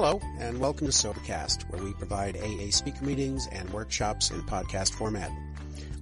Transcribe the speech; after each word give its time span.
Hello, 0.00 0.20
and 0.38 0.60
welcome 0.60 0.86
to 0.86 0.92
Sobercast, 0.92 1.68
where 1.72 1.82
we 1.82 1.92
provide 1.92 2.36
AA 2.36 2.70
speaker 2.70 3.04
meetings 3.04 3.48
and 3.50 3.68
workshops 3.70 4.30
in 4.30 4.40
podcast 4.42 4.92
format. 4.92 5.28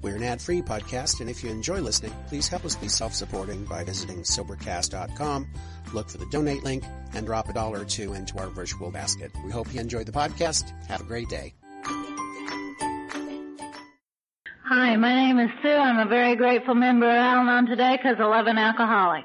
We're 0.02 0.16
an 0.16 0.22
ad-free 0.22 0.60
podcast, 0.60 1.20
and 1.22 1.30
if 1.30 1.42
you 1.42 1.48
enjoy 1.48 1.80
listening, 1.80 2.12
please 2.28 2.46
help 2.46 2.66
us 2.66 2.76
be 2.76 2.88
self-supporting 2.88 3.64
by 3.64 3.84
visiting 3.84 4.18
Sobercast.com, 4.18 5.46
look 5.94 6.10
for 6.10 6.18
the 6.18 6.26
donate 6.26 6.62
link, 6.62 6.84
and 7.14 7.24
drop 7.24 7.48
a 7.48 7.54
dollar 7.54 7.80
or 7.80 7.84
two 7.86 8.12
into 8.12 8.36
our 8.36 8.48
virtual 8.48 8.90
basket. 8.90 9.32
We 9.42 9.50
hope 9.50 9.72
you 9.72 9.80
enjoy 9.80 10.04
the 10.04 10.12
podcast. 10.12 10.70
Have 10.88 11.00
a 11.00 11.04
great 11.04 11.30
day. 11.30 11.54
Hi, 14.64 14.94
my 14.96 15.14
name 15.14 15.38
is 15.38 15.48
Sue. 15.62 15.70
I'm 15.70 16.06
a 16.06 16.10
very 16.10 16.36
grateful 16.36 16.74
member 16.74 17.08
of 17.08 17.16
Al-Anon 17.16 17.64
today 17.64 17.96
because 17.96 18.16
I 18.20 18.24
love 18.24 18.46
an 18.46 18.58
alcoholic. 18.58 19.24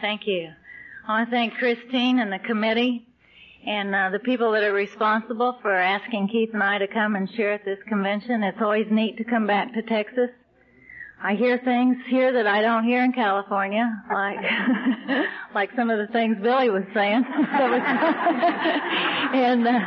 Thank 0.00 0.26
you. 0.26 0.50
I 1.04 1.18
want 1.18 1.30
to 1.30 1.34
thank 1.34 1.54
Christine 1.54 2.20
and 2.20 2.32
the 2.32 2.38
committee 2.38 3.08
and 3.66 3.92
uh, 3.92 4.10
the 4.10 4.20
people 4.20 4.52
that 4.52 4.62
are 4.62 4.72
responsible 4.72 5.58
for 5.60 5.74
asking 5.74 6.28
Keith 6.28 6.50
and 6.52 6.62
I 6.62 6.78
to 6.78 6.86
come 6.86 7.16
and 7.16 7.28
share 7.34 7.52
at 7.54 7.64
this 7.64 7.80
convention. 7.88 8.44
It's 8.44 8.62
always 8.62 8.86
neat 8.88 9.16
to 9.18 9.24
come 9.24 9.44
back 9.44 9.74
to 9.74 9.82
Texas. 9.82 10.30
I 11.24 11.34
hear 11.36 11.56
things 11.58 11.96
here 12.08 12.32
that 12.32 12.48
I 12.48 12.62
don't 12.62 12.82
hear 12.84 13.04
in 13.04 13.12
California, 13.12 13.88
like 14.12 14.38
like 15.54 15.70
some 15.76 15.88
of 15.88 15.98
the 15.98 16.08
things 16.12 16.36
Billy 16.42 16.68
was 16.68 16.82
saying. 16.92 17.24
and 19.32 19.66
uh, 19.66 19.80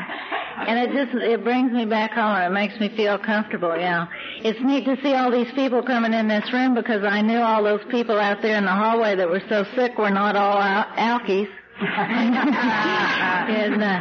and 0.68 0.80
it 0.80 0.92
just 0.94 1.14
it 1.22 1.44
brings 1.44 1.72
me 1.74 1.86
back 1.86 2.12
home 2.12 2.38
and 2.38 2.46
it 2.46 2.52
makes 2.54 2.80
me 2.80 2.96
feel 2.96 3.18
comfortable. 3.18 3.76
Yeah, 3.78 4.08
it's 4.44 4.60
neat 4.62 4.86
to 4.86 4.96
see 5.04 5.14
all 5.14 5.30
these 5.30 5.52
people 5.56 5.84
coming 5.84 6.14
in 6.14 6.30
this 6.30 6.52
room 6.54 6.74
because 6.74 7.04
I 7.04 7.22
knew 7.22 7.40
all 7.40 7.64
those 7.64 7.84
people 7.92 8.18
out 8.18 8.42
there 8.42 8.58
in 8.58 8.64
the 8.64 8.72
hallway 8.72 9.16
that 9.16 9.30
were 9.30 9.44
so 9.50 9.66
sick 9.76 9.98
were 9.98 10.12
not 10.12 10.38
all 10.38 10.62
al- 10.62 11.20
alkies. 11.20 11.50
and 11.82 13.84
uh, 13.84 14.00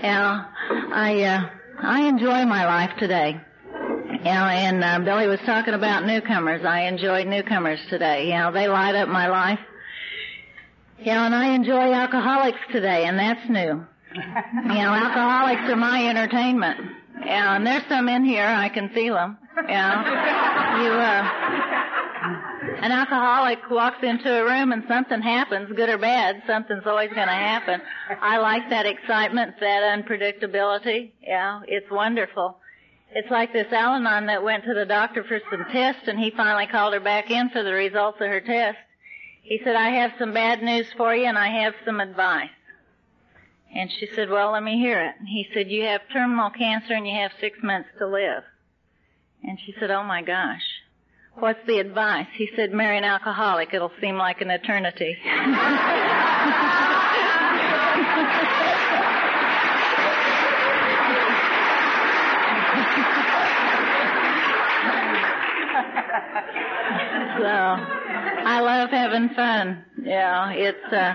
yeah, 0.00 0.44
I 0.92 1.22
uh, 1.22 1.50
I 1.82 2.02
enjoy 2.02 2.44
my 2.44 2.64
life 2.64 2.96
today. 2.98 3.40
You 4.26 4.32
know, 4.32 4.46
and 4.48 4.82
uh, 4.82 4.98
Billy 5.04 5.28
was 5.28 5.38
talking 5.46 5.72
about 5.74 6.04
newcomers. 6.04 6.64
I 6.64 6.80
enjoyed 6.88 7.28
newcomers 7.28 7.78
today. 7.88 8.26
You 8.26 8.34
know, 8.34 8.50
they 8.50 8.66
light 8.66 8.96
up 8.96 9.08
my 9.08 9.28
life. 9.28 9.60
You 10.98 11.12
know, 11.12 11.26
and 11.26 11.32
I 11.32 11.54
enjoy 11.54 11.92
alcoholics 11.92 12.58
today, 12.72 13.04
and 13.04 13.16
that's 13.16 13.48
new. 13.48 13.86
You 14.16 14.82
know, 14.82 14.92
alcoholics 14.92 15.70
are 15.70 15.76
my 15.76 16.08
entertainment. 16.08 16.76
Yeah, 17.24 17.54
and 17.54 17.64
there's 17.64 17.84
some 17.88 18.08
in 18.08 18.24
here. 18.24 18.44
I 18.44 18.68
can 18.68 18.88
feel 18.88 19.14
them. 19.14 19.38
Yeah, 19.68 20.82
you. 20.82 20.90
uh 20.90 22.82
An 22.82 22.90
alcoholic 22.90 23.70
walks 23.70 24.02
into 24.02 24.28
a 24.28 24.44
room 24.44 24.72
and 24.72 24.82
something 24.88 25.22
happens, 25.22 25.70
good 25.76 25.88
or 25.88 25.98
bad. 25.98 26.42
Something's 26.48 26.82
always 26.84 27.10
going 27.10 27.28
to 27.28 27.32
happen. 27.32 27.80
I 28.20 28.38
like 28.38 28.68
that 28.70 28.86
excitement, 28.86 29.54
that 29.60 29.82
unpredictability. 29.96 31.12
Yeah, 31.22 31.60
it's 31.68 31.88
wonderful. 31.92 32.58
It's 33.18 33.30
like 33.30 33.50
this 33.50 33.72
Al-Anon 33.72 34.26
that 34.26 34.42
went 34.42 34.64
to 34.64 34.74
the 34.74 34.84
doctor 34.84 35.24
for 35.24 35.40
some 35.50 35.64
tests 35.72 36.02
and 36.06 36.18
he 36.18 36.30
finally 36.32 36.66
called 36.66 36.92
her 36.92 37.00
back 37.00 37.30
in 37.30 37.48
for 37.48 37.62
the 37.62 37.72
results 37.72 38.20
of 38.20 38.26
her 38.26 38.42
test. 38.42 38.76
He 39.40 39.58
said, 39.64 39.74
I 39.74 39.88
have 39.88 40.12
some 40.18 40.34
bad 40.34 40.62
news 40.62 40.86
for 40.98 41.16
you 41.16 41.24
and 41.24 41.38
I 41.38 41.62
have 41.62 41.72
some 41.86 41.98
advice. 41.98 42.50
And 43.74 43.90
she 43.90 44.06
said, 44.14 44.28
well, 44.28 44.52
let 44.52 44.62
me 44.62 44.78
hear 44.78 45.00
it. 45.00 45.14
And 45.18 45.26
he 45.26 45.48
said, 45.54 45.70
you 45.70 45.84
have 45.84 46.02
terminal 46.12 46.50
cancer 46.50 46.92
and 46.92 47.08
you 47.08 47.14
have 47.14 47.32
six 47.40 47.56
months 47.62 47.88
to 48.00 48.06
live. 48.06 48.42
And 49.42 49.58
she 49.64 49.74
said, 49.80 49.90
oh 49.90 50.04
my 50.04 50.20
gosh. 50.20 50.60
What's 51.36 51.66
the 51.66 51.78
advice? 51.78 52.28
He 52.34 52.50
said, 52.54 52.74
marry 52.74 52.98
an 52.98 53.04
alcoholic. 53.04 53.72
It'll 53.72 53.92
seem 53.98 54.18
like 54.18 54.42
an 54.42 54.50
eternity. 54.50 55.16
so, 67.38 67.46
I 68.46 68.60
love 68.60 68.90
having 68.90 69.28
fun. 69.30 69.84
Yeah, 70.02 70.50
it's, 70.52 70.92
uh, 70.92 71.14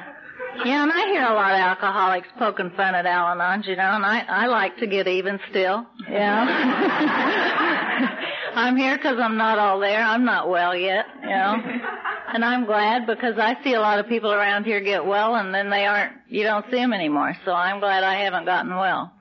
yeah, 0.66 0.84
and 0.84 0.92
I 0.92 1.06
hear 1.08 1.24
a 1.24 1.34
lot 1.34 1.54
of 1.54 1.60
alcoholics 1.60 2.28
poking 2.38 2.72
fun 2.72 2.94
at 2.94 3.06
Al-Anon, 3.06 3.64
you 3.64 3.76
know, 3.76 3.92
and 3.94 4.06
I, 4.06 4.20
I 4.28 4.48
like 4.48 4.78
to 4.78 4.88
get 4.88 5.08
even 5.08 5.40
still. 5.50 5.86
Yeah. 6.10 6.46
I'm 8.56 8.76
here 8.76 8.98
because 8.98 9.18
I'm 9.20 9.38
not 9.38 9.60
all 9.60 9.80
there. 9.80 10.04
I'm 10.04 10.26
not 10.26 10.50
well 10.50 10.76
yet, 10.76 11.06
you 11.24 11.30
know. 11.30 11.56
And 12.34 12.44
I'm 12.44 12.66
glad 12.66 13.08
because 13.08 13.38
I 13.38 13.56
see 13.64 13.74
a 13.74 13.80
lot 13.80 14.00
of 14.00 14.08
people 14.08 14.32
around 14.32 14.66
here 14.66 14.82
get 14.82 15.06
well 15.06 15.36
and 15.36 15.54
then 15.54 15.70
they 15.70 15.86
aren't, 15.86 16.14
you 16.28 16.44
don't 16.44 16.66
see 16.70 16.78
them 16.78 16.92
anymore. 16.94 17.38
So 17.46 17.54
I'm 17.54 17.80
glad 17.80 18.04
I 18.04 18.16
haven't 18.24 18.46
gotten 18.46 18.76
well. 18.76 19.14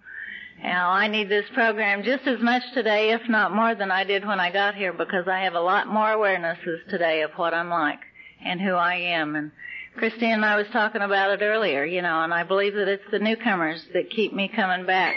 Now, 0.63 0.91
I 0.91 1.09
need 1.09 1.31
this 1.31 1.47
program 1.55 2.03
just 2.03 2.27
as 2.27 2.39
much 2.41 2.63
today, 2.75 3.13
if 3.13 3.23
not 3.29 3.55
more 3.55 3.75
than 3.75 3.91
I 3.91 4.05
did 4.05 4.27
when 4.27 4.41
I 4.41 4.53
got 4.53 4.75
here 4.75 4.93
because 4.93 5.27
I 5.27 5.41
have 5.41 5.55
a 5.55 5.61
lot 5.61 5.89
more 5.89 6.09
awarenesses 6.09 6.87
today 6.91 7.23
of 7.23 7.31
what 7.37 7.55
I'm 7.55 7.71
like 7.71 8.01
and 8.45 8.61
who 8.61 8.73
I 8.75 8.97
am. 8.97 9.37
And 9.37 9.53
Christine 9.97 10.35
and 10.35 10.45
I 10.45 10.57
was 10.57 10.67
talking 10.71 11.01
about 11.01 11.31
it 11.31 11.43
earlier, 11.43 11.85
you 11.85 12.03
know, 12.03 12.23
and 12.23 12.35
I 12.35 12.43
believe 12.43 12.75
that 12.75 12.89
it's 12.89 13.11
the 13.11 13.19
newcomers 13.19 13.83
that 13.95 14.11
keep 14.11 14.35
me 14.35 14.49
coming 14.55 14.85
back, 14.85 15.17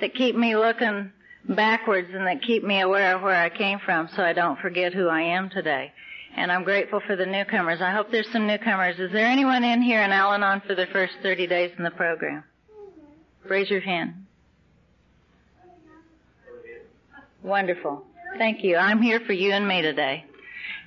that 0.00 0.14
keep 0.14 0.36
me 0.36 0.54
looking 0.54 1.10
backwards 1.48 2.10
and 2.12 2.26
that 2.28 2.42
keep 2.42 2.62
me 2.62 2.80
aware 2.80 3.16
of 3.16 3.22
where 3.22 3.34
I 3.34 3.48
came 3.48 3.80
from 3.80 4.08
so 4.14 4.22
I 4.22 4.32
don't 4.32 4.60
forget 4.60 4.94
who 4.94 5.08
I 5.08 5.22
am 5.22 5.50
today. 5.50 5.92
And 6.36 6.52
I'm 6.52 6.62
grateful 6.62 7.00
for 7.04 7.16
the 7.16 7.26
newcomers. 7.26 7.80
I 7.80 7.90
hope 7.90 8.12
there's 8.12 8.30
some 8.30 8.46
newcomers. 8.46 9.00
Is 9.00 9.10
there 9.10 9.26
anyone 9.26 9.64
in 9.64 9.82
here 9.82 10.02
in 10.02 10.12
Al-Anon 10.12 10.62
for 10.68 10.76
the 10.76 10.86
first 10.92 11.14
30 11.20 11.48
days 11.48 11.72
in 11.76 11.82
the 11.82 11.90
program? 11.90 12.44
Raise 13.44 13.70
your 13.70 13.80
hand. 13.80 14.27
Wonderful. 17.42 18.04
Thank 18.36 18.64
you. 18.64 18.76
I'm 18.76 19.00
here 19.00 19.20
for 19.26 19.32
you 19.32 19.52
and 19.52 19.66
me 19.66 19.82
today. 19.82 20.24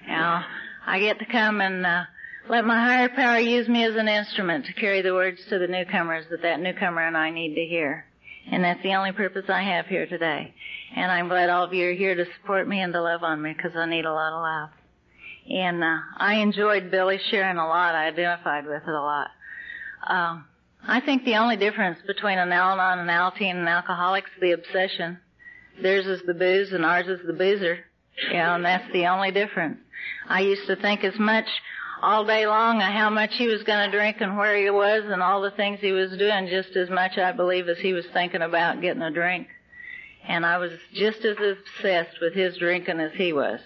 Now, 0.07 0.45
I 0.85 0.99
get 0.99 1.19
to 1.19 1.25
come 1.25 1.61
and 1.61 1.85
uh, 1.85 2.03
let 2.49 2.65
my 2.65 2.79
higher 2.79 3.09
power 3.09 3.39
use 3.39 3.67
me 3.67 3.83
as 3.83 3.95
an 3.95 4.07
instrument 4.07 4.65
to 4.65 4.73
carry 4.73 5.01
the 5.01 5.13
words 5.13 5.39
to 5.49 5.59
the 5.59 5.67
newcomers 5.67 6.25
that 6.29 6.41
that 6.41 6.59
newcomer 6.59 7.05
and 7.05 7.15
I 7.15 7.29
need 7.29 7.55
to 7.55 7.65
hear. 7.65 8.05
And 8.51 8.63
that's 8.63 8.81
the 8.83 8.95
only 8.95 9.11
purpose 9.11 9.45
I 9.47 9.61
have 9.61 9.85
here 9.85 10.07
today. 10.07 10.53
And 10.95 11.11
I'm 11.11 11.27
glad 11.27 11.49
all 11.49 11.63
of 11.63 11.73
you 11.73 11.89
are 11.89 11.93
here 11.93 12.15
to 12.15 12.25
support 12.39 12.67
me 12.67 12.81
and 12.81 12.91
to 12.93 13.01
love 13.01 13.23
on 13.23 13.41
me 13.41 13.53
because 13.53 13.75
I 13.75 13.85
need 13.85 14.05
a 14.05 14.13
lot 14.13 14.33
of 14.33 14.41
love. 14.41 14.69
And 15.49 15.83
uh, 15.83 15.97
I 16.17 16.35
enjoyed 16.35 16.91
Billy 16.91 17.19
sharing 17.29 17.57
a 17.57 17.67
lot. 17.67 17.95
I 17.95 18.07
identified 18.07 18.65
with 18.65 18.83
it 18.83 18.89
a 18.89 19.01
lot. 19.01 19.27
Um, 20.07 20.45
I 20.87 20.99
think 20.99 21.23
the 21.23 21.35
only 21.35 21.57
difference 21.57 21.99
between 22.07 22.39
an 22.39 22.51
Al-Anon 22.51 22.99
and 22.99 23.09
Alateen 23.09 23.55
and 23.55 23.69
alcoholics 23.69 24.29
is 24.35 24.41
the 24.41 24.51
obsession. 24.51 25.19
Theirs 25.81 26.05
is 26.05 26.21
the 26.25 26.33
booze 26.33 26.71
and 26.71 26.85
ours 26.85 27.07
is 27.07 27.25
the 27.25 27.33
boozer. 27.33 27.79
You 28.29 28.37
know, 28.37 28.55
and 28.55 28.65
that's 28.65 28.91
the 28.91 29.07
only 29.07 29.31
difference. 29.31 29.79
I 30.27 30.41
used 30.41 30.67
to 30.67 30.75
think 30.75 31.03
as 31.03 31.17
much 31.17 31.45
all 32.01 32.25
day 32.25 32.47
long 32.47 32.77
of 32.77 32.91
how 32.91 33.09
much 33.09 33.31
he 33.35 33.47
was 33.47 33.63
going 33.63 33.89
to 33.89 33.95
drink 33.95 34.17
and 34.21 34.37
where 34.37 34.57
he 34.57 34.69
was 34.69 35.03
and 35.05 35.21
all 35.21 35.41
the 35.41 35.51
things 35.51 35.79
he 35.79 35.91
was 35.91 36.11
doing 36.17 36.47
just 36.47 36.75
as 36.75 36.89
much 36.89 37.17
I 37.17 37.31
believe 37.31 37.69
as 37.69 37.77
he 37.77 37.93
was 37.93 38.05
thinking 38.13 38.41
about 38.41 38.81
getting 38.81 39.01
a 39.01 39.11
drink. 39.11 39.47
And 40.27 40.45
I 40.45 40.57
was 40.57 40.71
just 40.93 41.23
as 41.25 41.37
obsessed 41.37 42.17
with 42.21 42.33
his 42.33 42.57
drinking 42.57 42.99
as 42.99 43.11
he 43.13 43.33
was. 43.33 43.59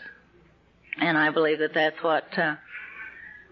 And 1.00 1.18
I 1.18 1.30
believe 1.32 1.60
that 1.60 1.74
that's 1.74 2.02
what, 2.02 2.38
uh, 2.38 2.56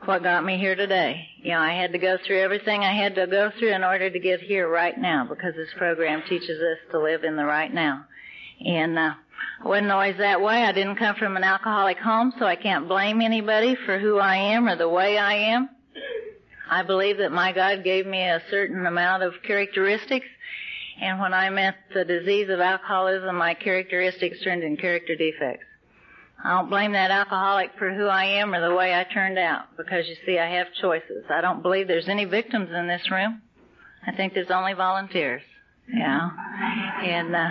what 0.06 0.24
got 0.24 0.46
me 0.46 0.58
here 0.58 0.76
today. 0.76 1.28
You 1.38 1.52
know, 1.52 1.60
I 1.60 1.74
had 1.74 1.92
to 1.94 1.98
go 1.98 2.18
through 2.26 2.40
everything 2.40 2.82
I 2.82 2.96
had 2.96 3.16
to 3.16 3.28
go 3.28 3.52
through 3.58 3.74
in 3.74 3.84
order 3.84 4.10
to 4.10 4.20
get 4.20 4.42
here 4.42 4.70
right 4.70 4.98
now 4.98 5.26
because 5.28 5.56
this 5.56 5.70
program 5.78 6.24
teaches 6.28 6.62
us 6.62 6.78
to 6.92 7.00
live 7.00 7.24
in 7.24 7.36
the 7.36 7.46
right 7.46 7.74
now. 7.74 8.06
And, 8.66 8.98
uh, 8.98 9.14
I 9.64 9.68
wasn't 9.68 9.92
always 9.92 10.18
that 10.18 10.42
way. 10.42 10.64
I 10.64 10.74
didn't 10.74 10.98
come 10.98 11.16
from 11.16 11.38
an 11.38 11.44
alcoholic 11.44 11.98
home, 11.98 12.34
so 12.38 12.46
I 12.46 12.56
can't 12.58 12.88
blame 12.88 13.22
anybody 13.22 13.76
for 13.86 13.98
who 13.98 14.20
I 14.20 14.36
am 14.36 14.68
or 14.68 14.76
the 14.76 14.90
way 14.90 15.18
I 15.18 15.34
am. 15.54 15.70
I 16.70 16.84
believe 16.84 17.18
that 17.20 17.32
my 17.32 17.54
God 17.54 17.84
gave 17.84 18.06
me 18.06 18.22
a 18.22 18.42
certain 18.50 18.86
amount 18.86 19.24
of 19.24 19.34
characteristics, 19.46 20.26
and 21.02 21.20
when 21.20 21.34
I 21.34 21.50
met 21.50 21.76
the 21.94 22.04
disease 22.04 22.50
of 22.50 22.60
alcoholism, 22.60 23.36
my 23.38 23.54
characteristics 23.54 24.42
turned 24.44 24.64
into 24.64 24.82
character 24.82 25.16
defects. 25.16 25.66
I 26.44 26.50
don't 26.50 26.70
blame 26.70 26.92
that 26.92 27.12
alcoholic 27.12 27.72
for 27.78 27.94
who 27.94 28.08
I 28.08 28.26
am 28.26 28.54
or 28.54 28.68
the 28.68 28.76
way 28.76 28.94
I 28.94 29.06
turned 29.06 29.38
out, 29.38 29.78
because 29.78 30.08
you 30.08 30.16
see, 30.26 30.40
I 30.40 30.58
have 30.58 30.68
choices. 30.82 31.26
I 31.30 31.40
don't 31.40 31.62
believe 31.62 31.88
there's 31.88 32.10
any 32.10 32.26
victims 32.26 32.70
in 32.74 32.88
this 32.88 33.10
room. 33.10 33.42
I 34.06 34.12
think 34.12 34.34
there's 34.34 34.52
only 34.52 34.74
volunteers. 34.74 35.42
Yeah. 35.92 36.30
And, 37.04 37.36
uh, 37.36 37.50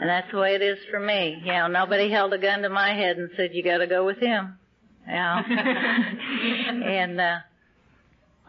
and 0.00 0.08
that's 0.08 0.30
the 0.32 0.38
way 0.38 0.54
it 0.54 0.62
is 0.62 0.78
for 0.90 0.98
me. 1.00 1.42
You 1.44 1.52
know, 1.52 1.66
nobody 1.68 2.10
held 2.10 2.32
a 2.32 2.38
gun 2.38 2.62
to 2.62 2.68
my 2.68 2.94
head 2.94 3.16
and 3.16 3.30
said, 3.36 3.50
you 3.52 3.62
gotta 3.62 3.86
go 3.86 4.04
with 4.04 4.18
him. 4.18 4.58
Yeah. 5.06 5.42
and, 5.48 7.20
uh, 7.20 7.38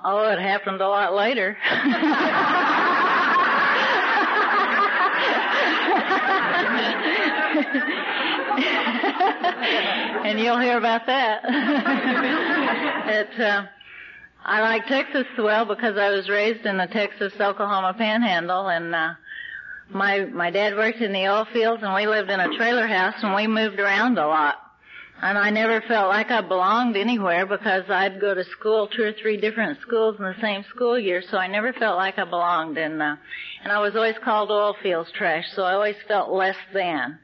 oh, 0.03 0.30
it 0.31 0.39
happened 0.39 0.81
a 0.81 0.88
lot 0.88 1.13
later. 1.13 1.57
and 10.25 10.39
you'll 10.39 10.59
hear 10.59 10.77
about 10.77 11.06
that. 11.07 11.42
it, 13.07 13.39
uh, 13.39 13.65
I 14.47 14.62
like 14.62 14.86
Texas 14.86 15.25
well 15.39 15.65
because 15.65 15.97
I 15.97 16.12
was 16.12 16.30
raised 16.30 16.68
in 16.68 16.77
the 16.77 16.86
Texas 16.86 17.33
Oklahoma 17.42 17.95
Panhandle, 17.97 18.68
and 18.68 18.94
uh, 18.94 19.13
my 19.89 20.25
my 20.25 20.51
dad 20.51 20.75
worked 20.75 21.00
in 21.00 21.13
the 21.13 21.27
oil 21.27 21.47
fields, 21.51 21.81
and 21.81 21.95
we 21.95 22.06
lived 22.06 22.30
in 22.30 22.39
a 22.39 22.56
trailer 22.56 22.86
house, 22.86 23.15
and 23.24 23.33
we 23.33 23.47
moved 23.47 23.80
around 23.80 24.19
a 24.19 24.27
lot. 24.27 24.57
And 25.19 25.36
I 25.36 25.50
never 25.50 25.81
felt 25.88 26.09
like 26.09 26.30
I 26.30 26.42
belonged 26.42 26.95
anywhere 26.95 27.47
because 27.47 27.89
I'd 27.89 28.21
go 28.21 28.36
to 28.36 28.44
school, 28.44 28.88
two 28.88 29.01
or 29.01 29.13
three 29.13 29.38
different 29.38 29.81
schools 29.81 30.18
in 30.19 30.25
the 30.25 30.36
same 30.39 30.63
school 30.69 31.00
year, 31.00 31.24
so 31.27 31.39
I 31.39 31.47
never 31.47 31.74
felt 31.74 31.97
like 31.97 32.19
I 32.19 32.25
belonged. 32.25 32.77
And 32.77 33.01
uh, 33.01 33.15
and 33.63 33.71
I 33.71 33.80
was 33.80 33.95
always 33.95 34.15
called 34.24 34.51
oil 34.51 34.75
fields 34.83 35.12
trash, 35.18 35.45
so 35.56 35.63
I 35.63 35.74
always 35.74 35.97
felt 36.07 36.30
less 36.30 36.57
than. 36.71 37.18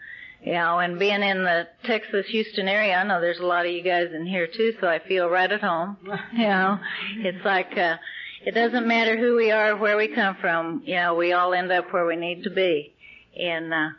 You 0.43 0.53
know, 0.53 0.79
and 0.79 0.97
being 0.97 1.21
in 1.21 1.43
the 1.43 1.67
Texas 1.85 2.25
Houston 2.29 2.67
area, 2.67 2.95
I 2.95 3.03
know 3.03 3.21
there's 3.21 3.39
a 3.39 3.45
lot 3.45 3.67
of 3.67 3.71
you 3.71 3.83
guys 3.83 4.07
in 4.11 4.25
here 4.25 4.47
too, 4.47 4.73
so 4.81 4.87
I 4.87 4.99
feel 5.07 5.29
right 5.29 5.51
at 5.51 5.61
home. 5.61 5.97
You 6.33 6.47
know, 6.47 6.79
it's 7.17 7.45
like 7.45 7.77
uh, 7.77 7.97
it 8.43 8.55
doesn't 8.55 8.87
matter 8.87 9.17
who 9.17 9.35
we 9.35 9.51
are, 9.51 9.77
where 9.77 9.97
we 9.97 10.07
come 10.07 10.35
from. 10.41 10.81
You 10.85 10.95
know, 10.95 11.15
we 11.15 11.33
all 11.33 11.53
end 11.53 11.71
up 11.71 11.93
where 11.93 12.07
we 12.07 12.15
need 12.15 12.43
to 12.45 12.49
be, 12.49 12.93
and 13.39 13.71
uh, 13.71 13.89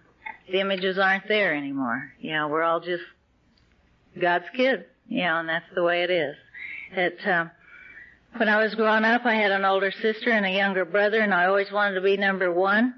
the 0.51 0.61
images 0.61 0.99
aren't 0.99 1.29
there 1.29 1.55
anymore. 1.55 2.13
You 2.19 2.33
know, 2.33 2.49
we're 2.49 2.63
all 2.63 2.81
just 2.81 3.05
God's 4.21 4.47
kids. 4.57 4.83
You 5.09 5.23
know, 5.23 5.39
and 5.39 5.49
that's 5.49 5.73
the 5.75 5.85
way 5.85 6.03
it 6.03 6.11
is. 6.11 6.35
It. 6.93 7.19
Uh, 7.25 7.47
when 8.37 8.49
I 8.49 8.63
was 8.63 8.75
growing 8.75 9.05
up, 9.05 9.27
I 9.27 9.35
had 9.35 9.53
an 9.53 9.65
older 9.65 9.93
sister 9.93 10.31
and 10.31 10.47
a 10.47 10.51
younger 10.51 10.87
brother, 10.87 11.21
and 11.21 11.35
I 11.35 11.47
always 11.47 11.71
wanted 11.71 11.97
to 11.97 12.01
be 12.01 12.17
number 12.17 12.53
one. 12.53 12.95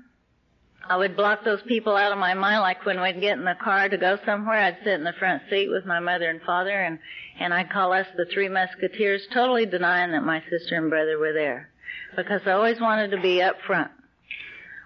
I 0.88 0.96
would 0.96 1.16
block 1.16 1.44
those 1.44 1.62
people 1.62 1.96
out 1.96 2.12
of 2.12 2.19
my 2.19 2.34
mind, 2.34 2.60
like 2.60 2.84
when 2.84 3.00
we'd 3.00 3.20
get 3.20 3.38
in 3.38 3.44
the 3.44 3.56
car 3.62 3.88
to 3.88 3.96
go 3.96 4.19
somewhere, 4.26 4.58
I'd 4.58 4.78
sit 4.84 4.94
in 4.94 5.04
the 5.04 5.14
front 5.19 5.42
seat 5.48 5.69
with 5.69 5.86
my 5.86 5.98
mother 5.98 6.28
and 6.28 6.42
father, 6.42 6.78
and, 6.78 6.98
and 7.40 7.54
I'd 7.54 7.70
call 7.70 7.92
us 7.92 8.06
the 8.16 8.26
Three 8.26 8.48
Musketeers, 8.48 9.26
totally 9.32 9.64
denying 9.66 10.12
that 10.12 10.25
my 10.25 10.42
sister 10.50 10.76
and 10.76 10.90
brother 10.90 11.19
were 11.19 11.32
there. 11.32 11.70
Because 12.16 12.42
I 12.46 12.52
always 12.52 12.81
wanted 12.81 13.12
to 13.12 13.20
be 13.20 13.40
up 13.40 13.56
front. 13.66 13.90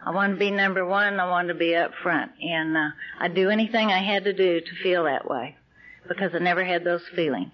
I 0.06 0.10
wanted 0.10 0.34
to 0.34 0.38
be 0.38 0.50
number 0.52 0.86
one, 0.86 1.18
I 1.18 1.28
wanted 1.28 1.54
to 1.54 1.58
be 1.58 1.74
up 1.74 1.90
front. 2.02 2.30
And 2.40 2.76
uh, 2.76 2.90
I'd 3.20 3.34
do 3.34 3.50
anything 3.50 3.90
I 3.90 4.02
had 4.02 4.24
to 4.24 4.32
do 4.32 4.60
to 4.60 4.82
feel 4.82 5.04
that 5.04 5.28
way. 5.28 5.56
Because 6.06 6.30
I 6.34 6.38
never 6.38 6.64
had 6.64 6.84
those 6.84 7.02
feelings. 7.14 7.50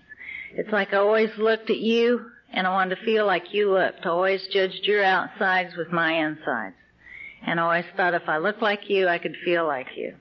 It's 0.52 0.70
like 0.70 0.92
I 0.92 0.98
always 0.98 1.30
looked 1.38 1.70
at 1.70 1.78
you, 1.78 2.26
and 2.52 2.66
I 2.66 2.70
wanted 2.70 2.96
to 2.96 3.04
feel 3.04 3.26
like 3.26 3.54
you 3.54 3.72
looked. 3.72 4.04
I 4.04 4.10
always 4.10 4.46
judged 4.48 4.84
your 4.84 5.02
outsides 5.02 5.76
with 5.76 5.90
my 5.90 6.12
insides. 6.12 6.76
And 7.46 7.60
always 7.60 7.84
thought 7.96 8.14
if 8.14 8.28
I 8.28 8.38
looked 8.38 8.62
like 8.62 8.88
you, 8.88 9.08
I 9.08 9.18
could 9.18 9.36
feel 9.44 9.66
like 9.66 9.88
you. 9.96 10.14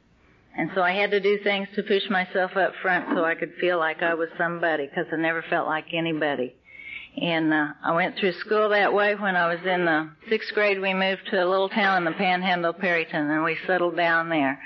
And 0.55 0.69
so 0.75 0.81
I 0.81 0.91
had 0.91 1.11
to 1.11 1.19
do 1.19 1.39
things 1.43 1.67
to 1.75 1.83
push 1.83 2.03
myself 2.09 2.55
up 2.55 2.73
front 2.81 3.07
so 3.15 3.23
I 3.23 3.33
could 3.33 3.53
feel 3.59 3.79
like 3.79 4.03
I 4.03 4.13
was 4.13 4.29
somebody 4.37 4.85
because 4.87 5.07
I 5.11 5.15
never 5.15 5.43
felt 5.49 5.67
like 5.67 5.85
anybody. 5.93 6.53
And 7.19 7.53
uh, 7.53 7.67
I 7.83 7.93
went 7.93 8.17
through 8.17 8.33
school 8.33 8.69
that 8.69 8.93
way. 8.93 9.15
When 9.15 9.35
I 9.35 9.47
was 9.47 9.59
in 9.65 9.85
the 9.85 10.09
sixth 10.29 10.53
grade, 10.53 10.79
we 10.79 10.93
moved 10.93 11.21
to 11.31 11.43
a 11.43 11.49
little 11.49 11.69
town 11.69 11.97
in 11.97 12.05
the 12.05 12.17
Panhandle, 12.17 12.73
Perryton, 12.73 13.13
and 13.13 13.43
we 13.43 13.57
settled 13.67 13.95
down 13.95 14.29
there. 14.29 14.59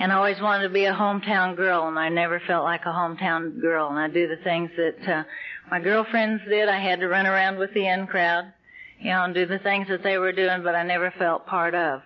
And 0.00 0.12
I 0.12 0.16
always 0.16 0.40
wanted 0.40 0.64
to 0.64 0.74
be 0.74 0.86
a 0.86 0.92
hometown 0.92 1.56
girl, 1.56 1.86
and 1.86 1.98
I 1.98 2.08
never 2.08 2.40
felt 2.46 2.64
like 2.64 2.82
a 2.84 2.92
hometown 2.92 3.60
girl. 3.60 3.88
And 3.88 3.98
I 3.98 4.08
do 4.08 4.26
the 4.26 4.42
things 4.42 4.70
that 4.76 5.08
uh, 5.08 5.22
my 5.70 5.80
girlfriends 5.80 6.42
did. 6.48 6.68
I 6.68 6.80
had 6.80 6.98
to 7.00 7.08
run 7.08 7.26
around 7.26 7.58
with 7.58 7.72
the 7.74 7.86
in 7.86 8.08
crowd 8.08 8.52
you 9.00 9.10
know, 9.10 9.24
and 9.24 9.34
do 9.34 9.46
the 9.46 9.58
things 9.58 9.88
that 9.88 10.02
they 10.02 10.18
were 10.18 10.32
doing, 10.32 10.62
but 10.62 10.74
I 10.74 10.82
never 10.82 11.12
felt 11.18 11.46
part 11.46 11.74
of. 11.74 12.02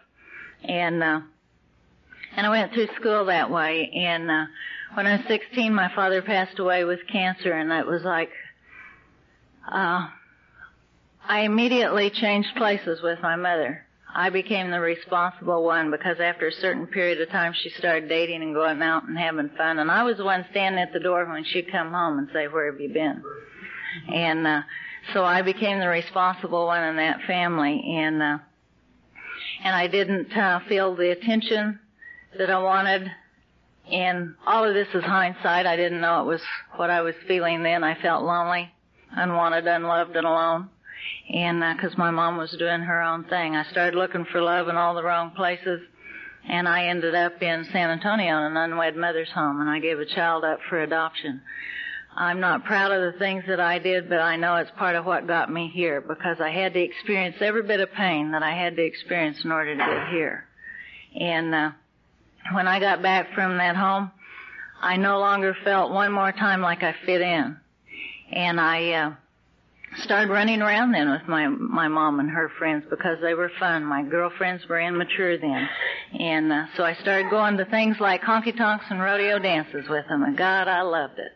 And, 0.64 1.02
uh, 1.02 1.20
and 2.36 2.46
I 2.46 2.50
went 2.50 2.72
through 2.72 2.88
school 2.96 3.26
that 3.26 3.50
way. 3.50 3.90
And, 3.94 4.30
uh, 4.30 4.44
when 4.94 5.06
I 5.06 5.16
was 5.16 5.26
16, 5.26 5.72
my 5.72 5.94
father 5.94 6.22
passed 6.22 6.58
away 6.58 6.84
with 6.84 7.00
cancer, 7.12 7.52
and 7.52 7.70
it 7.72 7.86
was 7.86 8.02
like, 8.04 8.30
uh, 9.70 10.08
I 11.28 11.40
immediately 11.40 12.08
changed 12.10 12.56
places 12.56 13.02
with 13.02 13.20
my 13.20 13.36
mother. 13.36 13.84
I 14.14 14.30
became 14.30 14.70
the 14.70 14.80
responsible 14.80 15.62
one 15.62 15.90
because 15.90 16.18
after 16.18 16.48
a 16.48 16.52
certain 16.52 16.86
period 16.86 17.20
of 17.20 17.28
time 17.28 17.52
she 17.52 17.68
started 17.68 18.08
dating 18.08 18.42
and 18.42 18.54
going 18.54 18.80
out 18.80 19.06
and 19.06 19.18
having 19.18 19.50
fun 19.50 19.78
and 19.78 19.90
I 19.90 20.02
was 20.02 20.16
the 20.16 20.24
one 20.24 20.46
standing 20.50 20.80
at 20.82 20.94
the 20.94 21.00
door 21.00 21.26
when 21.26 21.44
she'd 21.44 21.70
come 21.70 21.92
home 21.92 22.18
and 22.18 22.28
say, 22.32 22.48
where 22.48 22.72
have 22.72 22.80
you 22.80 22.88
been? 22.88 23.22
And, 24.12 24.46
uh, 24.46 24.62
so 25.12 25.24
I 25.24 25.42
became 25.42 25.78
the 25.78 25.88
responsible 25.88 26.66
one 26.66 26.84
in 26.84 26.96
that 26.96 27.22
family, 27.26 27.82
and 27.96 28.22
uh, 28.22 28.38
and 29.64 29.74
I 29.74 29.86
didn't 29.88 30.36
uh, 30.36 30.60
feel 30.68 30.94
the 30.94 31.10
attention 31.10 31.78
that 32.36 32.50
I 32.50 32.58
wanted. 32.58 33.10
And 33.90 34.34
all 34.46 34.64
of 34.64 34.74
this 34.74 34.88
is 34.94 35.02
hindsight. 35.02 35.66
I 35.66 35.76
didn't 35.76 36.00
know 36.00 36.22
it 36.22 36.26
was 36.26 36.42
what 36.76 36.90
I 36.90 37.00
was 37.00 37.14
feeling 37.26 37.62
then. 37.62 37.82
I 37.82 38.00
felt 38.00 38.22
lonely, 38.22 38.70
unwanted, 39.12 39.66
unloved, 39.66 40.14
and 40.14 40.26
alone. 40.26 40.68
And 41.32 41.60
because 41.76 41.94
uh, 41.94 41.98
my 41.98 42.10
mom 42.10 42.36
was 42.36 42.54
doing 42.58 42.80
her 42.80 43.00
own 43.00 43.24
thing, 43.24 43.56
I 43.56 43.64
started 43.70 43.96
looking 43.96 44.26
for 44.26 44.42
love 44.42 44.68
in 44.68 44.76
all 44.76 44.94
the 44.94 45.02
wrong 45.02 45.30
places. 45.30 45.80
And 46.48 46.68
I 46.68 46.86
ended 46.86 47.14
up 47.14 47.42
in 47.42 47.64
San 47.72 47.90
Antonio 47.90 48.38
in 48.38 48.56
an 48.56 48.56
unwed 48.56 48.96
mother's 48.96 49.30
home, 49.30 49.60
and 49.60 49.68
I 49.68 49.80
gave 49.80 49.98
a 49.98 50.06
child 50.06 50.44
up 50.44 50.60
for 50.68 50.80
adoption. 50.80 51.42
I'm 52.16 52.40
not 52.40 52.64
proud 52.64 52.90
of 52.90 53.12
the 53.12 53.18
things 53.18 53.44
that 53.46 53.60
I 53.60 53.78
did, 53.78 54.08
but 54.08 54.18
I 54.20 54.36
know 54.36 54.56
it's 54.56 54.70
part 54.76 54.96
of 54.96 55.04
what 55.04 55.26
got 55.26 55.52
me 55.52 55.70
here 55.72 56.00
because 56.00 56.40
I 56.40 56.50
had 56.50 56.74
to 56.74 56.80
experience 56.80 57.36
every 57.40 57.62
bit 57.62 57.80
of 57.80 57.92
pain 57.92 58.32
that 58.32 58.42
I 58.42 58.52
had 58.52 58.76
to 58.76 58.82
experience 58.82 59.44
in 59.44 59.52
order 59.52 59.76
to 59.76 59.78
get 59.78 60.08
here. 60.08 60.44
And 61.18 61.54
uh, 61.54 61.70
when 62.52 62.66
I 62.66 62.80
got 62.80 63.02
back 63.02 63.34
from 63.34 63.58
that 63.58 63.76
home, 63.76 64.10
I 64.80 64.96
no 64.96 65.18
longer 65.18 65.56
felt 65.64 65.92
one 65.92 66.12
more 66.12 66.32
time 66.32 66.60
like 66.60 66.82
I 66.82 66.94
fit 67.04 67.20
in. 67.20 67.56
And 68.32 68.60
I 68.60 68.90
uh, 68.92 69.14
started 70.02 70.30
running 70.30 70.60
around 70.60 70.92
then 70.92 71.10
with 71.10 71.26
my 71.26 71.48
my 71.48 71.88
mom 71.88 72.20
and 72.20 72.30
her 72.30 72.50
friends 72.58 72.84
because 72.90 73.18
they 73.22 73.34
were 73.34 73.50
fun. 73.58 73.84
My 73.84 74.02
girlfriends 74.02 74.66
were 74.68 74.80
immature 74.80 75.38
then, 75.38 75.68
and 76.18 76.52
uh, 76.52 76.64
so 76.76 76.84
I 76.84 76.94
started 76.94 77.30
going 77.30 77.56
to 77.56 77.64
things 77.64 77.96
like 77.98 78.22
honky 78.22 78.56
tonks 78.56 78.84
and 78.90 79.00
rodeo 79.00 79.38
dances 79.38 79.88
with 79.88 80.06
them. 80.08 80.22
And 80.22 80.36
God, 80.36 80.68
I 80.68 80.82
loved 80.82 81.18
it. 81.18 81.32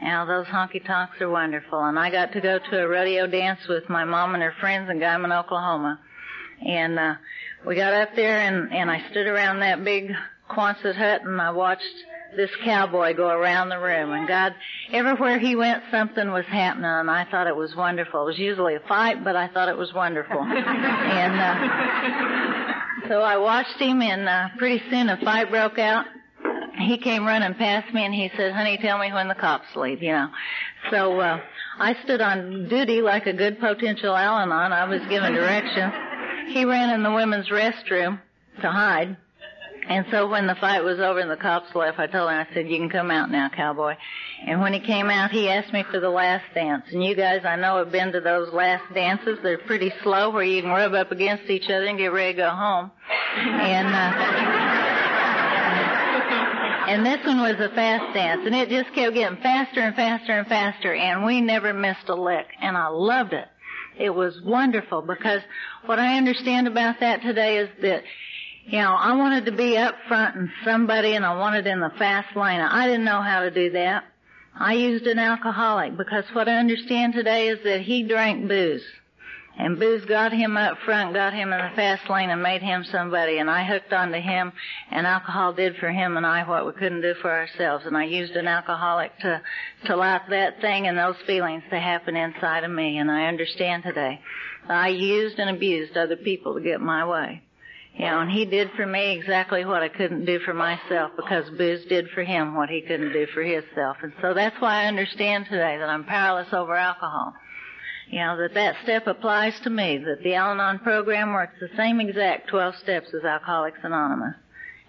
Now 0.00 0.24
those 0.24 0.46
honky 0.46 0.84
tonks 0.86 1.20
are 1.20 1.28
wonderful. 1.28 1.82
And 1.82 1.98
I 1.98 2.10
got 2.10 2.32
to 2.32 2.40
go 2.40 2.58
to 2.58 2.82
a 2.82 2.88
rodeo 2.88 3.26
dance 3.26 3.60
with 3.68 3.88
my 3.88 4.04
mom 4.04 4.34
and 4.34 4.42
her 4.42 4.54
friends 4.60 4.90
in 4.90 4.98
Guymon, 4.98 5.36
Oklahoma. 5.36 6.00
And, 6.64 6.98
uh, 6.98 7.14
we 7.66 7.74
got 7.74 7.92
up 7.92 8.10
there 8.14 8.40
and, 8.40 8.72
and 8.72 8.90
I 8.90 9.02
stood 9.10 9.26
around 9.26 9.60
that 9.60 9.84
big 9.84 10.12
Quonset 10.48 10.94
hut 10.94 11.22
and 11.24 11.40
I 11.40 11.50
watched 11.50 11.82
this 12.36 12.50
cowboy 12.64 13.14
go 13.14 13.28
around 13.28 13.70
the 13.70 13.78
room 13.78 14.12
and 14.12 14.28
God, 14.28 14.54
everywhere 14.92 15.38
he 15.38 15.56
went 15.56 15.82
something 15.90 16.30
was 16.30 16.44
happening 16.46 16.84
and 16.84 17.10
I 17.10 17.24
thought 17.30 17.46
it 17.46 17.56
was 17.56 17.74
wonderful. 17.74 18.22
It 18.22 18.26
was 18.26 18.38
usually 18.38 18.76
a 18.76 18.80
fight, 18.80 19.24
but 19.24 19.34
I 19.34 19.48
thought 19.48 19.68
it 19.68 19.76
was 19.76 19.92
wonderful. 19.92 20.40
and, 20.42 21.40
uh, 21.40 23.08
so 23.08 23.20
I 23.20 23.36
watched 23.38 23.80
him 23.80 24.00
and, 24.02 24.28
uh, 24.28 24.48
pretty 24.58 24.82
soon 24.90 25.08
a 25.08 25.16
fight 25.18 25.50
broke 25.50 25.78
out 25.78 26.06
he 26.78 26.98
came 26.98 27.26
running 27.26 27.54
past 27.54 27.92
me 27.94 28.04
and 28.04 28.14
he 28.14 28.30
said, 28.36 28.52
honey, 28.52 28.78
tell 28.78 28.98
me 28.98 29.12
when 29.12 29.28
the 29.28 29.34
cops 29.34 29.74
leave, 29.76 30.02
you 30.02 30.12
know. 30.12 30.28
So, 30.90 31.20
uh, 31.20 31.40
I 31.78 31.94
stood 32.04 32.20
on 32.20 32.68
duty 32.68 33.02
like 33.02 33.26
a 33.26 33.32
good 33.32 33.60
potential 33.60 34.16
Al-Anon. 34.16 34.72
I 34.72 34.84
was 34.88 35.00
given 35.08 35.34
directions. 35.34 35.92
He 36.48 36.64
ran 36.64 36.90
in 36.90 37.02
the 37.02 37.12
women's 37.12 37.48
restroom 37.48 38.20
to 38.62 38.70
hide. 38.70 39.16
And 39.88 40.04
so 40.10 40.28
when 40.28 40.46
the 40.48 40.56
fight 40.56 40.82
was 40.82 40.98
over 40.98 41.20
and 41.20 41.30
the 41.30 41.36
cops 41.36 41.72
left, 41.74 41.98
I 41.98 42.06
told 42.06 42.28
him, 42.30 42.36
I 42.36 42.46
said, 42.52 42.66
you 42.68 42.76
can 42.76 42.90
come 42.90 43.10
out 43.10 43.30
now, 43.30 43.48
cowboy. 43.54 43.94
And 44.44 44.60
when 44.60 44.72
he 44.72 44.80
came 44.80 45.10
out, 45.10 45.30
he 45.30 45.48
asked 45.48 45.72
me 45.72 45.84
for 45.90 46.00
the 46.00 46.10
last 46.10 46.44
dance. 46.54 46.84
And 46.90 47.04
you 47.04 47.14
guys, 47.14 47.42
I 47.44 47.56
know, 47.56 47.78
have 47.78 47.92
been 47.92 48.10
to 48.12 48.20
those 48.20 48.52
last 48.52 48.82
dances. 48.94 49.38
They're 49.42 49.58
pretty 49.58 49.92
slow 50.02 50.30
where 50.30 50.42
you 50.42 50.62
can 50.62 50.70
rub 50.70 50.94
up 50.94 51.12
against 51.12 51.48
each 51.48 51.66
other 51.66 51.84
and 51.84 51.98
get 51.98 52.12
ready 52.12 52.32
to 52.32 52.38
go 52.38 52.50
home. 52.50 52.90
And, 53.36 53.86
uh, 53.88 54.95
and 56.86 57.04
this 57.04 57.24
one 57.26 57.40
was 57.40 57.58
a 57.58 57.74
fast 57.74 58.14
dance, 58.14 58.42
and 58.46 58.54
it 58.54 58.68
just 58.68 58.94
kept 58.94 59.14
getting 59.14 59.38
faster 59.42 59.80
and 59.80 59.96
faster 59.96 60.32
and 60.32 60.46
faster, 60.46 60.94
and 60.94 61.24
we 61.24 61.40
never 61.40 61.74
missed 61.74 62.08
a 62.08 62.14
lick, 62.14 62.46
and 62.60 62.76
I 62.76 62.88
loved 62.88 63.32
it. 63.32 63.48
It 63.98 64.10
was 64.10 64.40
wonderful 64.42 65.02
because 65.02 65.40
what 65.86 65.98
I 65.98 66.16
understand 66.16 66.68
about 66.68 67.00
that 67.00 67.22
today 67.22 67.58
is 67.58 67.68
that, 67.82 68.02
you 68.66 68.78
know, 68.78 68.94
I 68.94 69.16
wanted 69.16 69.46
to 69.46 69.52
be 69.52 69.76
up 69.76 69.94
front 70.06 70.36
and 70.36 70.50
somebody, 70.64 71.14
and 71.14 71.24
I 71.24 71.36
wanted 71.36 71.66
in 71.66 71.80
the 71.80 71.92
fast 71.98 72.36
lane. 72.36 72.60
I 72.60 72.86
didn't 72.86 73.04
know 73.04 73.22
how 73.22 73.40
to 73.40 73.50
do 73.50 73.70
that. 73.70 74.04
I 74.58 74.74
used 74.74 75.06
an 75.06 75.18
alcoholic 75.18 75.96
because 75.96 76.24
what 76.32 76.48
I 76.48 76.56
understand 76.56 77.12
today 77.14 77.48
is 77.48 77.58
that 77.64 77.82
he 77.82 78.02
drank 78.04 78.48
booze. 78.48 78.82
And 79.58 79.78
booze 79.78 80.04
got 80.04 80.32
him 80.32 80.58
up 80.58 80.76
front, 80.84 81.14
got 81.14 81.32
him 81.32 81.50
in 81.50 81.58
the 81.58 81.74
fast 81.74 82.10
lane 82.10 82.28
and 82.28 82.42
made 82.42 82.60
him 82.60 82.84
somebody. 82.92 83.38
And 83.38 83.50
I 83.50 83.64
hooked 83.64 83.92
onto 83.92 84.20
him 84.20 84.52
and 84.90 85.06
alcohol 85.06 85.54
did 85.54 85.76
for 85.76 85.90
him 85.90 86.18
and 86.18 86.26
I 86.26 86.46
what 86.46 86.66
we 86.66 86.72
couldn't 86.72 87.00
do 87.00 87.14
for 87.22 87.30
ourselves. 87.30 87.86
And 87.86 87.96
I 87.96 88.04
used 88.04 88.32
an 88.32 88.48
alcoholic 88.48 89.18
to, 89.20 89.40
to 89.86 89.94
allow 89.94 90.20
that 90.28 90.60
thing 90.60 90.86
and 90.86 90.98
those 90.98 91.16
feelings 91.26 91.62
to 91.70 91.80
happen 91.80 92.16
inside 92.16 92.64
of 92.64 92.70
me. 92.70 92.98
And 92.98 93.10
I 93.10 93.26
understand 93.28 93.84
today. 93.84 94.20
I 94.68 94.88
used 94.88 95.38
and 95.38 95.48
abused 95.48 95.96
other 95.96 96.16
people 96.16 96.54
to 96.54 96.60
get 96.60 96.80
my 96.82 97.06
way. 97.06 97.42
You 97.94 98.04
know, 98.04 98.20
and 98.20 98.30
he 98.30 98.44
did 98.44 98.72
for 98.76 98.84
me 98.84 99.16
exactly 99.16 99.64
what 99.64 99.82
I 99.82 99.88
couldn't 99.88 100.26
do 100.26 100.38
for 100.40 100.52
myself 100.52 101.12
because 101.16 101.48
booze 101.56 101.86
did 101.86 102.10
for 102.10 102.22
him 102.22 102.54
what 102.54 102.68
he 102.68 102.82
couldn't 102.82 103.14
do 103.14 103.26
for 103.32 103.42
himself. 103.42 103.96
And 104.02 104.12
so 104.20 104.34
that's 104.34 104.60
why 104.60 104.82
I 104.82 104.86
understand 104.86 105.46
today 105.46 105.78
that 105.78 105.88
I'm 105.88 106.04
powerless 106.04 106.52
over 106.52 106.76
alcohol. 106.76 107.32
You 108.08 108.20
know, 108.20 108.36
that 108.36 108.54
that 108.54 108.76
step 108.84 109.06
applies 109.06 109.58
to 109.60 109.70
me, 109.70 109.98
that 109.98 110.22
the 110.22 110.34
Al-Anon 110.34 110.78
program 110.80 111.32
works 111.32 111.58
the 111.60 111.70
same 111.76 112.00
exact 112.00 112.48
12 112.48 112.76
steps 112.76 113.08
as 113.12 113.24
Alcoholics 113.24 113.80
Anonymous. 113.82 114.36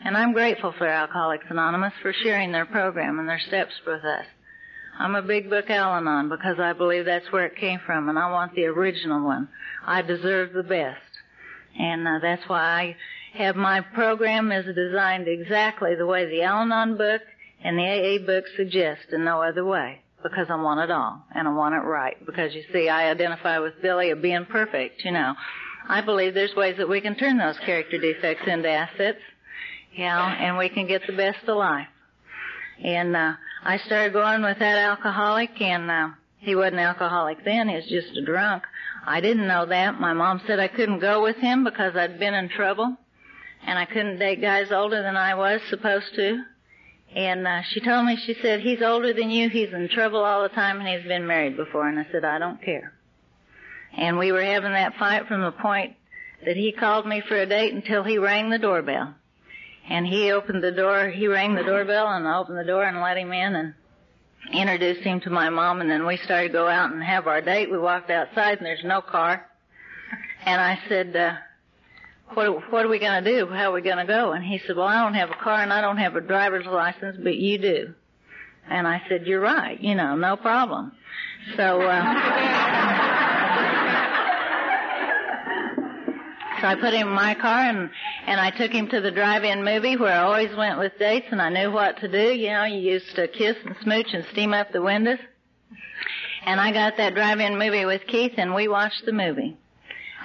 And 0.01 0.15
I'm 0.15 0.33
grateful 0.33 0.73
for 0.77 0.87
Alcoholics 0.87 1.45
Anonymous 1.49 1.93
for 2.01 2.13
sharing 2.13 2.51
their 2.51 2.67
program 2.67 3.17
and 3.17 3.27
their 3.27 3.39
steps 3.39 3.73
with 3.85 4.03
us. 4.03 4.25
I'm 4.99 5.15
a 5.15 5.23
big 5.23 5.49
book 5.49 5.69
Al-Anon 5.69 6.29
because 6.29 6.59
I 6.59 6.73
believe 6.73 7.05
that's 7.05 7.31
where 7.31 7.45
it 7.45 7.55
came 7.55 7.79
from 7.85 8.09
and 8.09 8.19
I 8.19 8.31
want 8.31 8.53
the 8.53 8.65
original 8.65 9.23
one. 9.23 9.49
I 9.85 10.03
deserve 10.03 10.53
the 10.53 10.63
best. 10.63 11.01
And 11.79 12.07
uh, 12.07 12.19
that's 12.21 12.47
why 12.47 12.59
I 12.59 12.95
have 13.37 13.55
my 13.55 13.81
program 13.81 14.51
is 14.51 14.65
designed 14.75 15.27
exactly 15.27 15.95
the 15.95 16.05
way 16.05 16.25
the 16.25 16.43
Al-Anon 16.43 16.97
book 16.97 17.21
and 17.63 17.77
the 17.77 17.83
AA 17.83 18.25
book 18.25 18.45
suggest 18.55 19.01
and 19.11 19.25
no 19.25 19.41
other 19.41 19.65
way 19.65 20.01
because 20.23 20.47
I 20.49 20.55
want 20.55 20.79
it 20.79 20.91
all 20.91 21.23
and 21.33 21.47
I 21.47 21.51
want 21.51 21.75
it 21.75 21.79
right 21.79 22.17
because 22.25 22.53
you 22.53 22.63
see 22.73 22.89
I 22.89 23.09
identify 23.11 23.59
with 23.59 23.81
Billy 23.81 24.09
of 24.11 24.21
being 24.21 24.45
perfect, 24.45 25.03
you 25.05 25.11
know. 25.11 25.35
I 25.89 26.01
believe 26.01 26.33
there's 26.33 26.55
ways 26.55 26.77
that 26.77 26.89
we 26.89 27.01
can 27.01 27.15
turn 27.15 27.37
those 27.37 27.57
character 27.59 27.97
defects 27.97 28.47
into 28.47 28.69
assets, 28.69 29.19
you 29.93 30.03
know, 30.03 30.09
and 30.09 30.57
we 30.57 30.69
can 30.69 30.87
get 30.87 31.05
the 31.07 31.13
best 31.13 31.47
of 31.47 31.57
life. 31.57 31.87
And 32.83 33.15
uh 33.15 33.33
I 33.63 33.77
started 33.77 34.13
going 34.13 34.43
with 34.43 34.59
that 34.59 34.77
alcoholic 34.77 35.61
and 35.61 35.89
uh 35.89 36.09
he 36.39 36.55
wasn't 36.55 36.79
alcoholic 36.79 37.43
then, 37.45 37.69
he 37.69 37.75
was 37.75 37.87
just 37.87 38.17
a 38.17 38.25
drunk. 38.25 38.63
I 39.05 39.21
didn't 39.21 39.47
know 39.47 39.65
that. 39.65 39.99
My 39.99 40.13
mom 40.13 40.41
said 40.45 40.59
I 40.59 40.67
couldn't 40.67 40.99
go 40.99 41.23
with 41.23 41.37
him 41.37 41.63
because 41.63 41.95
I'd 41.95 42.19
been 42.19 42.33
in 42.33 42.49
trouble 42.49 42.97
and 43.65 43.79
I 43.79 43.85
couldn't 43.85 44.19
date 44.19 44.41
guys 44.41 44.71
older 44.71 45.01
than 45.01 45.15
I 45.15 45.35
was 45.35 45.61
supposed 45.69 46.13
to. 46.15 46.43
And 47.15 47.47
uh, 47.47 47.61
she 47.69 47.79
told 47.79 48.05
me, 48.05 48.17
she 48.25 48.35
said, 48.41 48.59
he's 48.59 48.81
older 48.81 49.13
than 49.13 49.29
you, 49.29 49.49
he's 49.49 49.73
in 49.73 49.89
trouble 49.89 50.23
all 50.23 50.43
the 50.43 50.49
time, 50.49 50.79
and 50.79 50.87
he's 50.87 51.07
been 51.07 51.25
married 51.25 51.57
before. 51.57 51.87
And 51.87 51.99
I 51.99 52.05
said, 52.11 52.25
I 52.25 52.37
don't 52.37 52.61
care. 52.61 52.93
And 53.97 54.17
we 54.17 54.31
were 54.31 54.43
having 54.43 54.73
that 54.73 54.95
fight 54.99 55.27
from 55.27 55.41
the 55.41 55.51
point 55.51 55.95
that 56.45 56.55
he 56.55 56.71
called 56.71 57.07
me 57.07 57.21
for 57.27 57.35
a 57.35 57.45
date 57.45 57.73
until 57.73 58.03
he 58.03 58.17
rang 58.17 58.49
the 58.49 58.59
doorbell. 58.59 59.15
And 59.89 60.05
he 60.05 60.31
opened 60.31 60.63
the 60.63 60.71
door, 60.71 61.09
he 61.09 61.27
rang 61.27 61.55
the 61.55 61.63
doorbell, 61.63 62.07
and 62.07 62.27
I 62.27 62.37
opened 62.37 62.57
the 62.57 62.65
door 62.65 62.83
and 62.83 63.01
let 63.01 63.17
him 63.17 63.31
in 63.31 63.55
and 63.55 63.73
introduced 64.51 65.01
him 65.01 65.21
to 65.21 65.29
my 65.29 65.49
mom, 65.49 65.81
and 65.81 65.89
then 65.89 66.05
we 66.05 66.17
started 66.17 66.49
to 66.49 66.53
go 66.53 66.67
out 66.67 66.91
and 66.91 67.01
have 67.01 67.25
our 67.25 67.41
date. 67.41 67.71
We 67.71 67.79
walked 67.79 68.11
outside, 68.11 68.57
and 68.57 68.65
there's 68.65 68.83
no 68.83 69.01
car. 69.01 69.45
And 70.45 70.61
I 70.61 70.79
said, 70.87 71.15
uh, 71.15 71.33
what, 72.33 72.71
what 72.71 72.85
are 72.85 72.89
we 72.89 72.99
going 72.99 73.23
to 73.23 73.29
do? 73.29 73.47
How 73.47 73.71
are 73.71 73.73
we 73.73 73.81
going 73.81 73.97
to 73.97 74.05
go? 74.05 74.31
And 74.31 74.43
he 74.43 74.59
said, 74.65 74.75
well, 74.75 74.87
I 74.87 75.03
don't 75.03 75.13
have 75.13 75.29
a 75.29 75.43
car 75.43 75.61
and 75.61 75.71
I 75.71 75.81
don't 75.81 75.97
have 75.97 76.15
a 76.15 76.21
driver's 76.21 76.65
license, 76.65 77.17
but 77.21 77.35
you 77.35 77.57
do. 77.57 77.93
And 78.69 78.87
I 78.87 79.01
said, 79.07 79.25
you're 79.25 79.39
right, 79.39 79.79
you 79.81 79.95
know, 79.95 80.15
no 80.15 80.35
problem. 80.35 80.91
So, 81.55 81.81
uh, 81.81 82.03
so 86.59 86.67
I 86.67 86.75
put 86.79 86.93
him 86.93 87.07
in 87.07 87.13
my 87.13 87.33
car 87.35 87.61
and, 87.61 87.89
and 88.25 88.41
I 88.41 88.51
took 88.51 88.71
him 88.71 88.89
to 88.89 88.99
the 88.99 89.11
drive-in 89.11 89.63
movie 89.63 89.95
where 89.95 90.11
I 90.11 90.23
always 90.23 90.53
went 90.55 90.79
with 90.79 90.97
dates 90.99 91.27
and 91.31 91.41
I 91.41 91.49
knew 91.49 91.71
what 91.71 91.97
to 92.01 92.09
do. 92.09 92.33
You 92.33 92.49
know, 92.49 92.65
you 92.65 92.79
used 92.79 93.15
to 93.15 93.29
kiss 93.29 93.55
and 93.63 93.75
smooch 93.81 94.07
and 94.11 94.25
steam 94.33 94.53
up 94.53 94.73
the 94.73 94.81
windows. 94.81 95.19
And 96.45 96.59
I 96.59 96.73
got 96.73 96.97
that 96.97 97.13
drive-in 97.15 97.57
movie 97.57 97.85
with 97.85 98.01
Keith 98.07 98.33
and 98.35 98.53
we 98.53 98.67
watched 98.67 99.05
the 99.05 99.13
movie. 99.13 99.57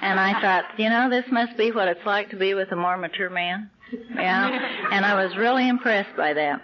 And 0.03 0.19
I 0.19 0.39
thought, 0.41 0.65
you 0.77 0.89
know, 0.89 1.09
this 1.09 1.23
must 1.31 1.57
be 1.57 1.71
what 1.71 1.87
it's 1.87 2.05
like 2.05 2.29
to 2.31 2.35
be 2.35 2.53
with 2.53 2.69
a 2.73 2.75
more 2.75 2.97
mature 2.97 3.29
man. 3.29 3.69
Yeah. 4.13 4.49
And 4.91 5.05
I 5.05 5.23
was 5.23 5.37
really 5.37 5.69
impressed 5.69 6.17
by 6.17 6.33
that. 6.33 6.61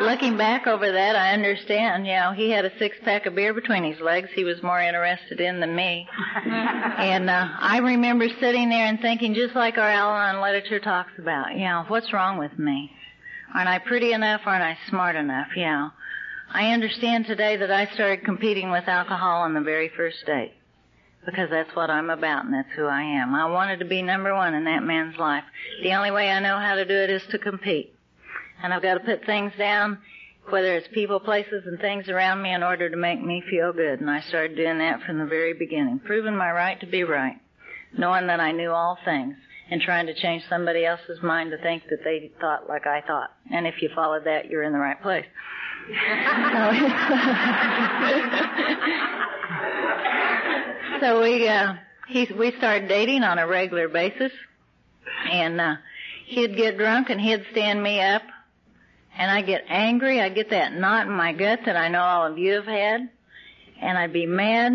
Looking 0.00 0.38
back 0.38 0.66
over 0.66 0.90
that, 0.90 1.14
I 1.14 1.34
understand, 1.34 2.06
you 2.06 2.14
know, 2.14 2.32
he 2.32 2.50
had 2.50 2.64
a 2.64 2.76
six 2.78 2.96
pack 3.04 3.26
of 3.26 3.34
beer 3.34 3.52
between 3.52 3.84
his 3.84 4.00
legs 4.00 4.30
he 4.34 4.44
was 4.44 4.62
more 4.62 4.80
interested 4.80 5.40
in 5.40 5.60
than 5.60 5.76
me. 5.76 6.08
and 6.46 7.28
uh, 7.28 7.48
I 7.60 7.78
remember 7.78 8.28
sitting 8.40 8.70
there 8.70 8.86
and 8.86 8.98
thinking, 9.00 9.34
just 9.34 9.54
like 9.54 9.76
our 9.76 9.90
Al-Anon 9.90 10.40
literature 10.40 10.80
talks 10.80 11.12
about, 11.18 11.52
you 11.52 11.64
know, 11.64 11.84
what's 11.88 12.14
wrong 12.14 12.38
with 12.38 12.58
me? 12.58 12.90
Aren't 13.54 13.68
I 13.68 13.78
pretty 13.78 14.12
enough? 14.12 14.40
Aren't 14.46 14.64
I 14.64 14.78
smart 14.88 15.16
enough? 15.16 15.48
You 15.54 15.66
know. 15.66 15.90
I 16.50 16.72
understand 16.72 17.26
today 17.26 17.58
that 17.58 17.70
I 17.70 17.92
started 17.92 18.24
competing 18.24 18.70
with 18.70 18.88
alcohol 18.88 19.42
on 19.42 19.52
the 19.52 19.60
very 19.60 19.90
first 19.94 20.24
date 20.26 20.54
because 21.24 21.50
that's 21.50 21.74
what 21.74 21.90
I'm 21.90 22.10
about 22.10 22.44
and 22.44 22.54
that's 22.54 22.72
who 22.74 22.86
I 22.86 23.02
am. 23.02 23.34
I 23.34 23.46
wanted 23.46 23.78
to 23.78 23.84
be 23.84 24.02
number 24.02 24.34
one 24.34 24.54
in 24.54 24.64
that 24.64 24.82
man's 24.82 25.16
life. 25.16 25.44
The 25.82 25.94
only 25.94 26.10
way 26.10 26.28
I 26.30 26.40
know 26.40 26.58
how 26.58 26.74
to 26.74 26.84
do 26.84 26.94
it 26.94 27.10
is 27.10 27.22
to 27.30 27.38
compete. 27.38 27.94
And 28.62 28.72
I've 28.72 28.82
got 28.82 28.94
to 28.94 29.00
put 29.00 29.24
things 29.24 29.52
down, 29.58 29.98
whether 30.50 30.76
it's 30.76 30.88
people, 30.92 31.20
places, 31.20 31.64
and 31.66 31.80
things 31.80 32.08
around 32.08 32.42
me 32.42 32.52
in 32.52 32.62
order 32.62 32.90
to 32.90 32.96
make 32.96 33.22
me 33.22 33.42
feel 33.48 33.72
good. 33.72 34.00
And 34.00 34.10
I 34.10 34.20
started 34.20 34.56
doing 34.56 34.78
that 34.78 35.02
from 35.02 35.18
the 35.18 35.26
very 35.26 35.54
beginning, 35.54 36.00
proving 36.04 36.36
my 36.36 36.50
right 36.50 36.78
to 36.80 36.86
be 36.86 37.04
right, 37.04 37.36
knowing 37.96 38.26
that 38.28 38.40
I 38.40 38.52
knew 38.52 38.70
all 38.70 38.98
things, 39.04 39.36
and 39.70 39.80
trying 39.80 40.06
to 40.06 40.14
change 40.14 40.44
somebody 40.48 40.84
else's 40.84 41.22
mind 41.22 41.50
to 41.50 41.58
think 41.58 41.84
that 41.90 42.04
they 42.04 42.30
thought 42.40 42.68
like 42.68 42.86
I 42.86 43.00
thought. 43.00 43.30
And 43.50 43.66
if 43.66 43.80
you 43.80 43.90
followed 43.94 44.24
that, 44.24 44.46
you're 44.46 44.62
in 44.62 44.72
the 44.72 44.78
right 44.78 45.00
place. 45.00 45.26
so 51.00 51.20
we 51.20 51.48
uh 51.48 51.74
he 52.08 52.28
we 52.38 52.52
started 52.58 52.88
dating 52.88 53.24
on 53.24 53.38
a 53.38 53.46
regular 53.46 53.88
basis. 53.88 54.32
And 55.30 55.60
uh 55.60 55.76
he'd 56.26 56.56
get 56.56 56.78
drunk 56.78 57.10
and 57.10 57.20
he'd 57.20 57.44
stand 57.50 57.82
me 57.82 58.00
up. 58.00 58.22
And 59.16 59.30
I'd 59.30 59.46
get 59.46 59.64
angry, 59.68 60.20
I'd 60.20 60.34
get 60.34 60.50
that 60.50 60.72
knot 60.72 61.06
in 61.06 61.12
my 61.12 61.32
gut 61.32 61.60
that 61.66 61.76
I 61.76 61.88
know 61.88 62.00
all 62.00 62.26
of 62.26 62.38
you 62.38 62.54
have 62.54 62.64
had. 62.64 63.10
And 63.80 63.98
I'd 63.98 64.12
be 64.12 64.26
mad. 64.26 64.72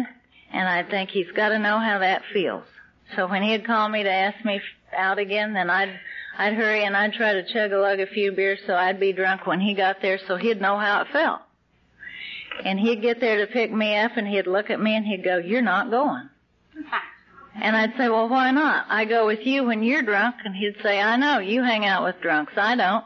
And 0.52 0.68
I'd 0.68 0.90
think 0.90 1.10
he's 1.10 1.32
got 1.32 1.50
to 1.50 1.60
know 1.60 1.80
how 1.80 2.00
that 2.00 2.22
feels. 2.32 2.64
So 3.16 3.28
when 3.28 3.42
he'd 3.42 3.66
call 3.66 3.90
me 3.90 4.04
to 4.04 4.12
ask 4.12 4.44
me 4.46 4.62
out 4.96 5.18
again, 5.18 5.54
then 5.54 5.70
I'd 5.70 6.00
I'd 6.38 6.54
hurry 6.54 6.84
and 6.84 6.96
I'd 6.96 7.14
try 7.14 7.34
to 7.34 7.44
chug 7.52 7.72
a 7.72 7.80
lug 7.80 8.00
a 8.00 8.06
few 8.06 8.32
beers 8.32 8.60
so 8.68 8.76
I'd 8.76 9.00
be 9.00 9.12
drunk 9.12 9.48
when 9.48 9.60
he 9.60 9.74
got 9.74 10.02
there 10.02 10.20
so 10.28 10.38
he'd 10.38 10.62
know 10.62 10.78
how 10.78 11.02
it 11.02 11.08
felt. 11.12 11.42
And 12.64 12.80
he'd 12.80 13.02
get 13.02 13.20
there 13.20 13.46
to 13.46 13.52
pick 13.52 13.72
me 13.72 13.98
up 13.98 14.12
and 14.18 14.28
he'd 14.28 14.48
look 14.48 14.70
at 14.70 14.80
me 14.80 14.96
and 14.96 15.06
he'd 15.06 15.24
go, 15.24 15.38
you're 15.38 15.62
not 15.62 15.90
going. 15.90 16.30
And 17.60 17.76
I'd 17.76 17.98
say, 17.98 18.08
well, 18.08 18.30
why 18.30 18.52
not? 18.52 18.86
I 18.88 19.06
go 19.06 19.26
with 19.26 19.46
you 19.46 19.64
when 19.64 19.82
you're 19.82 20.04
drunk. 20.04 20.36
And 20.46 20.56
he'd 20.56 20.76
say, 20.84 21.02
I 21.02 21.18
know, 21.18 21.40
you 21.40 21.64
hang 21.64 21.86
out 21.86 22.04
with 22.04 22.22
drunks. 22.22 22.54
I 22.56 22.76
don't. 22.76 23.04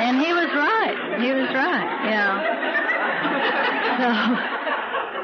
and 0.00 0.20
he 0.20 0.32
was 0.32 0.48
right. 0.54 1.20
He 1.20 1.32
was 1.32 1.48
right, 1.54 2.04
yeah. 2.10 2.56
So, 3.98 4.67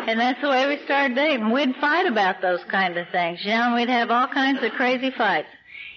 and 0.06 0.20
that's 0.20 0.40
the 0.40 0.48
way 0.48 0.66
we 0.66 0.84
started 0.84 1.14
dating. 1.14 1.50
We'd 1.50 1.74
fight 1.76 2.06
about 2.06 2.42
those 2.42 2.60
kind 2.70 2.96
of 2.96 3.08
things, 3.08 3.40
you 3.42 3.52
know, 3.52 3.74
we'd 3.74 3.88
have 3.88 4.10
all 4.10 4.28
kinds 4.28 4.62
of 4.62 4.72
crazy 4.72 5.10
fights. 5.10 5.48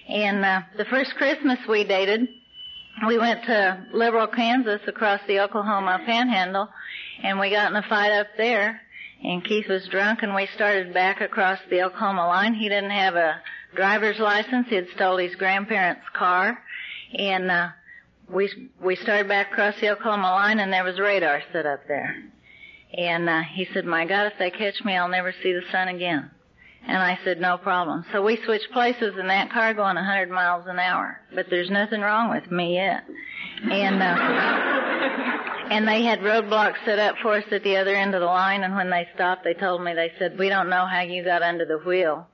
And, 0.08 0.44
uh, 0.44 0.62
the 0.76 0.86
first 0.86 1.14
Christmas 1.16 1.58
we 1.68 1.84
dated, 1.84 2.28
we 3.06 3.18
went 3.18 3.44
to 3.44 3.86
Liberal, 3.92 4.26
Kansas 4.26 4.80
across 4.86 5.20
the 5.26 5.40
Oklahoma 5.40 6.00
panhandle 6.06 6.68
and 7.22 7.38
we 7.38 7.50
got 7.50 7.70
in 7.70 7.76
a 7.76 7.82
fight 7.82 8.12
up 8.12 8.28
there 8.36 8.80
and 9.22 9.44
Keith 9.44 9.68
was 9.68 9.86
drunk 9.88 10.22
and 10.22 10.34
we 10.34 10.46
started 10.54 10.94
back 10.94 11.20
across 11.20 11.58
the 11.68 11.82
Oklahoma 11.82 12.26
line. 12.26 12.54
He 12.54 12.68
didn't 12.68 12.90
have 12.90 13.14
a 13.14 13.42
driver's 13.74 14.18
license. 14.18 14.68
He 14.68 14.76
had 14.76 14.88
stole 14.94 15.18
his 15.18 15.34
grandparents' 15.34 16.08
car 16.14 16.58
and, 17.12 17.50
uh, 17.50 17.68
we, 18.30 18.50
we 18.82 18.96
started 18.96 19.28
back 19.28 19.52
across 19.52 19.74
the 19.80 19.90
Oklahoma 19.90 20.30
line 20.30 20.58
and 20.60 20.72
there 20.72 20.84
was 20.84 20.98
radar 20.98 21.42
set 21.52 21.66
up 21.66 21.80
there. 21.86 22.16
And, 22.96 23.28
uh, 23.28 23.42
he 23.42 23.66
said, 23.74 23.84
my 23.84 24.06
God, 24.06 24.26
if 24.26 24.38
they 24.38 24.50
catch 24.50 24.82
me, 24.84 24.96
I'll 24.96 25.08
never 25.08 25.34
see 25.42 25.52
the 25.52 25.62
sun 25.70 25.88
again. 25.88 26.30
And 26.86 26.96
I 26.96 27.18
said, 27.22 27.40
no 27.40 27.58
problem. 27.58 28.04
So 28.12 28.22
we 28.22 28.38
switched 28.44 28.70
places 28.72 29.14
in 29.18 29.26
that 29.28 29.52
car 29.52 29.74
going 29.74 29.96
100 29.96 30.30
miles 30.30 30.64
an 30.66 30.78
hour. 30.78 31.20
But 31.34 31.46
there's 31.50 31.70
nothing 31.70 32.00
wrong 32.00 32.30
with 32.30 32.50
me 32.50 32.76
yet. 32.76 33.04
And, 33.62 34.02
uh, 34.02 34.16
and 35.70 35.86
they 35.86 36.02
had 36.04 36.20
roadblocks 36.20 36.82
set 36.86 36.98
up 36.98 37.16
for 37.20 37.34
us 37.34 37.44
at 37.52 37.62
the 37.62 37.76
other 37.76 37.94
end 37.94 38.14
of 38.14 38.20
the 38.20 38.26
line. 38.26 38.62
And 38.62 38.74
when 38.74 38.88
they 38.88 39.06
stopped, 39.14 39.44
they 39.44 39.54
told 39.54 39.82
me, 39.82 39.92
they 39.92 40.12
said, 40.18 40.38
we 40.38 40.48
don't 40.48 40.70
know 40.70 40.86
how 40.86 41.02
you 41.02 41.22
got 41.24 41.42
under 41.42 41.66
the 41.66 41.78
wheel 41.78 42.26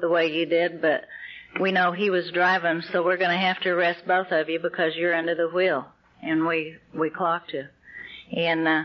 the 0.00 0.08
way 0.08 0.32
you 0.32 0.46
did, 0.46 0.82
but 0.82 1.04
we 1.60 1.72
know 1.72 1.92
he 1.92 2.10
was 2.10 2.30
driving, 2.32 2.82
so 2.92 3.02
we're 3.02 3.16
going 3.16 3.30
to 3.30 3.36
have 3.36 3.60
to 3.60 3.70
arrest 3.70 4.06
both 4.06 4.28
of 4.30 4.48
you 4.48 4.60
because 4.60 4.94
you're 4.94 5.14
under 5.14 5.34
the 5.34 5.48
wheel. 5.48 5.86
And 6.22 6.46
we, 6.46 6.76
we 6.94 7.10
clocked 7.10 7.52
you. 7.52 7.64
And, 8.32 8.68
uh, 8.68 8.82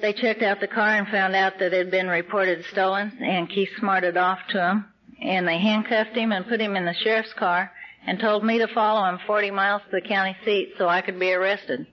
they 0.00 0.12
checked 0.12 0.42
out 0.42 0.60
the 0.60 0.68
car 0.68 0.96
and 0.96 1.08
found 1.08 1.34
out 1.34 1.58
that 1.58 1.72
it 1.72 1.78
had 1.78 1.90
been 1.90 2.08
reported 2.08 2.64
stolen, 2.66 3.18
and 3.20 3.48
Keith 3.48 3.70
smarted 3.78 4.16
off 4.16 4.38
to 4.50 4.60
him, 4.60 4.84
and 5.22 5.46
they 5.46 5.58
handcuffed 5.58 6.16
him 6.16 6.32
and 6.32 6.46
put 6.46 6.60
him 6.60 6.76
in 6.76 6.84
the 6.84 6.94
sheriff's 6.94 7.32
car 7.34 7.70
and 8.06 8.20
told 8.20 8.44
me 8.44 8.58
to 8.58 8.68
follow 8.68 9.08
him 9.08 9.18
40 9.26 9.50
miles 9.50 9.82
to 9.82 10.00
the 10.00 10.06
county 10.06 10.36
seat 10.44 10.74
so 10.78 10.88
I 10.88 11.02
could 11.02 11.18
be 11.18 11.32
arrested. 11.32 11.86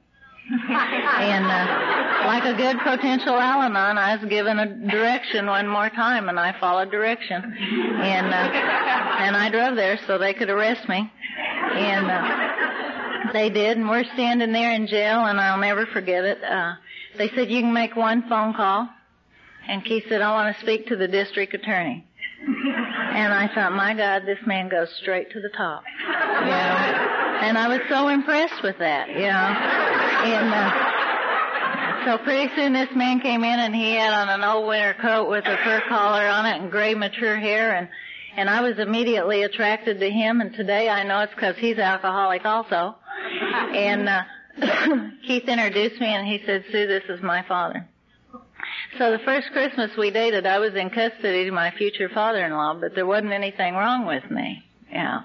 and 0.52 1.46
uh, 1.46 2.28
like 2.28 2.44
a 2.44 2.54
good 2.54 2.78
potential 2.80 3.34
Al-Anon, 3.34 3.98
I 3.98 4.18
was 4.18 4.30
given 4.30 4.60
a 4.60 4.92
direction 4.92 5.46
one 5.46 5.68
more 5.68 5.90
time, 5.90 6.28
and 6.28 6.38
I 6.38 6.60
followed 6.60 6.92
direction, 6.92 7.42
and 7.42 8.28
uh, 8.28 8.52
and 9.24 9.38
I 9.38 9.50
drove 9.50 9.78
there 9.78 9.98
so 10.06 10.18
they 10.18 10.34
could 10.34 10.50
arrest 10.50 10.88
me, 10.90 11.10
and. 11.76 12.12
Uh, 12.12 12.93
They 13.32 13.50
did, 13.50 13.78
and 13.78 13.90
we're 13.90 14.04
standing 14.14 14.52
there 14.52 14.74
in 14.74 14.88
jail, 14.88 15.26
and 15.26 15.40
I'll 15.40 15.60
never 15.60 15.86
forget 15.86 16.26
it. 16.26 16.44
Uh, 16.44 16.74
they 17.18 17.30
said 17.30 17.50
you 17.50 17.62
can 17.62 17.74
make 17.74 17.96
one 17.96 18.28
phone 18.28 18.54
call, 18.54 18.90
and 19.68 19.84
Keith 19.86 20.04
said, 20.10 20.22
I 20.22 20.32
want 20.32 20.56
to 20.56 20.62
speak 20.62 20.88
to 20.88 20.96
the 20.96 21.08
district 21.08 21.54
attorney. 21.54 22.06
and 22.46 23.34
I 23.34 23.50
thought, 23.54 23.72
my 23.72 23.94
God, 23.94 24.24
this 24.26 24.40
man 24.46 24.68
goes 24.68 24.90
straight 25.02 25.32
to 25.32 25.40
the 25.40 25.50
top. 25.50 25.84
You 26.02 26.46
know? 26.46 27.14
And 27.44 27.58
I 27.58 27.68
was 27.68 27.80
so 27.90 28.10
impressed 28.10 28.62
with 28.64 28.78
that, 28.80 29.10
you 29.10 29.28
know. 29.28 29.54
And 30.24 30.54
uh, 30.54 30.94
so 32.06 32.24
pretty 32.24 32.54
soon 32.56 32.74
this 32.74 32.90
man 32.96 33.22
came 33.22 33.44
in, 33.44 33.60
and 33.60 33.74
he 33.74 33.96
had 33.96 34.14
on 34.14 34.30
an 34.30 34.44
old 34.44 34.68
winter 34.68 34.96
coat 35.02 35.30
with 35.30 35.46
a 35.46 35.58
fur 35.64 35.82
collar 35.88 36.28
on 36.28 36.46
it 36.46 36.62
and 36.62 36.70
gray 36.70 36.94
mature 36.94 37.38
hair, 37.38 37.76
and 37.76 37.88
and 38.36 38.50
I 38.50 38.62
was 38.62 38.80
immediately 38.80 39.44
attracted 39.44 40.00
to 40.00 40.10
him. 40.10 40.42
And 40.42 40.54
today 40.54 40.90
I 40.90 41.04
know 41.04 41.20
it's 41.20 41.34
because 41.34 41.56
he's 41.58 41.78
alcoholic 41.78 42.46
also. 42.46 42.96
And 43.76 44.10
uh, 44.10 44.24
Keith 45.28 45.48
introduced 45.48 46.00
me, 46.00 46.08
and 46.08 46.28
he 46.28 46.42
said, 46.46 46.64
"Sue, 46.72 46.88
this 46.88 47.04
is 47.10 47.22
my 47.22 47.44
father." 47.48 47.88
So 48.98 49.12
the 49.12 49.20
first 49.20 49.52
Christmas 49.52 49.92
we 49.98 50.12
dated, 50.12 50.46
I 50.46 50.60
was 50.60 50.76
in 50.76 50.90
custody 50.90 51.46
to 51.46 51.52
my 51.52 51.72
future 51.72 52.10
father-in-law, 52.10 52.76
but 52.80 52.96
there 52.96 53.06
wasn't 53.06 53.34
anything 53.34 53.74
wrong 53.74 54.06
with 54.06 54.30
me. 54.30 54.64
Yeah. 54.92 55.22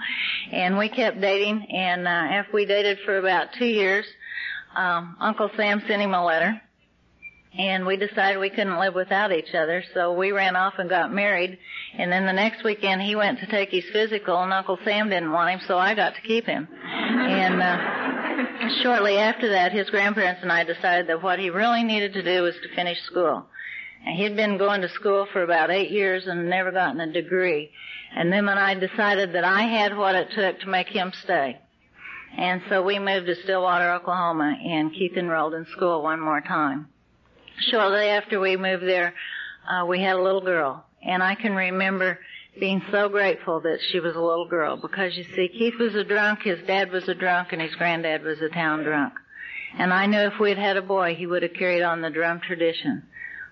And 0.50 0.78
we 0.78 0.88
kept 0.88 1.20
dating, 1.20 1.66
and 1.70 2.06
uh, 2.06 2.10
after 2.10 2.52
we 2.52 2.64
dated 2.64 2.98
for 3.04 3.18
about 3.18 3.48
two 3.58 3.66
years, 3.66 4.06
um, 4.74 5.16
Uncle 5.20 5.50
Sam 5.56 5.82
sent 5.86 6.00
him 6.00 6.14
a 6.14 6.24
letter, 6.24 6.60
and 7.58 7.84
we 7.84 7.96
decided 7.96 8.38
we 8.38 8.50
couldn't 8.50 8.78
live 8.78 8.94
without 8.94 9.32
each 9.32 9.52
other, 9.52 9.82
so 9.92 10.12
we 10.12 10.30
ran 10.30 10.54
off 10.54 10.74
and 10.78 10.88
got 10.88 11.12
married. 11.12 11.58
And 11.98 12.10
then 12.10 12.24
the 12.24 12.32
next 12.32 12.62
weekend 12.62 13.02
he 13.02 13.16
went 13.16 13.40
to 13.40 13.46
take 13.46 13.70
his 13.70 13.84
physical, 13.92 14.40
and 14.40 14.52
Uncle 14.52 14.78
Sam 14.84 15.10
didn't 15.10 15.32
want 15.32 15.50
him, 15.50 15.60
so 15.66 15.76
I 15.76 15.96
got 15.96 16.14
to 16.14 16.20
keep 16.20 16.46
him. 16.46 16.68
And 16.82 17.60
uh, 17.60 18.82
shortly 18.82 19.18
after 19.18 19.48
that, 19.50 19.72
his 19.72 19.90
grandparents 19.90 20.42
and 20.42 20.52
I 20.52 20.62
decided 20.62 21.08
that 21.08 21.20
what 21.20 21.40
he 21.40 21.50
really 21.50 21.82
needed 21.82 22.12
to 22.12 22.22
do 22.22 22.42
was 22.42 22.54
to 22.62 22.74
finish 22.76 23.02
school. 23.02 23.46
And 24.06 24.16
he'd 24.16 24.36
been 24.36 24.56
going 24.56 24.82
to 24.82 24.88
school 24.90 25.26
for 25.32 25.42
about 25.42 25.72
eight 25.72 25.90
years 25.90 26.28
and 26.28 26.48
never 26.48 26.70
gotten 26.70 27.00
a 27.00 27.12
degree. 27.12 27.72
And 28.14 28.32
then 28.32 28.46
when 28.46 28.56
I 28.56 28.74
decided 28.74 29.32
that 29.32 29.44
I 29.44 29.62
had 29.62 29.96
what 29.96 30.14
it 30.14 30.28
took 30.30 30.60
to 30.60 30.68
make 30.68 30.88
him 30.88 31.12
stay. 31.24 31.58
And 32.36 32.62
so 32.68 32.84
we 32.84 33.00
moved 33.00 33.26
to 33.26 33.34
Stillwater, 33.34 33.90
Oklahoma, 33.94 34.56
and 34.64 34.92
Keith 34.92 35.16
enrolled 35.16 35.54
in 35.54 35.66
school 35.72 36.02
one 36.04 36.20
more 36.20 36.40
time. 36.40 36.86
Shortly 37.60 38.06
after 38.06 38.38
we 38.40 38.56
moved 38.56 38.84
there, 38.84 39.14
uh, 39.68 39.84
we 39.86 40.00
had 40.00 40.16
a 40.16 40.22
little 40.22 40.40
girl. 40.40 40.84
And 41.02 41.22
I 41.22 41.34
can 41.34 41.54
remember 41.54 42.18
being 42.58 42.82
so 42.90 43.08
grateful 43.08 43.60
that 43.60 43.78
she 43.90 44.00
was 44.00 44.16
a 44.16 44.20
little 44.20 44.48
girl 44.48 44.76
because 44.76 45.16
you 45.16 45.24
see, 45.24 45.48
Keith 45.48 45.78
was 45.78 45.94
a 45.94 46.04
drunk, 46.04 46.42
his 46.42 46.60
dad 46.66 46.90
was 46.90 47.08
a 47.08 47.14
drunk, 47.14 47.52
and 47.52 47.62
his 47.62 47.74
granddad 47.74 48.22
was 48.22 48.40
a 48.40 48.48
town 48.48 48.82
drunk. 48.82 49.14
And 49.78 49.92
I 49.92 50.06
knew 50.06 50.20
if 50.20 50.38
we 50.40 50.48
had 50.50 50.58
had 50.58 50.76
a 50.76 50.82
boy, 50.82 51.14
he 51.14 51.26
would 51.26 51.42
have 51.42 51.54
carried 51.54 51.82
on 51.82 52.00
the 52.00 52.10
drum 52.10 52.40
tradition. 52.40 53.02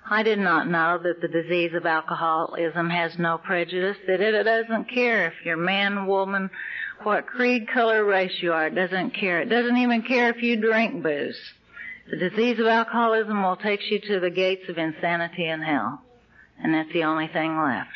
I 0.08 0.22
did 0.22 0.38
not 0.38 0.68
know 0.68 0.98
that 1.02 1.20
the 1.20 1.28
disease 1.28 1.74
of 1.74 1.84
alcoholism 1.84 2.90
has 2.90 3.18
no 3.18 3.38
prejudice, 3.38 3.96
that 4.06 4.20
it 4.20 4.44
doesn't 4.44 4.88
care 4.88 5.26
if 5.26 5.34
you're 5.44 5.56
man, 5.56 6.06
woman, 6.06 6.48
what 7.02 7.26
creed, 7.26 7.68
color, 7.68 8.04
race 8.04 8.40
you 8.40 8.52
are. 8.52 8.68
It 8.68 8.74
doesn't 8.74 9.10
care. 9.10 9.40
It 9.40 9.48
doesn't 9.48 9.76
even 9.76 10.02
care 10.02 10.30
if 10.30 10.42
you 10.42 10.56
drink 10.56 11.02
booze. 11.02 11.38
The 12.10 12.16
disease 12.16 12.58
of 12.58 12.66
alcoholism 12.66 13.42
will 13.42 13.56
take 13.56 13.80
you 13.90 14.00
to 14.00 14.20
the 14.20 14.30
gates 14.30 14.68
of 14.68 14.78
insanity 14.78 15.46
and 15.46 15.62
hell. 15.62 16.02
And 16.62 16.72
that's 16.72 16.92
the 16.92 17.04
only 17.04 17.28
thing 17.28 17.56
left. 17.56 17.90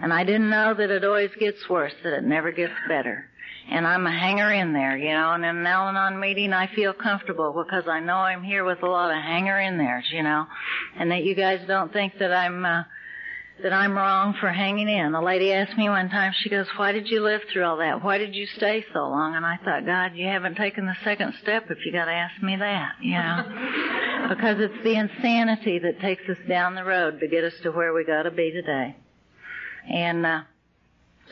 And 0.00 0.12
I 0.12 0.24
didn't 0.24 0.50
know 0.50 0.74
that 0.74 0.90
it 0.90 1.04
always 1.04 1.30
gets 1.38 1.68
worse, 1.68 1.94
that 2.04 2.12
it 2.12 2.24
never 2.24 2.52
gets 2.52 2.74
better 2.86 3.28
and 3.70 3.86
I'm 3.86 4.06
a 4.06 4.10
hanger 4.10 4.50
in 4.50 4.72
there, 4.72 4.96
you 4.96 5.10
know, 5.10 5.32
and 5.32 5.44
in 5.44 5.58
an 5.58 5.66
Al-Anon 5.66 6.18
meeting 6.18 6.52
I 6.52 6.74
feel 6.74 6.92
comfortable 6.92 7.52
because 7.52 7.86
I 7.86 8.00
know 8.00 8.16
I'm 8.16 8.42
here 8.42 8.64
with 8.64 8.82
a 8.82 8.86
lot 8.86 9.10
of 9.10 9.22
hanger 9.22 9.60
in 9.60 9.76
there, 9.76 10.02
you 10.10 10.22
know, 10.22 10.46
and 10.98 11.10
that 11.10 11.24
you 11.24 11.34
guys 11.34 11.60
don't 11.66 11.92
think 11.92 12.14
that 12.18 12.32
I'm, 12.32 12.64
uh, 12.64 12.84
that 13.62 13.72
I'm 13.72 13.96
wrong 13.96 14.34
for 14.40 14.48
hanging 14.50 14.88
in. 14.88 15.14
A 15.14 15.22
lady 15.22 15.52
asked 15.52 15.76
me 15.76 15.88
one 15.88 16.08
time, 16.08 16.32
she 16.38 16.48
goes, 16.48 16.66
why 16.76 16.92
did 16.92 17.08
you 17.08 17.22
live 17.22 17.40
through 17.52 17.64
all 17.64 17.78
that? 17.78 18.02
Why 18.04 18.18
did 18.18 18.34
you 18.34 18.46
stay 18.56 18.84
so 18.92 19.00
long? 19.00 19.34
And 19.34 19.44
I 19.44 19.56
thought, 19.64 19.84
God, 19.84 20.12
you 20.14 20.26
haven't 20.26 20.56
taken 20.56 20.86
the 20.86 20.96
second 21.02 21.34
step 21.42 21.64
if 21.70 21.78
you 21.84 21.92
gotta 21.92 22.12
ask 22.12 22.40
me 22.42 22.56
that, 22.56 22.92
you 23.00 23.14
know. 23.14 24.28
because 24.28 24.60
it's 24.60 24.84
the 24.84 24.94
insanity 24.94 25.80
that 25.80 26.00
takes 26.00 26.28
us 26.28 26.38
down 26.48 26.74
the 26.74 26.84
road 26.84 27.18
to 27.20 27.26
get 27.26 27.44
us 27.44 27.54
to 27.62 27.70
where 27.70 27.92
we 27.92 28.04
gotta 28.04 28.30
be 28.30 28.52
today. 28.52 28.96
And, 29.92 30.24
uh, 30.24 30.40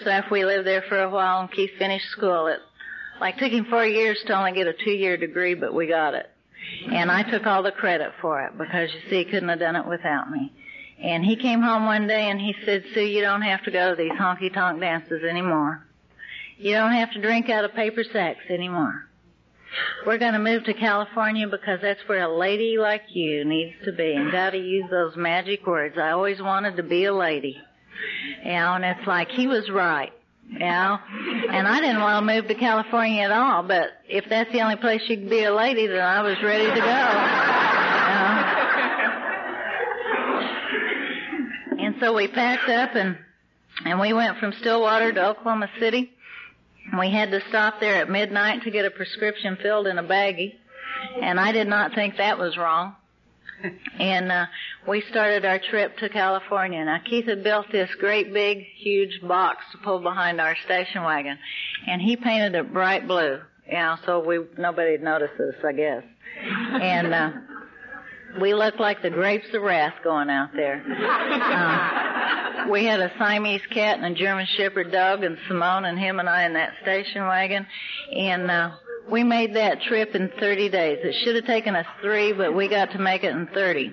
so 0.02 0.10
after 0.10 0.32
we 0.32 0.44
lived 0.44 0.66
there 0.66 0.84
for 0.88 1.00
a 1.00 1.08
while 1.08 1.40
and 1.40 1.50
Keith 1.50 1.70
finished 1.78 2.06
school, 2.10 2.48
it 2.48 2.58
like 3.20 3.38
took 3.38 3.52
him 3.52 3.66
four 3.70 3.86
years 3.86 4.22
to 4.26 4.36
only 4.36 4.52
get 4.52 4.66
a 4.66 4.72
two 4.72 4.90
year 4.90 5.16
degree, 5.16 5.54
but 5.54 5.72
we 5.72 5.86
got 5.86 6.14
it. 6.14 6.26
And 6.90 7.10
I 7.10 7.22
took 7.22 7.46
all 7.46 7.62
the 7.62 7.70
credit 7.70 8.12
for 8.20 8.42
it 8.42 8.58
because 8.58 8.90
you 8.92 9.00
see 9.08 9.18
he 9.18 9.24
couldn't 9.24 9.48
have 9.48 9.60
done 9.60 9.76
it 9.76 9.86
without 9.86 10.30
me. 10.30 10.52
And 11.02 11.24
he 11.24 11.36
came 11.36 11.60
home 11.60 11.84
one 11.84 12.06
day 12.06 12.30
and 12.30 12.40
he 12.40 12.54
said, 12.64 12.84
Sue, 12.94 13.02
you 13.02 13.20
don't 13.20 13.42
have 13.42 13.62
to 13.64 13.70
go 13.70 13.90
to 13.90 13.96
these 13.96 14.12
honky 14.12 14.52
tonk 14.52 14.80
dances 14.80 15.22
anymore. 15.22 15.86
You 16.58 16.72
don't 16.72 16.92
have 16.92 17.12
to 17.12 17.20
drink 17.20 17.50
out 17.50 17.64
of 17.64 17.74
paper 17.74 18.02
sacks 18.02 18.44
anymore. 18.48 19.06
We're 20.06 20.18
going 20.18 20.32
to 20.32 20.38
move 20.38 20.64
to 20.64 20.74
California 20.74 21.46
because 21.48 21.80
that's 21.82 22.00
where 22.06 22.22
a 22.22 22.34
lady 22.34 22.78
like 22.78 23.02
you 23.10 23.44
needs 23.44 23.74
to 23.84 23.92
be 23.92 24.14
and 24.14 24.32
got 24.32 24.50
to 24.50 24.58
use 24.58 24.88
those 24.90 25.16
magic 25.16 25.66
words. 25.66 25.98
I 25.98 26.12
always 26.12 26.40
wanted 26.40 26.76
to 26.76 26.82
be 26.82 27.04
a 27.04 27.14
lady. 27.14 27.60
You 28.44 28.52
know, 28.52 28.74
and 28.74 28.84
it's 28.84 29.06
like 29.06 29.28
he 29.30 29.46
was 29.46 29.68
right. 29.68 30.12
You 30.48 30.60
know, 30.60 30.98
and 31.50 31.66
I 31.66 31.80
didn't 31.80 32.00
want 32.00 32.24
to 32.24 32.34
move 32.34 32.46
to 32.46 32.54
California 32.54 33.22
at 33.22 33.32
all, 33.32 33.64
but 33.64 33.88
if 34.08 34.26
that's 34.30 34.50
the 34.52 34.60
only 34.60 34.76
place 34.76 35.02
you 35.08 35.16
could 35.16 35.28
be 35.28 35.42
a 35.42 35.52
lady, 35.52 35.88
then 35.88 35.98
I 35.98 36.22
was 36.22 36.36
ready 36.40 36.66
to 36.66 36.70
go. 36.70 36.76
You 36.76 36.84
know? 38.14 38.56
And 41.96 42.02
so 42.02 42.12
we 42.12 42.28
packed 42.28 42.68
up 42.68 42.94
and 42.94 43.16
and 43.86 43.98
we 43.98 44.12
went 44.12 44.36
from 44.36 44.52
Stillwater 44.60 45.14
to 45.14 45.28
Oklahoma 45.28 45.70
City. 45.80 46.12
We 46.98 47.10
had 47.10 47.30
to 47.30 47.40
stop 47.48 47.80
there 47.80 47.94
at 48.02 48.10
midnight 48.10 48.64
to 48.64 48.70
get 48.70 48.84
a 48.84 48.90
prescription 48.90 49.56
filled 49.62 49.86
in 49.86 49.96
a 49.96 50.02
baggie. 50.02 50.56
And 51.22 51.40
I 51.40 51.52
did 51.52 51.68
not 51.68 51.94
think 51.94 52.18
that 52.18 52.38
was 52.38 52.58
wrong 52.58 52.96
and 53.98 54.30
uh, 54.30 54.44
we 54.86 55.00
started 55.08 55.46
our 55.46 55.58
trip 55.58 55.96
to 55.96 56.10
California. 56.10 56.84
Now 56.84 57.00
Keith 57.02 57.24
had 57.24 57.42
built 57.42 57.72
this 57.72 57.88
great 57.98 58.30
big, 58.30 58.66
huge 58.76 59.22
box 59.22 59.64
to 59.72 59.78
pull 59.78 60.00
behind 60.00 60.38
our 60.38 60.54
station 60.66 61.02
wagon, 61.02 61.38
and 61.86 62.02
he 62.02 62.16
painted 62.16 62.54
it 62.56 62.74
bright 62.74 63.08
blue. 63.08 63.40
Yeah, 63.66 63.96
so 64.04 64.20
we 64.20 64.40
nobody'd 64.58 65.02
notice 65.02 65.30
us, 65.40 65.64
I 65.64 65.72
guess. 65.72 66.02
And 66.42 67.14
uh, 67.14 67.30
we 68.40 68.54
looked 68.54 68.80
like 68.80 69.02
the 69.02 69.10
grapes 69.10 69.46
of 69.54 69.62
wrath 69.62 69.94
going 70.02 70.30
out 70.30 70.50
there. 70.54 70.82
Uh, 72.66 72.68
we 72.70 72.84
had 72.84 73.00
a 73.00 73.12
Siamese 73.18 73.64
cat 73.70 73.98
and 73.98 74.16
a 74.16 74.18
German 74.18 74.46
Shepherd 74.56 74.90
dog, 74.90 75.22
and 75.22 75.38
Simone 75.46 75.84
and 75.84 75.98
him 75.98 76.18
and 76.18 76.28
I 76.28 76.44
in 76.44 76.54
that 76.54 76.72
station 76.82 77.22
wagon, 77.26 77.66
and 78.14 78.50
uh, 78.50 78.70
we 79.10 79.22
made 79.22 79.54
that 79.54 79.82
trip 79.82 80.14
in 80.14 80.30
30 80.40 80.68
days. 80.68 80.98
It 81.02 81.14
should 81.22 81.36
have 81.36 81.46
taken 81.46 81.76
us 81.76 81.86
three, 82.02 82.32
but 82.32 82.54
we 82.54 82.68
got 82.68 82.90
to 82.92 82.98
make 82.98 83.24
it 83.24 83.32
in 83.32 83.46
30. 83.46 83.92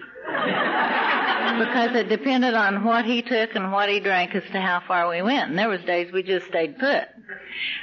because 1.60 1.95
it 1.95 2.10
depended 2.10 2.53
on 2.53 2.84
what 2.84 3.06
he 3.06 3.21
took 3.21 3.53
and 3.56 3.71
what 3.71 3.89
he 3.89 3.99
drank 3.99 4.34
as 4.34 4.43
to 4.51 4.60
how 4.62 4.82
far 4.88 5.10
we 5.10 5.21
went. 5.21 5.49
And 5.49 5.60
there 5.60 5.69
was 5.69 5.82
days 5.82 6.12
we 6.12 6.23
just 6.23 6.47
stayed 6.47 6.79
put. 6.79 7.03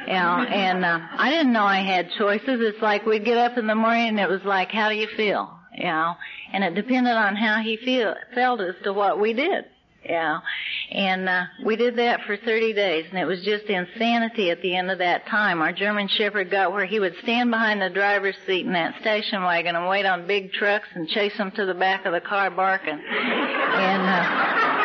You 0.07 0.13
know, 0.15 0.43
and 0.43 0.85
uh, 0.85 0.99
I 1.17 1.31
didn't 1.31 1.53
know 1.53 1.65
I 1.65 1.83
had 1.83 2.11
choices. 2.19 2.61
It's 2.61 2.83
like 2.83 3.07
we'd 3.07 3.25
get 3.25 3.39
up 3.39 3.57
in 3.59 3.67
the 3.67 3.75
morning 3.75 4.09
and 4.09 4.21
it 4.21 4.29
was 4.29 4.43
like, 4.45 4.71
how 4.71 4.89
do 4.89 4.97
you 4.97 5.07
feel? 5.17 5.57
You 5.77 5.85
know, 5.85 6.15
and 6.53 6.65
it 6.65 6.75
depended 6.75 7.15
on 7.15 7.37
how 7.37 7.61
he 7.63 7.77
feel, 7.77 8.15
felt 8.35 8.61
as 8.61 8.75
to 8.85 8.93
what 8.93 9.21
we 9.21 9.33
did. 9.33 9.65
Yeah. 10.05 10.41
And 10.91 11.29
uh, 11.29 11.45
we 11.65 11.77
did 11.77 11.97
that 11.97 12.23
for 12.27 12.37
30 12.37 12.73
days, 12.73 13.07
and 13.11 13.19
it 13.19 13.27
was 13.27 13.43
just 13.45 13.67
insanity 13.67 14.51
at 14.51 14.63
the 14.63 14.75
end 14.75 14.91
of 14.91 14.99
that 14.99 15.27
time. 15.27 15.61
Our 15.61 15.73
German 15.73 16.09
Shepherd 16.09 16.51
got 16.51 16.73
where 16.73 16.87
he 16.87 16.99
would 16.99 17.15
stand 17.23 17.51
behind 17.51 17.83
the 17.83 17.91
driver's 17.91 18.37
seat 18.47 18.67
in 18.67 18.73
that 18.73 19.01
station 19.01 19.43
wagon 19.43 19.77
and 19.77 19.89
wait 19.89 20.07
on 20.07 20.27
big 20.27 20.53
trucks 20.53 20.89
and 20.95 21.07
chase 21.09 21.37
them 21.37 21.51
to 21.53 21.67
the 21.67 21.75
back 21.75 22.07
of 22.07 22.13
the 22.13 22.21
car 22.21 22.51
barking. 22.51 22.99
And 22.99 24.03
uh, 24.03 24.80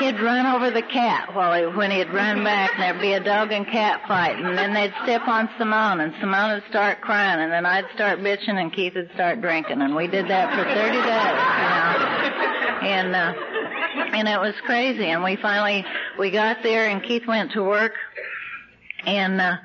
he'd 0.00 0.20
run 0.20 0.46
over 0.46 0.70
the 0.70 0.82
cat 0.82 1.34
while 1.34 1.54
he, 1.54 1.76
when 1.76 1.90
he'd 1.90 2.12
run 2.12 2.44
back, 2.44 2.72
and 2.74 2.82
there'd 2.82 3.00
be 3.00 3.12
a 3.12 3.22
dog 3.22 3.52
and 3.52 3.66
cat 3.66 4.02
fight, 4.06 4.36
and 4.36 4.56
then 4.56 4.74
they'd 4.74 4.92
step 5.04 5.22
on 5.26 5.48
Simone, 5.58 6.00
and 6.00 6.12
Simone 6.20 6.54
would 6.54 6.68
start 6.68 7.00
crying, 7.00 7.40
and 7.40 7.52
then 7.52 7.66
I'd 7.66 7.86
start 7.94 8.20
bitching, 8.20 8.60
and 8.60 8.72
Keith 8.72 8.94
would 8.94 9.10
start 9.14 9.40
drinking, 9.40 9.80
and 9.80 9.94
we 9.94 10.06
did 10.06 10.28
that 10.28 10.50
for 10.50 10.64
30 10.64 10.74
days, 10.74 11.34
you 11.54 11.68
know. 11.70 12.54
And 12.84 13.16
uh, 13.16 13.32
and 14.14 14.28
it 14.28 14.40
was 14.40 14.54
crazy. 14.64 15.06
And 15.06 15.22
we 15.24 15.36
finally 15.36 15.84
we 16.18 16.30
got 16.30 16.62
there, 16.62 16.88
and 16.88 17.02
Keith 17.02 17.26
went 17.26 17.52
to 17.52 17.62
work, 17.62 17.94
and 19.06 19.40
uh, 19.40 19.56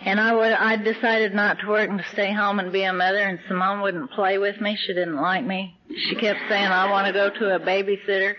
and 0.00 0.20
I 0.20 0.34
would 0.34 0.52
I 0.52 0.76
decided 0.76 1.34
not 1.34 1.60
to 1.60 1.68
work 1.68 1.88
and 1.88 1.98
to 1.98 2.04
stay 2.12 2.32
home 2.32 2.58
and 2.58 2.72
be 2.72 2.82
a 2.82 2.92
mother. 2.92 3.18
And 3.18 3.38
Simone 3.48 3.80
wouldn't 3.80 4.10
play 4.10 4.38
with 4.38 4.60
me; 4.60 4.76
she 4.76 4.92
didn't 4.94 5.16
like 5.16 5.44
me. 5.44 5.76
She 6.08 6.14
kept 6.14 6.40
saying, 6.48 6.66
"I 6.66 6.90
want 6.90 7.06
to 7.06 7.12
go 7.12 7.30
to 7.30 7.54
a 7.54 7.60
babysitter," 7.60 8.34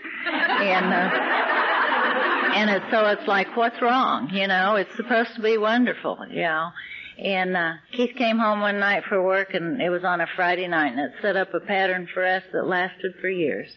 and. 0.60 0.92
Uh, 0.92 1.32
and 2.56 2.70
it's 2.70 2.90
so 2.90 3.06
it's 3.08 3.28
like, 3.28 3.54
what's 3.54 3.80
wrong? 3.82 4.30
You 4.32 4.48
know, 4.48 4.76
it's 4.76 4.94
supposed 4.96 5.34
to 5.34 5.42
be 5.42 5.58
wonderful, 5.58 6.18
you 6.30 6.40
know. 6.40 6.70
And 7.18 7.56
uh, 7.56 7.72
Keith 7.92 8.16
came 8.16 8.38
home 8.38 8.60
one 8.60 8.78
night 8.78 9.04
for 9.08 9.22
work, 9.22 9.52
and 9.52 9.80
it 9.80 9.90
was 9.90 10.04
on 10.04 10.20
a 10.20 10.26
Friday 10.36 10.66
night, 10.66 10.92
and 10.92 11.00
it 11.00 11.12
set 11.20 11.36
up 11.36 11.52
a 11.52 11.60
pattern 11.60 12.08
for 12.12 12.24
us 12.24 12.42
that 12.52 12.66
lasted 12.66 13.14
for 13.20 13.28
years. 13.28 13.68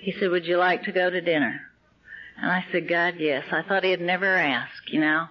He 0.00 0.12
said, 0.12 0.30
"Would 0.30 0.46
you 0.46 0.58
like 0.58 0.84
to 0.84 0.92
go 0.92 1.10
to 1.10 1.20
dinner?" 1.20 1.60
And 2.40 2.50
I 2.50 2.64
said, 2.70 2.88
"God, 2.88 3.14
yes." 3.18 3.44
I 3.50 3.62
thought 3.62 3.84
he'd 3.84 4.00
never 4.00 4.26
ask, 4.26 4.92
you 4.92 5.00
know, 5.00 5.26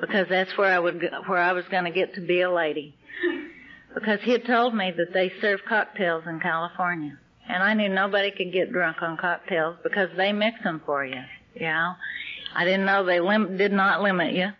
because 0.00 0.28
that's 0.28 0.56
where 0.56 0.72
I 0.72 0.78
would 0.78 1.02
where 1.26 1.38
I 1.38 1.52
was 1.52 1.66
going 1.70 1.84
to 1.84 1.90
get 1.90 2.14
to 2.14 2.20
be 2.20 2.40
a 2.42 2.50
lady. 2.50 2.94
Because 3.94 4.20
he 4.22 4.32
had 4.32 4.44
told 4.44 4.74
me 4.74 4.92
that 4.96 5.12
they 5.12 5.32
serve 5.40 5.60
cocktails 5.66 6.24
in 6.26 6.40
California, 6.40 7.18
and 7.48 7.62
I 7.62 7.74
knew 7.74 7.88
nobody 7.88 8.30
could 8.30 8.52
get 8.52 8.72
drunk 8.72 9.02
on 9.02 9.16
cocktails 9.16 9.76
because 9.82 10.08
they 10.16 10.32
mix 10.32 10.62
them 10.62 10.82
for 10.84 11.04
you. 11.04 11.20
You 11.54 11.66
know, 11.66 11.92
I 12.54 12.64
didn't 12.64 12.86
know 12.86 13.04
they 13.04 13.20
lim- 13.20 13.56
did 13.56 13.72
not 13.72 14.02
limit 14.02 14.34
you 14.34 14.52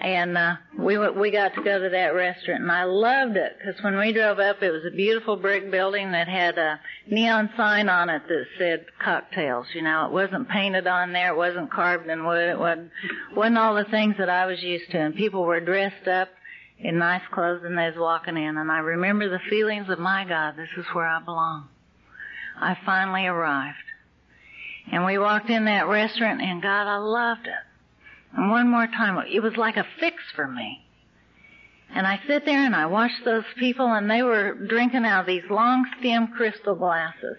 and 0.00 0.36
uh, 0.36 0.56
we 0.78 0.94
w- 0.94 1.18
we 1.18 1.30
got 1.30 1.54
to 1.54 1.62
go 1.62 1.78
to 1.78 1.88
that 1.88 2.14
restaurant, 2.14 2.62
and 2.62 2.72
I 2.72 2.84
loved 2.84 3.36
it 3.36 3.56
because 3.58 3.80
when 3.82 3.96
we 3.96 4.12
drove 4.12 4.38
up, 4.38 4.62
it 4.62 4.70
was 4.70 4.84
a 4.84 4.94
beautiful 4.94 5.36
brick 5.36 5.70
building 5.70 6.12
that 6.12 6.28
had 6.28 6.58
a 6.58 6.80
neon 7.06 7.50
sign 7.56 7.88
on 7.88 8.08
it 8.08 8.22
that 8.26 8.44
said 8.58 8.86
cocktails. 9.02 9.66
You 9.74 9.82
know, 9.82 10.06
it 10.06 10.12
wasn't 10.12 10.48
painted 10.48 10.86
on 10.86 11.12
there, 11.12 11.32
it 11.32 11.36
wasn't 11.36 11.70
carved 11.70 12.08
in 12.08 12.24
wood, 12.24 12.48
it 12.48 12.58
wasn't 12.58 12.90
wasn't 13.36 13.58
all 13.58 13.74
the 13.74 13.84
things 13.84 14.16
that 14.18 14.28
I 14.28 14.46
was 14.46 14.62
used 14.62 14.90
to, 14.90 14.98
and 14.98 15.14
people 15.14 15.44
were 15.44 15.60
dressed 15.60 16.08
up 16.08 16.28
in 16.78 16.98
nice 16.98 17.22
clothes 17.32 17.62
and 17.64 17.78
they 17.78 17.86
was 17.90 17.98
walking 17.98 18.36
in, 18.36 18.56
and 18.56 18.70
I 18.72 18.78
remember 18.78 19.28
the 19.28 19.40
feelings 19.48 19.88
of 19.88 20.00
my 20.00 20.24
God, 20.24 20.56
this 20.56 20.70
is 20.76 20.86
where 20.92 21.06
I 21.06 21.20
belong. 21.20 21.68
I 22.62 22.76
finally 22.86 23.26
arrived. 23.26 23.76
And 24.90 25.04
we 25.04 25.18
walked 25.18 25.50
in 25.50 25.64
that 25.64 25.88
restaurant 25.88 26.40
and 26.40 26.62
God, 26.62 26.86
I 26.86 26.96
loved 26.96 27.46
it. 27.46 28.36
And 28.36 28.50
one 28.50 28.70
more 28.70 28.86
time, 28.86 29.22
it 29.28 29.40
was 29.40 29.56
like 29.56 29.76
a 29.76 29.86
fix 29.98 30.16
for 30.36 30.46
me. 30.46 30.84
And 31.94 32.06
I 32.06 32.20
sit 32.26 32.44
there 32.44 32.64
and 32.64 32.74
I 32.74 32.86
watch 32.86 33.10
those 33.24 33.44
people 33.58 33.86
and 33.86 34.08
they 34.08 34.22
were 34.22 34.54
drinking 34.54 35.04
out 35.04 35.22
of 35.22 35.26
these 35.26 35.42
long 35.50 35.84
stem 35.98 36.28
crystal 36.28 36.76
glasses. 36.76 37.36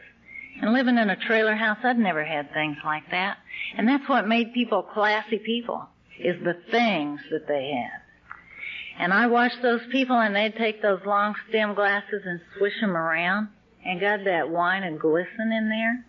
And 0.62 0.74
living 0.74 0.98
in 0.98 1.10
a 1.10 1.16
trailer 1.16 1.56
house, 1.56 1.80
I'd 1.84 1.98
never 1.98 2.24
had 2.24 2.54
things 2.54 2.78
like 2.86 3.10
that. 3.12 3.38
And 3.78 3.88
that's 3.88 4.08
what 4.08 4.28
made 4.28 4.54
people 4.54 4.84
classy 4.84 5.40
people, 5.40 5.88
is 6.20 6.36
the 6.44 6.58
things 6.70 7.22
that 7.32 7.48
they 7.48 7.72
had. 7.72 9.02
And 9.02 9.14
I 9.14 9.28
watched 9.28 9.62
those 9.62 9.82
people 9.90 10.20
and 10.20 10.36
they'd 10.36 10.56
take 10.56 10.82
those 10.82 11.00
long 11.06 11.34
stem 11.50 11.74
glasses 11.74 12.22
and 12.26 12.42
swish 12.58 12.80
them 12.82 12.96
around 12.96 13.48
and 13.86 14.00
got 14.00 14.24
that 14.26 14.50
wine 14.50 14.84
and 14.84 15.00
glisten 15.00 15.52
in 15.52 15.70
there. 15.70 16.06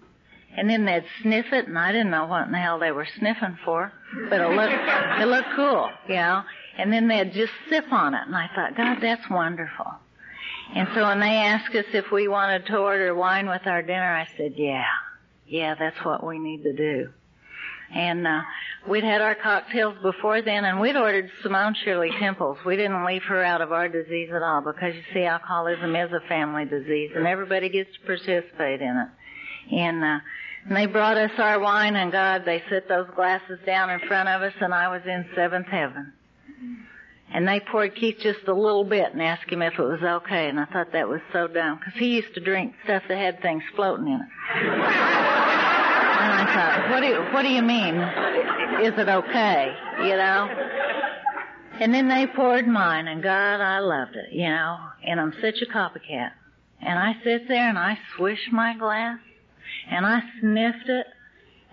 And 0.56 0.70
then 0.70 0.84
they'd 0.84 1.04
sniff 1.22 1.46
it, 1.52 1.66
and 1.66 1.76
I 1.76 1.90
didn't 1.90 2.10
know 2.10 2.26
what 2.26 2.46
in 2.46 2.52
the 2.52 2.58
hell 2.58 2.78
they 2.78 2.92
were 2.92 3.08
sniffing 3.18 3.58
for, 3.64 3.92
but 4.30 4.40
it 4.40 4.48
looked 4.48 5.20
it 5.20 5.26
looked 5.26 5.48
cool, 5.56 5.90
you 6.08 6.14
know. 6.14 6.42
And 6.78 6.92
then 6.92 7.08
they'd 7.08 7.32
just 7.32 7.52
sip 7.68 7.92
on 7.92 8.14
it, 8.14 8.22
and 8.26 8.36
I 8.36 8.48
thought, 8.54 8.76
God, 8.76 8.98
that's 9.00 9.28
wonderful. 9.28 9.94
And 10.74 10.88
so 10.94 11.04
when 11.04 11.20
they 11.20 11.36
asked 11.36 11.74
us 11.74 11.84
if 11.92 12.10
we 12.10 12.28
wanted 12.28 12.66
to 12.66 12.76
order 12.78 13.14
wine 13.14 13.48
with 13.48 13.66
our 13.66 13.82
dinner, 13.82 14.14
I 14.14 14.28
said, 14.36 14.54
yeah, 14.56 14.86
yeah, 15.46 15.74
that's 15.74 16.04
what 16.04 16.24
we 16.24 16.38
need 16.38 16.62
to 16.62 16.72
do. 16.72 17.10
And 17.94 18.26
uh, 18.26 18.40
we'd 18.88 19.04
had 19.04 19.20
our 19.20 19.34
cocktails 19.36 19.96
before 20.02 20.42
then, 20.42 20.64
and 20.64 20.80
we'd 20.80 20.96
ordered 20.96 21.30
Simone 21.42 21.76
Shirley 21.84 22.10
Temples. 22.18 22.58
We 22.66 22.76
didn't 22.76 23.04
leave 23.04 23.22
her 23.24 23.42
out 23.42 23.60
of 23.60 23.72
our 23.72 23.88
disease 23.88 24.30
at 24.34 24.42
all 24.42 24.62
because 24.62 24.94
you 24.94 25.02
see, 25.12 25.22
alcoholism 25.22 25.94
is 25.94 26.10
a 26.12 26.26
family 26.28 26.64
disease, 26.64 27.12
and 27.14 27.26
everybody 27.26 27.68
gets 27.68 27.90
to 27.94 28.06
participate 28.06 28.80
in 28.80 28.96
it. 28.96 29.74
And 29.74 30.04
uh, 30.04 30.18
and 30.66 30.76
they 30.76 30.86
brought 30.86 31.18
us 31.18 31.30
our 31.38 31.60
wine 31.60 31.94
and 31.94 32.10
God, 32.10 32.44
they 32.46 32.62
set 32.70 32.88
those 32.88 33.06
glasses 33.14 33.58
down 33.66 33.90
in 33.90 34.00
front 34.08 34.28
of 34.28 34.42
us 34.42 34.54
and 34.60 34.72
I 34.72 34.88
was 34.88 35.02
in 35.04 35.26
seventh 35.34 35.66
heaven. 35.66 36.12
And 37.32 37.46
they 37.46 37.60
poured 37.60 37.94
Keith 37.96 38.18
just 38.22 38.46
a 38.46 38.54
little 38.54 38.84
bit 38.84 39.12
and 39.12 39.20
asked 39.20 39.50
him 39.50 39.60
if 39.60 39.74
it 39.78 39.82
was 39.82 40.02
okay 40.02 40.48
and 40.48 40.58
I 40.58 40.64
thought 40.66 40.92
that 40.92 41.08
was 41.08 41.20
so 41.32 41.48
dumb 41.48 41.78
because 41.78 41.98
he 41.98 42.16
used 42.16 42.32
to 42.34 42.40
drink 42.40 42.74
stuff 42.84 43.02
that 43.08 43.18
had 43.18 43.42
things 43.42 43.62
floating 43.74 44.06
in 44.06 44.20
it. 44.20 45.33
What 46.54 47.00
do 47.00 47.06
you, 47.06 47.20
what 47.32 47.42
do 47.42 47.48
you 47.48 47.62
mean? 47.62 47.96
Is 48.82 48.92
it 48.96 49.08
okay? 49.08 49.74
You 49.98 50.16
know? 50.16 50.48
And 51.80 51.92
then 51.92 52.08
they 52.08 52.26
poured 52.26 52.68
mine 52.68 53.08
and 53.08 53.22
God, 53.22 53.60
I 53.60 53.80
loved 53.80 54.14
it, 54.14 54.32
you 54.32 54.48
know, 54.48 54.78
and 55.04 55.20
I'm 55.20 55.32
such 55.40 55.60
a 55.60 55.66
copycat. 55.66 56.30
And 56.80 56.98
I 56.98 57.14
sit 57.24 57.48
there 57.48 57.68
and 57.68 57.78
I 57.78 57.98
swish 58.16 58.48
my 58.52 58.76
glass 58.76 59.18
and 59.90 60.06
I 60.06 60.20
sniffed 60.40 60.88
it 60.88 61.06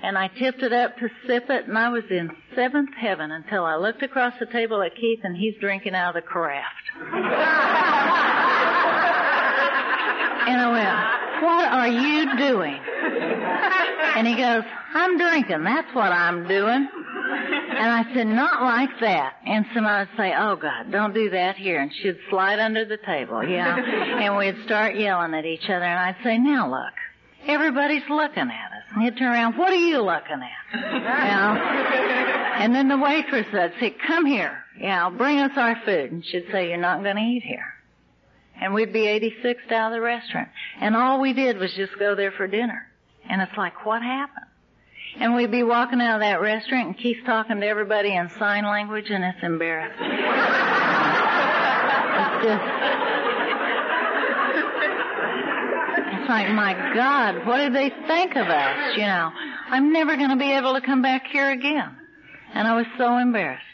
and 0.01 0.17
I 0.17 0.27
tipped 0.27 0.63
it 0.63 0.73
up 0.73 0.97
to 0.97 1.09
sip 1.27 1.49
it 1.49 1.67
and 1.67 1.77
I 1.77 1.89
was 1.89 2.03
in 2.09 2.31
seventh 2.55 2.95
heaven 2.99 3.29
until 3.31 3.63
I 3.63 3.75
looked 3.75 4.01
across 4.01 4.33
the 4.39 4.47
table 4.47 4.81
at 4.81 4.95
Keith 4.95 5.19
and 5.23 5.37
he's 5.37 5.53
drinking 5.59 5.93
out 5.93 6.15
of 6.15 6.23
the 6.23 6.27
carafe. 6.27 6.63
and 10.47 10.61
I 10.61 10.71
went, 10.71 11.20
what 11.41 11.65
are 11.65 11.87
you 11.87 12.37
doing? 12.37 12.79
And 14.15 14.27
he 14.27 14.35
goes, 14.35 14.63
I'm 14.93 15.17
drinking. 15.17 15.63
That's 15.63 15.93
what 15.95 16.11
I'm 16.11 16.47
doing. 16.47 16.87
And 17.81 17.89
I 17.89 18.03
said, 18.13 18.27
not 18.27 18.61
like 18.61 18.89
that. 18.99 19.37
And 19.45 19.65
somebody 19.73 20.07
would 20.09 20.17
say, 20.17 20.33
oh 20.37 20.55
God, 20.55 20.91
don't 20.91 21.13
do 21.13 21.29
that 21.31 21.55
here. 21.55 21.81
And 21.81 21.91
she'd 21.93 22.17
slide 22.29 22.59
under 22.59 22.85
the 22.85 22.97
table, 22.97 23.43
yeah. 23.43 23.77
And 23.77 24.37
we'd 24.37 24.63
start 24.65 24.95
yelling 24.95 25.33
at 25.33 25.45
each 25.45 25.65
other 25.65 25.83
and 25.83 25.99
I'd 25.99 26.23
say, 26.23 26.37
now 26.37 26.69
look, 26.69 26.93
everybody's 27.47 28.07
looking 28.09 28.43
at 28.43 28.71
us. 28.71 28.83
And 28.93 29.03
he'd 29.03 29.17
turn 29.17 29.31
around, 29.31 29.57
what 29.57 29.71
are 29.71 29.75
you 29.75 30.01
looking 30.01 30.41
at? 30.43 30.73
You 30.73 30.99
know? 30.99 31.61
And 32.59 32.75
then 32.75 32.89
the 32.89 32.97
waitress 32.97 33.47
would 33.53 33.73
say, 33.79 33.95
come 34.05 34.25
here, 34.25 34.63
you 34.77 34.87
know, 34.87 35.11
bring 35.17 35.39
us 35.39 35.51
our 35.55 35.75
food. 35.85 36.11
And 36.11 36.25
she'd 36.25 36.45
say, 36.51 36.69
you're 36.69 36.77
not 36.77 37.01
going 37.01 37.15
to 37.15 37.21
eat 37.21 37.43
here. 37.43 37.73
And 38.61 38.73
we'd 38.75 38.93
be 38.93 39.01
86th 39.01 39.71
out 39.71 39.91
of 39.91 39.97
the 39.97 40.01
restaurant. 40.01 40.49
And 40.79 40.95
all 40.95 41.19
we 41.19 41.33
did 41.33 41.57
was 41.57 41.73
just 41.73 41.97
go 41.97 42.13
there 42.15 42.31
for 42.31 42.45
dinner. 42.47 42.87
And 43.27 43.41
it's 43.41 43.57
like, 43.57 43.85
what 43.85 44.03
happened? 44.03 44.45
And 45.19 45.35
we'd 45.35 45.51
be 45.51 45.63
walking 45.63 45.99
out 45.99 46.15
of 46.15 46.21
that 46.21 46.39
restaurant 46.39 46.87
and 46.87 46.97
Keith's 46.97 47.25
talking 47.25 47.59
to 47.59 47.67
everybody 47.67 48.15
in 48.15 48.29
sign 48.39 48.63
language 48.63 49.09
and 49.09 49.21
it's 49.23 49.43
embarrassing. 49.43 49.97
it's 49.99 50.05
just, 52.45 52.63
it's 56.15 56.29
like, 56.29 56.49
my 56.51 56.73
God, 56.95 57.45
what 57.45 57.57
did 57.57 57.73
they 57.73 57.89
think 58.07 58.37
of 58.37 58.47
us? 58.47 58.95
You 58.95 59.03
know, 59.03 59.31
I'm 59.69 59.91
never 59.91 60.15
going 60.15 60.29
to 60.29 60.37
be 60.37 60.53
able 60.53 60.75
to 60.75 60.81
come 60.81 61.01
back 61.01 61.27
here 61.27 61.51
again. 61.51 61.97
And 62.53 62.65
I 62.67 62.75
was 62.77 62.85
so 62.97 63.17
embarrassed. 63.17 63.65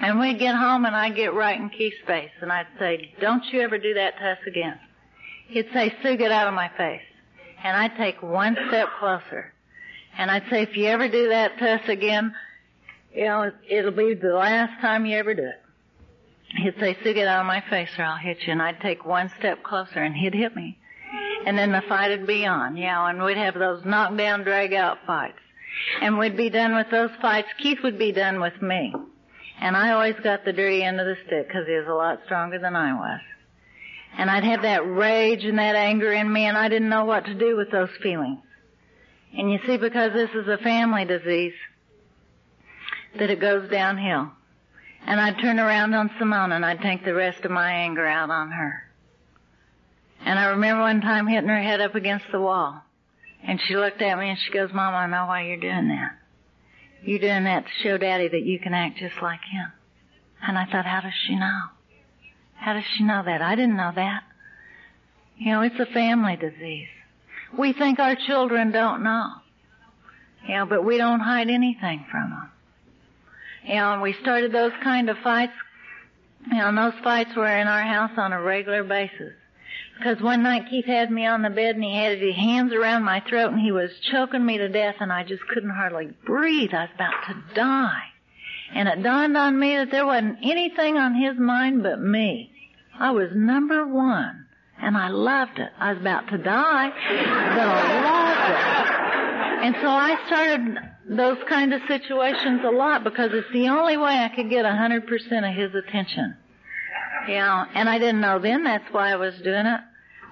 And 0.00 0.18
we'd 0.18 0.38
get 0.38 0.54
home 0.54 0.84
and 0.84 0.96
I'd 0.96 1.14
get 1.14 1.34
right 1.34 1.58
in 1.58 1.68
Keith's 1.70 1.96
face 2.06 2.30
and 2.40 2.50
I'd 2.50 2.66
say, 2.78 3.14
don't 3.20 3.44
you 3.52 3.60
ever 3.60 3.78
do 3.78 3.94
that 3.94 4.18
to 4.18 4.30
us 4.30 4.38
again. 4.46 4.78
He'd 5.48 5.68
say, 5.72 5.94
Sue, 6.02 6.16
get 6.16 6.32
out 6.32 6.48
of 6.48 6.54
my 6.54 6.70
face. 6.76 7.02
And 7.62 7.76
I'd 7.76 7.96
take 7.96 8.22
one 8.22 8.56
step 8.68 8.88
closer. 8.98 9.52
And 10.16 10.30
I'd 10.30 10.44
say, 10.50 10.62
if 10.62 10.76
you 10.76 10.86
ever 10.86 11.08
do 11.08 11.28
that 11.28 11.58
to 11.58 11.70
us 11.74 11.88
again, 11.88 12.34
you 13.14 13.24
know, 13.24 13.52
it'll 13.68 13.92
be 13.92 14.14
the 14.14 14.34
last 14.34 14.80
time 14.80 15.06
you 15.06 15.16
ever 15.18 15.34
do 15.34 15.44
it. 15.44 15.62
He'd 16.56 16.74
say, 16.80 16.96
Sue, 17.02 17.14
get 17.14 17.28
out 17.28 17.40
of 17.40 17.46
my 17.46 17.62
face 17.70 17.90
or 17.98 18.04
I'll 18.04 18.16
hit 18.16 18.38
you. 18.46 18.52
And 18.52 18.62
I'd 18.62 18.80
take 18.80 19.04
one 19.04 19.30
step 19.38 19.62
closer 19.62 20.00
and 20.00 20.14
he'd 20.14 20.34
hit 20.34 20.56
me 20.56 20.78
and 21.46 21.58
then 21.58 21.72
the 21.72 21.82
fight 21.88 22.10
would 22.10 22.26
be 22.26 22.46
on, 22.46 22.76
you 22.76 22.86
know, 22.86 23.06
and 23.06 23.22
we'd 23.22 23.36
have 23.36 23.54
those 23.54 23.84
knockdown, 23.84 24.44
drag 24.44 24.72
out 24.72 24.98
fights. 25.06 25.38
And 26.00 26.18
we'd 26.18 26.36
be 26.36 26.50
done 26.50 26.74
with 26.74 26.90
those 26.90 27.10
fights. 27.20 27.48
Keith 27.58 27.78
would 27.82 27.98
be 27.98 28.12
done 28.12 28.40
with 28.40 28.60
me. 28.60 28.94
And 29.62 29.76
I 29.76 29.92
always 29.92 30.16
got 30.24 30.44
the 30.44 30.52
dirty 30.52 30.82
end 30.82 30.98
of 30.98 31.06
the 31.06 31.14
stick 31.24 31.46
because 31.46 31.68
he 31.68 31.74
was 31.74 31.86
a 31.88 31.94
lot 31.94 32.18
stronger 32.24 32.58
than 32.58 32.74
I 32.74 32.94
was. 32.94 33.20
And 34.18 34.28
I'd 34.28 34.42
have 34.42 34.62
that 34.62 34.84
rage 34.84 35.44
and 35.44 35.56
that 35.60 35.76
anger 35.76 36.12
in 36.12 36.30
me 36.30 36.46
and 36.46 36.58
I 36.58 36.68
didn't 36.68 36.88
know 36.88 37.04
what 37.04 37.26
to 37.26 37.34
do 37.34 37.56
with 37.56 37.70
those 37.70 37.88
feelings. 38.02 38.40
And 39.32 39.52
you 39.52 39.60
see, 39.64 39.76
because 39.76 40.12
this 40.14 40.30
is 40.30 40.48
a 40.48 40.58
family 40.58 41.04
disease, 41.04 41.54
that 43.20 43.30
it 43.30 43.40
goes 43.40 43.70
downhill. 43.70 44.32
And 45.06 45.20
I'd 45.20 45.38
turn 45.40 45.60
around 45.60 45.94
on 45.94 46.10
Simone 46.18 46.50
and 46.50 46.66
I'd 46.66 46.80
take 46.80 47.04
the 47.04 47.14
rest 47.14 47.44
of 47.44 47.52
my 47.52 47.70
anger 47.70 48.04
out 48.04 48.30
on 48.30 48.50
her. 48.50 48.82
And 50.24 50.40
I 50.40 50.46
remember 50.46 50.82
one 50.82 51.00
time 51.02 51.28
hitting 51.28 51.48
her 51.48 51.62
head 51.62 51.80
up 51.80 51.94
against 51.94 52.26
the 52.32 52.40
wall. 52.40 52.82
And 53.44 53.60
she 53.60 53.76
looked 53.76 54.02
at 54.02 54.18
me 54.18 54.28
and 54.28 54.38
she 54.40 54.52
goes, 54.52 54.70
Mama, 54.72 54.96
I 54.96 55.06
know 55.06 55.26
why 55.26 55.46
you're 55.46 55.56
doing 55.56 55.86
that. 55.86 56.18
You're 57.04 57.18
doing 57.18 57.44
that 57.44 57.64
to 57.64 57.70
show 57.82 57.98
Daddy 57.98 58.28
that 58.28 58.44
you 58.44 58.58
can 58.58 58.74
act 58.74 58.98
just 58.98 59.20
like 59.20 59.40
him. 59.50 59.72
And 60.40 60.56
I 60.56 60.66
thought, 60.66 60.86
how 60.86 61.00
does 61.00 61.12
she 61.26 61.34
know? 61.36 61.60
How 62.54 62.74
does 62.74 62.84
she 62.96 63.04
know 63.04 63.22
that? 63.24 63.42
I 63.42 63.56
didn't 63.56 63.76
know 63.76 63.92
that. 63.94 64.22
You 65.36 65.52
know, 65.52 65.62
it's 65.62 65.78
a 65.80 65.86
family 65.86 66.36
disease. 66.36 66.88
We 67.56 67.72
think 67.72 67.98
our 67.98 68.14
children 68.14 68.70
don't 68.70 69.02
know. 69.02 69.30
You 70.46 70.54
know, 70.56 70.66
but 70.66 70.84
we 70.84 70.96
don't 70.96 71.20
hide 71.20 71.48
anything 71.48 72.06
from 72.10 72.30
them. 72.30 72.50
You 73.64 73.74
know, 73.74 73.92
and 73.94 74.02
we 74.02 74.14
started 74.20 74.52
those 74.52 74.72
kind 74.82 75.10
of 75.10 75.16
fights. 75.18 75.52
You 76.50 76.58
know, 76.58 76.68
and 76.68 76.78
those 76.78 76.94
fights 77.02 77.34
were 77.36 77.46
in 77.46 77.66
our 77.66 77.82
house 77.82 78.12
on 78.16 78.32
a 78.32 78.40
regular 78.40 78.84
basis. 78.84 79.34
Because 79.96 80.20
one 80.20 80.42
night 80.42 80.68
Keith 80.68 80.86
had 80.86 81.10
me 81.10 81.26
on 81.26 81.42
the 81.42 81.50
bed 81.50 81.76
and 81.76 81.84
he 81.84 81.94
had 81.94 82.18
his 82.18 82.34
hands 82.34 82.72
around 82.72 83.04
my 83.04 83.20
throat 83.28 83.52
and 83.52 83.60
he 83.60 83.72
was 83.72 83.90
choking 84.10 84.44
me 84.44 84.58
to 84.58 84.68
death 84.68 84.96
and 85.00 85.12
I 85.12 85.22
just 85.22 85.46
couldn't 85.48 85.70
hardly 85.70 86.10
breathe. 86.24 86.74
I 86.74 86.82
was 86.82 86.90
about 86.94 87.26
to 87.28 87.54
die. 87.54 88.02
And 88.74 88.88
it 88.88 89.02
dawned 89.02 89.36
on 89.36 89.58
me 89.58 89.76
that 89.76 89.90
there 89.90 90.06
wasn't 90.06 90.38
anything 90.42 90.96
on 90.96 91.14
his 91.14 91.38
mind 91.38 91.82
but 91.82 92.00
me. 92.00 92.50
I 92.98 93.10
was 93.10 93.30
number 93.34 93.86
one. 93.86 94.46
And 94.80 94.96
I 94.96 95.08
loved 95.08 95.58
it. 95.60 95.70
I 95.78 95.92
was 95.92 96.00
about 96.00 96.28
to 96.28 96.38
die, 96.38 96.88
but 96.88 97.68
I 97.68 98.00
loved 98.02 98.50
it. 98.50 99.66
And 99.66 99.76
so 99.80 99.88
I 99.88 100.26
started 100.26 100.78
those 101.08 101.38
kind 101.48 101.72
of 101.72 101.82
situations 101.86 102.62
a 102.64 102.70
lot 102.70 103.04
because 103.04 103.30
it's 103.32 103.52
the 103.52 103.68
only 103.68 103.96
way 103.96 104.12
I 104.12 104.28
could 104.34 104.50
get 104.50 104.64
a 104.64 104.74
hundred 104.74 105.06
percent 105.06 105.46
of 105.46 105.54
his 105.54 105.72
attention. 105.74 106.36
Yeah, 107.28 107.66
and 107.74 107.88
I 107.88 107.98
didn't 107.98 108.20
know 108.20 108.38
then 108.38 108.64
that's 108.64 108.92
why 108.92 109.12
I 109.12 109.16
was 109.16 109.34
doing 109.42 109.66
it. 109.66 109.80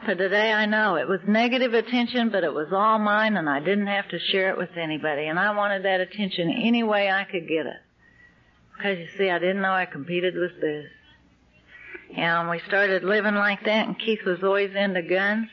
So 0.06 0.14
today 0.14 0.50
I 0.52 0.64
know 0.66 0.96
it 0.96 1.06
was 1.06 1.20
negative 1.26 1.74
attention, 1.74 2.30
but 2.30 2.42
it 2.42 2.52
was 2.52 2.68
all 2.72 2.98
mine 2.98 3.36
and 3.36 3.48
I 3.48 3.60
didn't 3.60 3.86
have 3.86 4.08
to 4.08 4.18
share 4.18 4.50
it 4.50 4.56
with 4.56 4.76
anybody. 4.76 5.26
And 5.26 5.38
I 5.38 5.54
wanted 5.54 5.84
that 5.84 6.00
attention 6.00 6.50
any 6.50 6.82
way 6.82 7.10
I 7.10 7.24
could 7.24 7.46
get 7.46 7.66
it. 7.66 7.80
Because 8.74 8.98
you 8.98 9.08
see, 9.18 9.30
I 9.30 9.38
didn't 9.38 9.60
know 9.60 9.72
I 9.72 9.84
competed 9.84 10.34
with 10.36 10.58
this. 10.60 10.86
And 12.16 12.48
we 12.48 12.60
started 12.66 13.04
living 13.04 13.34
like 13.34 13.64
that 13.66 13.86
and 13.86 13.98
Keith 13.98 14.24
was 14.24 14.42
always 14.42 14.74
into 14.74 15.02
guns 15.02 15.48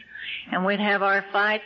and 0.52 0.66
we'd 0.66 0.80
have 0.80 1.04
our 1.04 1.26
fights 1.34 1.66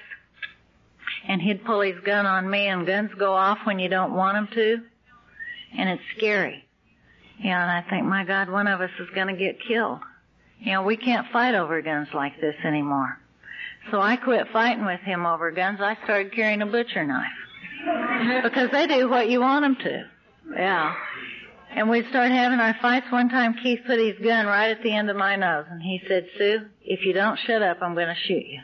and 1.27 1.39
he'd 1.39 1.63
pull 1.63 1.81
his 1.81 1.99
gun 2.03 2.25
on 2.25 2.49
me 2.49 2.67
and 2.67 2.87
guns 2.87 3.11
go 3.17 3.33
off 3.33 3.59
when 3.63 3.77
you 3.77 3.89
don't 3.89 4.13
want 4.13 4.35
them 4.35 4.49
to. 4.55 4.81
And 5.77 5.87
it's 5.87 6.03
scary. 6.17 6.65
Yeah, 7.43 7.61
and 7.61 7.71
I 7.71 7.89
think, 7.89 8.05
my 8.05 8.23
God, 8.23 8.49
one 8.49 8.67
of 8.67 8.81
us 8.81 8.91
is 8.99 9.09
gonna 9.15 9.35
get 9.35 9.57
killed. 9.67 9.99
You 10.59 10.73
know, 10.73 10.83
we 10.83 10.95
can't 10.95 11.27
fight 11.31 11.55
over 11.55 11.81
guns 11.81 12.09
like 12.13 12.39
this 12.39 12.55
anymore. 12.63 13.17
So 13.89 13.99
I 13.99 14.15
quit 14.15 14.47
fighting 14.53 14.85
with 14.85 14.99
him 15.01 15.25
over 15.25 15.49
guns. 15.49 15.79
I 15.81 15.97
started 16.03 16.33
carrying 16.33 16.61
a 16.61 16.67
butcher 16.67 17.03
knife. 17.03 17.31
because 18.43 18.69
they 18.71 18.85
do 18.85 19.09
what 19.09 19.29
you 19.29 19.39
want 19.41 19.63
them 19.63 19.75
to. 19.75 20.09
Yeah. 20.55 20.93
And 21.73 21.89
we'd 21.89 22.07
start 22.09 22.31
having 22.31 22.59
our 22.59 22.75
fights. 22.81 23.11
One 23.11 23.29
time 23.29 23.55
Keith 23.55 23.79
put 23.87 23.97
his 23.97 24.19
gun 24.19 24.45
right 24.45 24.69
at 24.71 24.83
the 24.83 24.93
end 24.93 25.09
of 25.09 25.15
my 25.15 25.35
nose 25.35 25.65
and 25.69 25.81
he 25.81 26.01
said, 26.07 26.27
Sue, 26.37 26.65
if 26.83 27.05
you 27.05 27.13
don't 27.13 27.39
shut 27.39 27.61
up, 27.61 27.77
I'm 27.81 27.95
gonna 27.95 28.15
shoot 28.27 28.45
you. 28.45 28.59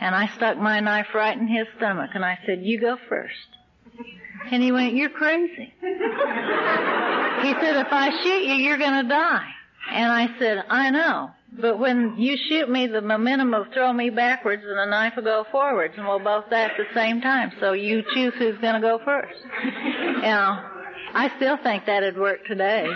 And 0.00 0.14
I 0.14 0.28
stuck 0.36 0.58
my 0.58 0.80
knife 0.80 1.08
right 1.14 1.36
in 1.36 1.48
his 1.48 1.66
stomach 1.76 2.10
and 2.14 2.24
I 2.24 2.38
said, 2.46 2.60
you 2.62 2.80
go 2.80 2.96
first. 3.08 3.34
And 4.50 4.62
he 4.62 4.72
went, 4.72 4.94
you're 4.94 5.10
crazy. 5.10 5.74
he 5.80 5.92
said, 7.60 7.76
if 7.76 7.88
I 7.90 8.10
shoot 8.22 8.44
you, 8.44 8.54
you're 8.54 8.78
gonna 8.78 9.08
die. 9.08 9.48
And 9.92 10.10
I 10.10 10.28
said, 10.38 10.64
I 10.68 10.90
know. 10.90 11.30
But 11.60 11.78
when 11.78 12.16
you 12.18 12.36
shoot 12.48 12.68
me, 12.68 12.86
the 12.86 13.00
momentum 13.00 13.50
will 13.50 13.66
throw 13.72 13.92
me 13.92 14.10
backwards 14.10 14.62
and 14.66 14.78
the 14.78 14.84
knife 14.86 15.14
will 15.16 15.24
go 15.24 15.44
forwards 15.50 15.94
and 15.96 16.06
we'll 16.06 16.18
both 16.18 16.50
die 16.50 16.64
at 16.64 16.76
the 16.76 16.84
same 16.94 17.20
time. 17.20 17.52
So 17.60 17.72
you 17.72 18.02
choose 18.14 18.34
who's 18.38 18.58
gonna 18.58 18.80
go 18.80 19.00
first. 19.04 19.34
Know, 20.22 20.60
I 21.14 21.32
still 21.36 21.56
think 21.62 21.86
that'd 21.86 22.18
work 22.18 22.44
today. 22.46 22.86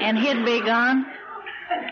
And 0.00 0.16
he'd 0.18 0.44
be 0.44 0.60
gone 0.64 1.06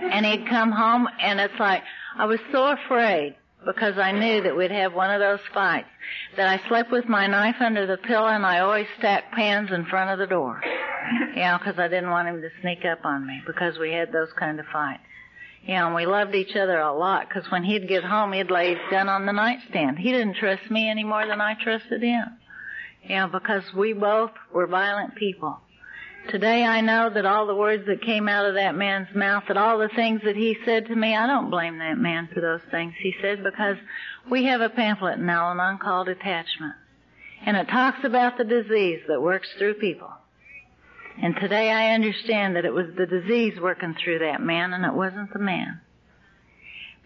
and 0.00 0.26
he'd 0.26 0.48
come 0.48 0.72
home 0.72 1.08
and 1.20 1.40
it's 1.40 1.58
like 1.58 1.82
I 2.16 2.26
was 2.26 2.40
so 2.52 2.66
afraid 2.68 3.36
because 3.64 3.98
I 3.98 4.12
knew 4.12 4.42
that 4.42 4.56
we'd 4.56 4.70
have 4.70 4.94
one 4.94 5.10
of 5.10 5.20
those 5.20 5.40
fights 5.52 5.88
that 6.36 6.48
I 6.48 6.66
slept 6.68 6.92
with 6.92 7.08
my 7.08 7.26
knife 7.26 7.56
under 7.60 7.86
the 7.86 7.96
pillow 7.96 8.28
and 8.28 8.46
I 8.46 8.60
always 8.60 8.86
stacked 8.98 9.34
pans 9.34 9.70
in 9.72 9.84
front 9.86 10.10
of 10.10 10.18
the 10.18 10.26
door. 10.26 10.60
You 11.34 11.42
know, 11.42 11.58
because 11.58 11.78
I 11.78 11.88
didn't 11.88 12.10
want 12.10 12.28
him 12.28 12.40
to 12.40 12.48
sneak 12.62 12.84
up 12.84 13.04
on 13.04 13.26
me 13.26 13.42
because 13.46 13.78
we 13.78 13.92
had 13.92 14.12
those 14.12 14.32
kind 14.38 14.58
of 14.58 14.66
fights. 14.72 15.02
You 15.64 15.74
know, 15.74 15.86
and 15.86 15.94
we 15.94 16.06
loved 16.06 16.34
each 16.34 16.54
other 16.54 16.78
a 16.78 16.96
lot 16.96 17.28
because 17.28 17.50
when 17.50 17.64
he'd 17.64 17.88
get 17.88 18.04
home, 18.04 18.32
he'd 18.32 18.50
lay 18.50 18.70
his 18.70 18.78
gun 18.90 19.08
on 19.08 19.26
the 19.26 19.32
nightstand. 19.32 19.98
He 19.98 20.12
didn't 20.12 20.36
trust 20.36 20.70
me 20.70 20.88
any 20.88 21.04
more 21.04 21.26
than 21.26 21.40
I 21.40 21.54
trusted 21.62 22.02
him. 22.02 22.24
You 23.02 23.16
know, 23.16 23.28
because 23.28 23.62
we 23.76 23.92
both 23.92 24.30
were 24.52 24.66
violent 24.66 25.16
people. 25.16 25.58
Today 26.30 26.64
I 26.64 26.80
know 26.80 27.08
that 27.14 27.24
all 27.24 27.46
the 27.46 27.54
words 27.54 27.86
that 27.86 28.02
came 28.02 28.28
out 28.28 28.46
of 28.46 28.54
that 28.54 28.74
man's 28.74 29.14
mouth, 29.14 29.44
that 29.46 29.56
all 29.56 29.78
the 29.78 29.90
things 29.94 30.22
that 30.24 30.34
he 30.34 30.56
said 30.64 30.86
to 30.86 30.96
me, 30.96 31.14
I 31.14 31.26
don't 31.26 31.50
blame 31.50 31.78
that 31.78 31.98
man 31.98 32.28
for 32.34 32.40
those 32.40 32.62
things 32.70 32.94
he 33.00 33.14
said 33.22 33.44
because 33.44 33.76
we 34.28 34.44
have 34.46 34.60
a 34.60 34.68
pamphlet 34.68 35.18
in 35.18 35.28
Al-Anon 35.28 35.78
called 35.78 36.08
Detachment. 36.08 36.74
And 37.44 37.56
it 37.56 37.68
talks 37.68 37.98
about 38.02 38.38
the 38.38 38.44
disease 38.44 39.00
that 39.06 39.22
works 39.22 39.48
through 39.56 39.74
people. 39.74 40.10
And 41.22 41.36
today 41.36 41.70
I 41.70 41.94
understand 41.94 42.56
that 42.56 42.64
it 42.64 42.74
was 42.74 42.86
the 42.96 43.06
disease 43.06 43.60
working 43.60 43.94
through 44.02 44.18
that 44.20 44.40
man 44.40 44.72
and 44.72 44.84
it 44.84 44.94
wasn't 44.94 45.32
the 45.32 45.38
man. 45.38 45.80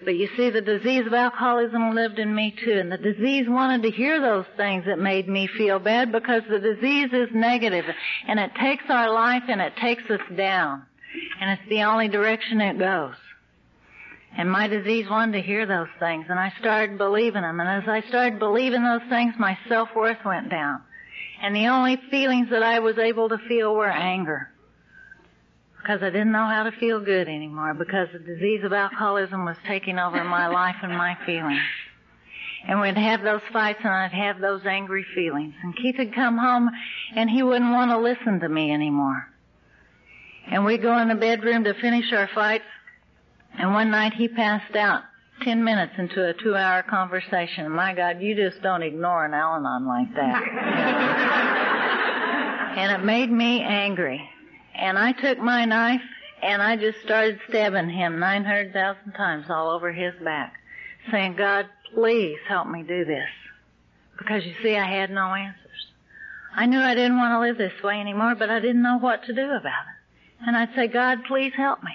But 0.03 0.17
you 0.17 0.29
see, 0.37 0.49
the 0.49 0.63
disease 0.63 1.07
of 1.07 1.13
alcoholism 1.13 1.95
lived 1.95 2.19
in 2.19 2.35
me 2.35 2.55
too, 2.65 2.79
and 2.79 2.91
the 2.91 2.97
disease 2.97 3.47
wanted 3.49 3.83
to 3.83 3.91
hear 3.91 4.21
those 4.21 4.47
things 4.57 4.87
that 4.87 4.99
made 4.99 5.29
me 5.29 5.47
feel 5.47 5.79
bad 5.79 6.11
because 6.11 6.43
the 6.49 6.59
disease 6.59 7.11
is 7.13 7.29
negative, 7.35 7.85
and 8.27 8.41
it 8.41 8.51
takes 8.55 8.85
our 8.89 9.13
life 9.13 9.43
and 9.49 9.61
it 9.61 9.75
takes 9.77 10.09
us 10.11 10.21
down, 10.37 10.87
and 11.41 11.51
it's 11.51 11.69
the 11.69 11.83
only 11.83 12.09
direction 12.09 12.61
it 12.63 12.79
goes. 12.79 13.15
And 14.37 14.51
my 14.51 14.69
disease 14.69 15.07
wanted 15.11 15.33
to 15.33 15.43
hear 15.43 15.67
those 15.67 15.89
things, 15.99 16.27
and 16.31 16.39
I 16.39 16.53
started 16.61 16.97
believing 16.97 17.43
them, 17.43 17.61
and 17.61 17.69
as 17.69 17.89
I 17.89 18.01
started 18.09 18.39
believing 18.39 18.83
those 18.83 19.07
things, 19.11 19.35
my 19.39 19.59
self-worth 19.69 20.25
went 20.25 20.49
down. 20.49 20.81
And 21.43 21.55
the 21.55 21.69
only 21.69 21.99
feelings 22.11 22.49
that 22.51 22.63
I 22.63 22.79
was 22.79 22.97
able 22.97 23.29
to 23.29 23.39
feel 23.49 23.75
were 23.75 23.91
anger 23.91 24.51
because 25.81 26.03
I 26.03 26.11
didn't 26.11 26.33
know 26.33 26.47
how 26.47 26.65
to 26.65 26.73
feel 26.73 27.01
good 27.01 27.29
anymore 27.29 27.75
because 27.75 28.09
the 28.13 28.19
disease 28.19 28.63
of 28.65 28.73
alcoholism 28.73 29.45
was 29.45 29.57
taking 29.67 29.99
over 29.99 30.23
my 30.25 30.47
life 30.49 30.77
and 30.83 30.93
my 30.93 31.17
feelings. 31.25 31.61
And 32.69 32.81
we'd 32.81 32.97
have 32.97 33.23
those 33.23 33.41
fights 33.53 33.79
and 33.83 33.93
I'd 33.93 34.13
have 34.13 34.41
those 34.41 34.61
angry 34.67 35.07
feelings. 35.15 35.55
And 35.63 35.75
Keith 35.77 35.97
would 35.99 36.15
come 36.15 36.37
home 36.37 36.71
and 37.17 37.31
he 37.31 37.43
wouldn't 37.43 37.73
want 37.73 37.91
to 37.91 37.99
listen 37.99 38.41
to 38.41 38.49
me 38.49 38.71
anymore. 38.73 39.27
And 40.51 40.65
we'd 40.65 40.83
go 40.83 40.99
in 40.99 41.09
the 41.09 41.15
bedroom 41.15 41.65
to 41.65 41.75
finish 41.75 42.13
our 42.13 42.29
fights. 42.35 42.65
And 43.59 43.73
one 43.73 43.91
night 43.91 44.13
he 44.13 44.29
passed 44.29 44.77
out 44.77 45.03
ten 45.43 45.65
minutes 45.65 45.95
into 45.97 46.29
a 46.29 46.35
two 46.35 46.55
hour 46.55 46.83
conversation. 46.83 47.71
My 47.71 47.95
God, 47.95 48.21
you 48.21 48.35
just 48.35 48.63
don't 48.63 48.83
ignore 48.83 49.25
an 49.25 49.33
Al-Anon 49.33 49.87
like 49.87 50.15
that. 50.15 50.43
and 52.77 52.93
it 52.93 53.05
made 53.05 53.31
me 53.31 53.63
angry. 53.63 54.29
And 54.75 54.99
I 54.99 55.13
took 55.13 55.39
my 55.39 55.65
knife 55.65 56.03
and 56.43 56.63
I 56.63 56.77
just 56.77 57.01
started 57.03 57.41
stabbing 57.49 57.91
him 57.91 58.19
900,000 58.19 59.13
times 59.13 59.47
all 59.51 59.71
over 59.71 59.93
his 59.93 60.15
back, 60.23 60.55
saying, 61.11 61.37
God, 61.37 61.67
please 61.95 62.39
help 62.49 62.69
me 62.69 62.83
do 62.83 63.05
this. 63.05 63.29
Because 64.19 64.45
you 64.45 64.55
see, 64.63 64.77
I 64.77 64.87
had 64.87 65.11
no 65.11 65.35
answers. 65.35 65.61
I 66.55 66.67
knew 66.67 66.81
I 66.81 66.95
didn't 66.95 67.19
want 67.19 67.33
to 67.33 67.41
live 67.41 67.59
this 67.59 67.83
way 67.83 68.01
anymore, 68.01 68.35
but 68.35 68.51
I 68.51 68.61
didn't 68.61 68.83
know 68.83 68.99
what 68.99 69.25
to 69.25 69.33
do 69.33 69.45
about 69.45 69.63
it. 69.65 70.47
And 70.47 70.57
I'd 70.57 70.75
say, 70.75 70.89
God, 70.89 71.25
please 71.25 71.53
help 71.57 71.83
me. 71.83 71.93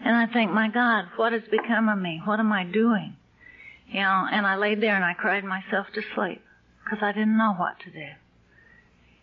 And 0.00 0.16
I 0.16 0.26
think, 0.26 0.52
my 0.52 0.68
God, 0.68 1.06
what 1.16 1.32
has 1.32 1.42
become 1.50 1.88
of 1.88 1.98
me? 1.98 2.20
What 2.24 2.40
am 2.40 2.52
I 2.52 2.64
doing? 2.64 3.16
You 3.88 4.00
know, 4.00 4.26
and 4.30 4.46
I 4.46 4.56
laid 4.56 4.80
there 4.80 4.96
and 4.96 5.04
I 5.04 5.14
cried 5.14 5.44
myself 5.44 5.86
to 5.94 6.02
sleep 6.14 6.42
because 6.84 6.98
I 7.02 7.12
didn't 7.12 7.38
know 7.38 7.54
what 7.54 7.78
to 7.80 7.90
do. 7.90 8.08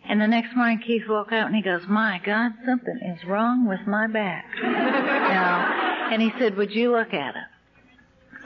And 0.06 0.20
the 0.20 0.26
next 0.26 0.54
morning 0.54 0.80
Keith 0.86 1.08
woke 1.08 1.32
up 1.32 1.46
and 1.46 1.56
he 1.56 1.62
goes, 1.62 1.82
my 1.88 2.20
God, 2.24 2.52
something 2.66 2.98
is 3.02 3.24
wrong 3.26 3.66
with 3.66 3.80
my 3.86 4.06
back. 4.06 4.44
you 4.56 4.62
know? 4.62 6.10
And 6.12 6.20
he 6.20 6.30
said, 6.38 6.56
would 6.56 6.70
you 6.72 6.92
look 6.92 7.14
at 7.14 7.34
it? 7.36 7.42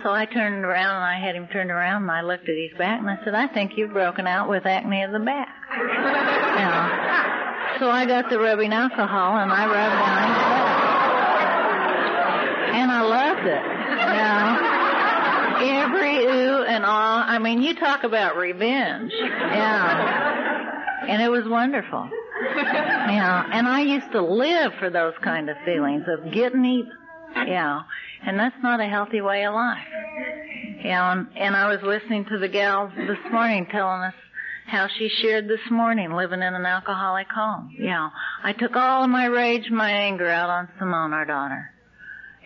So 0.05 0.11
I 0.11 0.27
turned 0.27 0.65
around 0.65 0.95
and 0.95 1.05
I 1.05 1.19
had 1.19 1.35
him 1.35 1.49
turned 1.49 1.73
around 1.73 2.03
and 2.03 2.11
I 2.13 2.23
looked 2.23 2.49
at 2.49 2.55
his 2.55 2.79
back 2.79 3.01
and 3.01 3.11
I 3.11 3.19
said, 3.25 3.35
I 3.35 3.49
think 3.49 3.77
you've 3.77 3.93
broken 3.93 4.29
out 4.29 4.49
with 4.49 4.65
acne 4.65 5.03
of 5.03 5.11
the 5.11 5.19
back. 5.19 5.49
you 5.73 5.85
know? 5.85 6.89
So 7.81 7.91
I 7.91 8.07
got 8.07 8.31
the 8.31 8.39
rubbing 8.39 8.73
alcohol 8.73 9.39
and 9.39 9.51
I 9.51 9.67
rubbed 9.67 9.99
down 9.99 10.29
his 10.29 10.39
back. 10.39 10.79
And 12.77 12.93
I 12.93 13.03
loved 13.03 13.47
it. 13.47 13.65
You 14.07 14.15
know? 14.23 14.77
Every 15.83 16.25
ooh 16.25 16.63
and 16.63 16.85
ah. 16.87 17.27
I 17.27 17.41
mean, 17.41 17.63
you 17.63 17.75
talk 17.75 18.05
about 18.05 18.37
revenge. 18.37 19.11
Yeah 19.19 20.48
and 21.07 21.23
it 21.23 21.31
was 21.31 21.45
wonderful. 21.47 22.09
yeah, 22.57 23.49
and 23.53 23.67
I 23.67 23.83
used 23.83 24.13
to 24.13 24.23
live 24.23 24.73
for 24.79 24.91
those 24.91 25.15
kind 25.23 25.51
of 25.51 25.57
feelings 25.65 26.05
of 26.09 26.33
getting 26.33 26.65
even. 26.65 26.93
Yeah, 27.37 27.83
and 28.25 28.39
that's 28.39 28.57
not 28.63 28.81
a 28.81 28.87
healthy 28.87 29.21
way 29.21 29.45
of 29.45 29.55
life. 29.55 29.87
Yeah, 30.85 31.13
and, 31.13 31.29
and 31.37 31.57
I 31.57 31.69
was 31.69 31.83
listening 31.83 32.25
to 32.27 32.39
the 32.39 32.49
gal 32.49 32.93
this 32.97 33.19
morning 33.31 33.67
telling 33.71 34.03
us 34.03 34.15
how 34.67 34.87
she 34.87 35.09
shared 35.09 35.49
this 35.49 35.71
morning 35.71 36.13
living 36.13 36.43
in 36.43 36.55
an 36.55 36.67
alcoholic 36.67 37.29
home. 37.31 37.75
Yeah, 37.79 38.11
I 38.43 38.53
took 38.53 38.77
all 38.77 39.05
of 39.05 39.11
my 39.11 39.27
rage, 39.27 39.71
my 39.71 39.91
anger 39.91 40.29
out 40.29 40.51
on 40.51 40.69
Simone, 40.79 41.13
our 41.13 41.25
daughter. 41.25 41.71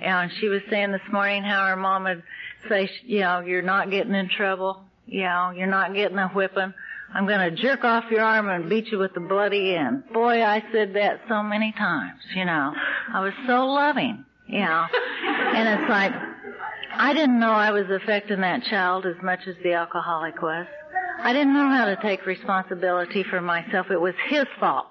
Yeah, 0.01 0.23
and 0.23 0.33
she 0.41 0.49
was 0.49 0.63
saying 0.69 0.93
this 0.93 1.13
morning 1.13 1.43
how 1.43 1.67
her 1.67 1.77
mom 1.77 2.05
would 2.05 2.23
say, 2.69 2.91
you 3.05 3.21
know, 3.21 3.41
you're 3.41 3.63
not 3.63 3.91
getting 3.91 4.15
in 4.15 4.29
trouble. 4.29 4.85
You 5.07 5.23
know, 5.23 5.53
you're 5.55 5.67
not 5.67 5.95
getting 5.95 6.19
a 6.19 6.29
whipping. 6.29 6.75
I'm 7.15 7.27
going 7.27 7.41
to 7.41 7.63
jerk 7.63 7.85
off 7.85 8.05
your 8.11 8.23
arm 8.23 8.49
and 8.49 8.71
beat 8.71 8.87
you 8.87 8.99
with 8.99 9.13
the 9.15 9.21
bloody 9.21 9.75
end. 9.75 10.05
Boy, 10.13 10.43
I 10.43 10.63
said 10.73 10.95
that 10.95 11.21
so 11.29 11.43
many 11.43 11.73
times, 11.73 12.21
you 12.35 12.45
know. 12.45 12.73
I 13.13 13.21
was 13.21 13.35
so 13.47 13.67
loving, 13.67 14.25
you 14.47 14.61
know. 14.61 14.87
And 15.55 15.69
it's 15.69 15.91
like, 15.91 16.13
I 16.95 17.13
didn't 17.13 17.39
know 17.39 17.51
I 17.51 17.73
was 17.73 17.85
affecting 17.91 18.41
that 18.41 18.65
child 18.65 19.05
as 19.05 19.17
much 19.23 19.41
as 19.47 19.55
the 19.63 19.75
alcoholic 19.75 20.41
was. 20.41 20.67
I 21.19 21.35
didn't 21.35 21.53
know 21.53 21.69
how 21.69 21.85
to 21.85 21.97
take 21.97 22.25
responsibility 22.25 23.23
for 23.23 23.43
myself. 23.43 23.91
It 23.91 24.01
was 24.01 24.15
his 24.31 24.47
fault. 24.59 24.87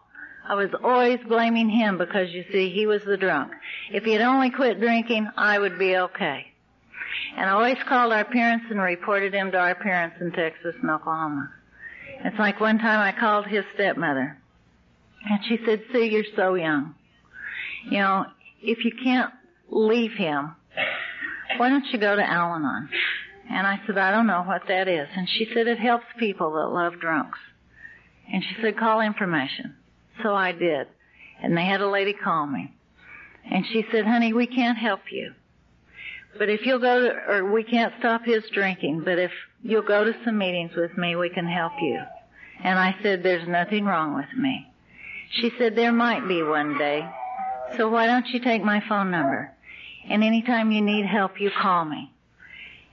I 0.48 0.54
was 0.54 0.70
always 0.84 1.20
blaming 1.28 1.70
him 1.70 1.98
because 1.98 2.32
you 2.32 2.44
see, 2.52 2.70
he 2.70 2.86
was 2.86 3.04
the 3.04 3.18
drunk. 3.18 3.54
If 3.92 4.04
he 4.04 4.14
had 4.14 4.22
only 4.22 4.52
quit 4.52 4.80
drinking, 4.80 5.30
I 5.36 5.58
would 5.58 5.80
be 5.80 5.98
okay. 5.98 6.46
And 7.38 7.50
I 7.50 7.54
always 7.54 7.78
called 7.88 8.14
our 8.14 8.26
parents 8.26 8.66
and 8.70 8.80
reported 8.80 9.34
him 9.34 9.52
to 9.52 9.58
our 9.58 9.76
parents 9.76 10.18
in 10.22 10.32
Texas 10.32 10.76
and 10.82 10.92
Oklahoma. 10.92 11.52
It's 12.24 12.38
like 12.40 12.60
one 12.60 12.78
time 12.78 13.00
I 13.00 13.18
called 13.18 13.48
his 13.48 13.64
stepmother 13.74 14.38
and 15.30 15.40
she 15.48 15.58
said, 15.66 15.84
Sue, 15.92 16.04
you're 16.04 16.24
so 16.36 16.56
young. 16.56 16.96
You 17.90 18.00
know, 18.00 18.26
if 18.62 18.86
you 18.86 18.92
can't 19.04 19.32
leave 19.70 20.14
him, 20.14 20.56
why 21.58 21.70
don't 21.70 21.86
you 21.92 22.00
go 22.00 22.16
to 22.16 22.24
Al-Anon? 22.24 22.90
And 23.50 23.68
I 23.68 23.82
said, 23.86 23.98
I 23.98 24.12
don't 24.12 24.28
know 24.28 24.44
what 24.44 24.64
that 24.68 24.88
is. 24.88 25.08
And 25.16 25.28
she 25.30 25.48
said, 25.54 25.68
it 25.68 25.80
helps 25.80 26.06
people 26.18 26.54
that 26.54 26.68
love 26.68 27.00
drunks. 27.00 27.40
And 28.32 28.44
she 28.44 28.62
said, 28.62 28.78
call 28.78 29.02
information. 29.02 29.76
So 30.24 30.34
I 30.34 30.52
did. 30.52 30.88
And 31.42 31.58
they 31.58 31.66
had 31.66 31.82
a 31.82 31.90
lady 31.90 32.14
call 32.14 32.46
me. 32.48 32.74
And 33.50 33.66
she 33.66 33.84
said, 33.92 34.06
honey, 34.06 34.32
we 34.32 34.48
can't 34.48 34.78
help 34.78 35.02
you. 35.12 35.34
But 36.38 36.50
if 36.50 36.66
you'll 36.66 36.80
go 36.80 37.02
to, 37.02 37.16
or 37.28 37.52
we 37.52 37.64
can't 37.64 37.94
stop 38.00 38.24
his 38.26 38.44
drinking, 38.54 39.04
but 39.04 39.20
if 39.20 39.32
you'll 39.64 39.82
go 39.82 40.04
to 40.04 40.14
some 40.24 40.38
meetings 40.38 40.72
with 40.76 40.98
me, 40.98 41.16
we 41.16 41.30
can 41.30 41.46
help 41.46 41.74
you. 41.82 42.00
And 42.64 42.80
I 42.80 42.96
said, 43.04 43.24
there's 43.24 43.48
nothing 43.48 43.86
wrong 43.86 44.16
with 44.16 44.34
me. 44.38 44.68
She 45.32 45.52
said, 45.58 45.76
there 45.76 45.92
might 45.92 46.28
be 46.28 46.44
one 46.44 46.78
day. 46.78 47.08
So 47.78 47.90
why 47.90 48.06
don't 48.06 48.28
you 48.28 48.40
take 48.40 48.64
my 48.64 48.84
phone 48.88 49.12
number? 49.12 49.52
And 50.10 50.24
anytime 50.24 50.72
you 50.72 50.82
need 50.82 51.06
help, 51.06 51.40
you 51.40 51.52
call 51.52 51.86
me. 51.86 52.12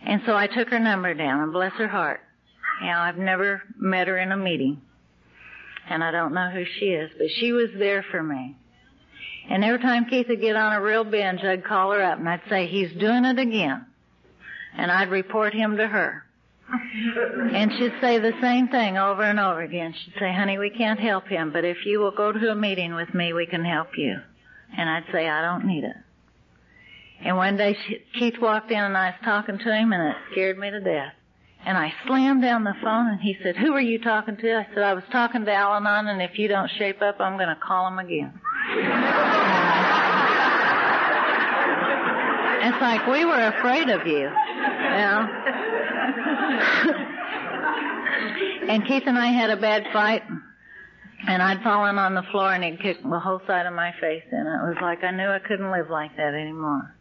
And 0.05 0.22
so 0.27 0.37
I 0.37 0.46
took 0.46 0.68
her 0.68 0.79
number 0.79 1.14
down 1.14 1.40
and 1.40 1.53
bless 1.53 1.72
her 1.72 1.88
heart. 1.88 2.20
Now 2.83 3.03
I've 3.03 3.18
never 3.18 3.62
met 3.77 4.09
her 4.09 4.18
in 4.18 4.31
a 4.31 4.37
meeting. 4.37 4.81
And 5.88 6.05
I 6.05 6.11
don't 6.11 6.35
know 6.35 6.51
who 6.51 6.64
she 6.79 6.87
is, 6.87 7.11
but 7.18 7.31
she 7.31 7.53
was 7.53 7.70
there 7.77 8.05
for 8.11 8.22
me. 8.22 8.57
And 9.49 9.65
every 9.65 9.81
time 9.81 10.05
Keith 10.05 10.29
would 10.29 10.41
get 10.41 10.57
on 10.57 10.75
a 10.75 10.83
real 10.83 11.05
binge, 11.05 11.43
I'd 11.43 11.65
call 11.65 11.93
her 11.93 12.03
up 12.03 12.19
and 12.19 12.29
I'd 12.29 12.43
say, 12.49 12.67
he's 12.67 12.93
doing 12.93 13.25
it 13.25 13.39
again. 13.39 13.87
And 14.77 14.91
I'd 14.91 15.11
report 15.11 15.55
him 15.55 15.77
to 15.79 15.87
her. 15.87 16.25
and 16.71 17.73
she'd 17.79 17.95
say 18.01 18.19
the 18.19 18.35
same 18.43 18.69
thing 18.69 18.99
over 18.99 19.23
and 19.23 19.41
over 19.41 19.63
again. 19.63 19.95
She'd 20.05 20.15
say, 20.19 20.33
honey, 20.35 20.59
we 20.59 20.69
can't 20.69 21.01
help 21.01 21.27
him, 21.27 21.51
but 21.51 21.65
if 21.65 21.79
you 21.87 21.99
will 21.99 22.11
go 22.11 22.31
to 22.31 22.51
a 22.51 22.55
meeting 22.55 22.95
with 22.95 23.15
me, 23.15 23.33
we 23.33 23.47
can 23.47 23.65
help 23.65 23.97
you. 23.97 24.19
And 24.77 24.91
I'd 24.91 25.05
say, 25.11 25.29
I 25.29 25.41
don't 25.41 25.65
need 25.65 25.85
it. 25.85 25.97
And 27.25 27.37
one 27.37 27.57
day 27.57 27.77
she, 27.87 27.99
Keith 28.19 28.39
walked 28.41 28.71
in 28.71 28.79
and 28.79 28.97
I 28.97 29.11
was 29.11 29.19
talking 29.25 29.59
to 29.59 29.75
him 29.75 29.93
and 29.93 30.11
it 30.11 30.17
scared 30.31 30.59
me 30.59 30.71
to 30.71 30.81
death. 30.81 31.15
And 31.65 31.77
I 31.77 31.93
slammed 32.07 32.43
down 32.43 32.65
the 32.65 32.75
phone 32.83 33.09
and 33.09 33.21
he 33.21 33.37
said, 33.43 33.57
who 33.57 33.73
are 33.73 33.81
you 33.81 33.99
talking 33.99 34.37
to? 34.37 34.57
I 34.57 34.67
said, 34.73 34.83
I 34.83 34.93
was 34.93 35.05
talking 35.11 35.45
to 35.45 35.53
Al-Anon 35.53 36.07
and 36.07 36.23
if 36.23 36.39
you 36.39 36.49
don't 36.49 36.71
shape 36.79 37.03
up, 37.03 37.17
I'm 37.19 37.37
going 37.37 37.49
to 37.49 37.61
call 37.61 37.89
him 37.89 37.99
again. 37.99 38.41
It's 42.68 42.81
like 42.81 43.07
we 43.07 43.24
were 43.24 43.46
afraid 43.48 43.88
of 43.88 44.07
you. 44.07 44.28
Know? 44.28 45.28
and 48.68 48.87
Keith 48.87 49.04
and 49.07 49.18
I 49.18 49.28
had 49.28 49.50
a 49.50 49.57
bad 49.57 49.87
fight 49.92 50.22
and 51.26 51.42
I'd 51.42 51.62
fallen 51.62 51.98
on 51.98 52.14
the 52.14 52.22
floor 52.31 52.52
and 52.52 52.62
he'd 52.62 52.81
kicked 52.81 53.02
the 53.02 53.18
whole 53.18 53.40
side 53.46 53.66
of 53.66 53.72
my 53.72 53.92
face 54.00 54.24
in. 54.31 54.38
It 54.38 54.62
was 54.66 54.76
like 54.81 55.02
I 55.02 55.11
knew 55.11 55.28
I 55.28 55.38
couldn't 55.38 55.70
live 55.70 55.90
like 55.90 56.16
that 56.16 56.35
anymore. 56.35 56.94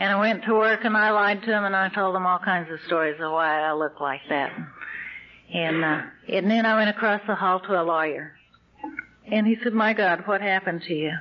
And 0.00 0.10
I 0.12 0.18
went 0.18 0.44
to 0.44 0.54
work 0.54 0.84
and 0.84 0.96
I 0.96 1.10
lied 1.10 1.42
to 1.42 1.52
him 1.52 1.64
and 1.64 1.76
I 1.76 1.88
told 1.88 2.16
him 2.16 2.26
all 2.26 2.38
kinds 2.38 2.70
of 2.70 2.80
stories 2.86 3.20
of 3.20 3.30
why 3.30 3.60
I 3.60 3.72
looked 3.72 4.00
like 4.00 4.22
that. 4.28 4.52
And, 5.52 5.84
uh, 5.84 6.02
and 6.28 6.50
then 6.50 6.66
I 6.66 6.76
went 6.76 6.90
across 6.90 7.20
the 7.26 7.34
hall 7.34 7.60
to 7.60 7.80
a 7.80 7.84
lawyer. 7.84 8.36
And 9.30 9.46
he 9.46 9.56
said, 9.62 9.72
my 9.72 9.92
God, 9.92 10.26
what 10.26 10.40
happened 10.40 10.82
to 10.82 10.94
you? 10.94 11.12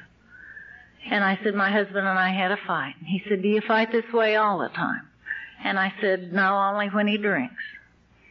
And 1.09 1.23
I 1.23 1.39
said, 1.43 1.53
my 1.53 1.71
husband 1.71 2.07
and 2.07 2.19
I 2.19 2.31
had 2.31 2.51
a 2.51 2.57
fight. 2.67 2.95
He 3.05 3.21
said, 3.27 3.41
do 3.41 3.47
you 3.47 3.61
fight 3.61 3.91
this 3.91 4.11
way 4.13 4.35
all 4.35 4.59
the 4.59 4.69
time? 4.69 5.07
And 5.63 5.79
I 5.79 5.93
said, 6.01 6.33
no, 6.33 6.55
only 6.55 6.87
when 6.87 7.07
he 7.07 7.17
drinks. 7.17 7.61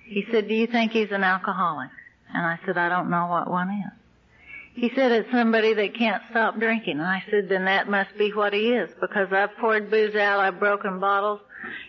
He 0.04 0.24
said, 0.30 0.48
do 0.48 0.54
you 0.54 0.66
think 0.66 0.92
he's 0.92 1.10
an 1.10 1.24
alcoholic? 1.24 1.90
And 2.32 2.44
I 2.46 2.58
said, 2.64 2.76
I 2.76 2.88
don't 2.88 3.10
know 3.10 3.26
what 3.26 3.50
one 3.50 3.70
is. 3.70 3.92
He 4.74 4.90
said 4.94 5.12
it's 5.12 5.30
somebody 5.30 5.74
that 5.74 5.94
can't 5.94 6.22
stop 6.30 6.58
drinking. 6.58 6.98
And 6.98 7.06
I 7.06 7.22
said, 7.30 7.48
then 7.48 7.66
that 7.66 7.90
must 7.90 8.16
be 8.16 8.30
what 8.32 8.54
he 8.54 8.72
is, 8.72 8.90
because 9.00 9.28
I've 9.32 9.54
poured 9.58 9.90
booze 9.90 10.14
out, 10.14 10.40
I've 10.40 10.58
broken 10.58 10.98
bottles, 10.98 11.40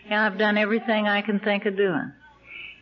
and 0.08 0.20
I've 0.20 0.38
done 0.38 0.58
everything 0.58 1.08
I 1.08 1.22
can 1.22 1.40
think 1.40 1.64
of 1.64 1.76
doing. 1.76 2.12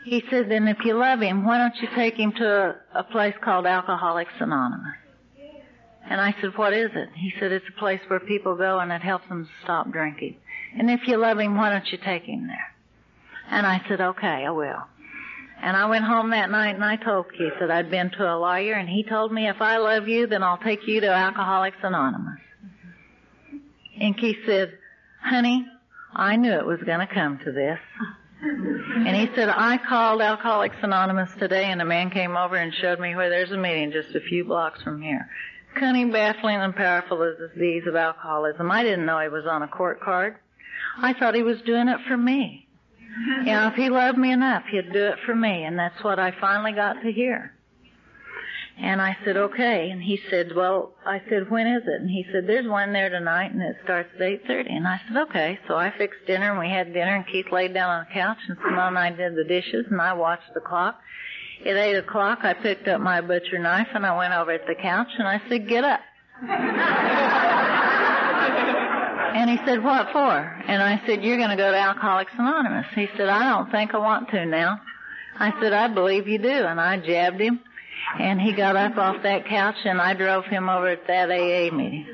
He 0.04 0.22
said, 0.30 0.50
then 0.50 0.66
if 0.66 0.78
you 0.84 0.94
love 0.94 1.20
him, 1.20 1.44
why 1.44 1.58
don't 1.58 1.76
you 1.80 1.88
take 1.94 2.14
him 2.14 2.32
to 2.32 2.46
a, 2.94 3.00
a 3.00 3.04
place 3.04 3.34
called 3.42 3.66
Alcoholics 3.66 4.32
Anonymous? 4.40 4.96
And 6.08 6.20
I 6.20 6.34
said, 6.40 6.56
what 6.56 6.72
is 6.72 6.90
it? 6.94 7.10
He 7.14 7.32
said, 7.38 7.52
it's 7.52 7.64
a 7.68 7.78
place 7.78 8.00
where 8.08 8.18
people 8.18 8.56
go 8.56 8.80
and 8.80 8.90
it 8.90 9.02
helps 9.02 9.28
them 9.28 9.48
stop 9.62 9.90
drinking. 9.92 10.36
And 10.76 10.90
if 10.90 11.06
you 11.06 11.16
love 11.16 11.38
him, 11.38 11.56
why 11.56 11.70
don't 11.70 11.86
you 11.92 11.98
take 12.04 12.24
him 12.24 12.48
there? 12.48 12.74
And 13.48 13.66
I 13.66 13.80
said, 13.88 14.00
okay, 14.00 14.44
I 14.44 14.50
will. 14.50 14.82
And 15.62 15.76
I 15.76 15.86
went 15.86 16.04
home 16.04 16.30
that 16.30 16.50
night 16.50 16.74
and 16.74 16.84
I 16.84 16.96
told 16.96 17.26
Keith 17.32 17.52
that 17.60 17.70
I'd 17.70 17.90
been 17.90 18.10
to 18.10 18.24
a 18.24 18.36
lawyer 18.36 18.74
and 18.74 18.88
he 18.88 19.04
told 19.04 19.32
me 19.32 19.48
if 19.48 19.60
I 19.60 19.76
love 19.76 20.08
you, 20.08 20.26
then 20.26 20.42
I'll 20.42 20.58
take 20.58 20.88
you 20.88 21.00
to 21.00 21.06
Alcoholics 21.06 21.76
Anonymous. 21.82 22.40
And 24.00 24.18
Keith 24.18 24.38
said, 24.44 24.76
honey, 25.22 25.64
I 26.14 26.34
knew 26.34 26.52
it 26.52 26.66
was 26.66 26.80
going 26.84 27.06
to 27.06 27.14
come 27.14 27.38
to 27.44 27.52
this. 27.52 27.78
And 28.42 29.16
he 29.16 29.28
said, 29.36 29.48
I 29.48 29.78
called 29.78 30.20
Alcoholics 30.20 30.76
Anonymous 30.82 31.30
today 31.38 31.66
and 31.66 31.80
a 31.80 31.84
man 31.84 32.10
came 32.10 32.36
over 32.36 32.56
and 32.56 32.74
showed 32.74 32.98
me 32.98 33.14
where 33.14 33.30
there's 33.30 33.52
a 33.52 33.56
meeting 33.56 33.92
just 33.92 34.14
a 34.16 34.20
few 34.20 34.44
blocks 34.44 34.82
from 34.82 35.00
here. 35.00 35.28
Cunning, 35.78 36.10
baffling, 36.10 36.56
and 36.56 36.74
powerful 36.74 37.22
is 37.22 37.38
the 37.38 37.48
disease 37.48 37.84
of 37.86 37.94
alcoholism. 37.94 38.70
I 38.70 38.82
didn't 38.82 39.06
know 39.06 39.20
he 39.20 39.28
was 39.28 39.46
on 39.46 39.62
a 39.62 39.68
court 39.68 40.00
card. 40.00 40.36
I 40.98 41.14
thought 41.14 41.34
he 41.34 41.42
was 41.42 41.62
doing 41.62 41.88
it 41.88 42.00
for 42.08 42.16
me. 42.16 42.66
You 43.38 43.52
know, 43.52 43.68
if 43.68 43.74
he 43.74 43.88
loved 43.90 44.18
me 44.18 44.32
enough, 44.32 44.64
he'd 44.70 44.92
do 44.92 45.06
it 45.06 45.18
for 45.24 45.34
me, 45.34 45.64
and 45.64 45.78
that's 45.78 46.02
what 46.02 46.18
I 46.18 46.32
finally 46.40 46.72
got 46.72 46.94
to 47.02 47.12
hear. 47.12 47.54
And 48.82 49.00
I 49.00 49.16
said, 49.24 49.36
okay. 49.36 49.90
And 49.90 50.02
he 50.02 50.18
said, 50.28 50.56
well, 50.56 50.92
I 51.06 51.22
said, 51.28 51.48
when 51.48 51.68
is 51.68 51.84
it? 51.86 52.00
And 52.00 52.10
he 52.10 52.26
said, 52.32 52.48
there's 52.48 52.66
one 52.66 52.92
there 52.92 53.10
tonight 53.10 53.52
and 53.52 53.62
it 53.62 53.76
starts 53.84 54.10
at 54.16 54.20
8.30. 54.20 54.72
And 54.72 54.88
I 54.88 55.00
said, 55.06 55.16
okay. 55.28 55.58
So 55.68 55.76
I 55.76 55.92
fixed 55.96 56.26
dinner 56.26 56.50
and 56.50 56.58
we 56.58 56.68
had 56.68 56.92
dinner 56.92 57.14
and 57.14 57.26
Keith 57.26 57.46
laid 57.52 57.74
down 57.74 57.90
on 57.90 58.06
the 58.08 58.12
couch 58.12 58.38
and 58.48 58.58
Simone 58.58 58.96
and 58.96 58.98
I 58.98 59.10
did 59.10 59.36
the 59.36 59.44
dishes 59.44 59.86
and 59.88 60.00
I 60.00 60.14
watched 60.14 60.52
the 60.52 60.60
clock. 60.60 60.98
At 61.64 61.76
8 61.76 61.94
o'clock 61.98 62.40
I 62.42 62.54
picked 62.54 62.88
up 62.88 63.00
my 63.00 63.20
butcher 63.20 63.60
knife 63.60 63.86
and 63.94 64.04
I 64.04 64.16
went 64.16 64.34
over 64.34 64.50
at 64.50 64.66
the 64.66 64.74
couch 64.74 65.08
and 65.16 65.28
I 65.28 65.40
said, 65.48 65.68
get 65.68 65.84
up. 65.84 66.00
And 69.34 69.48
he 69.48 69.56
said, 69.64 69.82
what 69.82 70.12
for? 70.12 70.30
And 70.68 70.82
I 70.82 71.00
said, 71.06 71.24
you're 71.24 71.38
going 71.38 71.48
to 71.48 71.56
go 71.56 71.70
to 71.70 71.78
Alcoholics 71.78 72.32
Anonymous. 72.36 72.86
He 72.94 73.08
said, 73.16 73.30
I 73.30 73.48
don't 73.48 73.70
think 73.70 73.94
I 73.94 73.98
want 73.98 74.28
to 74.28 74.44
now. 74.44 74.78
I 75.38 75.58
said, 75.58 75.72
I 75.72 75.88
believe 75.88 76.28
you 76.28 76.38
do. 76.38 76.48
And 76.48 76.78
I 76.78 76.98
jabbed 76.98 77.40
him. 77.40 77.60
And 78.18 78.40
he 78.40 78.52
got 78.52 78.76
up 78.76 78.96
off 78.98 79.22
that 79.22 79.46
couch 79.46 79.76
and 79.84 80.00
I 80.00 80.14
drove 80.14 80.44
him 80.44 80.68
over 80.68 80.88
at 80.88 81.06
that 81.06 81.30
AA 81.30 81.74
meeting. 81.74 82.06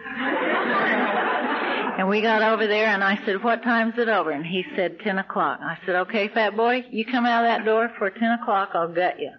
and 1.99 2.09
we 2.09 2.21
got 2.21 2.43
over 2.43 2.67
there 2.67 2.87
and 2.87 3.03
I 3.03 3.19
said, 3.25 3.43
what 3.43 3.62
time's 3.62 3.99
it 3.99 4.09
over? 4.09 4.31
And 4.31 4.47
he 4.47 4.64
said, 4.77 5.01
10 5.01 5.19
o'clock. 5.19 5.61
I 5.62 5.77
said, 5.85 5.97
okay, 5.97 6.29
fat 6.29 6.57
boy, 6.57 6.85
you 6.91 7.05
come 7.05 7.27
out 7.27 7.45
of 7.45 7.49
that 7.51 7.64
door 7.64 7.91
for 7.99 8.11
10 8.11 8.23
o'clock, 8.43 8.71
I'll 8.75 8.88
gut 8.88 9.19
you. 9.19 9.33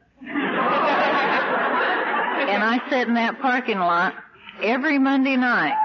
and 2.49 2.63
I 2.63 2.81
sat 2.89 3.07
in 3.07 3.13
that 3.13 3.39
parking 3.41 3.79
lot 3.79 4.13
every 4.61 4.99
Monday 4.99 5.37
night 5.37 5.77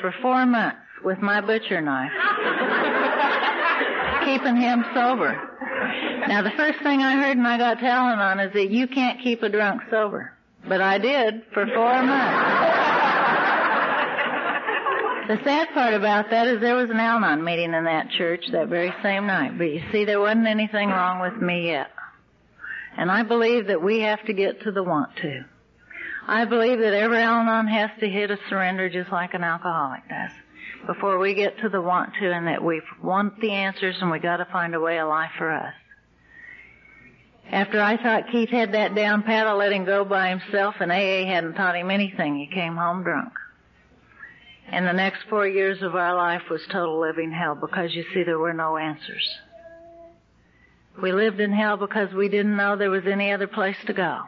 for 0.00 0.12
four 0.20 0.44
months 0.44 0.78
with 1.02 1.18
my 1.20 1.40
butcher 1.40 1.80
knife, 1.80 2.12
keeping 4.24 4.56
him 4.56 4.84
sober. 4.94 5.53
Now 6.28 6.42
the 6.42 6.52
first 6.56 6.82
thing 6.82 7.02
I 7.02 7.14
heard 7.16 7.36
when 7.36 7.46
I 7.46 7.58
got 7.58 7.80
to 7.80 7.86
Al-Anon 7.86 8.40
is 8.40 8.52
that 8.54 8.70
you 8.70 8.88
can't 8.88 9.20
keep 9.22 9.42
a 9.42 9.48
drunk 9.48 9.82
sober. 9.90 10.32
But 10.66 10.80
I 10.80 10.98
did 10.98 11.42
for 11.52 11.66
four 11.66 12.02
months. 12.02 12.94
The 15.26 15.38
sad 15.42 15.68
part 15.72 15.94
about 15.94 16.30
that 16.30 16.46
is 16.48 16.60
there 16.60 16.76
was 16.76 16.90
an 16.90 16.98
Al-Anon 16.98 17.44
meeting 17.44 17.72
in 17.74 17.84
that 17.84 18.10
church 18.10 18.44
that 18.52 18.68
very 18.68 18.92
same 19.02 19.26
night. 19.26 19.56
But 19.58 19.64
you 19.64 19.82
see, 19.90 20.04
there 20.04 20.20
wasn't 20.20 20.46
anything 20.46 20.88
wrong 20.88 21.20
with 21.20 21.40
me 21.40 21.68
yet. 21.68 21.90
And 22.96 23.10
I 23.10 23.22
believe 23.22 23.66
that 23.68 23.82
we 23.82 24.00
have 24.00 24.24
to 24.26 24.32
get 24.32 24.62
to 24.62 24.72
the 24.72 24.82
want 24.82 25.16
to. 25.22 25.44
I 26.26 26.46
believe 26.46 26.78
that 26.78 26.94
every 26.94 27.22
Al-Anon 27.22 27.68
has 27.68 27.90
to 28.00 28.08
hit 28.08 28.30
a 28.30 28.38
surrender 28.48 28.88
just 28.88 29.12
like 29.12 29.34
an 29.34 29.44
alcoholic 29.44 30.08
does 30.08 30.30
before 30.86 31.18
we 31.18 31.34
get 31.34 31.58
to 31.58 31.68
the 31.68 31.80
want 31.80 32.14
to 32.20 32.30
and 32.30 32.46
that 32.46 32.62
we 32.62 32.80
want 33.02 33.40
the 33.40 33.50
answers 33.50 33.96
and 34.00 34.10
we 34.10 34.18
gotta 34.18 34.46
find 34.52 34.74
a 34.74 34.80
way 34.80 34.98
of 34.98 35.08
life 35.08 35.30
for 35.38 35.50
us. 35.50 35.72
After 37.50 37.80
I 37.80 37.96
thought 38.02 38.30
Keith 38.32 38.48
had 38.48 38.72
that 38.72 38.94
down 38.94 39.22
pat, 39.22 39.46
I 39.46 39.52
let 39.52 39.72
him 39.72 39.84
go 39.84 40.04
by 40.04 40.30
himself 40.30 40.76
and 40.80 40.90
AA 40.90 41.26
hadn't 41.26 41.54
taught 41.54 41.76
him 41.76 41.90
anything. 41.90 42.36
He 42.36 42.46
came 42.46 42.76
home 42.76 43.02
drunk. 43.02 43.32
And 44.68 44.86
the 44.86 44.92
next 44.92 45.24
four 45.28 45.46
years 45.46 45.82
of 45.82 45.94
our 45.94 46.16
life 46.16 46.42
was 46.50 46.62
total 46.72 47.00
living 47.00 47.30
hell 47.30 47.54
because 47.54 47.94
you 47.94 48.04
see 48.12 48.22
there 48.22 48.38
were 48.38 48.54
no 48.54 48.76
answers. 48.76 49.28
We 51.00 51.12
lived 51.12 51.40
in 51.40 51.52
hell 51.52 51.76
because 51.76 52.12
we 52.14 52.28
didn't 52.28 52.56
know 52.56 52.76
there 52.76 52.90
was 52.90 53.06
any 53.06 53.32
other 53.32 53.46
place 53.46 53.76
to 53.86 53.92
go. 53.92 54.20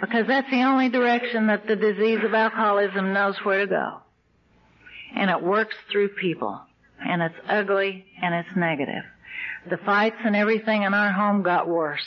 Because 0.00 0.26
that's 0.26 0.50
the 0.50 0.62
only 0.62 0.88
direction 0.88 1.48
that 1.48 1.66
the 1.66 1.76
disease 1.76 2.20
of 2.24 2.32
alcoholism 2.32 3.12
knows 3.12 3.36
where 3.42 3.60
to 3.60 3.66
go. 3.66 3.98
And 5.16 5.30
it 5.30 5.42
works 5.42 5.74
through 5.90 6.10
people. 6.10 6.60
And 7.04 7.22
it's 7.22 7.34
ugly 7.48 8.06
and 8.22 8.34
it's 8.34 8.56
negative. 8.56 9.02
The 9.68 9.78
fights 9.78 10.16
and 10.24 10.36
everything 10.36 10.82
in 10.82 10.94
our 10.94 11.12
home 11.12 11.42
got 11.42 11.68
worse. 11.68 12.06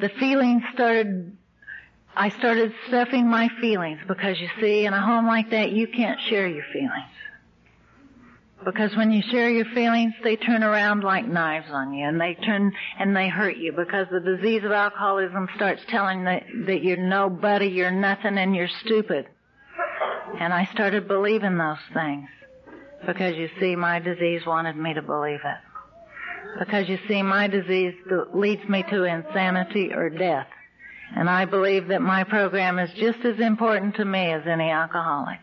The 0.00 0.08
feelings 0.08 0.62
started, 0.72 1.36
I 2.16 2.30
started 2.30 2.74
stuffing 2.88 3.28
my 3.28 3.48
feelings 3.60 4.00
because 4.08 4.40
you 4.40 4.48
see, 4.60 4.84
in 4.86 4.92
a 4.92 5.00
home 5.00 5.26
like 5.26 5.50
that, 5.50 5.70
you 5.70 5.86
can't 5.86 6.20
share 6.20 6.48
your 6.48 6.64
feelings. 6.72 7.14
Because 8.64 8.96
when 8.96 9.12
you 9.12 9.22
share 9.30 9.50
your 9.50 9.66
feelings, 9.66 10.14
they 10.24 10.36
turn 10.36 10.62
around 10.62 11.04
like 11.04 11.28
knives 11.28 11.66
on 11.70 11.92
you 11.92 12.08
and 12.08 12.20
they 12.20 12.34
turn 12.34 12.72
and 12.98 13.14
they 13.14 13.28
hurt 13.28 13.56
you 13.56 13.72
because 13.72 14.06
the 14.10 14.20
disease 14.20 14.64
of 14.64 14.72
alcoholism 14.72 15.48
starts 15.54 15.82
telling 15.88 16.24
that, 16.24 16.44
that 16.66 16.82
you're 16.82 16.96
nobody, 16.96 17.66
you're 17.66 17.90
nothing 17.90 18.38
and 18.38 18.56
you're 18.56 18.68
stupid. 18.84 19.26
And 20.40 20.52
I 20.52 20.64
started 20.72 21.06
believing 21.06 21.58
those 21.58 21.76
things 21.92 22.28
because 23.06 23.36
you 23.36 23.48
see 23.60 23.76
my 23.76 23.98
disease 23.98 24.42
wanted 24.46 24.76
me 24.76 24.94
to 24.94 25.02
believe 25.02 25.40
it. 25.44 25.73
Because 26.58 26.88
you 26.88 26.98
see 27.08 27.22
my 27.22 27.48
disease 27.48 27.94
leads 28.32 28.68
me 28.68 28.84
to 28.90 29.04
insanity 29.04 29.92
or 29.92 30.08
death. 30.08 30.46
And 31.16 31.28
I 31.28 31.44
believe 31.44 31.88
that 31.88 32.02
my 32.02 32.24
program 32.24 32.78
is 32.78 32.90
just 32.94 33.24
as 33.24 33.38
important 33.38 33.96
to 33.96 34.04
me 34.04 34.32
as 34.32 34.46
any 34.46 34.70
alcoholic. 34.70 35.40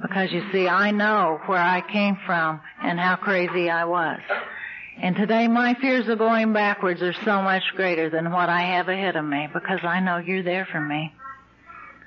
Because 0.00 0.32
you 0.32 0.42
see, 0.52 0.68
I 0.68 0.90
know 0.90 1.40
where 1.46 1.62
I 1.62 1.80
came 1.80 2.18
from 2.26 2.60
and 2.82 2.98
how 2.98 3.16
crazy 3.16 3.70
I 3.70 3.84
was. 3.84 4.20
And 5.00 5.16
today 5.16 5.48
my 5.48 5.74
fears 5.74 6.08
of 6.08 6.18
going 6.18 6.52
backwards 6.52 7.02
are 7.02 7.12
so 7.24 7.42
much 7.42 7.62
greater 7.74 8.10
than 8.10 8.30
what 8.30 8.48
I 8.48 8.62
have 8.62 8.88
ahead 8.88 9.16
of 9.16 9.24
me 9.24 9.48
because 9.52 9.80
I 9.82 10.00
know 10.00 10.18
you're 10.18 10.42
there 10.42 10.66
for 10.70 10.80
me. 10.80 11.12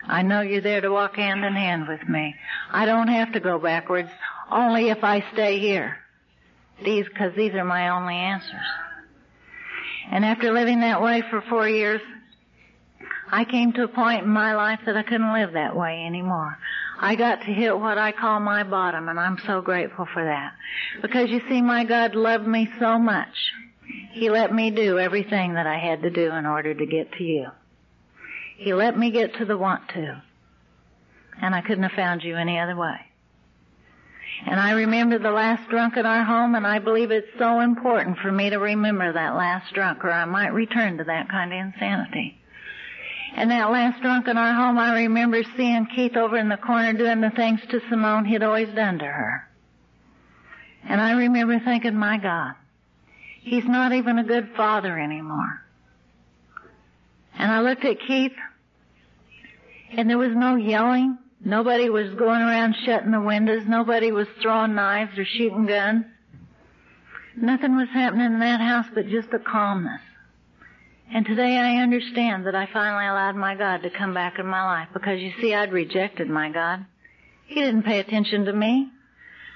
I 0.05 0.21
know 0.21 0.41
you're 0.41 0.61
there 0.61 0.81
to 0.81 0.89
walk 0.89 1.15
hand 1.15 1.43
in 1.43 1.53
hand 1.53 1.87
with 1.87 2.07
me. 2.07 2.33
I 2.71 2.85
don't 2.85 3.09
have 3.09 3.33
to 3.33 3.41
go 3.41 3.59
backwards, 3.59 4.09
only 4.49 4.89
if 4.89 5.03
I 5.03 5.23
stay 5.33 5.59
here. 5.59 5.97
These, 6.84 7.05
cause 7.17 7.32
these 7.36 7.53
are 7.53 7.65
my 7.65 7.89
only 7.89 8.15
answers. 8.15 8.61
And 10.11 10.23
after 10.23 10.51
living 10.51 10.82
that 10.82 11.01
way 11.01 11.23
for 11.30 11.41
four 11.49 11.67
years, 11.67 12.01
I 13.30 13.43
came 13.43 13.73
to 13.73 13.84
a 13.84 13.88
point 13.88 14.23
in 14.23 14.30
my 14.30 14.55
life 14.55 14.80
that 14.86 14.95
I 14.95 15.03
couldn't 15.03 15.34
live 15.34 15.53
that 15.53 15.75
way 15.75 16.05
anymore. 16.05 16.57
I 16.99 17.15
got 17.15 17.41
to 17.41 17.53
hit 17.53 17.78
what 17.78 17.97
I 17.97 18.11
call 18.11 18.39
my 18.39 18.63
bottom, 18.63 19.09
and 19.09 19.19
I'm 19.19 19.38
so 19.45 19.61
grateful 19.61 20.07
for 20.13 20.23
that. 20.23 20.53
Because 21.01 21.30
you 21.30 21.41
see, 21.49 21.61
my 21.61 21.84
God 21.84 22.15
loved 22.15 22.47
me 22.47 22.69
so 22.80 22.97
much. 22.97 23.36
He 24.13 24.30
let 24.30 24.53
me 24.53 24.71
do 24.71 24.97
everything 24.97 25.53
that 25.53 25.67
I 25.67 25.78
had 25.78 26.01
to 26.03 26.09
do 26.09 26.32
in 26.32 26.45
order 26.45 26.73
to 26.73 26.86
get 26.86 27.11
to 27.13 27.23
you. 27.23 27.47
He 28.57 28.73
let 28.73 28.97
me 28.97 29.11
get 29.11 29.36
to 29.36 29.45
the 29.45 29.57
want 29.57 29.89
to. 29.89 30.21
And 31.39 31.53
I 31.53 31.61
couldn't 31.61 31.84
have 31.84 31.91
found 31.91 32.23
you 32.23 32.36
any 32.36 32.57
other 32.59 32.75
way. 32.75 32.97
And 34.45 34.59
I 34.59 34.71
remember 34.71 35.17
the 35.17 35.31
last 35.31 35.69
drunk 35.69 35.97
in 35.97 36.05
our 36.05 36.23
home, 36.23 36.55
and 36.55 36.65
I 36.65 36.79
believe 36.79 37.11
it's 37.11 37.27
so 37.39 37.59
important 37.59 38.19
for 38.19 38.31
me 38.31 38.49
to 38.49 38.57
remember 38.57 39.11
that 39.11 39.35
last 39.35 39.73
drunk, 39.73 40.05
or 40.05 40.11
I 40.11 40.25
might 40.25 40.53
return 40.53 40.97
to 40.99 41.03
that 41.05 41.29
kind 41.29 41.51
of 41.51 41.59
insanity. 41.59 42.38
And 43.35 43.51
that 43.51 43.71
last 43.71 44.01
drunk 44.01 44.27
in 44.27 44.38
our 44.38 44.53
home, 44.53 44.77
I 44.77 45.01
remember 45.01 45.43
seeing 45.55 45.88
Keith 45.95 46.15
over 46.15 46.38
in 46.38 46.49
the 46.49 46.57
corner 46.57 46.93
doing 46.93 47.21
the 47.21 47.31
things 47.31 47.59
to 47.69 47.81
Simone 47.89 48.25
he'd 48.25 48.43
always 48.43 48.69
done 48.73 48.99
to 48.99 49.05
her. 49.05 49.47
And 50.88 51.01
I 51.01 51.11
remember 51.11 51.59
thinking, 51.59 51.95
my 51.95 52.17
God, 52.17 52.53
he's 53.41 53.65
not 53.65 53.91
even 53.91 54.17
a 54.17 54.23
good 54.23 54.51
father 54.55 54.97
anymore. 54.97 55.61
And 57.38 57.51
I 57.51 57.61
looked 57.61 57.85
at 57.85 57.99
Keith, 58.07 58.35
and 59.91 60.09
there 60.09 60.17
was 60.17 60.31
no 60.33 60.55
yelling. 60.55 61.17
Nobody 61.43 61.89
was 61.89 62.09
going 62.15 62.41
around 62.41 62.75
shutting 62.85 63.11
the 63.11 63.21
windows. 63.21 63.63
Nobody 63.67 64.11
was 64.11 64.27
throwing 64.41 64.75
knives 64.75 65.17
or 65.17 65.25
shooting 65.25 65.65
guns. 65.65 66.05
Nothing 67.35 67.75
was 67.75 67.89
happening 67.93 68.25
in 68.25 68.39
that 68.39 68.59
house 68.59 68.88
but 68.93 69.07
just 69.07 69.31
a 69.33 69.39
calmness. 69.39 70.01
And 71.13 71.25
today 71.25 71.55
I 71.57 71.81
understand 71.81 72.47
that 72.47 72.55
I 72.55 72.67
finally 72.73 73.05
allowed 73.05 73.35
my 73.35 73.55
God 73.55 73.83
to 73.83 73.89
come 73.89 74.13
back 74.13 74.39
in 74.39 74.45
my 74.45 74.63
life 74.63 74.89
because 74.93 75.21
you 75.21 75.31
see 75.39 75.53
I'd 75.53 75.71
rejected 75.71 76.27
my 76.27 76.49
God. 76.49 76.85
He 77.45 77.61
didn't 77.61 77.83
pay 77.83 77.99
attention 77.99 78.45
to 78.45 78.53
me. 78.53 78.89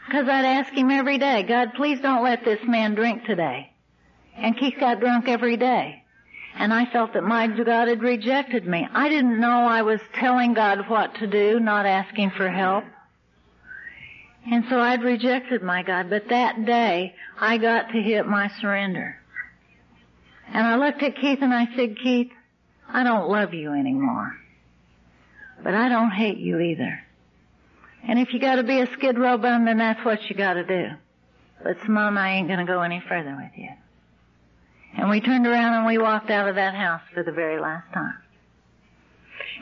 Because 0.07 0.27
I'd 0.27 0.45
ask 0.45 0.73
him 0.73 0.89
every 0.91 1.17
day, 1.17 1.43
God, 1.43 1.73
please 1.75 1.99
don't 1.99 2.23
let 2.23 2.43
this 2.43 2.59
man 2.65 2.95
drink 2.95 3.25
today. 3.25 3.71
And 4.35 4.57
Keith 4.57 4.75
got 4.79 4.99
drunk 4.99 5.27
every 5.27 5.57
day. 5.57 6.00
And 6.55 6.73
I 6.73 6.85
felt 6.85 7.13
that 7.13 7.23
my 7.23 7.47
God 7.47 7.87
had 7.87 8.01
rejected 8.01 8.67
me. 8.67 8.87
I 8.93 9.09
didn't 9.09 9.39
know 9.39 9.49
I 9.49 9.81
was 9.83 10.01
telling 10.13 10.53
God 10.53 10.89
what 10.89 11.15
to 11.15 11.27
do, 11.27 11.59
not 11.59 11.85
asking 11.85 12.31
for 12.31 12.49
help. 12.49 12.83
And 14.49 14.65
so 14.69 14.79
I'd 14.79 15.03
rejected 15.03 15.61
my 15.61 15.83
God. 15.83 16.09
But 16.09 16.29
that 16.29 16.65
day, 16.65 17.15
I 17.39 17.57
got 17.57 17.89
to 17.91 18.01
hit 18.01 18.25
my 18.25 18.49
surrender. 18.59 19.17
And 20.47 20.67
I 20.67 20.75
looked 20.75 21.01
at 21.03 21.15
Keith 21.15 21.39
and 21.41 21.53
I 21.53 21.67
said, 21.75 21.97
Keith, 21.97 22.31
I 22.89 23.03
don't 23.03 23.29
love 23.29 23.53
you 23.53 23.71
anymore. 23.73 24.35
But 25.63 25.75
I 25.75 25.89
don't 25.89 26.11
hate 26.11 26.37
you 26.37 26.59
either. 26.59 27.01
And 28.03 28.19
if 28.19 28.33
you 28.33 28.39
gotta 28.39 28.63
be 28.63 28.81
a 28.81 28.91
skid 28.93 29.17
row 29.17 29.37
bum, 29.37 29.65
then 29.65 29.77
that's 29.77 30.03
what 30.03 30.27
you 30.29 30.35
gotta 30.35 30.63
do. 30.63 30.87
But 31.63 31.77
Simone, 31.85 32.17
I 32.17 32.33
ain't 32.33 32.47
gonna 32.47 32.65
go 32.65 32.81
any 32.81 33.01
further 33.07 33.37
with 33.39 33.51
you. 33.55 33.69
And 34.97 35.09
we 35.09 35.21
turned 35.21 35.47
around 35.47 35.73
and 35.73 35.85
we 35.85 35.97
walked 35.97 36.29
out 36.29 36.49
of 36.49 36.55
that 36.55 36.75
house 36.75 37.01
for 37.13 37.23
the 37.23 37.31
very 37.31 37.59
last 37.59 37.91
time. 37.93 38.15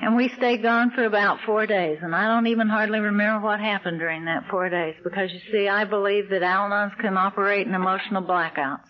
And 0.01 0.15
we 0.15 0.29
stayed 0.29 0.61
gone 0.63 0.91
for 0.91 1.03
about 1.03 1.41
four 1.45 1.65
days, 1.65 1.99
and 2.01 2.15
I 2.15 2.27
don't 2.27 2.47
even 2.47 2.69
hardly 2.69 2.99
remember 2.99 3.45
what 3.45 3.59
happened 3.59 3.99
during 3.99 4.25
that 4.25 4.47
four 4.49 4.69
days, 4.69 4.95
because 5.03 5.29
you 5.31 5.41
see, 5.51 5.67
I 5.67 5.83
believe 5.83 6.29
that 6.29 6.41
Al-Anons 6.41 6.97
can 6.99 7.17
operate 7.17 7.67
in 7.67 7.73
emotional 7.73 8.23
blackouts 8.23 8.87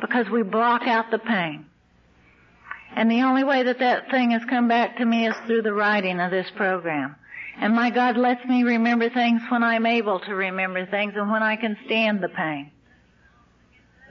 because 0.00 0.28
we 0.28 0.42
block 0.42 0.82
out 0.86 1.10
the 1.10 1.18
pain. 1.18 1.66
And 2.94 3.10
the 3.10 3.22
only 3.22 3.42
way 3.42 3.62
that 3.62 3.78
that 3.78 4.10
thing 4.10 4.32
has 4.32 4.44
come 4.44 4.68
back 4.68 4.98
to 4.98 5.04
me 5.04 5.26
is 5.26 5.34
through 5.46 5.62
the 5.62 5.72
writing 5.72 6.20
of 6.20 6.30
this 6.30 6.50
program. 6.56 7.16
And 7.58 7.74
my 7.74 7.88
God 7.88 8.18
lets 8.18 8.44
me 8.44 8.64
remember 8.64 9.08
things 9.08 9.40
when 9.48 9.62
I'm 9.62 9.86
able 9.86 10.20
to 10.20 10.34
remember 10.34 10.84
things 10.84 11.14
and 11.16 11.30
when 11.30 11.42
I 11.42 11.56
can 11.56 11.76
stand 11.86 12.22
the 12.22 12.28
pain. 12.28 12.70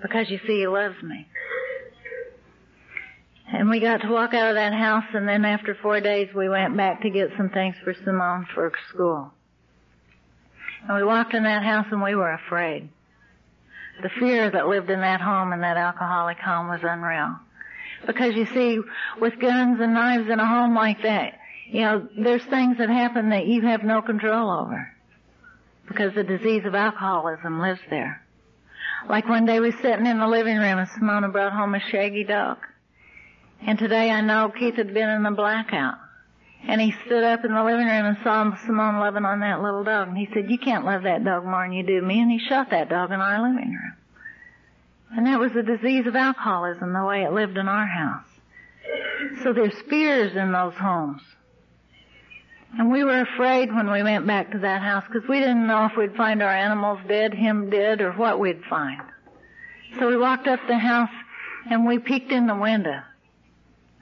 Because 0.02 0.30
you 0.30 0.40
see, 0.46 0.60
He 0.60 0.68
loves 0.68 1.02
me. 1.04 1.28
And 3.54 3.70
we 3.70 3.80
got 3.80 4.02
to 4.02 4.08
walk 4.08 4.34
out 4.34 4.50
of 4.50 4.56
that 4.56 4.74
house 4.74 5.04
and 5.14 5.28
then 5.28 5.44
after 5.44 5.76
four 5.76 6.00
days 6.00 6.30
we 6.34 6.48
went 6.48 6.78
back 6.78 7.02
to 7.02 7.10
get 7.10 7.32
some 7.36 7.50
things 7.50 7.76
for 7.84 7.94
Simone 7.94 8.48
for 8.56 8.72
school. 8.90 9.34
And 10.88 10.98
we 10.98 11.04
walked 11.04 11.34
in 11.34 11.44
that 11.44 11.62
house 11.62 11.88
and 11.92 12.02
we 12.02 12.16
were 12.16 12.32
afraid 12.32 12.88
the 14.02 14.10
fear 14.10 14.50
that 14.50 14.68
lived 14.68 14.90
in 14.90 15.02
that 15.02 15.22
home 15.22 15.54
and 15.54 15.64
that 15.64 15.78
alcoholic 15.78 16.40
home 16.40 16.68
was 16.68 16.82
unreal. 16.84 17.36
Because 18.06 18.36
you 18.36 18.46
see, 18.48 18.80
with 19.20 19.40
guns 19.40 19.80
and 19.80 19.94
knives 19.94 20.30
in 20.30 20.40
a 20.40 20.48
home 20.48 20.76
like 20.76 21.04
that, 21.04 21.38
you 21.68 21.82
know, 21.82 22.08
there's 22.18 22.44
things 22.46 22.78
that 22.80 22.90
happen 22.90 23.30
that 23.30 23.46
you 23.46 23.62
have 23.62 23.84
no 23.84 24.02
control 24.02 24.50
over. 24.50 24.92
Because 25.88 26.14
the 26.16 26.24
disease 26.24 26.66
of 26.66 26.74
alcoholism 26.74 27.60
lives 27.60 27.82
there. 27.90 28.26
Like 29.10 29.28
one 29.28 29.46
day 29.46 29.60
we 29.60 29.72
sitting 29.72 30.06
in 30.06 30.20
the 30.20 30.28
living 30.28 30.58
room 30.58 30.78
and 30.78 30.90
Simone 30.90 31.32
brought 31.32 31.54
home 31.54 31.76
a 31.76 31.80
shaggy 31.80 32.24
dog. 32.24 32.58
And 33.66 33.78
today 33.78 34.10
I 34.10 34.22
know 34.22 34.52
Keith 34.58 34.76
had 34.76 34.94
been 34.94 35.10
in 35.10 35.26
a 35.26 35.32
blackout. 35.32 35.96
And 36.68 36.80
he 36.80 36.94
stood 37.06 37.24
up 37.24 37.44
in 37.44 37.54
the 37.54 37.64
living 37.64 37.88
room 37.88 38.06
and 38.06 38.18
saw 38.24 38.56
Simone 38.66 39.00
loving 39.00 39.26
on 39.26 39.40
that 39.40 39.62
little 39.62 39.84
dog. 39.84 40.10
And 40.10 40.18
he 40.18 40.28
said, 40.32 40.50
you 40.50 40.60
can't 40.60 40.86
love 40.86 41.04
that 41.04 41.24
dog 41.24 41.44
more 41.44 41.64
than 41.64 41.74
you 41.74 41.84
do 41.84 42.02
me. 42.02 42.20
And 42.20 42.32
he 42.32 42.40
shot 42.40 42.70
that 42.70 42.90
dog 42.90 43.12
in 43.12 43.20
our 43.20 43.42
living 43.42 43.72
room. 43.72 43.94
And 45.14 45.26
that 45.26 45.40
was 45.40 45.52
the 45.54 45.64
disease 45.64 46.06
of 46.06 46.16
alcoholism, 46.16 46.94
the 46.94 47.04
way 47.04 47.24
it 47.24 47.34
lived 47.34 47.58
in 47.58 47.68
our 47.68 47.88
house. 47.88 48.28
So 49.44 49.54
there's 49.54 49.80
fears 49.90 50.36
in 50.36 50.52
those 50.52 50.76
homes. 50.76 51.22
And 52.78 52.92
we 52.92 53.04
were 53.04 53.22
afraid 53.22 53.74
when 53.74 53.92
we 53.92 54.02
went 54.02 54.26
back 54.26 54.52
to 54.52 54.60
that 54.60 54.82
house 54.82 55.04
because 55.12 55.28
we 55.28 55.40
didn't 55.40 55.68
know 55.68 55.86
if 55.86 55.98
we'd 55.98 56.16
find 56.16 56.42
our 56.42 56.54
animals 56.54 57.00
dead, 57.08 57.34
him 57.34 57.70
dead, 57.70 58.02
or 58.02 58.14
what 58.14 58.40
we'd 58.40 58.64
find. 58.70 59.02
So 60.00 60.08
we 60.08 60.18
walked 60.18 60.48
up 60.48 60.60
the 60.68 60.78
house 60.78 61.10
and 61.70 61.86
we 61.86 62.00
peeked 62.00 62.32
in 62.32 62.48
the 62.48 62.56
window. 62.56 63.02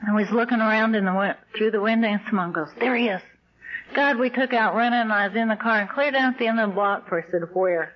I 0.07 0.13
was 0.13 0.29
looking 0.31 0.59
around 0.59 0.95
in 0.95 1.05
the 1.05 1.35
through 1.57 1.71
the 1.71 1.81
window, 1.81 2.07
and 2.07 2.21
someone 2.27 2.53
goes, 2.53 2.69
"There 2.79 2.95
he 2.95 3.09
is!" 3.09 3.21
God, 3.93 4.17
we 4.17 4.29
took 4.29 4.53
out 4.53 4.75
running, 4.75 5.01
and 5.01 5.11
I 5.11 5.27
was 5.27 5.35
in 5.35 5.49
the 5.49 5.57
car 5.57 5.79
and 5.79 5.89
cleared 5.89 6.15
out 6.15 6.37
the 6.37 6.47
end 6.47 6.59
of 6.59 6.69
the 6.69 6.75
block 6.75 7.09
for. 7.09 7.21
I 7.21 7.29
said, 7.29 7.41
"Where?" 7.53 7.91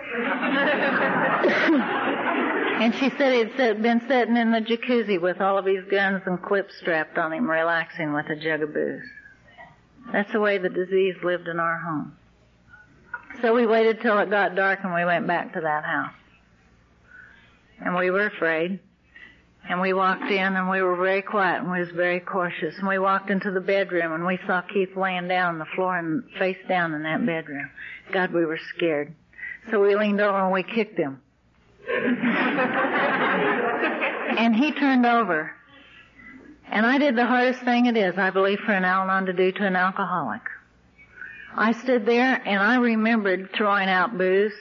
and 2.80 2.94
she 2.94 3.10
said 3.10 3.34
he'd 3.34 3.82
been 3.82 4.00
sitting 4.06 4.36
in 4.36 4.52
the 4.52 4.60
jacuzzi 4.60 5.20
with 5.20 5.40
all 5.40 5.58
of 5.58 5.66
his 5.66 5.84
guns 5.90 6.22
and 6.26 6.40
clips 6.40 6.78
strapped 6.78 7.18
on 7.18 7.32
him, 7.32 7.50
relaxing 7.50 8.12
with 8.12 8.26
a 8.26 8.36
jug 8.36 8.62
of 8.62 8.72
booze. 8.72 9.02
That's 10.12 10.32
the 10.32 10.40
way 10.40 10.58
the 10.58 10.68
disease 10.68 11.14
lived 11.22 11.48
in 11.48 11.60
our 11.60 11.78
home. 11.78 12.16
So 13.42 13.54
we 13.54 13.66
waited 13.66 14.00
till 14.00 14.18
it 14.18 14.28
got 14.28 14.54
dark 14.54 14.80
and 14.82 14.92
we 14.92 15.04
went 15.04 15.26
back 15.26 15.54
to 15.54 15.60
that 15.60 15.84
house. 15.84 16.14
And 17.78 17.94
we 17.94 18.10
were 18.10 18.26
afraid. 18.26 18.80
And 19.68 19.80
we 19.80 19.92
walked 19.92 20.30
in 20.30 20.56
and 20.56 20.68
we 20.68 20.82
were 20.82 20.96
very 20.96 21.22
quiet 21.22 21.62
and 21.62 21.70
we 21.70 21.80
was 21.80 21.90
very 21.90 22.20
cautious. 22.20 22.76
And 22.78 22.88
we 22.88 22.98
walked 22.98 23.30
into 23.30 23.50
the 23.50 23.60
bedroom 23.60 24.12
and 24.12 24.26
we 24.26 24.38
saw 24.46 24.62
Keith 24.62 24.96
laying 24.96 25.28
down 25.28 25.54
on 25.54 25.58
the 25.58 25.66
floor 25.76 25.96
and 25.96 26.24
face 26.38 26.58
down 26.68 26.92
in 26.92 27.02
that 27.04 27.24
bedroom. 27.24 27.70
God, 28.12 28.32
we 28.32 28.44
were 28.44 28.58
scared. 28.74 29.14
So 29.70 29.80
we 29.80 29.94
leaned 29.94 30.20
over 30.20 30.38
and 30.38 30.52
we 30.52 30.62
kicked 30.62 30.98
him. 30.98 31.20
and 34.38 34.56
he 34.56 34.72
turned 34.72 35.06
over. 35.06 35.54
And 36.70 36.86
I 36.86 36.98
did 36.98 37.16
the 37.16 37.26
hardest 37.26 37.62
thing 37.62 37.86
it 37.86 37.96
is, 37.96 38.16
I 38.16 38.30
believe, 38.30 38.60
for 38.60 38.72
an 38.72 38.84
Al-Anon 38.84 39.26
to 39.26 39.32
do 39.32 39.50
to 39.50 39.66
an 39.66 39.74
alcoholic. 39.74 40.42
I 41.56 41.72
stood 41.72 42.06
there 42.06 42.40
and 42.46 42.62
I 42.62 42.76
remembered 42.76 43.50
throwing 43.52 43.88
out 43.88 44.16
booze. 44.16 44.52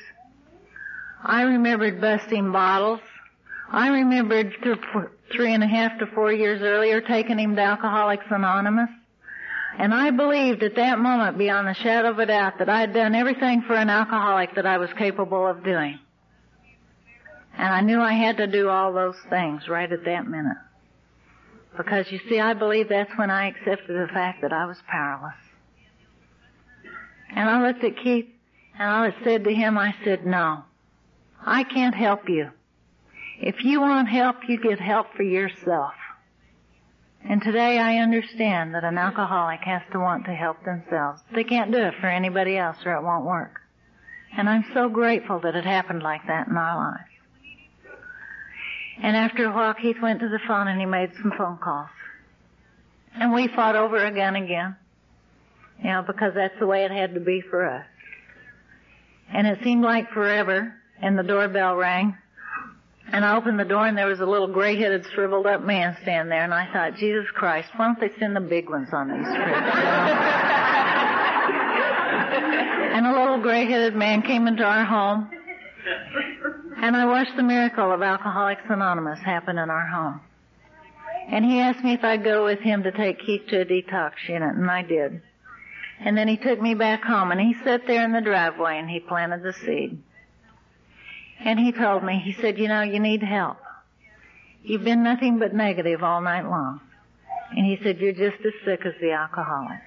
I 1.24 1.44
remembered 1.44 2.02
busting 2.02 2.52
bottles. 2.52 3.02
I 3.72 3.90
remembered 3.90 4.56
th- 4.64 4.78
three 5.32 5.54
and 5.54 5.64
a 5.64 5.68
half 5.68 6.00
to 6.00 6.08
four 6.08 6.34
years 6.34 6.64
earlier 6.64 7.00
taking 7.00 7.38
him 7.38 7.56
to 7.56 7.62
Alcoholics 7.62 8.26
Anonymous. 8.32 8.90
And 9.78 9.94
I 9.94 10.10
believed 10.10 10.64
at 10.64 10.76
that 10.76 10.98
moment, 10.98 11.38
beyond 11.38 11.68
the 11.68 11.74
shadow 11.74 12.10
of 12.10 12.18
a 12.18 12.26
doubt, 12.26 12.58
that 12.58 12.70
I 12.70 12.82
had 12.82 12.94
done 12.94 13.14
everything 13.14 13.62
for 13.62 13.76
an 13.76 13.90
alcoholic 13.90 14.56
that 14.56 14.66
I 14.66 14.80
was 14.80 14.92
capable 14.94 15.46
of 15.46 15.64
doing. 15.64 16.00
And 17.56 17.68
I 17.68 17.82
knew 17.82 18.02
I 18.02 18.14
had 18.14 18.38
to 18.38 18.48
do 18.48 18.68
all 18.68 18.94
those 18.94 19.18
things 19.30 19.68
right 19.68 19.92
at 19.92 20.06
that 20.06 20.28
minute. 20.28 20.58
Because 21.80 22.12
you 22.12 22.20
see, 22.28 22.42
I 22.42 22.56
believe 22.56 22.90
that's 22.90 23.18
when 23.18 23.32
I 23.32 23.48
accepted 23.48 23.96
the 23.96 24.12
fact 24.12 24.42
that 24.42 24.52
I 24.52 24.66
was 24.66 24.76
powerless. 24.92 25.40
And 27.34 27.50
I 27.50 27.66
looked 27.66 27.86
at 27.86 27.96
Keith 27.96 28.28
and 28.78 28.90
I 28.90 29.16
said 29.24 29.46
to 29.46 29.54
him, 29.56 29.78
I 29.78 29.96
said, 30.04 30.26
no, 30.26 30.66
I 31.46 31.64
can't 31.64 31.96
help 31.96 32.28
you. 32.28 32.50
If 33.40 33.64
you 33.64 33.80
want 33.80 34.10
help, 34.10 34.36
you 34.50 34.60
get 34.60 34.82
help 34.82 35.14
for 35.16 35.24
yourself. 35.24 35.94
And 37.24 37.42
today 37.42 37.80
I 37.80 38.00
understand 38.00 38.76
that 38.76 38.84
an 38.84 38.98
alcoholic 38.98 39.62
has 39.62 39.82
to 39.94 40.00
want 40.00 40.26
to 40.26 40.34
help 40.34 40.62
themselves. 40.66 41.22
They 41.34 41.46
can't 41.46 41.72
do 41.72 41.78
it 41.78 41.94
for 42.02 42.08
anybody 42.08 42.58
else 42.58 42.76
or 42.86 42.94
it 42.96 43.04
won't 43.04 43.24
work. 43.24 43.62
And 44.38 44.50
I'm 44.50 44.66
so 44.74 44.90
grateful 44.90 45.40
that 45.40 45.56
it 45.56 45.64
happened 45.64 46.04
like 46.04 46.28
that 46.28 46.50
in 46.50 46.58
our 46.58 46.76
lives. 46.76 47.09
And 49.02 49.16
after 49.16 49.46
a 49.46 49.54
while, 49.54 49.74
Keith 49.74 49.98
went 50.02 50.20
to 50.20 50.30
the 50.30 50.40
phone 50.48 50.68
and 50.68 50.80
he 50.80 50.86
made 50.86 51.12
some 51.22 51.32
phone 51.38 51.58
calls. 51.58 51.90
And 53.16 53.34
we 53.34 53.48
fought 53.48 53.76
over 53.76 54.06
again 54.06 54.36
again. 54.36 54.76
You 55.82 55.92
know, 55.92 56.04
because 56.06 56.34
that's 56.36 56.58
the 56.60 56.68
way 56.68 56.84
it 56.84 56.92
had 56.92 57.14
to 57.14 57.22
be 57.22 57.42
for 57.42 57.66
us. 57.66 57.86
And 59.32 59.48
it 59.48 59.60
seemed 59.64 59.84
like 59.84 60.12
forever, 60.12 60.74
and 61.02 61.18
the 61.18 61.24
doorbell 61.24 61.76
rang, 61.76 62.18
and 63.12 63.26
I 63.26 63.36
opened 63.38 63.60
the 63.60 63.66
door 63.66 63.88
and 63.88 63.98
there 63.98 64.06
was 64.06 64.20
a 64.20 64.26
little 64.26 64.48
gray-headed, 64.48 65.08
shriveled 65.14 65.48
up 65.48 65.64
man 65.64 65.98
standing 66.04 66.30
there, 66.30 66.44
and 66.44 66.54
I 66.54 66.72
thought, 66.72 66.96
Jesus 66.96 67.26
Christ, 67.34 67.70
why 67.76 67.88
don't 67.88 68.00
they 68.00 68.12
send 68.20 68.36
the 68.36 68.42
big 68.42 68.70
ones 68.70 68.90
on 68.92 69.08
these 69.08 69.26
trips? 69.26 69.32
and 72.94 73.08
a 73.08 73.12
little 73.12 73.42
gray-headed 73.42 73.96
man 73.96 74.22
came 74.22 74.46
into 74.48 74.64
our 74.64 74.86
home, 74.86 75.30
and 76.82 76.96
I 76.96 77.06
watched 77.06 77.36
the 77.36 77.44
miracle 77.44 77.92
of 77.92 78.02
Alcoholics 78.02 78.64
Anonymous 78.70 79.20
happen 79.20 79.58
in 79.58 79.70
our 79.70 79.88
home. 79.88 80.22
And 81.32 81.46
he 81.46 81.60
asked 81.60 81.84
me 81.84 81.94
if 81.94 82.04
I'd 82.04 82.24
go 82.24 82.46
with 82.46 82.60
him 82.60 82.84
to 82.84 82.92
take 82.92 83.20
Keith 83.20 83.48
to 83.50 83.62
a 83.62 83.66
detox 83.66 84.14
unit, 84.28 84.56
and 84.56 84.70
I 84.70 84.82
did. 84.82 85.22
And 86.00 86.18
then 86.18 86.28
he 86.28 86.38
took 86.38 86.60
me 86.60 86.74
back 86.74 87.04
home, 87.04 87.32
and 87.32 87.40
he 87.40 87.54
sat 87.64 87.86
there 87.86 88.04
in 88.04 88.14
the 88.14 88.22
driveway, 88.22 88.80
and 88.80 88.90
he 88.90 89.00
planted 89.00 89.44
the 89.44 89.54
seed. 89.54 90.02
And 91.40 91.60
he 91.60 91.72
told 91.72 92.04
me, 92.04 92.20
he 92.24 92.34
said, 92.34 92.58
you 92.58 92.68
know, 92.68 92.82
you 92.82 93.00
need 93.00 93.24
help. 93.24 93.58
You've 94.64 94.84
been 94.84 95.04
nothing 95.04 95.40
but 95.40 95.54
negative 95.54 96.04
all 96.04 96.22
night 96.22 96.46
long. 96.46 96.82
And 97.52 97.66
he 97.66 97.80
said, 97.84 98.00
you're 98.00 98.12
just 98.12 98.44
as 98.46 98.54
sick 98.66 98.86
as 98.86 98.94
the 99.00 99.12
alcoholic. 99.12 99.82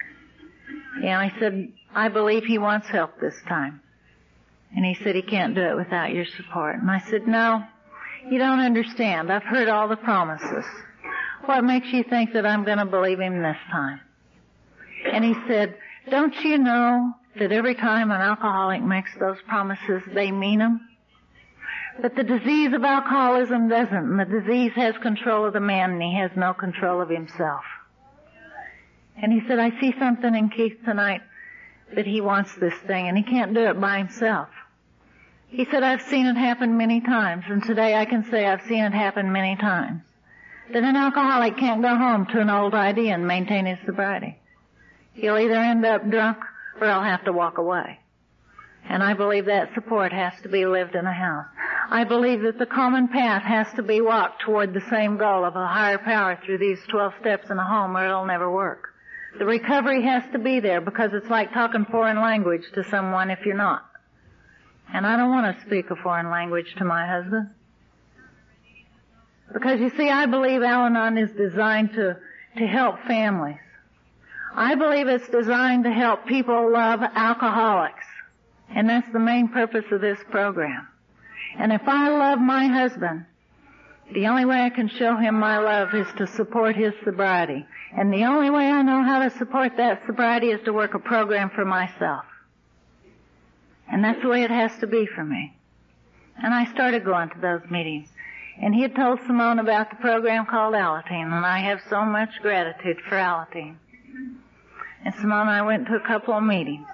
And 0.95 1.13
I 1.13 1.33
said, 1.39 1.71
I 1.93 2.09
believe 2.09 2.45
he 2.45 2.57
wants 2.57 2.87
help 2.87 3.19
this 3.19 3.35
time. 3.47 3.81
And 4.75 4.85
he 4.85 4.95
said 4.95 5.15
he 5.15 5.21
can't 5.21 5.55
do 5.55 5.61
it 5.61 5.75
without 5.75 6.11
your 6.13 6.25
support. 6.25 6.75
And 6.79 6.89
I 6.89 6.99
said, 6.99 7.27
no, 7.27 7.63
you 8.29 8.39
don't 8.39 8.59
understand. 8.59 9.31
I've 9.31 9.43
heard 9.43 9.69
all 9.69 9.87
the 9.87 9.95
promises. 9.95 10.65
What 11.45 11.63
makes 11.63 11.91
you 11.91 12.03
think 12.03 12.33
that 12.33 12.45
I'm 12.45 12.63
going 12.63 12.77
to 12.77 12.85
believe 12.85 13.19
him 13.19 13.41
this 13.41 13.57
time? 13.71 13.99
And 15.11 15.23
he 15.23 15.35
said, 15.47 15.75
don't 16.09 16.35
you 16.43 16.57
know 16.57 17.13
that 17.37 17.51
every 17.51 17.75
time 17.75 18.11
an 18.11 18.21
alcoholic 18.21 18.81
makes 18.81 19.11
those 19.19 19.37
promises, 19.47 20.01
they 20.13 20.31
mean 20.31 20.59
them? 20.59 20.87
But 22.01 22.15
the 22.15 22.23
disease 22.23 22.73
of 22.73 22.83
alcoholism 22.83 23.69
doesn't, 23.69 23.95
and 23.95 24.19
the 24.19 24.41
disease 24.41 24.71
has 24.75 24.97
control 24.97 25.45
of 25.45 25.53
the 25.53 25.59
man 25.59 25.91
and 25.91 26.01
he 26.01 26.15
has 26.17 26.31
no 26.35 26.53
control 26.53 27.01
of 27.01 27.09
himself. 27.09 27.63
And 29.21 29.31
he 29.31 29.47
said, 29.47 29.59
I 29.59 29.79
see 29.79 29.93
something 29.99 30.33
in 30.33 30.49
Keith 30.49 30.77
tonight 30.83 31.21
that 31.95 32.07
he 32.07 32.21
wants 32.21 32.55
this 32.55 32.73
thing 32.87 33.07
and 33.07 33.17
he 33.17 33.23
can't 33.23 33.53
do 33.53 33.61
it 33.67 33.79
by 33.79 33.99
himself. 33.99 34.49
He 35.53 35.65
said, 35.65 35.83
I've 35.83 36.01
seen 36.01 36.25
it 36.25 36.35
happen 36.35 36.77
many 36.77 36.99
times, 36.99 37.43
and 37.47 37.61
today 37.61 37.93
I 37.93 38.05
can 38.05 38.23
say 38.31 38.43
I've 38.43 38.63
seen 38.67 38.83
it 38.83 38.91
happen 38.91 39.31
many 39.31 39.55
times. 39.55 40.01
That 40.73 40.83
an 40.83 40.95
alcoholic 40.95 41.57
can't 41.57 41.83
go 41.83 41.95
home 41.95 42.25
to 42.31 42.41
an 42.41 42.49
old 42.49 42.73
idea 42.73 43.13
and 43.13 43.27
maintain 43.27 43.67
his 43.67 43.77
sobriety. 43.85 44.39
He'll 45.13 45.37
either 45.37 45.53
end 45.53 45.85
up 45.85 46.09
drunk 46.09 46.39
or 46.81 46.87
he'll 46.87 47.03
have 47.03 47.25
to 47.25 47.31
walk 47.31 47.59
away. 47.59 47.99
And 48.89 49.03
I 49.03 49.13
believe 49.13 49.45
that 49.45 49.75
support 49.75 50.11
has 50.11 50.33
to 50.41 50.49
be 50.49 50.65
lived 50.65 50.95
in 50.95 51.05
a 51.05 51.13
house. 51.13 51.45
I 51.91 52.03
believe 52.03 52.41
that 52.41 52.57
the 52.57 52.65
common 52.65 53.07
path 53.07 53.43
has 53.43 53.71
to 53.75 53.83
be 53.83 54.01
walked 54.01 54.41
toward 54.41 54.73
the 54.73 54.89
same 54.89 55.17
goal 55.17 55.45
of 55.45 55.55
a 55.55 55.67
higher 55.67 55.99
power 55.99 56.39
through 56.43 56.57
these 56.57 56.79
12 56.89 57.13
steps 57.21 57.51
in 57.51 57.59
a 57.59 57.63
home 57.63 57.95
or 57.95 58.03
it'll 58.03 58.25
never 58.25 58.49
work. 58.49 58.89
The 59.37 59.45
recovery 59.45 60.01
has 60.01 60.23
to 60.31 60.39
be 60.39 60.61
there 60.61 60.81
because 60.81 61.11
it's 61.13 61.29
like 61.29 61.53
talking 61.53 61.85
foreign 61.85 62.19
language 62.19 62.63
to 62.73 62.83
someone 62.89 63.29
if 63.29 63.45
you're 63.45 63.55
not. 63.55 63.85
And 64.91 65.05
I 65.05 65.17
don't 65.17 65.29
want 65.29 65.57
to 65.57 65.65
speak 65.65 65.89
a 65.91 65.95
foreign 65.95 66.29
language 66.29 66.75
to 66.77 66.85
my 66.85 67.07
husband. 67.07 67.49
Because 69.51 69.79
you 69.79 69.91
see, 69.91 70.09
I 70.09 70.25
believe 70.25 70.63
Al-Anon 70.63 71.17
is 71.17 71.31
designed 71.31 71.93
to, 71.93 72.17
to 72.57 72.67
help 72.67 72.99
families. 73.05 73.57
I 74.55 74.75
believe 74.75 75.07
it's 75.07 75.27
designed 75.29 75.83
to 75.83 75.91
help 75.91 76.25
people 76.25 76.71
love 76.71 77.01
alcoholics. 77.01 78.05
And 78.69 78.89
that's 78.89 79.11
the 79.11 79.19
main 79.19 79.49
purpose 79.49 79.85
of 79.91 80.01
this 80.01 80.19
program. 80.31 80.87
And 81.57 81.71
if 81.71 81.87
I 81.87 82.09
love 82.09 82.39
my 82.39 82.67
husband, 82.67 83.25
the 84.13 84.27
only 84.27 84.45
way 84.45 84.61
I 84.61 84.69
can 84.69 84.89
show 84.89 85.15
him 85.15 85.39
my 85.39 85.59
love 85.59 85.93
is 85.93 86.07
to 86.17 86.27
support 86.27 86.75
his 86.75 86.93
sobriety. 87.03 87.65
And 87.95 88.11
the 88.11 88.25
only 88.25 88.49
way 88.49 88.69
I 88.69 88.81
know 88.81 89.03
how 89.03 89.19
to 89.23 89.29
support 89.37 89.77
that 89.77 90.03
sobriety 90.05 90.49
is 90.49 90.61
to 90.65 90.73
work 90.73 90.93
a 90.93 90.99
program 90.99 91.51
for 91.51 91.65
myself. 91.65 92.25
And 93.91 94.03
that's 94.03 94.21
the 94.21 94.29
way 94.29 94.43
it 94.43 94.51
has 94.51 94.77
to 94.79 94.87
be 94.87 95.05
for 95.05 95.23
me. 95.23 95.55
And 96.41 96.53
I 96.53 96.65
started 96.71 97.05
going 97.05 97.29
to 97.29 97.39
those 97.39 97.69
meetings. 97.69 98.09
And 98.61 98.73
he 98.73 98.81
had 98.81 98.95
told 98.95 99.19
Simone 99.25 99.59
about 99.59 99.89
the 99.89 99.95
program 99.97 100.45
called 100.45 100.75
Alateen, 100.75 101.35
and 101.35 101.45
I 101.45 101.59
have 101.59 101.81
so 101.89 102.05
much 102.05 102.29
gratitude 102.41 102.97
for 103.07 103.15
Alateen. 103.15 103.75
And 105.03 105.13
Simone 105.15 105.47
and 105.47 105.49
I 105.49 105.61
went 105.63 105.87
to 105.87 105.95
a 105.95 106.07
couple 106.07 106.33
of 106.33 106.43
meetings. 106.43 106.87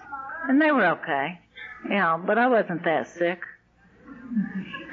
And 0.47 0.61
they 0.61 0.71
were 0.71 0.85
okay. 0.85 1.39
Yeah, 1.89 2.17
but 2.17 2.37
I 2.37 2.47
wasn't 2.47 2.83
that 2.85 3.07
sick. 3.09 3.41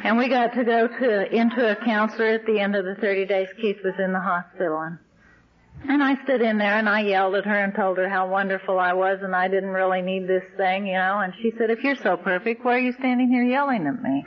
And 0.02 0.18
we 0.18 0.28
got 0.28 0.54
to 0.54 0.64
go 0.64 0.88
to 0.88 1.34
into 1.34 1.70
a 1.70 1.76
counselor 1.76 2.28
at 2.28 2.46
the 2.46 2.58
end 2.58 2.76
of 2.76 2.84
the 2.84 2.94
30 2.94 3.26
days. 3.26 3.48
Keith 3.60 3.78
was 3.84 3.94
in 3.98 4.12
the 4.12 4.20
hospital, 4.20 4.80
and 4.80 4.98
and 5.88 6.02
I 6.02 6.22
stood 6.24 6.40
in 6.40 6.58
there 6.58 6.78
and 6.78 6.88
I 6.88 7.00
yelled 7.00 7.34
at 7.34 7.44
her 7.44 7.64
and 7.64 7.74
told 7.74 7.98
her 7.98 8.08
how 8.08 8.28
wonderful 8.28 8.78
I 8.78 8.92
was 8.92 9.20
and 9.22 9.34
I 9.34 9.48
didn't 9.48 9.70
really 9.70 10.02
need 10.02 10.26
this 10.26 10.44
thing, 10.56 10.86
you 10.86 10.94
know. 10.94 11.18
And 11.20 11.34
she 11.40 11.52
said, 11.56 11.70
"If 11.70 11.82
you're 11.84 11.96
so 11.96 12.16
perfect, 12.16 12.64
why 12.64 12.76
are 12.76 12.80
you 12.80 12.92
standing 12.92 13.28
here 13.28 13.44
yelling 13.44 13.86
at 13.86 14.02
me?" 14.02 14.24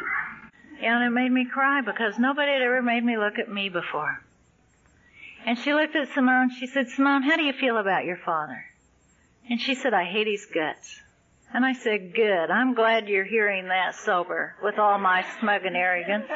And 0.82 1.04
it 1.04 1.10
made 1.10 1.32
me 1.32 1.46
cry 1.46 1.82
because 1.82 2.18
nobody 2.18 2.52
had 2.52 2.62
ever 2.62 2.82
made 2.82 3.04
me 3.04 3.18
look 3.18 3.38
at 3.40 3.52
me 3.52 3.70
before. 3.70 4.22
And 5.46 5.58
she 5.58 5.74
looked 5.74 5.96
at 5.96 6.10
Simone. 6.10 6.52
She 6.52 6.68
said, 6.68 6.90
"Simone, 6.90 7.24
how 7.24 7.36
do 7.36 7.44
you 7.44 7.54
feel 7.54 7.78
about 7.78 8.06
your 8.06 8.18
father?" 8.18 8.66
And 9.50 9.60
she 9.60 9.76
said, 9.76 9.94
"I 9.94 10.06
hate 10.06 10.28
his 10.28 10.46
guts." 10.46 11.02
And 11.54 11.66
I 11.66 11.74
said, 11.74 12.14
good. 12.14 12.52
I'm 12.52 12.76
glad 12.76 13.10
you're 13.10 13.24
hearing 13.24 13.70
that 13.70 13.96
sober 13.96 14.56
with 14.62 14.78
all 14.78 15.00
my 15.00 15.26
smug 15.40 15.66
and 15.66 15.76
arrogance. 15.76 16.28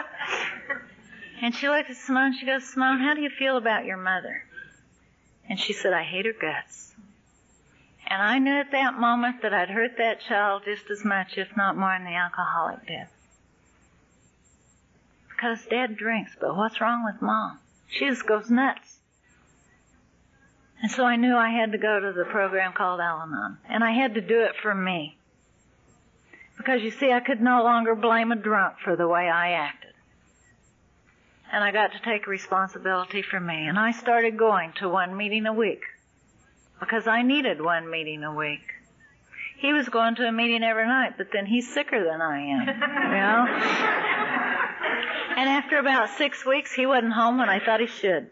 And 1.41 1.53
she 1.53 1.70
looked 1.70 1.89
at 1.89 1.97
Simone. 1.97 2.34
She 2.34 2.45
goes, 2.45 2.64
Simone, 2.74 2.99
how 2.99 3.14
do 3.14 3.22
you 3.22 3.30
feel 3.30 3.57
about 3.57 3.86
your 3.86 3.97
mother? 3.97 4.43
And 5.49 5.59
she 5.59 5.73
said, 5.73 5.93
I 5.93 6.03
hate 6.03 6.25
her 6.25 6.33
guts. 6.33 6.93
And 8.07 8.21
I 8.21 8.39
knew 8.39 8.53
at 8.53 8.71
that 8.71 8.99
moment 8.99 9.41
that 9.41 9.53
I'd 9.53 9.69
hurt 9.69 9.97
that 9.97 10.21
child 10.21 10.63
just 10.65 10.89
as 10.89 11.03
much, 11.03 11.37
if 11.37 11.55
not 11.55 11.77
more, 11.77 11.95
than 11.97 12.05
the 12.05 12.15
alcoholic 12.15 12.85
did. 12.85 13.07
Because 15.29 15.65
dad 15.69 15.97
drinks, 15.97 16.35
but 16.39 16.55
what's 16.55 16.79
wrong 16.79 17.03
with 17.05 17.21
mom? 17.21 17.59
She 17.87 18.07
just 18.07 18.25
goes 18.25 18.49
nuts. 18.49 18.99
And 20.81 20.91
so 20.91 21.05
I 21.05 21.15
knew 21.15 21.35
I 21.35 21.49
had 21.49 21.71
to 21.71 21.77
go 21.77 21.99
to 21.99 22.11
the 22.11 22.25
program 22.25 22.73
called 22.73 22.99
Al-Anon. 22.99 23.57
And 23.69 23.83
I 23.83 23.91
had 23.91 24.15
to 24.15 24.21
do 24.21 24.41
it 24.43 24.55
for 24.61 24.75
me. 24.75 25.17
Because 26.57 26.81
you 26.81 26.91
see, 26.91 27.11
I 27.11 27.19
could 27.19 27.41
no 27.41 27.63
longer 27.63 27.95
blame 27.95 28.31
a 28.31 28.35
drunk 28.35 28.75
for 28.83 28.95
the 28.95 29.07
way 29.07 29.29
I 29.29 29.51
acted. 29.51 29.92
And 31.54 31.64
I 31.64 31.72
got 31.72 31.91
to 31.91 31.99
take 31.99 32.26
responsibility 32.26 33.22
for 33.22 33.39
me. 33.39 33.68
And 33.68 33.78
I 33.78 33.91
started 33.91 34.39
going 34.39 34.74
to 34.80 34.89
one 34.89 35.16
meeting 35.16 35.45
a 35.45 35.54
week. 35.54 35.84
Because 36.80 37.06
I 37.06 37.22
needed 37.22 37.62
one 37.62 37.91
meeting 37.91 38.24
a 38.24 38.34
week. 38.34 38.64
He 39.60 39.72
was 39.72 39.88
going 39.88 40.16
to 40.16 40.28
a 40.28 40.32
meeting 40.32 40.64
every 40.64 40.88
night, 40.88 41.14
but 41.16 41.28
then 41.32 41.45
he's 41.45 41.72
sicker 41.72 42.04
than 42.04 42.22
I 42.22 42.39
am. 42.39 42.68
You 42.68 43.20
know? 43.20 43.45
and 45.38 45.47
after 45.47 45.78
about 45.78 46.10
six 46.18 46.43
weeks, 46.43 46.74
he 46.74 46.88
wasn't 46.88 47.14
home 47.14 47.39
and 47.39 47.51
I 47.51 47.60
thought 47.60 47.80
he 47.80 47.86
should. 47.88 48.32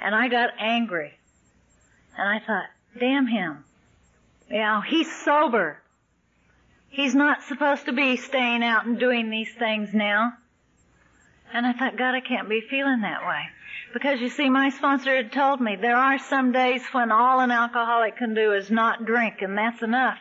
And 0.00 0.14
I 0.14 0.28
got 0.28 0.50
angry. 0.58 1.12
And 2.16 2.26
I 2.26 2.38
thought, 2.46 2.64
damn 2.98 3.26
him. 3.26 3.62
You 4.48 4.56
know, 4.56 4.80
he's 4.80 5.14
sober. 5.22 5.82
He's 6.88 7.14
not 7.14 7.42
supposed 7.42 7.84
to 7.84 7.92
be 7.92 8.16
staying 8.16 8.64
out 8.64 8.86
and 8.86 8.98
doing 8.98 9.28
these 9.28 9.52
things 9.52 9.92
now. 9.92 10.32
And 11.52 11.66
I 11.66 11.72
thought, 11.72 11.96
God, 11.96 12.14
I 12.14 12.20
can't 12.20 12.48
be 12.48 12.60
feeling 12.60 13.00
that 13.02 13.26
way. 13.26 13.42
Because 13.92 14.20
you 14.20 14.28
see, 14.28 14.50
my 14.50 14.70
sponsor 14.70 15.16
had 15.16 15.32
told 15.32 15.60
me 15.60 15.76
there 15.76 15.96
are 15.96 16.18
some 16.18 16.52
days 16.52 16.82
when 16.92 17.10
all 17.10 17.40
an 17.40 17.50
alcoholic 17.50 18.16
can 18.16 18.34
do 18.34 18.52
is 18.52 18.70
not 18.70 19.06
drink, 19.06 19.40
and 19.40 19.56
that's 19.56 19.82
enough. 19.82 20.18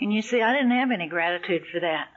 And 0.00 0.12
you 0.12 0.22
see, 0.22 0.42
I 0.42 0.52
didn't 0.52 0.72
have 0.72 0.90
any 0.90 1.06
gratitude 1.06 1.64
for 1.72 1.80
that. 1.80 2.08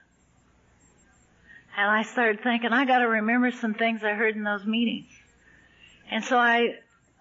And 1.78 1.90
I 1.90 2.04
started 2.04 2.42
thinking, 2.42 2.74
I 2.74 2.86
gotta 2.86 3.08
remember 3.08 3.52
some 3.52 3.74
things 3.74 4.04
I 4.04 4.14
heard 4.14 4.36
in 4.36 4.44
those 4.44 4.66
meetings. 4.66 5.08
And 6.12 6.24
so 6.24 6.38
I, 6.38 6.76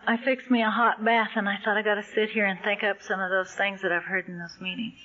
I 0.06 0.16
fixed 0.16 0.50
me 0.50 0.62
a 0.62 0.70
hot 0.70 1.04
bath 1.04 1.30
and 1.36 1.48
I 1.48 1.58
thought 1.62 1.76
I 1.76 1.82
gotta 1.82 2.02
sit 2.02 2.30
here 2.30 2.46
and 2.46 2.58
think 2.64 2.82
up 2.82 3.02
some 3.02 3.20
of 3.20 3.30
those 3.30 3.52
things 3.52 3.82
that 3.82 3.92
I've 3.92 4.04
heard 4.04 4.26
in 4.26 4.38
those 4.38 4.58
meetings. 4.60 4.98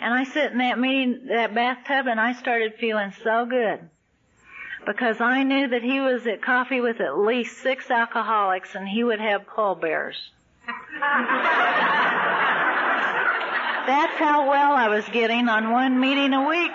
And 0.00 0.14
I 0.14 0.24
sit 0.24 0.52
in 0.52 0.58
that 0.58 0.78
meeting, 0.78 1.26
that 1.28 1.54
bathtub 1.54 2.06
and 2.06 2.18
I 2.18 2.32
started 2.32 2.74
feeling 2.80 3.12
so 3.22 3.44
good. 3.44 3.80
Because 4.86 5.20
I 5.20 5.42
knew 5.42 5.68
that 5.68 5.82
he 5.82 6.00
was 6.00 6.26
at 6.26 6.42
coffee 6.42 6.80
with 6.80 7.00
at 7.00 7.18
least 7.18 7.58
six 7.58 7.90
alcoholics 7.90 8.74
and 8.74 8.88
he 8.88 9.04
would 9.04 9.20
have 9.20 9.46
pallbearers. 9.46 10.16
That's 13.86 14.16
how 14.18 14.48
well 14.48 14.72
I 14.72 14.88
was 14.88 15.04
getting 15.08 15.48
on 15.48 15.70
one 15.70 16.00
meeting 16.00 16.32
a 16.32 16.48
week. 16.48 16.72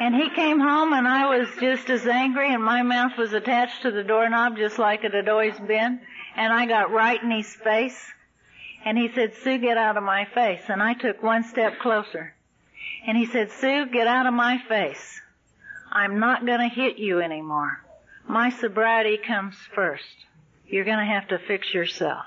And 0.00 0.14
he 0.14 0.30
came 0.30 0.58
home 0.58 0.94
and 0.94 1.06
I 1.06 1.36
was 1.36 1.48
just 1.60 1.90
as 1.90 2.06
angry 2.06 2.52
and 2.52 2.64
my 2.64 2.82
mouth 2.82 3.18
was 3.18 3.34
attached 3.34 3.82
to 3.82 3.90
the 3.90 4.02
doorknob 4.02 4.56
just 4.56 4.78
like 4.78 5.04
it 5.04 5.12
had 5.12 5.28
always 5.28 5.58
been. 5.58 6.00
And 6.36 6.52
I 6.52 6.66
got 6.66 6.90
right 6.90 7.22
in 7.22 7.30
his 7.30 7.54
face. 7.54 8.00
And 8.84 8.96
he 8.96 9.10
said, 9.14 9.34
Sue, 9.42 9.58
get 9.58 9.76
out 9.76 9.98
of 9.98 10.02
my 10.02 10.24
face. 10.24 10.62
And 10.68 10.82
I 10.82 10.94
took 10.94 11.22
one 11.22 11.44
step 11.44 11.78
closer. 11.80 12.34
And 13.06 13.16
he 13.16 13.26
said, 13.26 13.50
Sue, 13.50 13.86
get 13.86 14.06
out 14.06 14.26
of 14.26 14.34
my 14.34 14.58
face. 14.68 15.20
I'm 15.90 16.20
not 16.20 16.46
gonna 16.46 16.68
hit 16.68 16.98
you 16.98 17.20
anymore. 17.20 17.84
My 18.28 18.50
sobriety 18.50 19.18
comes 19.18 19.56
first. 19.74 20.04
You're 20.66 20.84
gonna 20.84 21.06
have 21.06 21.28
to 21.28 21.38
fix 21.38 21.72
yourself. 21.74 22.26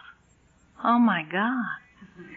Oh 0.84 1.00
my 1.00 1.24
God. 1.24 1.84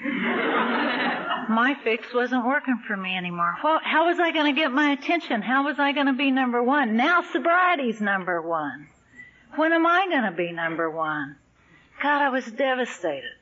my 1.48 1.76
fix 1.82 2.12
wasn't 2.14 2.46
working 2.46 2.80
for 2.86 2.96
me 2.96 3.16
anymore. 3.16 3.56
Well, 3.62 3.80
how 3.82 4.06
was 4.06 4.18
I 4.18 4.32
going 4.32 4.54
to 4.54 4.60
get 4.60 4.72
my 4.72 4.92
attention? 4.92 5.42
How 5.42 5.64
was 5.64 5.78
I 5.78 5.92
going 5.92 6.06
to 6.06 6.12
be 6.12 6.30
number 6.30 6.62
one? 6.62 6.96
Now 6.96 7.22
sobriety's 7.32 8.00
number 8.00 8.40
one. 8.40 8.88
When 9.56 9.72
am 9.72 9.86
I 9.86 10.06
going 10.06 10.24
to 10.24 10.36
be 10.36 10.52
number 10.52 10.90
one? 10.90 11.36
God, 12.02 12.22
I 12.22 12.28
was 12.30 12.44
devastated. 12.44 13.32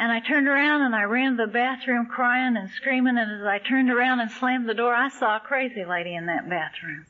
And 0.00 0.10
I 0.10 0.20
turned 0.20 0.48
around 0.48 0.80
and 0.80 0.94
I 0.94 1.02
ran 1.02 1.36
to 1.36 1.44
the 1.44 1.52
bathroom 1.52 2.06
crying 2.06 2.56
and 2.56 2.70
screaming 2.70 3.18
and 3.18 3.42
as 3.42 3.46
I 3.46 3.58
turned 3.58 3.90
around 3.90 4.20
and 4.20 4.30
slammed 4.30 4.66
the 4.66 4.72
door, 4.72 4.94
I 4.94 5.10
saw 5.10 5.36
a 5.36 5.40
crazy 5.40 5.84
lady 5.84 6.14
in 6.14 6.24
that 6.24 6.48
bathroom. 6.48 7.04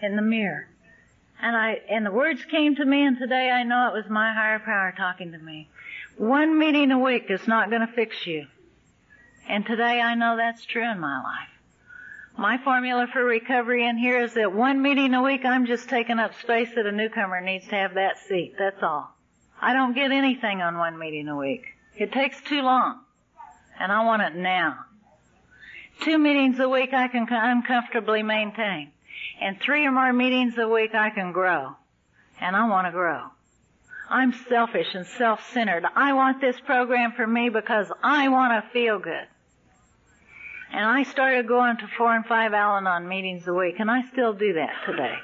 In 0.00 0.14
the 0.14 0.22
mirror. 0.22 0.68
And 1.40 1.56
I, 1.56 1.80
and 1.90 2.06
the 2.06 2.12
words 2.12 2.44
came 2.44 2.76
to 2.76 2.84
me 2.84 3.04
and 3.04 3.18
today 3.18 3.50
I 3.50 3.64
know 3.64 3.88
it 3.88 3.94
was 3.94 4.08
my 4.08 4.32
higher 4.32 4.60
power 4.60 4.94
talking 4.96 5.32
to 5.32 5.38
me. 5.38 5.70
One 6.16 6.56
meeting 6.56 6.92
a 6.92 7.00
week 7.00 7.24
is 7.30 7.48
not 7.48 7.68
going 7.68 7.84
to 7.84 7.92
fix 7.92 8.28
you. 8.28 8.46
And 9.48 9.66
today 9.66 10.00
I 10.00 10.14
know 10.14 10.36
that's 10.36 10.64
true 10.64 10.88
in 10.88 11.00
my 11.00 11.20
life. 11.20 11.48
My 12.38 12.58
formula 12.62 13.08
for 13.12 13.24
recovery 13.24 13.84
in 13.88 13.98
here 13.98 14.22
is 14.22 14.34
that 14.34 14.52
one 14.52 14.82
meeting 14.82 15.14
a 15.14 15.22
week 15.24 15.44
I'm 15.44 15.66
just 15.66 15.88
taking 15.88 16.20
up 16.20 16.40
space 16.42 16.68
that 16.76 16.86
a 16.86 16.92
newcomer 16.92 17.40
needs 17.40 17.66
to 17.66 17.74
have 17.74 17.94
that 17.94 18.18
seat. 18.28 18.54
That's 18.56 18.84
all. 18.84 19.12
I 19.60 19.72
don't 19.74 19.94
get 19.94 20.12
anything 20.12 20.62
on 20.62 20.78
one 20.78 20.96
meeting 20.96 21.26
a 21.26 21.36
week. 21.36 21.71
It 21.96 22.12
takes 22.12 22.40
too 22.42 22.62
long. 22.62 23.00
And 23.78 23.90
I 23.90 24.04
want 24.04 24.22
it 24.22 24.34
now. 24.34 24.78
Two 26.00 26.18
meetings 26.18 26.58
a 26.58 26.68
week 26.68 26.92
I 26.92 27.08
can 27.08 27.26
uncomfortably 27.30 28.22
maintain. 28.22 28.90
And 29.40 29.60
three 29.60 29.86
or 29.86 29.92
more 29.92 30.12
meetings 30.12 30.56
a 30.58 30.68
week 30.68 30.94
I 30.94 31.10
can 31.10 31.32
grow. 31.32 31.74
And 32.40 32.56
I 32.56 32.68
want 32.68 32.86
to 32.86 32.92
grow. 32.92 33.24
I'm 34.08 34.32
selfish 34.48 34.94
and 34.94 35.06
self-centered. 35.06 35.84
I 35.96 36.12
want 36.12 36.40
this 36.40 36.60
program 36.60 37.12
for 37.12 37.26
me 37.26 37.48
because 37.48 37.90
I 38.02 38.28
want 38.28 38.52
to 38.62 38.70
feel 38.70 38.98
good. 38.98 39.26
And 40.72 40.84
I 40.84 41.02
started 41.04 41.46
going 41.46 41.76
to 41.78 41.88
four 41.98 42.14
and 42.14 42.24
five 42.24 42.52
Al-Anon 42.52 43.08
meetings 43.08 43.46
a 43.46 43.52
week, 43.52 43.76
and 43.78 43.90
I 43.90 44.02
still 44.12 44.32
do 44.32 44.54
that 44.54 44.72
today. 44.86 45.14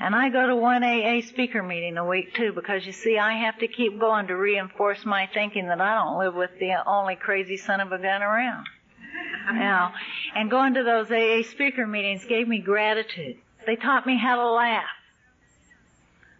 And 0.00 0.14
I 0.14 0.28
go 0.28 0.46
to 0.46 0.54
one 0.54 0.84
AA 0.84 1.20
speaker 1.22 1.62
meeting 1.62 1.96
a 1.96 2.06
week 2.06 2.34
too, 2.34 2.52
because 2.52 2.86
you 2.86 2.92
see, 2.92 3.18
I 3.18 3.44
have 3.44 3.58
to 3.58 3.68
keep 3.68 3.98
going 3.98 4.28
to 4.28 4.36
reinforce 4.36 5.04
my 5.04 5.28
thinking 5.32 5.66
that 5.66 5.80
I 5.80 5.94
don't 5.94 6.18
live 6.18 6.34
with 6.34 6.50
the 6.60 6.74
only 6.86 7.16
crazy 7.16 7.56
son 7.56 7.80
of 7.80 7.90
a 7.90 7.98
gun 7.98 8.22
around. 8.22 8.66
Now, 9.52 9.94
and 10.34 10.50
going 10.50 10.74
to 10.74 10.84
those 10.84 11.10
AA 11.10 11.48
speaker 11.50 11.86
meetings 11.86 12.24
gave 12.26 12.46
me 12.46 12.60
gratitude. 12.60 13.38
They 13.66 13.76
taught 13.76 14.06
me 14.06 14.16
how 14.16 14.36
to 14.36 14.50
laugh. 14.50 14.84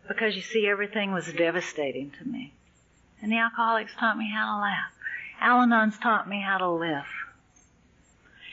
Because 0.06 0.36
you 0.36 0.42
see, 0.42 0.68
everything 0.68 1.12
was 1.12 1.30
devastating 1.32 2.12
to 2.18 2.28
me. 2.28 2.52
And 3.20 3.32
the 3.32 3.38
alcoholics 3.38 3.92
taught 3.98 4.16
me 4.16 4.30
how 4.32 4.54
to 4.54 4.60
laugh. 4.60 4.92
Al-Anon's 5.40 5.98
taught 5.98 6.28
me 6.28 6.40
how 6.40 6.58
to 6.58 6.70
live. 6.70 7.06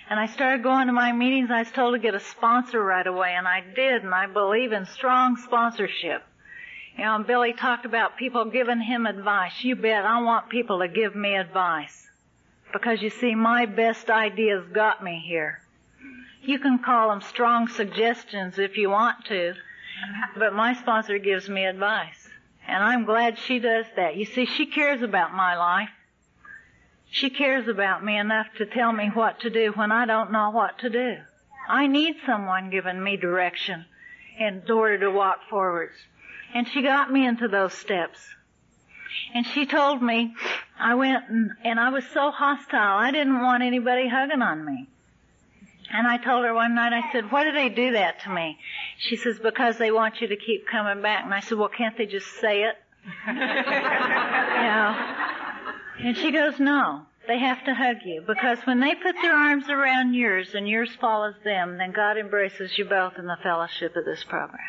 And 0.07 0.19
I 0.19 0.27
started 0.27 0.61
going 0.61 0.87
to 0.87 0.93
my 0.93 1.11
meetings. 1.11 1.49
I 1.49 1.59
was 1.59 1.71
told 1.71 1.95
to 1.95 1.99
get 1.99 2.13
a 2.13 2.19
sponsor 2.19 2.83
right 2.83 3.07
away, 3.07 3.33
and 3.35 3.47
I 3.47 3.61
did, 3.61 4.03
and 4.03 4.13
I 4.13 4.27
believe 4.27 4.71
in 4.71 4.85
strong 4.85 5.35
sponsorship. 5.37 6.23
You 6.97 7.05
know, 7.05 7.23
Billy 7.25 7.53
talked 7.53 7.85
about 7.85 8.15
people 8.15 8.45
giving 8.45 8.79
him 8.79 9.05
advice. 9.05 9.63
You 9.63 9.75
bet 9.75 10.05
I 10.05 10.21
want 10.21 10.49
people 10.49 10.79
to 10.79 10.87
give 10.87 11.15
me 11.15 11.35
advice. 11.35 12.07
Because 12.71 13.01
you 13.01 13.09
see, 13.09 13.35
my 13.35 13.65
best 13.65 14.09
ideas 14.09 14.65
got 14.71 15.03
me 15.03 15.23
here. 15.25 15.59
You 16.43 16.59
can 16.59 16.79
call 16.79 17.09
them 17.09 17.21
strong 17.21 17.67
suggestions 17.67 18.59
if 18.59 18.77
you 18.77 18.91
want 18.91 19.25
to, 19.25 19.55
but 20.37 20.53
my 20.53 20.75
sponsor 20.75 21.17
gives 21.17 21.49
me 21.49 21.65
advice. 21.65 22.29
And 22.67 22.83
I'm 22.83 23.05
glad 23.05 23.39
she 23.39 23.59
does 23.59 23.85
that. 23.95 24.15
You 24.15 24.25
see, 24.25 24.45
she 24.45 24.67
cares 24.67 25.01
about 25.01 25.33
my 25.33 25.57
life. 25.57 25.89
She 27.11 27.29
cares 27.29 27.67
about 27.67 28.03
me 28.03 28.17
enough 28.17 28.47
to 28.57 28.65
tell 28.65 28.91
me 28.91 29.09
what 29.13 29.39
to 29.41 29.49
do 29.49 29.71
when 29.75 29.91
I 29.91 30.05
don't 30.05 30.31
know 30.31 30.49
what 30.49 30.79
to 30.79 30.89
do. 30.89 31.15
I 31.67 31.87
need 31.87 32.15
someone 32.25 32.69
giving 32.69 33.01
me 33.01 33.17
direction 33.17 33.85
in 34.37 34.63
order 34.69 34.99
to 34.99 35.11
walk 35.11 35.39
forwards. 35.49 35.95
And 36.53 36.67
she 36.67 36.81
got 36.81 37.11
me 37.11 37.25
into 37.25 37.47
those 37.47 37.73
steps. 37.73 38.19
And 39.33 39.45
she 39.47 39.65
told 39.65 40.01
me, 40.01 40.35
I 40.79 40.95
went 40.95 41.29
and, 41.29 41.51
and 41.63 41.79
I 41.79 41.89
was 41.89 42.03
so 42.13 42.31
hostile, 42.31 42.97
I 42.97 43.11
didn't 43.11 43.41
want 43.41 43.63
anybody 43.63 44.07
hugging 44.07 44.41
on 44.41 44.65
me. 44.65 44.87
And 45.91 46.07
I 46.07 46.17
told 46.17 46.43
her 46.45 46.53
one 46.53 46.75
night, 46.75 46.93
I 46.93 47.11
said, 47.11 47.31
why 47.31 47.43
do 47.43 47.51
they 47.53 47.69
do 47.69 47.91
that 47.93 48.21
to 48.21 48.29
me? 48.29 48.57
She 48.97 49.15
says, 49.15 49.39
because 49.39 49.77
they 49.77 49.91
want 49.91 50.19
you 50.19 50.27
to 50.27 50.35
keep 50.35 50.67
coming 50.67 51.01
back. 51.01 51.23
And 51.23 51.33
I 51.33 51.39
said, 51.41 51.57
well, 51.57 51.69
can't 51.69 51.97
they 51.97 52.05
just 52.07 52.27
say 52.41 52.63
it? 52.63 52.75
you 53.27 53.33
know? 53.35 55.24
And 55.99 56.17
she 56.17 56.31
goes, 56.31 56.59
no, 56.59 57.03
they 57.27 57.39
have 57.39 57.63
to 57.65 57.73
hug 57.73 57.97
you. 58.05 58.23
Because 58.25 58.59
when 58.65 58.79
they 58.79 58.95
put 58.95 59.15
their 59.21 59.33
arms 59.33 59.69
around 59.69 60.13
yours 60.13 60.53
and 60.53 60.67
yours 60.67 60.89
follows 60.99 61.35
them, 61.43 61.77
then 61.77 61.91
God 61.91 62.17
embraces 62.17 62.77
you 62.77 62.85
both 62.85 63.17
in 63.17 63.25
the 63.25 63.37
fellowship 63.41 63.95
of 63.95 64.05
this 64.05 64.23
program. 64.23 64.59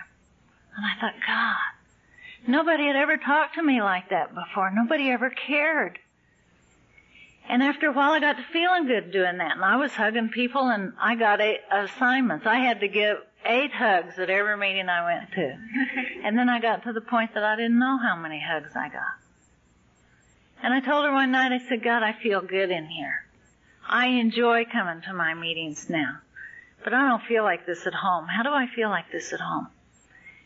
And 0.77 0.85
I 0.85 1.01
thought, 1.01 1.15
God, 1.27 2.51
nobody 2.51 2.87
had 2.87 2.97
ever 2.97 3.17
talked 3.17 3.55
to 3.55 3.63
me 3.63 3.83
like 3.83 4.11
that 4.11 4.35
before. 4.35 4.71
Nobody 4.75 5.11
ever 5.11 5.31
cared. 5.31 5.99
And 7.49 7.63
after 7.63 7.89
a 7.89 7.93
while, 7.93 8.13
I 8.13 8.21
got 8.21 8.37
to 8.37 8.45
feeling 8.53 8.87
good 8.87 9.13
doing 9.13 9.39
that. 9.39 9.53
And 9.57 9.65
I 9.65 9.77
was 9.77 9.93
hugging 9.93 10.31
people, 10.31 10.69
and 10.69 10.93
I 11.01 11.15
got 11.15 11.41
eight 11.41 11.61
assignments. 11.71 12.45
I 12.45 12.57
had 12.59 12.81
to 12.81 12.89
give 12.89 13.19
eight 13.45 13.73
hugs 13.73 14.19
at 14.19 14.31
every 14.31 14.57
meeting 14.57 14.89
I 14.89 15.05
went 15.05 15.33
to. 15.33 15.57
and 16.25 16.37
then 16.37 16.49
I 16.49 16.61
got 16.61 16.83
to 16.85 16.93
the 16.93 17.01
point 17.01 17.35
that 17.35 17.45
I 17.45 17.55
didn't 17.55 17.79
know 17.79 17.99
how 17.99 18.17
many 18.17 18.43
hugs 18.45 18.73
I 18.75 18.89
got. 18.89 19.26
And 20.63 20.73
I 20.73 20.81
told 20.81 21.05
her 21.05 21.13
one 21.13 21.33
night, 21.33 21.53
I 21.53 21.69
said, 21.69 21.83
God, 21.83 22.03
I 22.03 22.13
feel 22.13 22.41
good 22.41 22.71
in 22.71 22.87
here. 22.87 23.25
I 23.89 24.07
enjoy 24.07 24.65
coming 24.65 25.03
to 25.03 25.13
my 25.13 25.35
meetings 25.35 25.89
now. 25.89 26.19
But 26.83 26.95
I 26.95 27.09
don't 27.09 27.23
feel 27.23 27.45
like 27.45 27.67
this 27.67 27.87
at 27.87 27.95
home. 27.95 28.27
How 28.27 28.43
do 28.43 28.51
I 28.51 28.67
feel 28.75 28.89
like 28.89 29.11
this 29.13 29.33
at 29.33 29.41
home? 29.41 29.69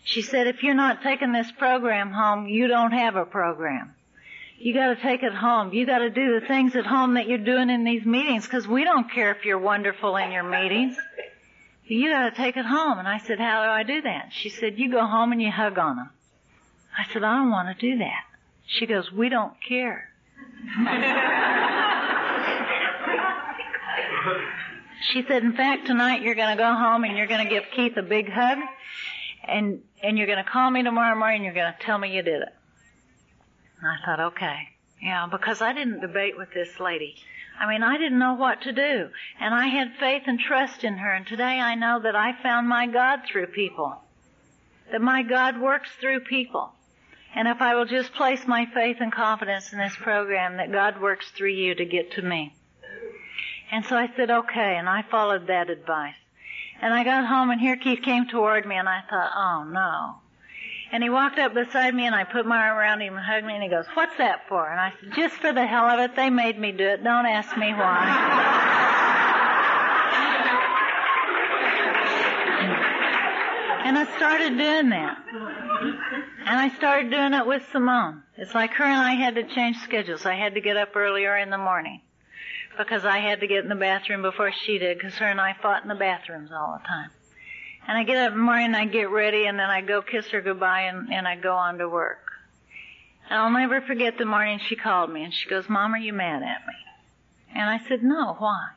She 0.04 0.22
said, 0.22 0.46
if 0.46 0.62
you're 0.62 0.74
not 0.74 1.02
taking 1.02 1.32
this 1.32 1.50
program 1.52 2.10
home, 2.10 2.48
you 2.48 2.66
don't 2.66 2.92
have 2.92 3.16
a 3.16 3.24
program. 3.24 3.94
You 4.58 4.74
gotta 4.74 4.96
take 4.96 5.22
it 5.22 5.32
home. 5.32 5.72
You 5.72 5.86
gotta 5.86 6.10
do 6.10 6.38
the 6.38 6.46
things 6.46 6.74
at 6.76 6.86
home 6.86 7.14
that 7.14 7.28
you're 7.28 7.38
doing 7.38 7.70
in 7.70 7.84
these 7.84 8.04
meetings, 8.04 8.44
because 8.44 8.66
we 8.66 8.84
don't 8.84 9.10
care 9.10 9.30
if 9.30 9.44
you're 9.44 9.58
wonderful 9.58 10.16
in 10.16 10.32
your 10.32 10.42
meetings. 10.42 10.96
You 11.84 12.10
gotta 12.10 12.34
take 12.34 12.56
it 12.56 12.66
home. 12.66 12.98
And 12.98 13.08
I 13.08 13.18
said, 13.18 13.38
how 13.38 13.64
do 13.64 13.70
I 13.70 13.82
do 13.82 14.02
that? 14.02 14.30
She 14.32 14.48
said, 14.48 14.78
you 14.78 14.90
go 14.90 15.04
home 15.04 15.32
and 15.32 15.42
you 15.42 15.50
hug 15.50 15.78
on 15.78 15.96
them. 15.96 16.10
I 16.96 17.10
said, 17.12 17.22
I 17.22 17.36
don't 17.36 17.50
want 17.50 17.68
to 17.68 17.90
do 17.90 17.98
that. 17.98 18.24
She 18.78 18.86
goes, 18.86 19.10
we 19.10 19.28
don't 19.28 19.54
care. 19.66 20.08
she 25.12 25.24
said, 25.26 25.42
in 25.42 25.54
fact, 25.54 25.86
tonight 25.86 26.22
you're 26.22 26.36
going 26.36 26.56
to 26.56 26.62
go 26.62 26.72
home 26.72 27.02
and 27.02 27.16
you're 27.16 27.26
going 27.26 27.44
to 27.44 27.50
give 27.52 27.64
Keith 27.74 27.96
a 27.96 28.02
big 28.02 28.30
hug 28.30 28.58
and, 29.42 29.82
and 30.02 30.16
you're 30.16 30.28
going 30.28 30.42
to 30.42 30.48
call 30.48 30.70
me 30.70 30.84
tomorrow 30.84 31.18
morning 31.18 31.38
and 31.38 31.44
you're 31.44 31.54
going 31.54 31.72
to 31.72 31.84
tell 31.84 31.98
me 31.98 32.14
you 32.14 32.22
did 32.22 32.42
it. 32.42 32.54
And 33.80 33.88
I 33.88 33.96
thought, 34.04 34.20
okay. 34.34 34.68
Yeah, 35.02 35.26
because 35.30 35.60
I 35.60 35.72
didn't 35.72 36.00
debate 36.00 36.36
with 36.38 36.52
this 36.54 36.78
lady. 36.78 37.16
I 37.58 37.68
mean, 37.68 37.82
I 37.82 37.98
didn't 37.98 38.18
know 38.18 38.34
what 38.34 38.62
to 38.62 38.72
do. 38.72 39.08
And 39.40 39.54
I 39.54 39.66
had 39.66 39.94
faith 39.98 40.22
and 40.26 40.38
trust 40.38 40.84
in 40.84 40.96
her. 40.98 41.12
And 41.12 41.26
today 41.26 41.58
I 41.58 41.74
know 41.74 42.00
that 42.02 42.14
I 42.14 42.40
found 42.40 42.68
my 42.68 42.86
God 42.86 43.20
through 43.26 43.48
people. 43.48 43.96
That 44.92 45.00
my 45.00 45.22
God 45.22 45.60
works 45.60 45.88
through 46.00 46.20
people. 46.20 46.72
And 47.34 47.46
if 47.46 47.60
I 47.60 47.74
will 47.74 47.84
just 47.84 48.12
place 48.14 48.46
my 48.46 48.66
faith 48.74 48.96
and 49.00 49.12
confidence 49.12 49.72
in 49.72 49.78
this 49.78 49.94
program, 49.96 50.56
that 50.56 50.72
God 50.72 51.00
works 51.00 51.30
through 51.36 51.52
you 51.52 51.74
to 51.74 51.84
get 51.84 52.12
to 52.12 52.22
me. 52.22 52.54
And 53.70 53.84
so 53.84 53.96
I 53.96 54.08
said, 54.16 54.30
okay, 54.30 54.76
and 54.76 54.88
I 54.88 55.02
followed 55.02 55.46
that 55.46 55.70
advice. 55.70 56.14
And 56.82 56.92
I 56.92 57.04
got 57.04 57.26
home 57.26 57.50
and 57.50 57.60
here 57.60 57.76
Keith 57.76 58.02
came 58.02 58.26
toward 58.26 58.66
me 58.66 58.76
and 58.76 58.88
I 58.88 59.02
thought, 59.08 59.30
oh 59.36 59.70
no. 59.70 60.14
And 60.92 61.04
he 61.04 61.10
walked 61.10 61.38
up 61.38 61.54
beside 61.54 61.94
me 61.94 62.06
and 62.06 62.14
I 62.14 62.24
put 62.24 62.46
my 62.46 62.56
arm 62.56 62.78
around 62.78 63.00
him 63.00 63.14
and 63.16 63.24
hugged 63.24 63.46
me 63.46 63.54
and 63.54 63.62
he 63.62 63.68
goes, 63.68 63.84
what's 63.94 64.16
that 64.18 64.48
for? 64.48 64.68
And 64.68 64.80
I 64.80 64.92
said, 64.98 65.12
just 65.14 65.36
for 65.36 65.52
the 65.52 65.64
hell 65.64 65.84
of 65.84 66.00
it, 66.00 66.16
they 66.16 66.30
made 66.30 66.58
me 66.58 66.72
do 66.72 66.84
it. 66.84 67.04
Don't 67.04 67.26
ask 67.26 67.56
me 67.56 67.72
why. 67.72 68.96
and 73.90 73.98
I 73.98 74.16
started 74.18 74.56
doing 74.56 74.90
that. 74.90 75.18
And 76.46 76.60
I 76.60 76.68
started 76.76 77.10
doing 77.10 77.34
it 77.34 77.44
with 77.44 77.64
Simone. 77.72 78.22
It's 78.36 78.54
like 78.54 78.70
her 78.74 78.84
and 78.84 78.94
I 78.94 79.14
had 79.14 79.34
to 79.34 79.42
change 79.42 79.78
schedules. 79.78 80.24
I 80.24 80.36
had 80.36 80.54
to 80.54 80.60
get 80.60 80.76
up 80.76 80.94
earlier 80.94 81.36
in 81.36 81.50
the 81.50 81.58
morning 81.58 82.00
because 82.78 83.04
I 83.04 83.18
had 83.18 83.40
to 83.40 83.48
get 83.48 83.64
in 83.64 83.68
the 83.68 83.74
bathroom 83.74 84.22
before 84.22 84.52
she 84.52 84.78
did 84.78 84.96
because 84.96 85.14
her 85.14 85.26
and 85.26 85.40
I 85.40 85.56
fought 85.60 85.82
in 85.82 85.88
the 85.88 85.96
bathrooms 85.96 86.52
all 86.52 86.78
the 86.80 86.86
time. 86.86 87.10
And 87.88 87.98
I 87.98 88.04
get 88.04 88.16
up 88.18 88.30
in 88.30 88.38
the 88.38 88.44
morning 88.44 88.76
I 88.76 88.84
get 88.84 89.10
ready 89.10 89.46
and 89.46 89.58
then 89.58 89.68
I 89.68 89.80
go 89.80 90.02
kiss 90.02 90.28
her 90.28 90.40
goodbye 90.40 90.82
and, 90.82 91.12
and 91.12 91.26
I 91.26 91.34
go 91.34 91.56
on 91.56 91.78
to 91.78 91.88
work. 91.88 92.30
And 93.28 93.40
I'll 93.40 93.50
never 93.50 93.80
forget 93.80 94.18
the 94.18 94.24
morning 94.24 94.60
she 94.68 94.76
called 94.76 95.10
me 95.10 95.24
and 95.24 95.34
she 95.34 95.48
goes, 95.48 95.68
Mom, 95.68 95.94
are 95.94 95.98
you 95.98 96.12
mad 96.12 96.44
at 96.44 96.64
me? 96.64 97.56
And 97.56 97.68
I 97.68 97.80
said, 97.88 98.04
no, 98.04 98.36
why? 98.38 98.68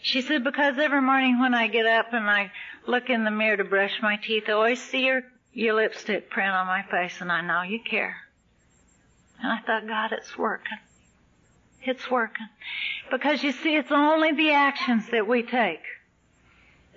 She 0.00 0.22
said, 0.22 0.42
because 0.42 0.78
every 0.78 1.02
morning 1.02 1.38
when 1.38 1.52
I 1.52 1.66
get 1.66 1.84
up 1.84 2.14
and 2.14 2.30
I 2.30 2.50
look 2.88 3.10
in 3.10 3.24
the 3.24 3.30
mirror 3.30 3.58
to 3.58 3.64
brush 3.64 4.00
my 4.02 4.16
teeth, 4.16 4.44
I 4.48 4.52
always 4.52 4.82
see 4.82 5.04
your, 5.04 5.22
your 5.52 5.74
lipstick 5.74 6.30
print 6.30 6.50
on 6.50 6.66
my 6.66 6.82
face 6.90 7.20
and 7.20 7.30
I 7.30 7.42
know 7.42 7.62
you 7.62 7.80
care. 7.80 8.16
And 9.40 9.52
I 9.52 9.58
thought, 9.60 9.86
God, 9.86 10.12
it's 10.12 10.36
working. 10.36 10.78
It's 11.82 12.10
working. 12.10 12.48
Because 13.10 13.42
you 13.44 13.52
see, 13.52 13.76
it's 13.76 13.92
only 13.92 14.32
the 14.32 14.52
actions 14.52 15.04
that 15.12 15.28
we 15.28 15.42
take 15.42 15.82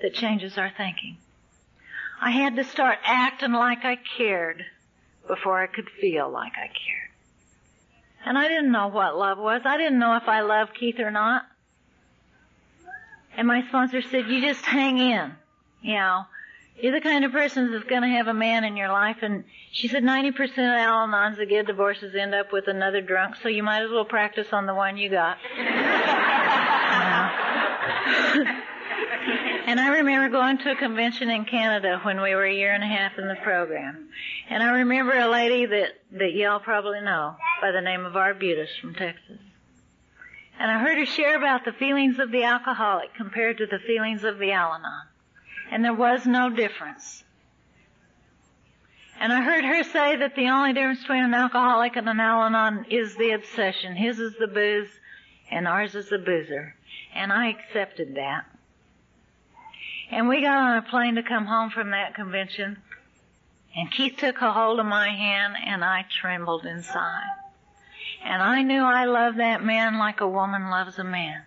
that 0.01 0.13
changes 0.13 0.57
our 0.57 0.71
thinking. 0.75 1.17
I 2.19 2.31
had 2.31 2.55
to 2.55 2.63
start 2.63 2.97
acting 3.03 3.51
like 3.51 3.83
I 3.83 3.97
cared 4.17 4.63
before 5.27 5.61
I 5.61 5.67
could 5.67 5.89
feel 5.99 6.29
like 6.29 6.53
I 6.53 6.67
cared. 6.67 7.09
And 8.25 8.37
I 8.37 8.47
didn't 8.47 8.71
know 8.71 8.87
what 8.87 9.17
love 9.17 9.37
was. 9.37 9.61
I 9.65 9.77
didn't 9.77 9.99
know 9.99 10.15
if 10.15 10.27
I 10.27 10.41
loved 10.41 10.75
Keith 10.75 10.99
or 10.99 11.11
not. 11.11 11.43
And 13.35 13.47
my 13.47 13.67
sponsor 13.67 14.01
said, 14.01 14.27
you 14.27 14.41
just 14.41 14.63
hang 14.65 14.97
in. 14.97 15.33
You 15.81 15.95
know, 15.95 16.25
you're 16.79 16.93
the 16.93 17.01
kind 17.01 17.25
of 17.25 17.31
person 17.31 17.71
that's 17.71 17.85
going 17.85 18.01
to 18.01 18.07
have 18.07 18.27
a 18.27 18.33
man 18.33 18.63
in 18.63 18.75
your 18.75 18.89
life. 18.89 19.17
And 19.21 19.43
she 19.71 19.87
said 19.87 20.03
90% 20.03 20.39
of 20.41 20.57
Al-Anons 20.57 21.37
that 21.37 21.49
get 21.49 21.67
divorces 21.67 22.15
end 22.15 22.33
up 22.33 22.51
with 22.51 22.67
another 22.67 23.01
drunk, 23.01 23.35
so 23.41 23.49
you 23.49 23.63
might 23.63 23.83
as 23.83 23.91
well 23.91 24.05
practice 24.05 24.47
on 24.51 24.65
the 24.65 24.73
one 24.73 24.97
you 24.97 25.09
got. 25.09 25.37
and 29.67 29.79
I 29.79 29.97
remember 29.97 30.29
going 30.29 30.57
to 30.59 30.71
a 30.71 30.75
convention 30.75 31.29
in 31.29 31.45
Canada 31.45 31.99
when 32.03 32.21
we 32.21 32.33
were 32.33 32.45
a 32.45 32.53
year 32.53 32.73
and 32.73 32.83
a 32.83 32.87
half 32.87 33.17
in 33.17 33.27
the 33.27 33.37
program. 33.43 34.09
And 34.49 34.63
I 34.63 34.71
remember 34.79 35.17
a 35.17 35.29
lady 35.29 35.65
that, 35.67 35.89
that 36.13 36.33
y'all 36.33 36.59
probably 36.59 37.01
know 37.01 37.35
by 37.61 37.71
the 37.71 37.81
name 37.81 38.05
of 38.05 38.15
Arbutus 38.15 38.69
from 38.79 38.95
Texas. 38.95 39.39
And 40.59 40.69
I 40.69 40.79
heard 40.79 40.97
her 40.97 41.05
share 41.05 41.37
about 41.37 41.65
the 41.65 41.73
feelings 41.73 42.19
of 42.19 42.31
the 42.31 42.43
alcoholic 42.43 43.13
compared 43.15 43.57
to 43.57 43.65
the 43.65 43.79
feelings 43.79 44.23
of 44.23 44.37
the 44.37 44.51
Al-Anon 44.51 45.07
and 45.71 45.83
there 45.83 45.93
was 45.93 46.27
no 46.27 46.49
difference. 46.49 47.23
And 49.19 49.31
I 49.31 49.41
heard 49.41 49.63
her 49.63 49.83
say 49.83 50.17
that 50.17 50.35
the 50.35 50.49
only 50.49 50.73
difference 50.73 51.01
between 51.01 51.23
an 51.23 51.33
alcoholic 51.33 51.95
and 51.95 52.09
an 52.09 52.19
Al-Anon 52.19 52.85
is 52.89 53.15
the 53.15 53.31
obsession. 53.31 53.95
His 53.95 54.19
is 54.19 54.35
the 54.37 54.47
booze, 54.47 54.89
and 55.49 55.67
ours 55.67 55.95
is 55.95 56.09
the 56.09 56.17
boozer. 56.17 56.75
And 57.15 57.31
I 57.31 57.49
accepted 57.49 58.15
that. 58.15 58.45
And 60.11 60.27
we 60.27 60.41
got 60.41 60.57
on 60.57 60.77
a 60.77 60.81
plane 60.81 61.15
to 61.15 61.23
come 61.23 61.45
home 61.45 61.69
from 61.69 61.91
that 61.91 62.15
convention, 62.15 62.77
and 63.75 63.89
Keith 63.91 64.17
took 64.17 64.41
a 64.41 64.51
hold 64.51 64.79
of 64.79 64.85
my 64.85 65.07
hand, 65.07 65.55
and 65.65 65.85
I 65.85 66.05
trembled 66.19 66.65
inside. 66.65 67.29
And 68.23 68.41
I 68.41 68.61
knew 68.63 68.81
I 68.81 69.05
loved 69.05 69.39
that 69.39 69.63
man 69.63 69.97
like 69.97 70.19
a 70.19 70.27
woman 70.27 70.69
loves 70.69 70.99
a 70.99 71.03
man. 71.03 71.43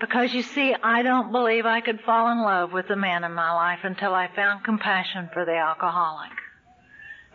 Because 0.00 0.32
you 0.32 0.42
see, 0.42 0.74
I 0.82 1.02
don't 1.02 1.32
believe 1.32 1.66
I 1.66 1.80
could 1.80 2.00
fall 2.00 2.30
in 2.32 2.42
love 2.42 2.72
with 2.72 2.88
the 2.88 2.96
man 2.96 3.24
in 3.24 3.32
my 3.32 3.52
life 3.52 3.80
until 3.82 4.14
I 4.14 4.28
found 4.34 4.64
compassion 4.64 5.30
for 5.32 5.44
the 5.44 5.56
alcoholic. 5.56 6.32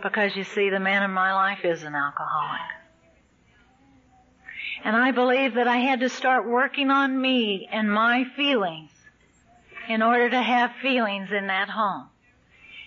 Because 0.04 0.36
you 0.36 0.44
see, 0.44 0.70
the 0.70 0.80
man 0.80 1.04
in 1.04 1.12
my 1.12 1.34
life 1.34 1.64
is 1.64 1.84
an 1.84 1.96
alcoholic. 1.96 2.62
And 4.84 4.96
I 4.96 5.12
believe 5.12 5.56
that 5.56 5.68
I 5.68 5.78
had 5.78 6.02
to 6.02 6.10
start 6.10 6.48
working 6.48 6.92
on 6.92 7.20
me 7.20 7.68
and 7.72 7.92
my 7.92 8.26
feelings 8.36 8.92
in 9.88 10.02
order 10.02 10.30
to 10.30 10.42
have 10.42 10.72
feelings 10.82 11.30
in 11.32 11.48
that 11.48 11.70
home. 11.70 12.08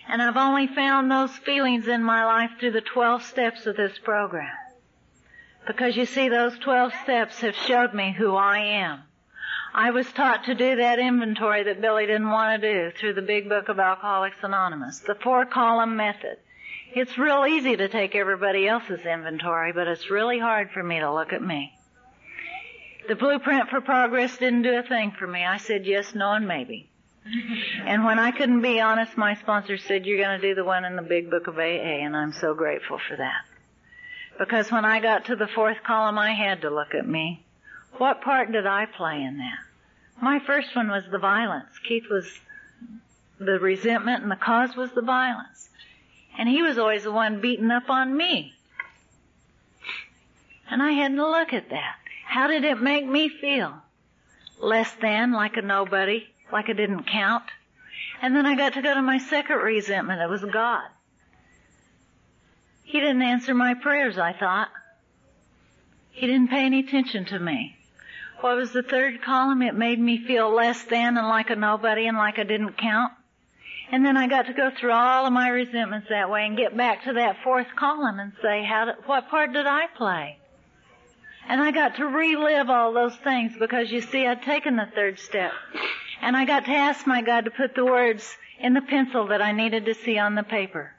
And 0.07 0.21
I've 0.21 0.37
only 0.37 0.67
found 0.67 1.11
those 1.11 1.35
feelings 1.37 1.87
in 1.87 2.03
my 2.03 2.25
life 2.25 2.51
through 2.59 2.71
the 2.71 2.81
12 2.81 3.23
steps 3.23 3.65
of 3.65 3.75
this 3.75 3.97
program. 3.99 4.51
Because 5.67 5.95
you 5.95 6.05
see, 6.05 6.29
those 6.29 6.57
12 6.59 6.93
steps 7.03 7.39
have 7.41 7.55
showed 7.55 7.93
me 7.93 8.13
who 8.17 8.35
I 8.35 8.59
am. 8.59 9.03
I 9.73 9.91
was 9.91 10.11
taught 10.11 10.45
to 10.45 10.55
do 10.55 10.75
that 10.75 10.99
inventory 10.99 11.63
that 11.63 11.79
Billy 11.79 12.05
didn't 12.05 12.29
want 12.29 12.61
to 12.61 12.73
do 12.73 12.97
through 12.97 13.13
the 13.13 13.21
big 13.21 13.47
book 13.47 13.69
of 13.69 13.79
Alcoholics 13.79 14.43
Anonymous, 14.43 14.99
the 14.99 15.15
four 15.15 15.45
column 15.45 15.95
method. 15.95 16.37
It's 16.93 17.17
real 17.17 17.45
easy 17.45 17.77
to 17.77 17.87
take 17.87 18.13
everybody 18.13 18.67
else's 18.67 19.05
inventory, 19.05 19.71
but 19.71 19.87
it's 19.87 20.11
really 20.11 20.39
hard 20.39 20.71
for 20.71 20.83
me 20.83 20.99
to 20.99 21.13
look 21.13 21.31
at 21.31 21.41
me. 21.41 21.71
The 23.07 23.15
blueprint 23.15 23.69
for 23.69 23.79
progress 23.79 24.37
didn't 24.37 24.63
do 24.63 24.77
a 24.77 24.83
thing 24.83 25.11
for 25.17 25.25
me. 25.25 25.45
I 25.45 25.57
said 25.57 25.85
yes, 25.85 26.13
no, 26.13 26.33
and 26.33 26.47
maybe. 26.47 26.89
and 27.85 28.03
when 28.03 28.19
I 28.19 28.31
couldn't 28.31 28.61
be 28.61 28.81
honest, 28.81 29.17
my 29.17 29.35
sponsor 29.35 29.77
said, 29.77 30.05
you're 30.05 30.21
going 30.21 30.39
to 30.39 30.47
do 30.49 30.53
the 30.53 30.65
one 30.65 30.83
in 30.83 30.97
the 30.97 31.01
big 31.01 31.29
book 31.29 31.47
of 31.47 31.57
AA, 31.57 32.03
and 32.03 32.15
I'm 32.15 32.33
so 32.33 32.53
grateful 32.53 32.99
for 33.07 33.15
that. 33.15 33.45
Because 34.37 34.69
when 34.69 34.83
I 34.83 34.99
got 34.99 35.25
to 35.25 35.37
the 35.37 35.47
fourth 35.47 35.77
column, 35.85 36.17
I 36.17 36.33
had 36.33 36.61
to 36.61 36.69
look 36.69 36.93
at 36.93 37.07
me. 37.07 37.45
What 37.97 38.21
part 38.21 38.51
did 38.51 38.65
I 38.65 38.85
play 38.85 39.21
in 39.23 39.37
that? 39.37 39.59
My 40.21 40.39
first 40.39 40.75
one 40.75 40.89
was 40.89 41.03
the 41.11 41.17
violence. 41.17 41.71
Keith 41.87 42.05
was 42.09 42.27
the 43.39 43.59
resentment 43.59 44.21
and 44.21 44.31
the 44.31 44.35
cause 44.35 44.75
was 44.75 44.91
the 44.91 45.01
violence. 45.01 45.69
And 46.37 46.47
he 46.47 46.61
was 46.61 46.77
always 46.77 47.03
the 47.03 47.11
one 47.11 47.41
beating 47.41 47.71
up 47.71 47.89
on 47.89 48.15
me. 48.15 48.53
And 50.69 50.81
I 50.81 50.91
had 50.91 51.15
to 51.15 51.29
look 51.29 51.53
at 51.53 51.69
that. 51.69 51.95
How 52.25 52.47
did 52.47 52.63
it 52.63 52.81
make 52.81 53.05
me 53.05 53.29
feel? 53.29 53.73
Less 54.59 54.91
than, 55.01 55.33
like 55.33 55.57
a 55.57 55.61
nobody, 55.61 56.27
like 56.51 56.69
I 56.69 56.73
didn't 56.73 57.03
count. 57.03 57.43
And 58.21 58.35
then 58.35 58.45
I 58.45 58.55
got 58.55 58.73
to 58.73 58.81
go 58.81 58.93
to 58.93 59.01
my 59.01 59.17
second 59.17 59.57
resentment. 59.57 60.21
It 60.21 60.29
was 60.29 60.45
God. 60.45 60.87
He 62.83 62.99
didn't 62.99 63.23
answer 63.23 63.53
my 63.53 63.73
prayers, 63.73 64.17
I 64.17 64.33
thought. 64.33 64.69
He 66.11 66.27
didn't 66.27 66.49
pay 66.49 66.65
any 66.65 66.81
attention 66.81 67.25
to 67.25 67.39
me. 67.39 67.77
What 68.41 68.57
was 68.57 68.71
the 68.71 68.81
third 68.81 69.21
column? 69.21 69.61
It 69.61 69.75
made 69.75 69.99
me 69.99 70.17
feel 70.17 70.53
less 70.53 70.83
than 70.85 71.15
and 71.15 71.27
like 71.27 71.51
a 71.51 71.55
nobody 71.55 72.07
and 72.07 72.17
like 72.17 72.39
I 72.39 72.43
didn't 72.43 72.77
count. 72.77 73.13
And 73.91 74.03
then 74.03 74.17
I 74.17 74.27
got 74.27 74.47
to 74.47 74.53
go 74.53 74.71
through 74.71 74.93
all 74.93 75.27
of 75.27 75.33
my 75.33 75.49
resentments 75.49 76.07
that 76.09 76.29
way 76.31 76.45
and 76.45 76.57
get 76.57 76.75
back 76.75 77.03
to 77.03 77.13
that 77.13 77.43
fourth 77.43 77.67
column 77.75 78.19
and 78.19 78.31
say, 78.41 78.63
how 78.63 78.85
did, 78.85 78.95
what 79.05 79.29
part 79.29 79.53
did 79.53 79.67
I 79.67 79.87
play? 79.95 80.37
And 81.47 81.61
I 81.61 81.71
got 81.71 81.97
to 81.97 82.05
relive 82.05 82.69
all 82.69 82.93
those 82.93 83.15
things 83.17 83.51
because 83.59 83.91
you 83.91 84.01
see, 84.01 84.25
I'd 84.25 84.41
taken 84.41 84.75
the 84.75 84.87
third 84.95 85.19
step. 85.19 85.51
And 86.21 86.35
I 86.35 86.45
got 86.45 86.65
to 86.65 86.71
ask 86.71 87.05
my 87.05 87.21
God 87.21 87.45
to 87.45 87.51
put 87.51 87.75
the 87.75 87.85
words 87.85 88.37
in 88.59 88.73
the 88.73 88.81
pencil 88.81 89.27
that 89.27 89.41
I 89.41 89.51
needed 89.51 89.85
to 89.85 89.93
see 89.93 90.17
on 90.17 90.35
the 90.35 90.43
paper. 90.43 90.93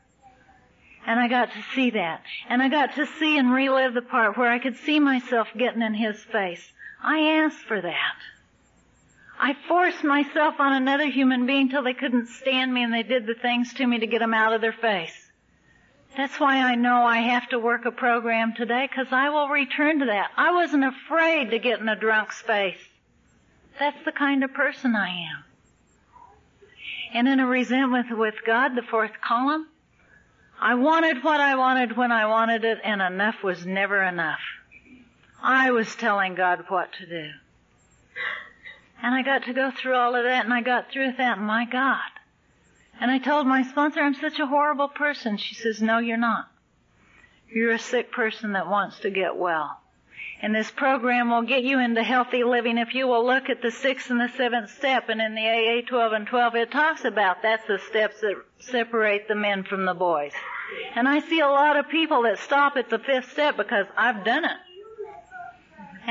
And 1.07 1.19
I 1.19 1.27
got 1.27 1.53
to 1.53 1.65
see 1.75 1.91
that. 1.91 2.23
And 2.49 2.63
I 2.63 2.69
got 2.69 2.95
to 2.97 3.07
see 3.19 3.37
and 3.39 3.53
relive 3.53 3.95
the 3.95 4.03
part 4.03 4.37
where 4.37 4.51
I 4.51 4.59
could 4.59 4.77
see 4.77 5.01
myself 5.01 5.49
getting 5.57 5.83
in 5.83 5.95
his 5.95 6.23
face. 6.25 6.73
I 7.03 7.45
asked 7.45 7.65
for 7.67 7.81
that. 7.81 8.15
I 9.39 9.57
forced 9.67 10.05
myself 10.05 10.61
on 10.61 10.73
another 10.73 11.07
human 11.11 11.47
being 11.47 11.69
till 11.69 11.83
they 11.83 11.95
couldn't 11.95 12.29
stand 12.29 12.73
me 12.73 12.85
and 12.85 12.95
they 12.95 13.03
did 13.03 13.27
the 13.27 13.35
things 13.35 13.75
to 13.75 13.87
me 13.87 13.99
to 13.99 14.07
get 14.07 14.21
them 14.21 14.35
out 14.35 14.53
of 14.53 14.61
their 14.61 14.73
face. 14.73 15.19
That's 16.17 16.39
why 16.39 16.59
I 16.59 16.77
know 16.77 17.03
I 17.05 17.19
have 17.19 17.49
to 17.49 17.59
work 17.59 17.85
a 17.87 17.91
program 17.91 18.55
today 18.55 18.87
because 18.89 19.13
I 19.13 19.31
will 19.31 19.49
return 19.49 19.99
to 20.01 20.07
that. 20.07 20.31
I 20.37 20.53
wasn't 20.53 20.85
afraid 20.85 21.51
to 21.51 21.59
get 21.59 21.81
in 21.81 21.89
a 21.89 21.99
drunk's 21.99 22.41
face. 22.43 22.79
That's 23.81 24.05
the 24.05 24.13
kind 24.13 24.45
of 24.45 24.53
person 24.53 24.95
I 24.95 25.09
am. 25.09 25.45
And 27.15 27.27
in 27.27 27.41
a 27.41 27.47
resentment 27.47 28.17
with 28.17 28.35
God, 28.47 28.77
the 28.77 28.83
fourth 28.83 29.21
column, 29.27 29.67
I 30.61 30.75
wanted 30.77 31.25
what 31.25 31.41
I 31.41 31.57
wanted 31.57 31.97
when 31.97 32.13
I 32.13 32.27
wanted 32.27 32.65
it 32.65 32.79
and 32.85 33.03
enough 33.03 33.43
was 33.43 33.67
never 33.67 34.01
enough. 34.03 34.41
I 35.43 35.73
was 35.73 35.95
telling 35.97 36.35
God 36.35 36.65
what 36.69 36.93
to 36.95 37.07
do. 37.07 37.31
And 39.03 39.15
I 39.15 39.23
got 39.23 39.45
to 39.45 39.53
go 39.53 39.73
through 39.73 39.97
all 39.97 40.15
of 40.15 40.23
that 40.25 40.45
and 40.45 40.55
I 40.55 40.63
got 40.63 40.93
through 40.93 41.13
that. 41.19 41.39
My 41.39 41.65
God. 41.65 41.99
And 43.01 43.11
I 43.11 43.19
told 43.19 43.49
my 43.49 43.65
sponsor, 43.65 44.01
I'm 44.01 44.15
such 44.15 44.39
a 44.39 44.47
horrible 44.47 44.89
person. 44.89 45.37
She 45.37 45.57
says, 45.57 45.83
no, 45.83 45.99
you're 45.99 46.17
not. 46.17 46.49
You're 47.53 47.73
a 47.73 47.79
sick 47.79 48.13
person 48.13 48.53
that 48.53 48.69
wants 48.69 49.01
to 49.01 49.11
get 49.11 49.37
well. 49.37 49.79
And 50.41 50.55
this 50.55 50.71
program 50.71 51.31
will 51.31 51.43
get 51.43 51.65
you 51.65 51.81
into 51.81 52.03
healthy 52.03 52.45
living 52.45 52.79
if 52.79 52.95
you 52.95 53.09
will 53.09 53.27
look 53.27 53.49
at 53.49 53.63
the 53.63 53.71
sixth 53.71 54.11
and 54.11 54.21
the 54.21 54.31
seventh 54.37 54.71
step. 54.71 55.09
And 55.09 55.21
in 55.21 55.35
the 55.35 55.49
AA 55.49 55.89
12 55.89 56.13
and 56.13 56.27
12, 56.27 56.55
it 56.55 56.71
talks 56.71 57.05
about 57.05 57.43
that's 57.43 57.67
the 57.67 57.79
steps 57.89 58.21
that 58.21 58.37
separate 58.61 59.27
the 59.27 59.35
men 59.35 59.65
from 59.65 59.85
the 59.85 59.95
boys. 59.95 60.33
And 60.95 61.09
I 61.09 61.21
see 61.21 61.41
a 61.41 61.49
lot 61.49 61.77
of 61.77 61.89
people 61.89 62.23
that 62.23 62.39
stop 62.39 62.77
at 62.77 62.89
the 62.89 62.99
fifth 62.99 63.33
step 63.33 63.57
because 63.57 63.87
I've 63.97 64.25
done 64.25 64.45
it. 64.45 64.57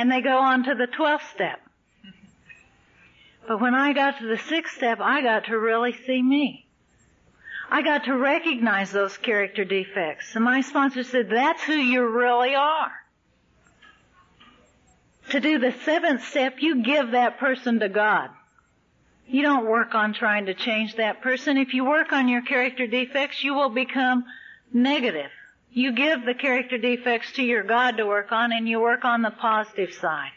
And 0.02 0.12
they 0.12 0.22
go 0.22 0.40
on 0.40 0.64
to 0.64 0.74
the 0.74 0.88
twelfth 0.88 1.30
step. 1.36 1.60
But 3.48 3.62
when 3.62 3.76
I 3.76 3.94
got 3.94 4.18
to 4.18 4.26
the 4.26 4.40
sixth 4.40 4.78
step, 4.78 5.00
I 5.00 5.22
got 5.22 5.46
to 5.46 5.60
really 5.60 5.94
see 6.08 6.20
me. 6.24 6.66
I 7.70 7.84
got 7.84 8.06
to 8.06 8.18
recognize 8.18 8.92
those 8.92 9.16
character 9.16 9.64
defects. 9.64 10.34
And 10.34 10.44
my 10.44 10.62
sponsor 10.62 11.04
said, 11.04 11.30
that's 11.30 11.62
who 11.62 11.76
you 11.76 12.04
really 12.04 12.56
are. 12.56 12.92
To 15.30 15.40
do 15.40 15.60
the 15.60 15.76
seventh 15.86 16.24
step, 16.26 16.56
you 16.62 16.82
give 16.82 17.12
that 17.12 17.38
person 17.38 17.80
to 17.82 17.88
God. 17.88 18.32
You 19.28 19.44
don't 19.44 19.68
work 19.68 19.94
on 19.94 20.16
trying 20.16 20.48
to 20.48 20.56
change 20.56 20.96
that 20.96 21.22
person. 21.22 21.58
If 21.58 21.76
you 21.76 21.86
work 21.86 22.12
on 22.12 22.28
your 22.28 22.42
character 22.42 22.88
defects, 22.88 23.44
you 23.44 23.54
will 23.54 23.70
become 23.70 24.26
negative. 24.74 25.30
You 25.74 25.94
give 25.94 26.26
the 26.26 26.34
character 26.34 26.78
defects 26.78 27.32
to 27.34 27.44
your 27.44 27.64
God 27.64 27.96
to 27.96 28.06
work 28.06 28.34
on 28.34 28.52
and 28.52 28.68
you 28.68 28.82
work 28.82 29.06
on 29.06 29.22
the 29.22 29.32
positive 29.32 29.94
side. 29.94 30.32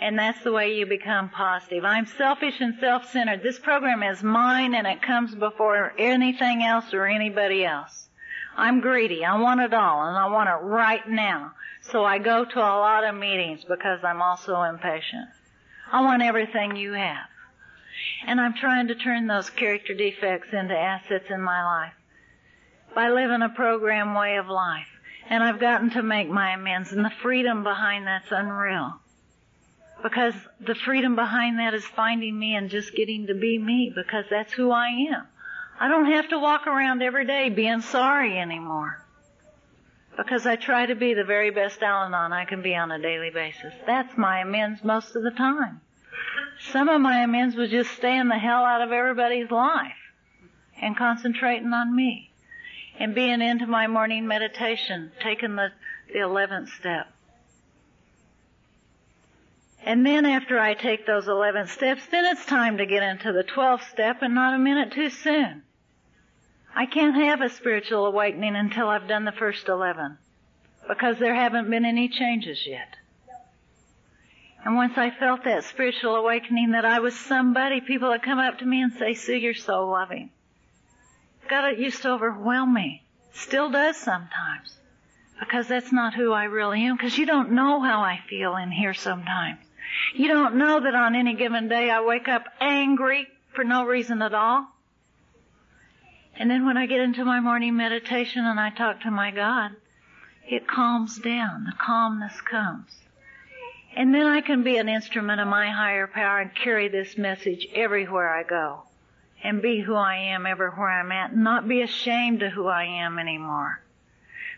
And 0.00 0.18
that's 0.18 0.42
the 0.42 0.52
way 0.52 0.78
you 0.78 0.86
become 0.86 1.28
positive. 1.28 1.84
I'm 1.84 2.06
selfish 2.06 2.54
and 2.60 2.74
self-centered. 2.80 3.42
This 3.42 3.58
program 3.58 4.02
is 4.02 4.22
mine 4.22 4.74
and 4.74 4.86
it 4.86 5.02
comes 5.02 5.34
before 5.34 5.92
anything 5.98 6.62
else 6.62 6.94
or 6.94 7.04
anybody 7.04 7.66
else. 7.66 8.08
I'm 8.56 8.80
greedy. 8.80 9.26
I 9.26 9.38
want 9.38 9.60
it 9.60 9.74
all 9.74 10.06
and 10.06 10.16
I 10.16 10.28
want 10.28 10.48
it 10.48 10.64
right 10.64 11.06
now. 11.06 11.52
So 11.82 12.04
I 12.04 12.18
go 12.18 12.46
to 12.46 12.58
a 12.58 12.78
lot 12.80 13.04
of 13.04 13.14
meetings 13.14 13.64
because 13.64 14.00
I'm 14.02 14.22
also 14.22 14.62
impatient. 14.62 15.28
I 15.92 16.00
want 16.00 16.22
everything 16.22 16.76
you 16.76 16.92
have. 16.92 17.26
And 18.26 18.40
I'm 18.40 18.54
trying 18.54 18.88
to 18.88 18.94
turn 18.94 19.26
those 19.26 19.50
character 19.50 19.92
defects 19.92 20.48
into 20.52 20.78
assets 20.78 21.26
in 21.28 21.42
my 21.42 21.62
life 21.64 21.92
by 22.94 23.10
living 23.10 23.42
a 23.42 23.48
program 23.48 24.14
way 24.14 24.36
of 24.36 24.48
life. 24.48 24.88
And 25.30 25.42
I've 25.42 25.60
gotten 25.60 25.90
to 25.90 26.02
make 26.02 26.28
my 26.28 26.52
amends 26.52 26.92
and 26.92 27.04
the 27.04 27.12
freedom 27.22 27.62
behind 27.62 28.06
that's 28.06 28.32
unreal. 28.32 28.94
Because 30.02 30.34
the 30.60 30.74
freedom 30.74 31.16
behind 31.16 31.58
that 31.58 31.74
is 31.74 31.84
finding 31.84 32.38
me 32.38 32.54
and 32.54 32.70
just 32.70 32.94
getting 32.94 33.26
to 33.26 33.34
be 33.34 33.58
me 33.58 33.92
because 33.94 34.24
that's 34.30 34.52
who 34.52 34.70
I 34.70 34.88
am. 34.88 35.26
I 35.80 35.88
don't 35.88 36.06
have 36.12 36.28
to 36.30 36.38
walk 36.38 36.66
around 36.66 37.02
every 37.02 37.26
day 37.26 37.50
being 37.50 37.82
sorry 37.82 38.38
anymore. 38.38 39.04
Because 40.16 40.46
I 40.46 40.56
try 40.56 40.86
to 40.86 40.94
be 40.94 41.14
the 41.14 41.24
very 41.24 41.50
best 41.50 41.82
Al-Anon 41.82 42.32
I 42.32 42.44
can 42.44 42.62
be 42.62 42.74
on 42.74 42.90
a 42.90 42.98
daily 42.98 43.30
basis. 43.30 43.72
That's 43.86 44.16
my 44.16 44.40
amends 44.40 44.82
most 44.82 45.14
of 45.14 45.22
the 45.22 45.30
time. 45.30 45.80
Some 46.72 46.88
of 46.88 47.00
my 47.00 47.22
amends 47.22 47.54
was 47.54 47.70
just 47.70 47.92
staying 47.92 48.28
the 48.28 48.38
hell 48.38 48.64
out 48.64 48.82
of 48.82 48.90
everybody's 48.90 49.50
life 49.50 49.92
and 50.80 50.96
concentrating 50.96 51.72
on 51.72 51.94
me 51.94 52.27
and 52.98 53.14
being 53.14 53.40
into 53.40 53.66
my 53.66 53.86
morning 53.86 54.26
meditation, 54.26 55.12
taking 55.22 55.54
the, 55.54 55.68
the 56.12 56.18
11th 56.18 56.68
step. 56.70 57.06
And 59.84 60.04
then 60.04 60.26
after 60.26 60.58
I 60.58 60.74
take 60.74 61.06
those 61.06 61.28
11 61.28 61.68
steps, 61.68 62.02
then 62.10 62.24
it's 62.26 62.44
time 62.44 62.78
to 62.78 62.86
get 62.86 63.02
into 63.02 63.32
the 63.32 63.44
12th 63.44 63.88
step 63.90 64.18
and 64.22 64.34
not 64.34 64.54
a 64.54 64.58
minute 64.58 64.92
too 64.92 65.10
soon. 65.10 65.62
I 66.74 66.86
can't 66.86 67.14
have 67.14 67.40
a 67.40 67.48
spiritual 67.48 68.06
awakening 68.06 68.56
until 68.56 68.88
I've 68.88 69.08
done 69.08 69.24
the 69.24 69.32
first 69.32 69.68
11 69.68 70.18
because 70.88 71.18
there 71.18 71.34
haven't 71.34 71.70
been 71.70 71.84
any 71.84 72.08
changes 72.08 72.66
yet. 72.66 72.96
And 74.64 74.74
once 74.74 74.94
I 74.96 75.10
felt 75.10 75.44
that 75.44 75.64
spiritual 75.64 76.16
awakening 76.16 76.72
that 76.72 76.84
I 76.84 76.98
was 76.98 77.18
somebody, 77.18 77.80
people 77.80 78.08
would 78.08 78.22
come 78.22 78.38
up 78.38 78.58
to 78.58 78.66
me 78.66 78.82
and 78.82 78.92
say, 78.92 79.14
Sue, 79.14 79.36
you're 79.36 79.54
so 79.54 79.88
loving. 79.88 80.30
God, 81.48 81.72
it 81.72 81.78
used 81.78 82.02
to 82.02 82.10
overwhelm 82.10 82.74
me. 82.74 83.02
Still 83.32 83.70
does 83.70 83.96
sometimes. 83.96 84.76
Because 85.40 85.68
that's 85.68 85.92
not 85.92 86.14
who 86.14 86.32
I 86.32 86.44
really 86.44 86.84
am. 86.84 86.96
Because 86.96 87.16
you 87.16 87.26
don't 87.26 87.52
know 87.52 87.80
how 87.80 88.00
I 88.00 88.20
feel 88.28 88.56
in 88.56 88.70
here 88.70 88.94
sometimes. 88.94 89.58
You 90.14 90.28
don't 90.28 90.56
know 90.56 90.80
that 90.80 90.94
on 90.94 91.14
any 91.14 91.34
given 91.34 91.68
day 91.68 91.90
I 91.90 92.02
wake 92.02 92.28
up 92.28 92.44
angry 92.60 93.26
for 93.54 93.64
no 93.64 93.84
reason 93.84 94.22
at 94.22 94.34
all. 94.34 94.66
And 96.36 96.50
then 96.50 96.66
when 96.66 96.76
I 96.76 96.86
get 96.86 97.00
into 97.00 97.24
my 97.24 97.40
morning 97.40 97.76
meditation 97.76 98.44
and 98.44 98.60
I 98.60 98.70
talk 98.70 99.00
to 99.02 99.10
my 99.10 99.30
God, 99.30 99.72
it 100.46 100.68
calms 100.68 101.18
down. 101.18 101.64
The 101.64 101.72
calmness 101.78 102.40
comes. 102.40 102.96
And 103.96 104.14
then 104.14 104.26
I 104.26 104.40
can 104.40 104.62
be 104.62 104.76
an 104.76 104.88
instrument 104.88 105.40
of 105.40 105.48
my 105.48 105.70
higher 105.70 106.06
power 106.06 106.40
and 106.40 106.54
carry 106.54 106.88
this 106.88 107.18
message 107.18 107.66
everywhere 107.74 108.28
I 108.28 108.44
go. 108.44 108.82
And 109.42 109.62
be 109.62 109.80
who 109.80 109.94
I 109.94 110.16
am 110.16 110.46
everywhere 110.46 110.88
I'm 110.88 111.12
at. 111.12 111.32
And 111.32 111.44
not 111.44 111.68
be 111.68 111.82
ashamed 111.82 112.42
of 112.42 112.52
who 112.52 112.66
I 112.66 112.84
am 112.84 113.18
anymore. 113.18 113.80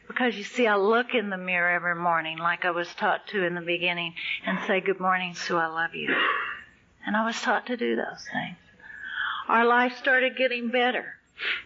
Because 0.07 0.37
you 0.37 0.43
see, 0.43 0.67
I 0.67 0.77
look 0.77 1.15
in 1.15 1.31
the 1.31 1.37
mirror 1.37 1.71
every 1.71 1.95
morning 1.95 2.39
like 2.39 2.65
I 2.65 2.73
was 2.73 2.93
taught 2.95 3.29
to 3.29 3.45
in 3.45 3.55
the 3.55 3.61
beginning 3.61 4.15
and 4.45 4.59
say, 4.67 4.81
good 4.81 4.99
morning, 4.99 5.35
Sue, 5.35 5.57
I 5.57 5.67
love 5.67 5.95
you. 5.95 6.13
And 7.07 7.17
I 7.17 7.25
was 7.25 7.41
taught 7.41 7.67
to 7.67 7.77
do 7.77 7.95
those 7.95 8.27
things. 8.33 8.57
Our 9.49 9.65
life 9.65 9.97
started 9.97 10.37
getting 10.37 10.71
better 10.71 11.15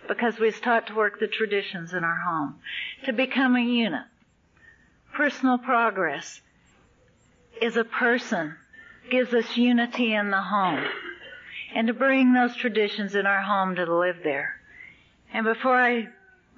because 0.09 0.39
we 0.39 0.47
was 0.47 0.61
taught 0.61 0.89
to 0.89 0.95
work 0.95 1.21
the 1.21 1.27
traditions 1.27 1.93
in 1.93 2.05
our 2.05 2.17
home, 2.17 2.57
to 3.05 3.13
become 3.13 3.57
a 3.57 3.63
unit. 3.63 4.05
Personal 5.15 5.59
progress 5.59 6.41
is 7.61 7.77
a 7.77 7.85
person, 7.85 8.57
gives 9.11 9.33
us 9.33 9.57
unity 9.57 10.15
in 10.15 10.31
the 10.31 10.43
home, 10.43 10.85
and 11.75 11.89
to 11.89 11.93
bring 11.93 12.33
those 12.33 12.55
traditions 12.57 13.15
in 13.15 13.27
our 13.27 13.43
home 13.43 13.75
to 13.75 13.85
live 13.85 14.19
there. 14.23 14.61
And 15.33 15.45
before 15.45 15.77
I 15.77 16.09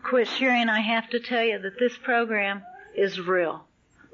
quit 0.03 0.29
sharing, 0.29 0.69
I 0.69 0.81
have 0.81 1.09
to 1.11 1.21
tell 1.21 1.43
you 1.43 1.59
that 1.59 1.79
this 1.79 1.97
program 1.97 2.63
is 2.95 3.19
real. 3.19 3.65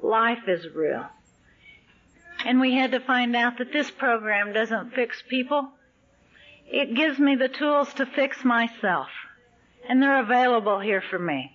Life 0.01 0.47
is 0.47 0.65
real. 0.73 1.05
And 2.45 2.59
we 2.59 2.73
had 2.73 2.91
to 2.91 2.99
find 3.01 3.35
out 3.35 3.57
that 3.57 3.73
this 3.73 3.91
program 3.91 4.53
doesn't 4.53 4.93
fix 4.93 5.21
people. 5.29 5.69
It 6.67 6.95
gives 6.95 7.19
me 7.19 7.35
the 7.35 7.49
tools 7.49 7.93
to 7.95 8.05
fix 8.05 8.43
myself. 8.43 9.07
And 9.87 10.01
they're 10.01 10.21
available 10.21 10.79
here 10.79 11.03
for 11.09 11.19
me. 11.19 11.51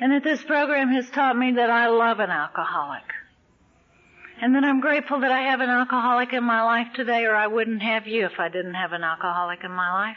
And 0.00 0.12
that 0.12 0.24
this 0.24 0.42
program 0.42 0.88
has 0.88 1.08
taught 1.10 1.36
me 1.36 1.52
that 1.52 1.70
I 1.70 1.88
love 1.88 2.18
an 2.18 2.30
alcoholic. 2.30 3.04
And 4.40 4.54
then 4.54 4.64
I'm 4.64 4.80
grateful 4.80 5.20
that 5.20 5.30
I 5.30 5.42
have 5.42 5.60
an 5.60 5.68
alcoholic 5.68 6.32
in 6.32 6.44
my 6.44 6.62
life 6.62 6.88
today 6.94 7.24
or 7.24 7.34
I 7.34 7.46
wouldn't 7.46 7.82
have 7.82 8.06
you 8.06 8.24
if 8.26 8.38
I 8.38 8.48
didn't 8.48 8.74
have 8.74 8.92
an 8.92 9.04
alcoholic 9.04 9.64
in 9.64 9.70
my 9.70 9.92
life 9.92 10.16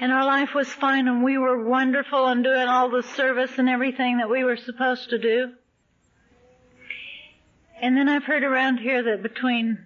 and 0.00 0.12
our 0.12 0.24
life 0.24 0.54
was 0.54 0.66
fine 0.68 1.06
and 1.08 1.22
we 1.22 1.36
were 1.36 1.62
wonderful 1.62 2.26
and 2.26 2.42
doing 2.42 2.66
all 2.68 2.88
the 2.88 3.02
service 3.02 3.58
and 3.58 3.68
everything 3.68 4.16
that 4.16 4.30
we 4.30 4.42
were 4.42 4.56
supposed 4.56 5.10
to 5.10 5.18
do. 5.18 5.52
And 7.82 7.96
then 7.96 8.08
I've 8.08 8.24
heard 8.24 8.42
around 8.42 8.78
here 8.78 9.02
that 9.02 9.22
between 9.22 9.78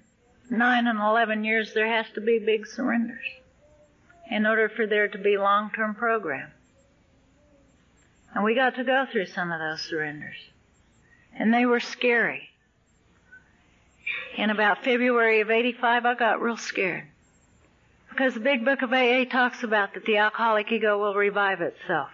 nine 0.48 0.86
and 0.86 1.00
eleven 1.00 1.42
years 1.42 1.74
there 1.74 1.88
has 1.88 2.06
to 2.14 2.20
be 2.20 2.38
big 2.38 2.64
surrenders 2.66 3.24
in 4.30 4.46
order 4.46 4.68
for 4.68 4.86
there 4.86 5.08
to 5.08 5.18
be 5.18 5.36
long-term 5.36 5.96
program. 5.96 6.50
And 8.34 8.44
we 8.44 8.54
got 8.54 8.76
to 8.76 8.84
go 8.84 9.06
through 9.10 9.26
some 9.26 9.50
of 9.50 9.58
those 9.58 9.82
surrenders. 9.82 10.36
And 11.37 11.53
they 11.53 11.66
were 11.66 11.80
scary. 11.80 12.51
In 14.37 14.51
about 14.51 14.85
February 14.85 15.41
of 15.41 15.51
85, 15.51 16.07
I 16.07 16.14
got 16.14 16.41
real 16.41 16.57
scared 16.57 17.05
Because 18.11 18.35
the 18.35 18.41
big 18.41 18.64
book 18.64 18.82
of 18.82 18.93
AA 18.93 19.24
talks 19.24 19.62
about 19.62 19.95
that 19.95 20.05
the 20.05 20.18
alcoholic 20.18 20.70
ego 20.72 20.99
will 20.99 21.14
revive 21.14 21.61
itself. 21.61 22.11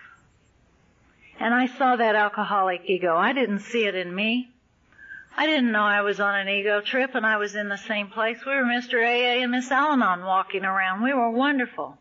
And 1.39 1.55
I 1.55 1.66
saw 1.66 1.97
that 1.97 2.14
alcoholic 2.14 2.83
ego. 2.85 3.16
I 3.16 3.33
didn't 3.33 3.61
see 3.61 3.87
it 3.87 3.95
in 3.95 4.14
me. 4.14 4.51
I 5.37 5.47
didn't 5.47 5.73
know 5.73 5.83
I 5.83 6.03
was 6.03 6.21
on 6.21 6.35
an 6.39 6.49
ego 6.49 6.83
trip 6.83 7.14
and 7.14 7.25
I 7.25 7.39
was 7.39 7.55
in 7.55 7.68
the 7.68 7.79
same 7.79 8.09
place. 8.09 8.39
We 8.45 8.53
were 8.53 8.64
Mr. 8.64 9.03
AA 9.03 9.43
and 9.43 9.53
Miss 9.53 9.71
Al-Anon 9.71 10.23
walking 10.23 10.64
around. 10.64 11.03
We 11.03 11.14
were 11.14 11.31
wonderful. 11.31 11.97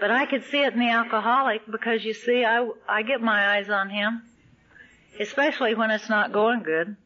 But 0.00 0.10
I 0.10 0.26
could 0.26 0.44
see 0.44 0.62
it 0.62 0.74
in 0.74 0.78
the 0.78 0.90
alcoholic 0.90 1.62
because 1.70 2.04
you 2.04 2.14
see, 2.14 2.44
I, 2.44 2.68
I 2.88 3.02
get 3.02 3.20
my 3.20 3.56
eyes 3.56 3.68
on 3.68 3.90
him. 3.90 4.22
Especially 5.20 5.74
when 5.74 5.90
it's 5.90 6.08
not 6.08 6.32
going 6.32 6.62
good. 6.62 6.96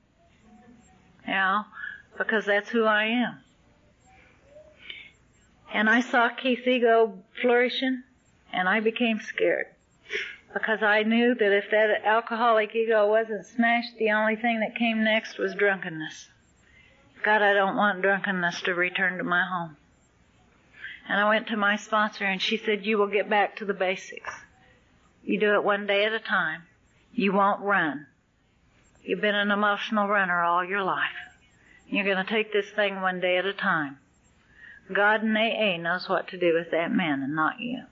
You 1.27 1.33
know, 1.33 1.65
because 2.19 2.45
that's 2.45 2.69
who 2.69 2.85
I 2.85 3.05
am. 3.05 3.39
And 5.73 5.89
I 5.89 6.01
saw 6.01 6.29
Keith's 6.29 6.67
ego 6.67 7.19
flourishing 7.41 8.03
and 8.53 8.69
I 8.69 8.81
became 8.81 9.21
scared 9.21 9.67
because 10.53 10.83
I 10.83 11.03
knew 11.03 11.35
that 11.35 11.53
if 11.57 11.71
that 11.71 12.05
alcoholic 12.05 12.75
ego 12.75 13.09
wasn't 13.09 13.47
smashed, 13.47 13.97
the 13.99 14.11
only 14.11 14.37
thing 14.37 14.61
that 14.61 14.77
came 14.77 15.03
next 15.03 15.39
was 15.39 15.55
drunkenness. 15.55 16.29
God, 17.23 17.41
I 17.41 17.55
don't 17.55 17.77
want 17.77 18.03
drunkenness 18.03 18.61
to 18.63 18.75
return 18.75 19.17
to 19.19 19.25
my 19.25 19.45
home. 19.45 19.77
And 21.09 21.21
I 21.21 21.29
went 21.29 21.49
to 21.49 21.57
my 21.57 21.77
sponsor 21.77 22.25
and 22.25 22.41
she 22.41 22.57
said, 22.57 22.87
you 22.87 22.99
will 22.99 23.09
get 23.09 23.29
back 23.29 23.57
to 23.57 23.65
the 23.65 23.75
basics. 23.75 24.33
You 25.25 25.39
do 25.39 25.55
it 25.55 25.65
one 25.65 25.87
day 25.87 26.05
at 26.05 26.13
a 26.13 26.21
time. 26.21 26.63
You 27.13 27.33
won't 27.33 27.61
run. 27.61 28.07
You've 29.03 29.21
been 29.21 29.35
an 29.35 29.51
emotional 29.51 30.09
runner 30.09 30.43
all 30.43 30.65
your 30.65 30.83
life. 30.83 31.11
You're 31.89 32.05
going 32.05 32.25
to 32.25 32.31
take 32.33 32.53
this 32.53 32.71
thing 32.71 33.01
one 33.01 33.21
day 33.21 33.37
at 33.37 33.45
a 33.45 33.53
time. 33.53 33.99
God 34.93 35.23
and 35.23 35.37
AA 35.37 35.77
knows 35.77 36.09
what 36.09 36.29
to 36.29 36.39
do 36.39 36.55
with 36.55 36.71
that 36.71 36.93
man 36.93 37.23
and 37.23 37.35
not 37.35 37.61
you. 37.61 37.83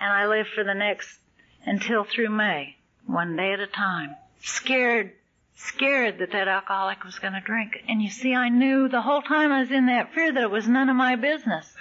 And 0.00 0.12
I 0.12 0.26
lived 0.26 0.48
for 0.54 0.64
the 0.64 0.74
next, 0.74 1.18
until 1.64 2.04
through 2.04 2.30
May, 2.30 2.76
one 3.06 3.36
day 3.36 3.52
at 3.52 3.60
a 3.60 3.66
time. 3.66 4.16
Scared, 4.42 5.12
scared 5.56 6.18
that 6.18 6.32
that 6.32 6.48
alcoholic 6.48 7.04
was 7.04 7.18
going 7.18 7.32
to 7.32 7.40
drink. 7.40 7.82
And 7.88 8.02
you 8.02 8.10
see, 8.10 8.34
I 8.34 8.48
knew 8.48 8.88
the 8.88 9.02
whole 9.02 9.22
time 9.22 9.52
I 9.52 9.60
was 9.60 9.70
in 9.70 9.86
that 9.86 10.12
fear 10.14 10.32
that 10.32 10.42
it 10.42 10.50
was 10.50 10.68
none 10.68 10.88
of 10.88 10.96
my 10.96 11.16
business. 11.16 11.72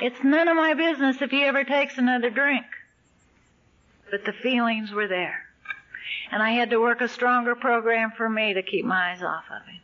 It's 0.00 0.22
none 0.22 0.48
of 0.48 0.56
my 0.56 0.74
business 0.74 1.20
if 1.20 1.30
he 1.30 1.42
ever 1.42 1.64
takes 1.64 1.98
another 1.98 2.30
drink. 2.30 2.66
But 4.10 4.24
the 4.24 4.32
feelings 4.32 4.92
were 4.92 5.08
there. 5.08 5.42
And 6.30 6.42
I 6.42 6.50
had 6.50 6.70
to 6.70 6.80
work 6.80 7.00
a 7.00 7.08
stronger 7.08 7.54
program 7.54 8.12
for 8.16 8.28
me 8.28 8.54
to 8.54 8.62
keep 8.62 8.84
my 8.84 9.12
eyes 9.12 9.22
off 9.22 9.44
of 9.50 9.66
him. 9.66 9.80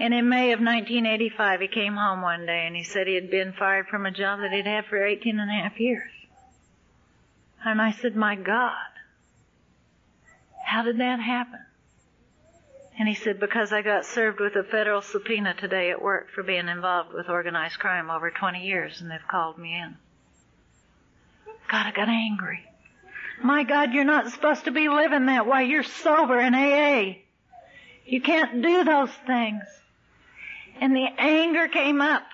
And 0.00 0.14
in 0.14 0.28
May 0.28 0.52
of 0.52 0.60
1985, 0.60 1.60
he 1.60 1.68
came 1.68 1.96
home 1.96 2.22
one 2.22 2.46
day 2.46 2.66
and 2.66 2.76
he 2.76 2.84
said 2.84 3.06
he 3.06 3.14
had 3.14 3.30
been 3.30 3.52
fired 3.52 3.88
from 3.88 4.06
a 4.06 4.12
job 4.12 4.40
that 4.40 4.52
he'd 4.52 4.66
had 4.66 4.86
for 4.86 5.04
18 5.04 5.40
and 5.40 5.50
a 5.50 5.54
half 5.54 5.80
years. 5.80 6.10
And 7.64 7.82
I 7.82 7.90
said, 7.90 8.14
my 8.14 8.36
God, 8.36 8.76
how 10.68 10.82
did 10.82 10.98
that 10.98 11.18
happen? 11.18 11.60
And 12.98 13.08
he 13.08 13.14
said, 13.14 13.40
because 13.40 13.72
I 13.72 13.80
got 13.80 14.04
served 14.04 14.38
with 14.38 14.54
a 14.54 14.64
federal 14.64 15.00
subpoena 15.00 15.54
today 15.54 15.90
at 15.90 16.02
work 16.02 16.30
for 16.34 16.42
being 16.42 16.68
involved 16.68 17.14
with 17.14 17.30
organized 17.30 17.78
crime 17.78 18.10
over 18.10 18.30
20 18.30 18.66
years 18.66 19.00
and 19.00 19.10
they've 19.10 19.28
called 19.30 19.56
me 19.56 19.74
in. 19.74 19.96
God, 21.70 21.86
I 21.86 21.92
got 21.92 22.08
angry. 22.08 22.60
My 23.42 23.64
God, 23.64 23.94
you're 23.94 24.04
not 24.04 24.30
supposed 24.30 24.64
to 24.64 24.70
be 24.70 24.88
living 24.88 25.26
that 25.26 25.46
way. 25.46 25.64
You're 25.64 25.84
sober 25.84 26.38
in 26.38 26.54
AA. 26.54 27.18
You 28.04 28.20
can't 28.20 28.60
do 28.60 28.84
those 28.84 29.12
things. 29.26 29.62
And 30.80 30.94
the 30.94 31.06
anger 31.18 31.68
came 31.68 32.02
up 32.02 32.24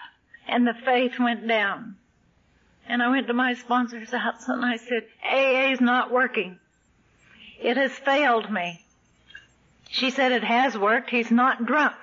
and 0.48 0.66
the 0.66 0.74
faith 0.84 1.20
went 1.20 1.46
down. 1.46 1.96
And 2.88 3.00
I 3.00 3.10
went 3.10 3.28
to 3.28 3.34
my 3.34 3.54
sponsor's 3.54 4.10
house 4.10 4.48
and 4.48 4.64
I 4.64 4.76
said, 4.76 5.06
AA 5.22 5.72
is 5.72 5.80
not 5.80 6.10
working. 6.10 6.58
It 7.64 7.78
has 7.78 7.92
failed 7.92 8.52
me. 8.52 8.84
She 9.88 10.10
said 10.10 10.32
it 10.32 10.44
has 10.44 10.76
worked. 10.76 11.08
He's 11.08 11.30
not 11.30 11.64
drunk. 11.64 11.96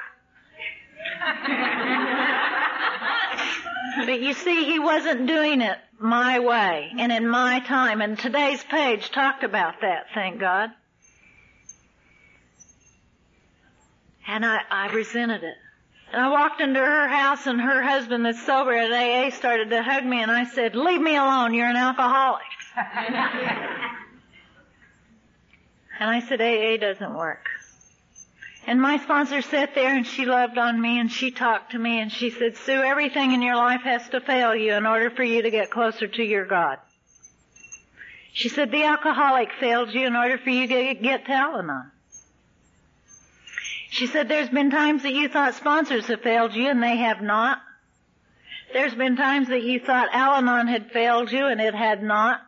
but 4.05 4.21
you 4.21 4.33
see, 4.33 4.65
he 4.65 4.79
wasn't 4.79 5.27
doing 5.27 5.61
it 5.61 5.77
my 5.99 6.39
way 6.39 6.91
and 6.97 7.11
in 7.11 7.27
my 7.27 7.59
time. 7.59 8.01
And 8.01 8.17
today's 8.17 8.63
page 8.63 9.11
talked 9.11 9.43
about 9.43 9.81
that, 9.81 10.07
thank 10.15 10.39
God. 10.39 10.71
And 14.27 14.43
I, 14.43 14.61
I 14.71 14.91
resented 14.93 15.43
it. 15.43 15.57
And 16.11 16.23
I 16.23 16.29
walked 16.29 16.59
into 16.59 16.79
her 16.79 17.07
house 17.07 17.45
and 17.45 17.61
her 17.61 17.83
husband 17.83 18.25
that's 18.25 18.43
sober 18.43 18.73
at 18.73 18.91
AA 18.91 19.29
started 19.29 19.69
to 19.69 19.83
hug 19.83 20.05
me 20.05 20.23
and 20.23 20.31
I 20.31 20.45
said, 20.45 20.75
leave 20.75 21.01
me 21.01 21.15
alone, 21.17 21.53
you're 21.53 21.69
an 21.69 21.75
alcoholic. 21.75 22.41
and 26.01 26.09
I 26.09 26.19
said, 26.21 26.41
AA 26.41 26.77
doesn't 26.77 27.13
work. 27.13 27.45
And 28.65 28.81
my 28.81 28.97
sponsor 28.97 29.43
sat 29.43 29.75
there 29.75 29.95
and 29.95 30.05
she 30.05 30.25
loved 30.25 30.57
on 30.57 30.81
me 30.81 30.99
and 30.99 31.11
she 31.11 31.29
talked 31.29 31.73
to 31.73 31.79
me 31.79 32.01
and 32.01 32.11
she 32.11 32.31
said, 32.31 32.57
Sue, 32.57 32.81
everything 32.81 33.33
in 33.33 33.43
your 33.43 33.55
life 33.55 33.81
has 33.81 34.09
to 34.09 34.19
fail 34.19 34.55
you 34.55 34.73
in 34.73 34.87
order 34.87 35.11
for 35.11 35.23
you 35.23 35.43
to 35.43 35.51
get 35.51 35.69
closer 35.69 36.07
to 36.07 36.23
your 36.23 36.45
God. 36.45 36.79
She 38.33 38.49
said, 38.49 38.71
the 38.71 38.83
alcoholic 38.83 39.49
failed 39.59 39.93
you 39.93 40.07
in 40.07 40.15
order 40.15 40.39
for 40.39 40.49
you 40.49 40.67
to 40.67 40.95
get 40.95 41.25
to 41.27 41.31
Al-Anon. 41.33 41.91
She 43.91 44.07
said, 44.07 44.27
there's 44.27 44.49
been 44.49 44.71
times 44.71 45.03
that 45.03 45.13
you 45.13 45.29
thought 45.29 45.53
sponsors 45.53 46.07
have 46.07 46.21
failed 46.21 46.55
you 46.55 46.67
and 46.67 46.81
they 46.81 46.97
have 46.97 47.21
not. 47.21 47.59
There's 48.73 48.95
been 48.95 49.17
times 49.17 49.49
that 49.49 49.61
you 49.61 49.79
thought 49.79 50.09
Al-Anon 50.13 50.67
had 50.67 50.89
failed 50.89 51.31
you 51.31 51.45
and 51.45 51.61
it 51.61 51.75
had 51.75 52.01
not. 52.01 52.41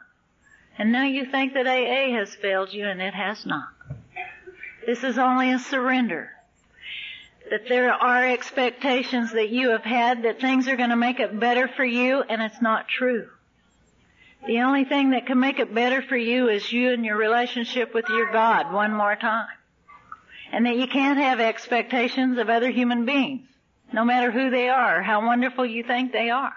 And 0.78 0.92
now 0.92 1.06
you 1.06 1.26
think 1.26 1.54
that 1.54 1.68
AA 1.68 2.18
has 2.18 2.34
failed 2.36 2.74
you 2.74 2.88
and 2.88 3.02
it 3.02 3.14
has 3.14 3.46
not. 3.46 3.70
This 4.86 5.04
is 5.04 5.18
only 5.18 5.52
a 5.52 5.60
surrender. 5.60 6.32
That 7.50 7.68
there 7.70 7.94
are 7.94 8.28
expectations 8.28 9.34
that 9.34 9.50
you 9.50 9.70
have 9.72 9.84
had 9.84 10.24
that 10.24 10.42
things 10.42 10.68
are 10.68 10.76
going 10.76 10.90
to 10.90 10.96
make 10.96 11.20
it 11.20 11.40
better 11.40 11.68
for 11.68 11.86
you 11.86 12.22
and 12.22 12.42
it's 12.42 12.62
not 12.62 12.88
true. 12.88 13.28
The 14.48 14.62
only 14.62 14.84
thing 14.84 15.12
that 15.12 15.26
can 15.26 15.40
make 15.40 15.60
it 15.60 15.74
better 15.74 16.02
for 16.02 16.18
you 16.18 16.50
is 16.50 16.72
you 16.72 16.92
and 16.92 17.06
your 17.06 17.18
relationship 17.18 17.94
with 17.94 18.10
your 18.10 18.32
God 18.32 18.74
one 18.74 18.94
more 18.94 19.16
time 19.16 19.48
and 20.54 20.66
that 20.68 20.78
you 20.78 20.88
can't 20.88 21.18
have 21.18 21.40
expectations 21.40 22.38
of 22.38 22.50
other 22.50 22.70
human 22.70 23.06
beings, 23.06 23.48
no 23.92 24.06
matter 24.06 24.32
who 24.32 24.52
they 24.52 24.70
are, 24.70 25.02
how 25.02 25.26
wonderful 25.26 25.66
you 25.66 25.84
think 25.84 26.12
they 26.12 26.30
are. 26.30 26.54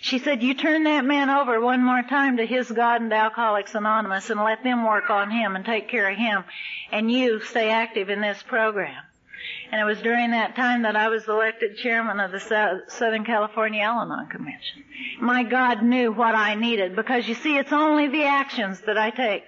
She 0.00 0.18
said, 0.18 0.42
you 0.42 0.54
turn 0.54 0.84
that 0.84 1.04
man 1.04 1.30
over 1.30 1.60
one 1.60 1.84
more 1.84 2.02
time 2.02 2.38
to 2.38 2.46
his 2.46 2.70
God 2.70 3.00
and 3.00 3.12
Alcoholics 3.12 3.74
Anonymous 3.74 4.30
and 4.30 4.42
let 4.42 4.64
them 4.64 4.84
work 4.84 5.10
on 5.10 5.30
him 5.30 5.54
and 5.54 5.64
take 5.64 5.88
care 5.88 6.10
of 6.10 6.16
him, 6.16 6.44
and 6.90 7.10
you 7.10 7.40
stay 7.40 7.70
active 7.70 8.10
in 8.10 8.20
this 8.20 8.42
program. 8.42 9.02
And 9.70 9.80
it 9.80 9.84
was 9.84 10.00
during 10.00 10.32
that 10.32 10.54
time 10.54 10.82
that 10.82 10.96
I 10.96 11.08
was 11.08 11.26
elected 11.26 11.76
chairman 11.76 12.20
of 12.20 12.30
the 12.30 12.82
Southern 12.88 13.24
California 13.24 13.82
Al-Anon 13.82 14.28
Convention. 14.28 14.84
My 15.20 15.42
God 15.44 15.82
knew 15.82 16.12
what 16.12 16.34
I 16.34 16.54
needed 16.54 16.94
because 16.94 17.26
you 17.26 17.34
see, 17.34 17.56
it's 17.56 17.72
only 17.72 18.08
the 18.08 18.24
actions 18.24 18.80
that 18.82 18.98
I 18.98 19.10
take 19.10 19.44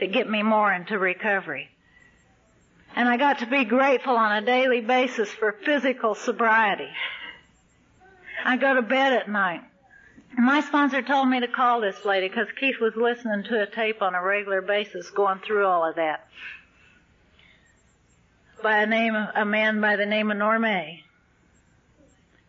that 0.00 0.12
get 0.12 0.28
me 0.28 0.42
more 0.42 0.72
into 0.72 0.98
recovery. 0.98 1.68
And 2.96 3.08
I 3.08 3.16
got 3.16 3.40
to 3.40 3.46
be 3.46 3.64
grateful 3.64 4.16
on 4.16 4.42
a 4.42 4.44
daily 4.44 4.80
basis 4.80 5.30
for 5.30 5.52
physical 5.64 6.14
sobriety. 6.14 6.88
I 8.44 8.56
go 8.56 8.74
to 8.74 8.82
bed 8.82 9.12
at 9.12 9.28
night. 9.28 9.62
My 10.36 10.60
sponsor 10.60 11.02
told 11.02 11.28
me 11.28 11.40
to 11.40 11.48
call 11.48 11.80
this 11.80 12.04
lady 12.04 12.28
because 12.28 12.48
Keith 12.58 12.76
was 12.80 12.94
listening 12.94 13.44
to 13.44 13.62
a 13.62 13.66
tape 13.66 14.02
on 14.02 14.14
a 14.14 14.22
regular 14.22 14.62
basis 14.62 15.10
going 15.10 15.40
through 15.40 15.66
all 15.66 15.88
of 15.88 15.96
that. 15.96 16.28
By 18.62 18.82
a 18.82 18.86
name, 18.86 19.14
a 19.14 19.44
man 19.44 19.80
by 19.80 19.96
the 19.96 20.06
name 20.06 20.30
of 20.30 20.36
Norm 20.36 20.64
A. 20.64 21.02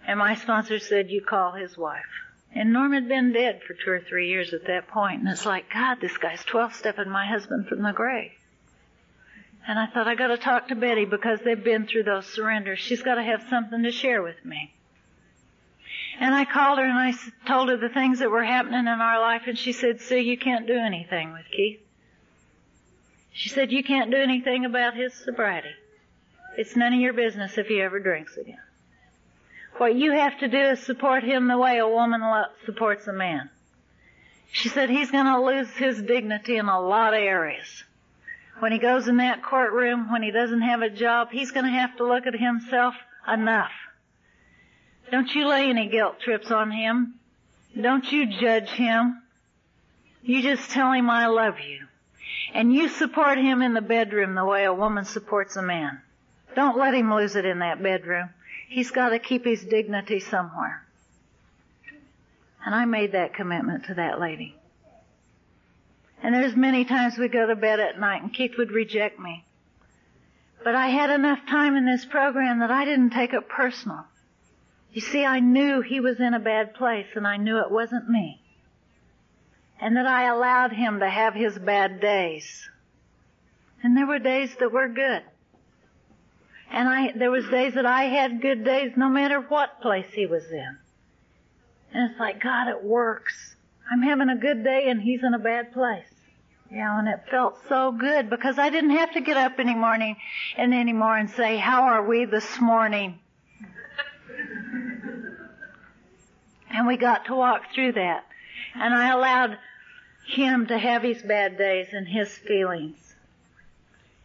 And 0.06 0.20
my 0.20 0.36
sponsor 0.36 0.80
said, 0.80 1.10
you 1.10 1.22
call 1.22 1.54
his 1.54 1.78
wife. 1.78 2.06
And 2.54 2.74
Norm 2.74 2.94
had 2.94 3.08
been 3.08 3.32
dead 3.32 3.62
for 3.66 3.74
two 3.76 3.92
or 3.92 4.02
three 4.02 4.30
years 4.30 4.54
at 4.54 4.66
that 4.66 4.88
point, 4.88 5.20
and 5.20 5.30
it's 5.30 5.46
like, 5.46 5.72
God, 5.72 6.00
this 6.02 6.18
guy's 6.18 6.44
12 6.46 6.74
stepping 6.74 7.10
my 7.10 7.28
husband 7.28 7.68
from 7.68 7.84
the 7.84 7.92
grave. 7.92 8.32
And 9.68 9.78
I 9.78 9.86
thought, 9.86 10.08
I 10.08 10.16
gotta 10.16 10.38
talk 10.38 10.70
to 10.70 10.76
Betty 10.76 11.06
because 11.06 11.40
they've 11.46 11.64
been 11.64 11.86
through 11.86 12.04
those 12.04 12.26
surrenders. 12.26 12.80
She's 12.80 13.04
gotta 13.04 13.22
have 13.22 13.46
something 13.50 13.84
to 13.84 13.92
share 13.92 14.24
with 14.24 14.44
me. 14.44 14.74
And 16.20 16.36
I 16.36 16.44
called 16.44 16.80
her 16.80 16.86
and 16.86 16.98
I 16.98 17.14
told 17.48 17.70
her 17.70 17.78
the 17.78 17.90
things 17.90 18.20
that 18.20 18.30
were 18.30 18.44
happening 18.44 18.82
in 18.82 18.88
our 18.88 19.22
life 19.22 19.44
and 19.48 19.58
she 19.58 19.72
said, 19.72 20.02
Sue, 20.02 20.18
you 20.18 20.38
can't 20.38 20.68
do 20.68 20.78
anything 20.78 21.32
with 21.32 21.46
Keith. 21.50 21.80
She 23.32 23.48
said, 23.48 23.72
you 23.72 23.84
can't 23.84 24.12
do 24.12 24.18
anything 24.18 24.66
about 24.66 24.96
his 24.96 25.14
sobriety. 25.14 25.70
It's 26.58 26.76
none 26.76 26.94
of 26.94 27.00
your 27.00 27.14
business 27.14 27.58
if 27.58 27.68
he 27.68 27.82
ever 27.82 28.00
drinks 28.00 28.36
again. 28.36 28.60
What 29.78 29.96
you 29.96 30.12
have 30.12 30.38
to 30.40 30.50
do 30.50 30.58
is 30.58 30.82
support 30.82 31.24
him 31.24 31.48
the 31.48 31.58
way 31.58 31.78
a 31.78 31.88
woman 31.88 32.22
supports 32.66 33.08
a 33.08 33.14
man. 33.14 33.50
She 34.52 34.68
said 34.68 34.90
he's 34.90 35.12
gonna 35.12 35.42
lose 35.42 35.70
his 35.70 36.02
dignity 36.02 36.58
in 36.58 36.68
a 36.68 36.82
lot 36.82 37.14
of 37.14 37.22
areas. 37.22 37.84
when 38.60 38.74
he 38.74 38.78
goes 38.78 39.08
in 39.08 39.18
that 39.18 39.42
courtroom, 39.42 40.12
when 40.12 40.22
he 40.22 40.32
doesn't 40.32 40.62
have 40.62 40.82
a 40.82 40.90
job, 40.90 41.30
he's 41.32 41.52
going 41.52 41.66
to 41.66 41.72
have 41.72 41.96
to 41.98 42.06
look 42.06 42.28
at 42.28 42.36
himself 42.36 42.94
enough. 43.26 43.72
Don't 45.12 45.34
you 45.34 45.48
lay 45.48 45.70
any 45.70 45.88
guilt 45.88 46.20
trips 46.20 46.52
on 46.52 46.72
him. 46.72 47.16
Don't 47.80 48.10
you 48.12 48.28
judge 48.28 48.70
him. 48.70 49.22
You 50.22 50.42
just 50.42 50.70
tell 50.72 50.92
him 50.92 51.10
I 51.10 51.28
love 51.28 51.60
you. 51.60 51.88
And 52.54 52.74
you 52.74 52.90
support 52.90 53.38
him 53.38 53.62
in 53.62 53.74
the 53.74 53.82
bedroom 53.82 54.36
the 54.36 54.46
way 54.46 54.66
a 54.66 54.74
woman 54.74 55.06
supports 55.06 55.56
a 55.56 55.62
man. 55.62 56.02
Don't 56.56 56.78
let 56.78 56.94
him 56.94 57.14
lose 57.14 57.36
it 57.36 57.46
in 57.46 57.60
that 57.60 57.82
bedroom. 57.82 58.30
He's 58.68 58.92
got 58.92 59.10
to 59.10 59.20
keep 59.20 59.46
his 59.46 59.64
dignity 59.64 60.20
somewhere. 60.20 60.84
And 62.66 62.76
I 62.76 62.86
made 62.86 63.14
that 63.14 63.34
commitment 63.34 63.86
to 63.86 63.96
that 63.96 64.20
lady. 64.20 64.56
And 66.22 66.36
there's 66.36 66.56
many 66.56 66.86
times 66.86 67.18
we 67.18 67.30
go 67.30 67.48
to 67.48 67.56
bed 67.56 67.80
at 67.80 68.00
night 68.00 68.22
and 68.22 68.34
Keith 68.34 68.58
would 68.58 68.72
reject 68.72 69.20
me. 69.20 69.46
But 70.64 70.76
I 70.76 70.88
had 70.88 71.10
enough 71.10 71.40
time 71.48 71.76
in 71.76 71.86
this 71.86 72.04
program 72.04 72.60
that 72.60 72.72
I 72.72 72.84
didn't 72.84 73.12
take 73.12 73.34
it 73.34 73.48
personal. 73.48 74.06
You 74.92 75.02
see, 75.02 75.24
I 75.24 75.40
knew 75.40 75.82
he 75.82 76.00
was 76.00 76.20
in 76.20 76.34
a 76.34 76.40
bad 76.40 76.74
place 76.74 77.08
and 77.16 77.28
I 77.28 77.38
knew 77.38 77.60
it 77.60 77.72
wasn't 77.72 78.10
me. 78.10 78.42
And 79.80 79.96
that 79.96 80.08
I 80.08 80.28
allowed 80.28 80.74
him 80.74 81.00
to 81.00 81.10
have 81.10 81.34
his 81.34 81.58
bad 81.58 82.02
days. 82.02 82.70
And 83.82 83.96
there 83.96 84.08
were 84.08 84.20
days 84.20 84.56
that 84.60 84.72
were 84.72 84.90
good. 84.90 85.24
And 86.72 86.88
I, 86.88 87.14
there 87.16 87.32
was 87.32 87.48
days 87.50 87.76
that 87.76 87.86
I 87.86 88.04
had 88.04 88.42
good 88.42 88.64
days 88.64 88.92
no 88.96 89.10
matter 89.10 89.40
what 89.40 89.82
place 89.82 90.08
he 90.14 90.26
was 90.26 90.46
in. 90.52 90.78
And 91.94 92.12
it's 92.12 92.20
like, 92.20 92.42
God, 92.42 92.68
it 92.68 92.84
works. 92.84 93.56
I'm 93.92 94.02
having 94.02 94.30
a 94.30 94.36
good 94.36 94.64
day 94.64 94.90
and 94.90 95.02
he's 95.02 95.24
in 95.24 95.34
a 95.34 95.40
bad 95.40 95.72
place. 95.72 96.06
Yeah, 96.72 97.00
and 97.00 97.08
it 97.08 97.22
felt 97.32 97.58
so 97.68 97.92
good 97.92 98.30
because 98.30 98.60
I 98.60 98.70
didn't 98.70 98.92
have 98.92 99.14
to 99.14 99.22
get 99.22 99.38
up 99.38 99.54
any 99.58 99.74
morning 99.74 100.18
and 100.56 100.72
anymore 100.74 101.18
and 101.18 101.28
say, 101.32 101.58
how 101.58 101.84
are 101.84 102.06
we 102.06 102.26
this 102.26 102.60
morning? 102.60 103.18
And 106.70 106.88
we 106.88 106.98
got 106.98 107.26
to 107.26 107.36
walk 107.36 107.74
through 107.74 107.94
that. 107.94 108.26
And 108.76 108.94
I 108.94 109.12
allowed 109.12 109.58
him 110.28 110.68
to 110.68 110.78
have 110.78 111.02
his 111.04 111.22
bad 111.22 111.58
days 111.58 111.88
and 111.92 112.08
his 112.08 112.30
feelings. 112.30 112.98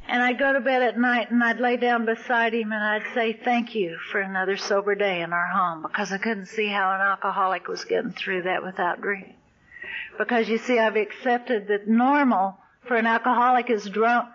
And 0.07 0.23
I'd 0.23 0.39
go 0.39 0.53
to 0.53 0.61
bed 0.61 0.83
at 0.83 0.99
night 0.99 1.31
and 1.31 1.43
I'd 1.43 1.61
lay 1.61 1.79
down 1.79 2.05
beside 2.05 2.53
him 2.53 2.73
and 2.73 2.85
I'd 2.85 3.15
say 3.15 3.33
thank 3.33 3.75
you 3.75 3.97
for 4.13 4.21
another 4.21 4.57
sober 4.59 4.95
day 4.95 5.23
in 5.23 5.33
our 5.33 5.47
home 5.47 5.83
because 5.83 6.13
I 6.13 6.19
couldn't 6.19 6.47
see 6.47 6.69
how 6.69 6.93
an 6.95 7.01
alcoholic 7.01 7.69
was 7.69 7.85
getting 7.85 8.13
through 8.13 8.43
that 8.43 8.63
without 8.63 9.01
drinking. 9.01 9.35
Because 10.19 10.49
you 10.49 10.59
see, 10.59 10.79
I've 10.79 10.97
accepted 10.97 11.69
that 11.69 11.89
normal 11.89 12.59
for 12.87 12.97
an 12.97 13.07
alcoholic 13.07 13.71
is 13.71 13.89
drunk. 13.89 14.29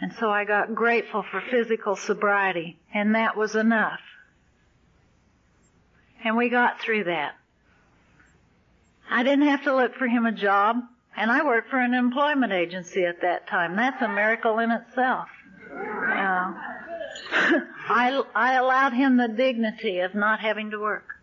And 0.00 0.12
so 0.14 0.30
I 0.30 0.44
got 0.44 0.74
grateful 0.74 1.24
for 1.28 1.42
physical 1.50 1.96
sobriety 1.96 2.78
and 2.94 3.16
that 3.16 3.36
was 3.36 3.56
enough. 3.56 4.00
And 6.24 6.36
we 6.36 6.48
got 6.48 6.80
through 6.80 7.04
that. 7.04 7.34
I 9.10 9.22
didn't 9.22 9.46
have 9.46 9.64
to 9.64 9.74
look 9.74 9.96
for 9.96 10.06
him 10.06 10.26
a 10.26 10.32
job. 10.32 10.76
And 11.16 11.30
I 11.30 11.44
worked 11.44 11.70
for 11.70 11.78
an 11.78 11.92
employment 11.92 12.52
agency 12.52 13.04
at 13.04 13.22
that 13.22 13.48
time. 13.48 13.76
That's 13.76 14.00
a 14.00 14.08
miracle 14.08 14.58
in 14.58 14.70
itself. 14.70 15.28
Uh, 15.72 16.52
I, 17.32 18.22
I 18.34 18.54
allowed 18.54 18.92
him 18.92 19.16
the 19.16 19.28
dignity 19.28 20.00
of 20.00 20.14
not 20.14 20.40
having 20.40 20.70
to 20.70 20.78
work. 20.78 21.16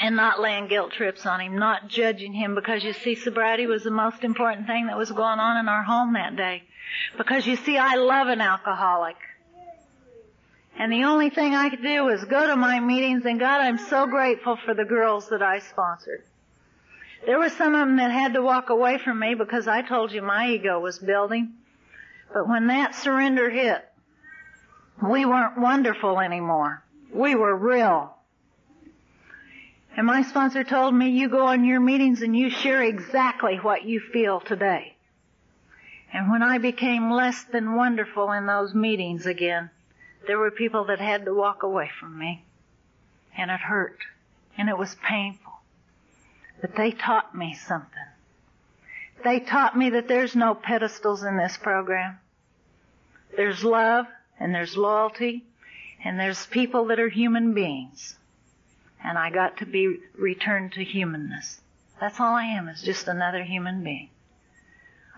And 0.00 0.16
not 0.16 0.40
laying 0.40 0.68
guilt 0.68 0.92
trips 0.92 1.26
on 1.26 1.40
him, 1.40 1.58
not 1.58 1.88
judging 1.88 2.32
him 2.32 2.54
because 2.54 2.82
you 2.82 2.94
see 2.94 3.14
sobriety 3.14 3.66
was 3.66 3.82
the 3.82 3.90
most 3.90 4.24
important 4.24 4.66
thing 4.66 4.86
that 4.86 4.96
was 4.96 5.10
going 5.10 5.38
on 5.38 5.58
in 5.58 5.68
our 5.68 5.82
home 5.82 6.14
that 6.14 6.34
day. 6.34 6.62
Because 7.18 7.46
you 7.46 7.56
see 7.56 7.76
I 7.76 7.96
love 7.96 8.28
an 8.28 8.40
alcoholic. 8.40 9.16
And 10.78 10.92
the 10.92 11.04
only 11.04 11.30
thing 11.30 11.54
I 11.54 11.68
could 11.68 11.82
do 11.82 12.04
was 12.04 12.24
go 12.24 12.46
to 12.46 12.56
my 12.56 12.80
meetings 12.80 13.24
and 13.24 13.38
God 13.38 13.60
I'm 13.60 13.78
so 13.78 14.06
grateful 14.06 14.56
for 14.56 14.74
the 14.74 14.84
girls 14.84 15.28
that 15.28 15.42
I 15.42 15.58
sponsored. 15.58 16.24
There 17.26 17.38
were 17.38 17.50
some 17.50 17.74
of 17.74 17.86
them 17.86 17.96
that 17.98 18.10
had 18.10 18.34
to 18.34 18.42
walk 18.42 18.70
away 18.70 18.98
from 18.98 19.18
me 19.18 19.34
because 19.34 19.68
I 19.68 19.82
told 19.82 20.12
you 20.12 20.22
my 20.22 20.50
ego 20.50 20.80
was 20.80 20.98
building. 20.98 21.52
But 22.32 22.48
when 22.48 22.66
that 22.68 22.94
surrender 22.94 23.48
hit, 23.50 23.86
we 25.02 25.24
weren't 25.24 25.58
wonderful 25.58 26.18
anymore. 26.18 26.82
We 27.12 27.34
were 27.34 27.54
real. 27.54 28.16
And 29.96 30.06
my 30.06 30.22
sponsor 30.22 30.64
told 30.64 30.94
me, 30.94 31.10
you 31.10 31.28
go 31.28 31.46
on 31.46 31.64
your 31.64 31.80
meetings 31.80 32.22
and 32.22 32.36
you 32.36 32.48
share 32.48 32.82
exactly 32.82 33.56
what 33.56 33.84
you 33.84 34.00
feel 34.00 34.40
today. 34.40 34.96
And 36.12 36.30
when 36.30 36.42
I 36.42 36.58
became 36.58 37.10
less 37.10 37.44
than 37.44 37.74
wonderful 37.74 38.32
in 38.32 38.46
those 38.46 38.74
meetings 38.74 39.26
again, 39.26 39.70
there 40.26 40.38
were 40.38 40.50
people 40.50 40.84
that 40.84 41.00
had 41.00 41.24
to 41.24 41.34
walk 41.34 41.62
away 41.62 41.90
from 41.98 42.18
me. 42.18 42.44
And 43.36 43.50
it 43.50 43.60
hurt. 43.60 43.98
And 44.58 44.68
it 44.68 44.76
was 44.76 44.94
painful. 44.96 45.52
But 46.60 46.76
they 46.76 46.92
taught 46.92 47.34
me 47.34 47.54
something. 47.54 47.88
They 49.24 49.40
taught 49.40 49.76
me 49.76 49.90
that 49.90 50.08
there's 50.08 50.34
no 50.34 50.54
pedestals 50.54 51.22
in 51.22 51.36
this 51.36 51.56
program. 51.56 52.18
There's 53.36 53.64
love 53.64 54.06
and 54.38 54.54
there's 54.54 54.76
loyalty 54.76 55.44
and 56.04 56.18
there's 56.18 56.46
people 56.46 56.86
that 56.86 57.00
are 57.00 57.08
human 57.08 57.54
beings. 57.54 58.16
And 59.02 59.16
I 59.16 59.30
got 59.30 59.58
to 59.58 59.66
be 59.66 59.98
returned 60.16 60.72
to 60.72 60.84
humanness. 60.84 61.60
That's 62.00 62.18
all 62.20 62.34
I 62.34 62.44
am, 62.44 62.68
is 62.68 62.82
just 62.82 63.08
another 63.08 63.42
human 63.42 63.84
being. 63.84 64.10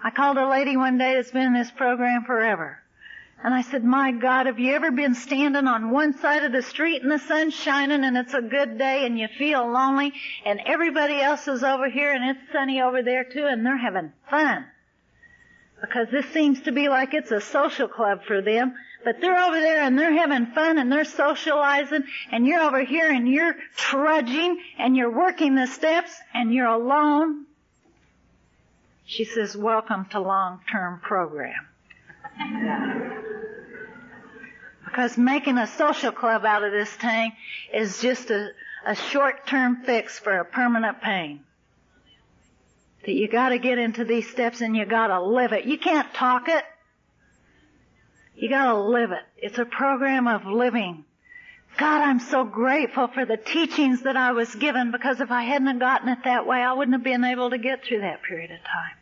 I 0.02 0.10
called 0.10 0.36
a 0.36 0.48
lady 0.48 0.76
one 0.76 0.98
day 0.98 1.14
that's 1.14 1.30
been 1.30 1.46
in 1.46 1.54
this 1.54 1.70
program 1.70 2.24
forever. 2.24 2.78
And 3.44 3.52
I 3.52 3.60
said, 3.60 3.84
my 3.84 4.10
God, 4.10 4.46
have 4.46 4.58
you 4.58 4.72
ever 4.72 4.90
been 4.90 5.14
standing 5.14 5.66
on 5.66 5.90
one 5.90 6.16
side 6.16 6.44
of 6.44 6.52
the 6.52 6.62
street 6.62 7.02
and 7.02 7.12
the 7.12 7.18
sun's 7.18 7.52
shining 7.52 8.02
and 8.02 8.16
it's 8.16 8.32
a 8.32 8.40
good 8.40 8.78
day 8.78 9.04
and 9.04 9.18
you 9.18 9.28
feel 9.28 9.70
lonely 9.70 10.14
and 10.46 10.62
everybody 10.64 11.20
else 11.20 11.46
is 11.46 11.62
over 11.62 11.90
here 11.90 12.10
and 12.10 12.24
it's 12.24 12.52
sunny 12.52 12.80
over 12.80 13.02
there 13.02 13.24
too 13.24 13.44
and 13.44 13.64
they're 13.64 13.76
having 13.76 14.14
fun? 14.30 14.64
Because 15.78 16.08
this 16.10 16.24
seems 16.32 16.62
to 16.62 16.72
be 16.72 16.88
like 16.88 17.12
it's 17.12 17.32
a 17.32 17.40
social 17.42 17.86
club 17.86 18.20
for 18.26 18.40
them. 18.40 18.72
But 19.04 19.20
they're 19.20 19.38
over 19.38 19.60
there 19.60 19.82
and 19.82 19.98
they're 19.98 20.16
having 20.16 20.46
fun 20.46 20.78
and 20.78 20.90
they're 20.90 21.04
socializing 21.04 22.04
and 22.32 22.46
you're 22.46 22.62
over 22.62 22.82
here 22.82 23.10
and 23.10 23.28
you're 23.28 23.56
trudging 23.76 24.58
and 24.78 24.96
you're 24.96 25.14
working 25.14 25.54
the 25.54 25.66
steps 25.66 26.18
and 26.32 26.54
you're 26.54 26.64
alone. 26.64 27.44
She 29.04 29.26
says, 29.26 29.54
welcome 29.54 30.06
to 30.12 30.20
long-term 30.20 31.00
program. 31.00 31.73
Because 34.84 35.18
making 35.18 35.58
a 35.58 35.66
social 35.66 36.12
club 36.12 36.44
out 36.44 36.62
of 36.62 36.72
this 36.72 36.90
thing 36.90 37.32
is 37.72 38.00
just 38.00 38.30
a, 38.30 38.50
a 38.86 38.94
short-term 38.94 39.82
fix 39.84 40.18
for 40.18 40.38
a 40.38 40.44
permanent 40.44 41.00
pain. 41.00 41.40
That 43.04 43.12
you 43.12 43.28
gotta 43.28 43.58
get 43.58 43.78
into 43.78 44.04
these 44.04 44.30
steps 44.30 44.60
and 44.60 44.76
you 44.76 44.86
gotta 44.86 45.20
live 45.20 45.52
it. 45.52 45.64
You 45.64 45.78
can't 45.78 46.12
talk 46.14 46.48
it. 46.48 46.64
You 48.36 48.48
gotta 48.48 48.78
live 48.78 49.10
it. 49.10 49.22
It's 49.36 49.58
a 49.58 49.64
program 49.64 50.26
of 50.26 50.46
living. 50.46 51.04
God, 51.76 52.02
I'm 52.02 52.20
so 52.20 52.44
grateful 52.44 53.08
for 53.08 53.24
the 53.24 53.36
teachings 53.36 54.02
that 54.02 54.16
I 54.16 54.32
was 54.32 54.54
given 54.54 54.92
because 54.92 55.20
if 55.20 55.30
I 55.30 55.42
hadn't 55.42 55.78
gotten 55.80 56.08
it 56.08 56.20
that 56.24 56.46
way, 56.46 56.58
I 56.58 56.72
wouldn't 56.72 56.94
have 56.94 57.02
been 57.02 57.24
able 57.24 57.50
to 57.50 57.58
get 57.58 57.84
through 57.84 58.02
that 58.02 58.22
period 58.22 58.52
of 58.52 58.58
time. 58.60 58.96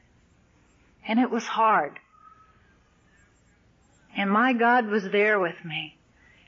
And 1.07 1.21
it 1.21 1.31
was 1.31 1.45
hard. 1.45 1.99
And 4.17 4.31
my 4.31 4.53
God 4.53 4.89
was 4.89 5.09
there 5.09 5.41
with 5.41 5.65
me. 5.65 5.97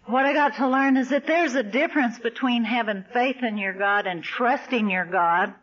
What 0.06 0.26
I 0.26 0.34
got 0.34 0.56
to 0.56 0.68
learn 0.68 0.96
is 0.98 1.08
that 1.08 1.26
there's 1.26 1.54
a 1.54 1.62
difference 1.62 2.18
between 2.18 2.64
having 2.64 3.04
faith 3.12 3.42
in 3.42 3.56
your 3.56 3.72
God 3.72 4.06
and 4.06 4.22
trusting 4.22 4.90
your 4.90 5.06
God. 5.06 5.54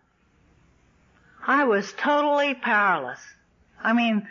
I 1.45 1.65
was 1.65 1.93
totally 1.93 2.55
powerless. 2.55 3.19
I 3.83 3.93
mean, 3.93 4.27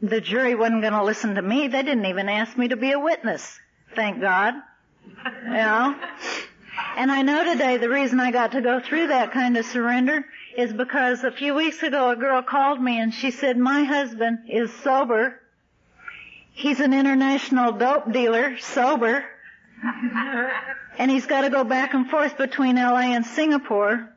the 0.00 0.20
jury 0.20 0.54
wasn't 0.54 0.82
going 0.82 0.92
to 0.92 1.04
listen 1.04 1.34
to 1.34 1.42
me. 1.42 1.68
They 1.68 1.82
didn't 1.82 2.06
even 2.06 2.28
ask 2.28 2.56
me 2.56 2.68
to 2.68 2.76
be 2.76 2.92
a 2.92 3.00
witness. 3.00 3.58
Thank 3.96 4.20
God. 4.20 4.54
You 5.44 5.50
know? 5.50 5.96
And 6.96 7.10
I 7.10 7.22
know 7.22 7.44
today 7.44 7.78
the 7.78 7.88
reason 7.88 8.20
I 8.20 8.30
got 8.30 8.52
to 8.52 8.60
go 8.60 8.80
through 8.80 9.08
that 9.08 9.32
kind 9.32 9.56
of 9.56 9.66
surrender 9.66 10.24
is 10.56 10.72
because 10.72 11.24
a 11.24 11.32
few 11.32 11.54
weeks 11.54 11.82
ago 11.82 12.10
a 12.10 12.16
girl 12.16 12.42
called 12.42 12.80
me 12.80 13.00
and 13.00 13.12
she 13.12 13.32
said, 13.32 13.58
my 13.58 13.84
husband 13.84 14.38
is 14.48 14.72
sober 14.82 15.39
He's 16.52 16.80
an 16.80 16.92
international 16.92 17.72
dope 17.72 18.12
dealer, 18.12 18.58
sober. 18.58 19.24
and 20.98 21.10
he's 21.10 21.26
got 21.26 21.42
to 21.42 21.50
go 21.50 21.64
back 21.64 21.94
and 21.94 22.08
forth 22.08 22.36
between 22.36 22.76
LA 22.76 23.14
and 23.14 23.24
Singapore. 23.24 24.08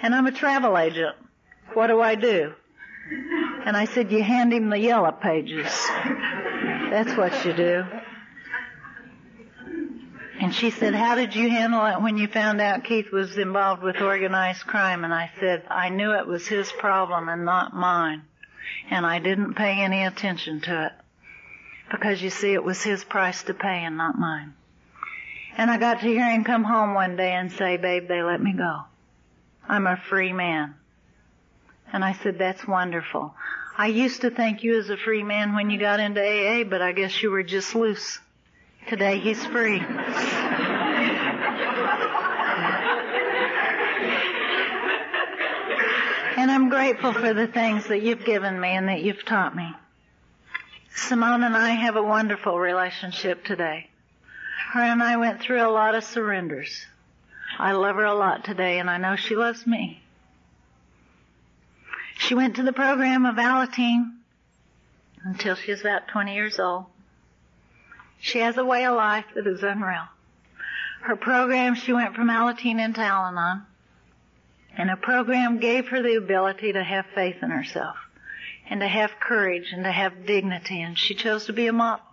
And 0.00 0.14
I'm 0.14 0.26
a 0.26 0.32
travel 0.32 0.76
agent. 0.78 1.16
What 1.74 1.88
do 1.88 2.00
I 2.00 2.14
do? 2.14 2.54
And 3.64 3.76
I 3.76 3.84
said, 3.86 4.10
you 4.10 4.22
hand 4.22 4.52
him 4.52 4.70
the 4.70 4.78
yellow 4.78 5.12
pages. 5.12 5.66
That's 6.90 7.16
what 7.16 7.44
you 7.44 7.52
do. 7.52 7.84
And 10.40 10.54
she 10.54 10.70
said, 10.70 10.94
how 10.94 11.14
did 11.14 11.34
you 11.34 11.48
handle 11.48 11.84
it 11.86 12.00
when 12.02 12.18
you 12.18 12.28
found 12.28 12.60
out 12.60 12.84
Keith 12.84 13.10
was 13.10 13.38
involved 13.38 13.82
with 13.82 14.00
organized 14.00 14.66
crime? 14.66 15.02
And 15.04 15.14
I 15.14 15.30
said, 15.40 15.64
I 15.70 15.88
knew 15.88 16.12
it 16.12 16.26
was 16.26 16.46
his 16.46 16.70
problem 16.72 17.28
and 17.28 17.44
not 17.44 17.74
mine. 17.74 18.22
And 18.90 19.06
I 19.06 19.18
didn't 19.18 19.54
pay 19.54 19.82
any 19.82 20.04
attention 20.04 20.60
to 20.62 20.86
it. 20.86 20.92
Because 21.90 22.20
you 22.20 22.30
see, 22.30 22.52
it 22.52 22.64
was 22.64 22.82
his 22.82 23.04
price 23.04 23.42
to 23.44 23.54
pay 23.54 23.84
and 23.84 23.96
not 23.96 24.18
mine. 24.18 24.54
And 25.56 25.70
I 25.70 25.78
got 25.78 26.00
to 26.00 26.06
hear 26.06 26.30
him 26.30 26.44
come 26.44 26.64
home 26.64 26.94
one 26.94 27.16
day 27.16 27.32
and 27.32 27.50
say, 27.50 27.76
babe, 27.76 28.08
they 28.08 28.22
let 28.22 28.42
me 28.42 28.52
go. 28.52 28.80
I'm 29.68 29.86
a 29.86 29.96
free 29.96 30.32
man. 30.32 30.74
And 31.92 32.04
I 32.04 32.12
said, 32.12 32.38
that's 32.38 32.66
wonderful. 32.66 33.34
I 33.78 33.86
used 33.86 34.22
to 34.22 34.30
think 34.30 34.62
you 34.62 34.72
was 34.72 34.90
a 34.90 34.96
free 34.96 35.22
man 35.22 35.54
when 35.54 35.70
you 35.70 35.78
got 35.78 36.00
into 36.00 36.20
AA, 36.20 36.64
but 36.64 36.82
I 36.82 36.92
guess 36.92 37.22
you 37.22 37.30
were 37.30 37.42
just 37.42 37.74
loose. 37.74 38.18
Today 38.88 39.18
he's 39.18 39.44
free. 39.46 39.78
and 46.36 46.50
I'm 46.50 46.68
grateful 46.68 47.12
for 47.12 47.34
the 47.34 47.46
things 47.46 47.86
that 47.88 48.02
you've 48.02 48.24
given 48.24 48.60
me 48.60 48.68
and 48.68 48.88
that 48.88 49.02
you've 49.02 49.24
taught 49.24 49.54
me. 49.56 49.74
Simone 50.96 51.42
and 51.42 51.54
I 51.54 51.72
have 51.72 51.96
a 51.96 52.02
wonderful 52.02 52.58
relationship 52.58 53.44
today. 53.44 53.90
Her 54.72 54.80
and 54.80 55.02
I 55.02 55.18
went 55.18 55.42
through 55.42 55.60
a 55.60 55.68
lot 55.68 55.94
of 55.94 56.02
surrenders. 56.02 56.86
I 57.58 57.72
love 57.72 57.96
her 57.96 58.04
a 58.04 58.14
lot 58.14 58.44
today 58.44 58.78
and 58.78 58.88
I 58.88 58.96
know 58.96 59.14
she 59.14 59.36
loves 59.36 59.66
me. 59.66 60.02
She 62.16 62.34
went 62.34 62.56
to 62.56 62.62
the 62.62 62.72
program 62.72 63.26
of 63.26 63.36
Alateen 63.36 64.14
until 65.22 65.54
she 65.54 65.70
was 65.70 65.82
about 65.82 66.08
20 66.08 66.34
years 66.34 66.58
old. 66.58 66.86
She 68.18 68.38
has 68.38 68.56
a 68.56 68.64
way 68.64 68.86
of 68.86 68.96
life 68.96 69.26
that 69.34 69.46
is 69.46 69.62
unreal. 69.62 70.08
Her 71.02 71.16
program, 71.16 71.74
she 71.74 71.92
went 71.92 72.16
from 72.16 72.28
Alateen 72.28 72.82
into 72.82 73.02
Al-Anon. 73.02 73.66
And 74.78 74.90
a 74.90 74.96
program 74.96 75.58
gave 75.58 75.88
her 75.88 76.02
the 76.02 76.16
ability 76.16 76.72
to 76.72 76.82
have 76.82 77.04
faith 77.14 77.36
in 77.42 77.50
herself 77.50 77.96
and 78.68 78.80
to 78.80 78.88
have 78.88 79.20
courage 79.20 79.72
and 79.72 79.84
to 79.84 79.92
have 79.92 80.26
dignity. 80.26 80.82
And 80.82 80.98
she 80.98 81.14
chose 81.14 81.46
to 81.46 81.52
be 81.52 81.66
a 81.66 81.72
model. 81.72 82.04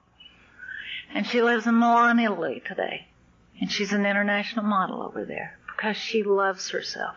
And 1.13 1.25
she 1.27 1.41
lives 1.41 1.67
in 1.67 1.75
Milan, 1.77 2.19
Italy 2.19 2.61
today. 2.65 3.07
And 3.59 3.71
she's 3.71 3.93
an 3.93 4.05
international 4.05 4.65
model 4.65 5.03
over 5.03 5.25
there 5.25 5.57
because 5.67 5.97
she 5.97 6.23
loves 6.23 6.69
herself. 6.69 7.15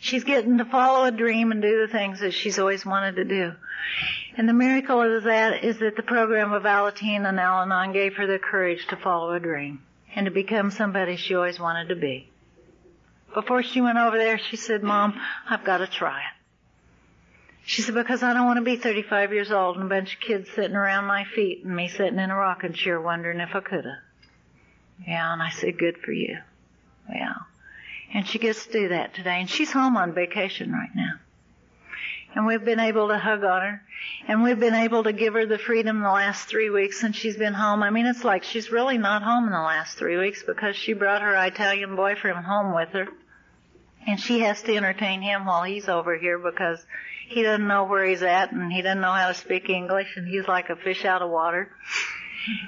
She's 0.00 0.24
getting 0.24 0.58
to 0.58 0.64
follow 0.64 1.04
a 1.04 1.10
dream 1.10 1.52
and 1.52 1.60
do 1.60 1.86
the 1.86 1.92
things 1.92 2.20
that 2.20 2.32
she's 2.32 2.58
always 2.58 2.86
wanted 2.86 3.16
to 3.16 3.24
do. 3.24 3.52
And 4.36 4.48
the 4.48 4.54
miracle 4.54 5.02
of 5.02 5.24
that 5.24 5.64
is 5.64 5.78
that 5.80 5.96
the 5.96 6.02
program 6.02 6.52
of 6.52 6.62
Alateen 6.62 7.28
and 7.28 7.38
Al-Anon 7.38 7.92
gave 7.92 8.16
her 8.16 8.26
the 8.26 8.38
courage 8.38 8.86
to 8.88 8.96
follow 8.96 9.32
a 9.32 9.40
dream 9.40 9.82
and 10.14 10.24
to 10.24 10.30
become 10.30 10.70
somebody 10.70 11.16
she 11.16 11.34
always 11.34 11.60
wanted 11.60 11.88
to 11.88 11.96
be. 11.96 12.30
Before 13.34 13.62
she 13.62 13.80
went 13.80 13.98
over 13.98 14.16
there, 14.16 14.38
she 14.38 14.56
said, 14.56 14.82
Mom, 14.82 15.20
I've 15.48 15.64
got 15.64 15.78
to 15.78 15.86
try 15.86 16.20
it. 16.20 16.39
She 17.64 17.82
said, 17.82 17.94
because 17.94 18.22
I 18.22 18.32
don't 18.32 18.46
want 18.46 18.56
to 18.56 18.64
be 18.64 18.76
35 18.76 19.32
years 19.32 19.52
old 19.52 19.76
and 19.76 19.84
a 19.84 19.88
bunch 19.88 20.14
of 20.14 20.20
kids 20.20 20.48
sitting 20.54 20.76
around 20.76 21.04
my 21.04 21.24
feet 21.24 21.64
and 21.64 21.76
me 21.76 21.88
sitting 21.88 22.18
in 22.18 22.30
a 22.30 22.36
rocking 22.36 22.72
chair 22.72 23.00
wondering 23.00 23.40
if 23.40 23.54
I 23.54 23.60
could 23.60 23.84
have. 23.84 25.06
Yeah, 25.06 25.32
and 25.32 25.42
I 25.42 25.50
said, 25.50 25.78
good 25.78 25.98
for 25.98 26.12
you. 26.12 26.38
Yeah. 27.08 27.34
And 28.12 28.26
she 28.26 28.38
gets 28.38 28.66
to 28.66 28.72
do 28.72 28.88
that 28.88 29.14
today. 29.14 29.40
And 29.40 29.48
she's 29.48 29.72
home 29.72 29.96
on 29.96 30.14
vacation 30.14 30.72
right 30.72 30.90
now. 30.94 31.12
And 32.34 32.46
we've 32.46 32.64
been 32.64 32.80
able 32.80 33.08
to 33.08 33.18
hug 33.18 33.42
on 33.44 33.62
her. 33.62 33.82
And 34.28 34.42
we've 34.42 34.58
been 34.58 34.74
able 34.74 35.04
to 35.04 35.12
give 35.12 35.34
her 35.34 35.46
the 35.46 35.58
freedom 35.58 36.00
the 36.00 36.10
last 36.10 36.48
three 36.48 36.70
weeks 36.70 37.00
since 37.00 37.16
she's 37.16 37.36
been 37.36 37.54
home. 37.54 37.82
I 37.82 37.90
mean, 37.90 38.06
it's 38.06 38.24
like 38.24 38.44
she's 38.44 38.70
really 38.70 38.98
not 38.98 39.22
home 39.22 39.46
in 39.46 39.52
the 39.52 39.58
last 39.58 39.98
three 39.98 40.16
weeks 40.16 40.42
because 40.42 40.76
she 40.76 40.92
brought 40.92 41.22
her 41.22 41.34
Italian 41.34 41.96
boyfriend 41.96 42.44
home 42.44 42.74
with 42.74 42.90
her. 42.90 43.08
And 44.06 44.18
she 44.18 44.40
has 44.40 44.62
to 44.62 44.76
entertain 44.76 45.22
him 45.22 45.44
while 45.44 45.62
he's 45.62 45.88
over 45.88 46.16
here 46.16 46.38
because 46.38 46.84
he 47.30 47.42
doesn't 47.42 47.68
know 47.68 47.84
where 47.84 48.04
he's 48.04 48.22
at 48.22 48.50
and 48.50 48.72
he 48.72 48.82
doesn't 48.82 49.00
know 49.00 49.12
how 49.12 49.28
to 49.28 49.34
speak 49.34 49.70
English 49.70 50.16
and 50.16 50.26
he's 50.26 50.48
like 50.48 50.68
a 50.68 50.74
fish 50.74 51.04
out 51.04 51.22
of 51.22 51.30
water. 51.30 51.70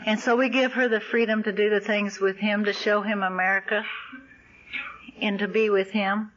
And 0.07 0.21
so 0.21 0.37
we 0.37 0.51
give 0.51 0.75
her 0.75 0.89
the 0.89 1.01
freedom 1.01 1.43
to 1.43 1.53
do 1.53 1.69
the 1.69 1.81
things 1.81 2.21
with 2.21 2.37
him 2.37 2.67
to 2.67 2.73
show 2.73 3.03
him 3.03 3.25
America 3.25 3.85
and 5.21 5.41
to 5.41 5.49
be 5.49 5.69
with 5.69 5.91
him. 5.91 6.31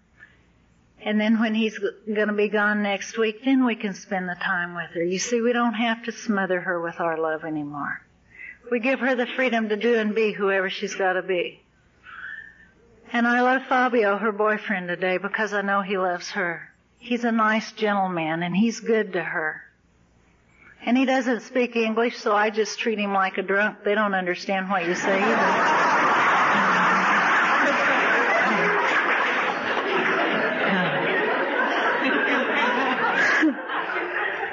And 1.02 1.22
then 1.22 1.40
when 1.40 1.54
he's 1.54 1.78
going 1.78 2.30
to 2.30 2.34
be 2.34 2.50
gone 2.50 2.82
next 2.82 3.16
week, 3.16 3.46
then 3.46 3.64
we 3.64 3.76
can 3.76 3.94
spend 3.94 4.28
the 4.28 4.38
time 4.42 4.74
with 4.74 4.90
her. 4.96 5.04
You 5.04 5.20
see, 5.20 5.42
we 5.42 5.54
don't 5.54 5.76
have 5.76 6.04
to 6.06 6.12
smother 6.12 6.60
her 6.60 6.82
with 6.82 7.00
our 7.00 7.20
love 7.20 7.44
anymore. 7.44 8.02
We 8.72 8.80
give 8.80 9.02
her 9.02 9.14
the 9.14 9.28
freedom 9.28 9.70
to 9.70 9.76
do 9.76 9.94
and 10.00 10.16
be 10.16 10.32
whoever 10.32 10.72
she's 10.72 10.96
got 10.96 11.14
to 11.14 11.22
be. 11.22 11.62
And 13.14 13.28
I 13.28 13.42
love 13.42 13.68
Fabio, 13.68 14.18
her 14.18 14.32
boyfriend 14.32 14.88
today, 14.88 15.20
because 15.20 15.54
I 15.54 15.62
know 15.62 15.84
he 15.84 16.00
loves 16.00 16.32
her. 16.32 16.72
He's 17.06 17.24
a 17.24 17.32
nice 17.32 17.72
gentleman 17.74 18.42
and 18.42 18.58
he's 18.58 18.80
good 18.80 19.14
to 19.14 19.22
her. 19.22 19.62
And 20.84 20.98
he 20.98 21.06
doesn't 21.06 21.42
speak 21.42 21.76
English, 21.76 22.18
so 22.18 22.36
I 22.36 22.50
just 22.50 22.80
treat 22.80 22.98
him 22.98 23.14
like 23.14 23.38
a 23.38 23.44
drunk. 23.44 23.84
They 23.86 23.94
don't 23.94 24.16
understand 24.16 24.72
what 24.72 24.88
you 24.88 24.96
say 24.96 25.22
either. 25.22 25.82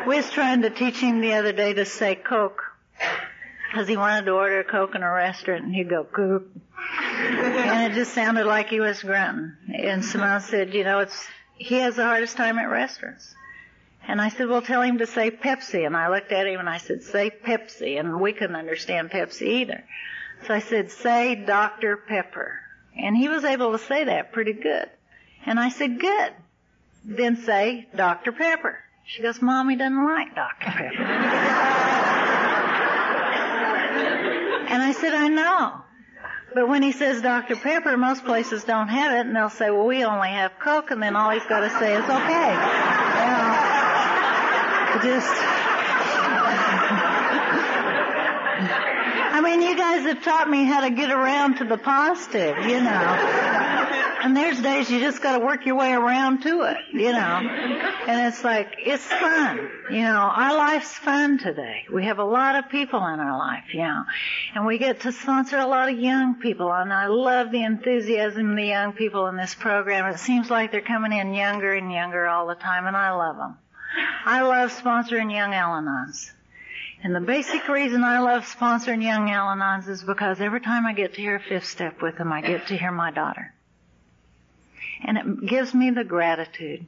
We 0.06 0.16
was 0.16 0.28
trying 0.30 0.60
to 0.62 0.68
teach 0.68 0.96
him 0.96 1.20
the 1.22 1.34
other 1.34 1.52
day 1.52 1.72
to 1.72 1.86
say 1.86 2.16
Coke. 2.16 2.60
Because 3.70 3.88
he 3.88 3.96
wanted 3.96 4.26
to 4.26 4.32
order 4.32 4.60
a 4.60 4.64
Coke 4.64 4.94
in 4.94 5.02
a 5.02 5.10
restaurant 5.10 5.64
and 5.64 5.74
he'd 5.74 5.88
go, 5.88 6.04
Coke. 6.04 6.48
and 7.00 7.90
it 7.90 7.94
just 7.94 8.12
sounded 8.12 8.44
like 8.44 8.68
he 8.68 8.80
was 8.80 9.02
grunting. 9.02 9.52
And 9.72 10.04
Simone 10.04 10.42
said, 10.42 10.74
you 10.74 10.84
know, 10.84 10.98
it's, 10.98 11.26
he 11.62 11.76
has 11.76 11.96
the 11.96 12.04
hardest 12.04 12.36
time 12.36 12.58
at 12.58 12.68
restaurants. 12.68 13.34
And 14.06 14.20
I 14.20 14.30
said, 14.30 14.48
well, 14.48 14.62
tell 14.62 14.82
him 14.82 14.98
to 14.98 15.06
say 15.06 15.30
Pepsi. 15.30 15.86
And 15.86 15.96
I 15.96 16.08
looked 16.08 16.32
at 16.32 16.46
him 16.46 16.58
and 16.58 16.68
I 16.68 16.78
said, 16.78 17.02
say 17.02 17.30
Pepsi. 17.30 17.98
And 18.00 18.20
we 18.20 18.32
couldn't 18.32 18.56
understand 18.56 19.10
Pepsi 19.10 19.60
either. 19.60 19.84
So 20.46 20.54
I 20.54 20.58
said, 20.58 20.90
say 20.90 21.36
Dr. 21.36 21.96
Pepper. 21.96 22.58
And 22.96 23.16
he 23.16 23.28
was 23.28 23.44
able 23.44 23.72
to 23.72 23.78
say 23.78 24.04
that 24.04 24.32
pretty 24.32 24.54
good. 24.54 24.90
And 25.46 25.58
I 25.58 25.68
said, 25.68 26.00
good. 26.00 26.32
Then 27.04 27.36
say 27.36 27.88
Dr. 27.94 28.32
Pepper. 28.32 28.78
She 29.04 29.22
goes, 29.22 29.40
Mommy 29.40 29.76
doesn't 29.76 30.04
like 30.04 30.34
Dr. 30.34 30.66
Pepper. 30.66 31.02
and 34.68 34.82
I 34.82 34.92
said, 34.92 35.14
I 35.14 35.28
know. 35.28 35.82
But 36.54 36.68
when 36.68 36.82
he 36.82 36.92
says 36.92 37.22
Dr. 37.22 37.56
Pepper, 37.56 37.96
most 37.96 38.24
places 38.24 38.64
don't 38.64 38.88
have 38.88 39.12
it, 39.12 39.26
and 39.26 39.34
they'll 39.34 39.48
say, 39.48 39.70
well, 39.70 39.86
we 39.86 40.04
only 40.04 40.28
have 40.28 40.58
Coke, 40.58 40.90
and 40.90 41.02
then 41.02 41.16
all 41.16 41.30
he's 41.30 41.46
got 41.46 41.60
to 41.60 41.70
say 41.78 41.94
is, 41.94 42.04
okay. 42.04 42.56
Just, 45.02 45.32
I 49.34 49.40
mean, 49.42 49.62
you 49.62 49.76
guys 49.76 50.02
have 50.02 50.22
taught 50.22 50.50
me 50.50 50.64
how 50.64 50.82
to 50.82 50.90
get 50.90 51.10
around 51.10 51.56
to 51.56 51.64
the 51.64 51.78
positive, 51.78 52.58
you 52.66 52.82
know. 52.82 53.81
And 54.22 54.36
there's 54.36 54.60
days 54.60 54.88
you 54.88 55.00
just 55.00 55.20
gotta 55.20 55.44
work 55.44 55.66
your 55.66 55.74
way 55.74 55.92
around 55.92 56.42
to 56.42 56.62
it, 56.62 56.76
you 56.92 57.10
know. 57.10 57.18
And 58.06 58.28
it's 58.28 58.44
like, 58.44 58.68
it's 58.78 59.04
fun. 59.04 59.68
You 59.90 60.02
know, 60.02 60.30
our 60.32 60.56
life's 60.56 60.92
fun 60.92 61.38
today. 61.38 61.86
We 61.92 62.04
have 62.04 62.20
a 62.20 62.24
lot 62.24 62.54
of 62.54 62.70
people 62.70 63.04
in 63.04 63.18
our 63.18 63.36
life, 63.36 63.64
you 63.74 63.80
know. 63.80 64.04
And 64.54 64.64
we 64.64 64.78
get 64.78 65.00
to 65.00 65.10
sponsor 65.10 65.58
a 65.58 65.66
lot 65.66 65.90
of 65.90 65.98
young 65.98 66.36
people 66.36 66.72
and 66.72 66.92
I 66.92 67.06
love 67.06 67.50
the 67.50 67.64
enthusiasm 67.64 68.50
of 68.50 68.56
the 68.56 68.64
young 68.64 68.92
people 68.92 69.26
in 69.26 69.36
this 69.36 69.56
program. 69.56 70.06
It 70.06 70.20
seems 70.20 70.50
like 70.50 70.70
they're 70.70 70.82
coming 70.82 71.12
in 71.12 71.34
younger 71.34 71.74
and 71.74 71.90
younger 71.90 72.28
all 72.28 72.46
the 72.46 72.54
time 72.54 72.86
and 72.86 72.96
I 72.96 73.10
love 73.10 73.36
them. 73.36 73.58
I 74.24 74.42
love 74.42 74.72
sponsoring 74.72 75.32
young 75.32 75.52
Al-Anons. 75.52 76.30
And 77.02 77.12
the 77.12 77.20
basic 77.20 77.66
reason 77.66 78.04
I 78.04 78.20
love 78.20 78.44
sponsoring 78.44 79.02
young 79.02 79.28
Al-Anons 79.28 79.88
is 79.88 80.04
because 80.04 80.40
every 80.40 80.60
time 80.60 80.86
I 80.86 80.92
get 80.92 81.14
to 81.14 81.20
hear 81.20 81.40
fifth 81.40 81.66
step 81.66 82.00
with 82.00 82.18
them, 82.18 82.32
I 82.32 82.40
get 82.40 82.68
to 82.68 82.76
hear 82.76 82.92
my 82.92 83.10
daughter. 83.10 83.52
And 85.04 85.18
it 85.18 85.46
gives 85.46 85.74
me 85.74 85.90
the 85.90 86.04
gratitude 86.04 86.86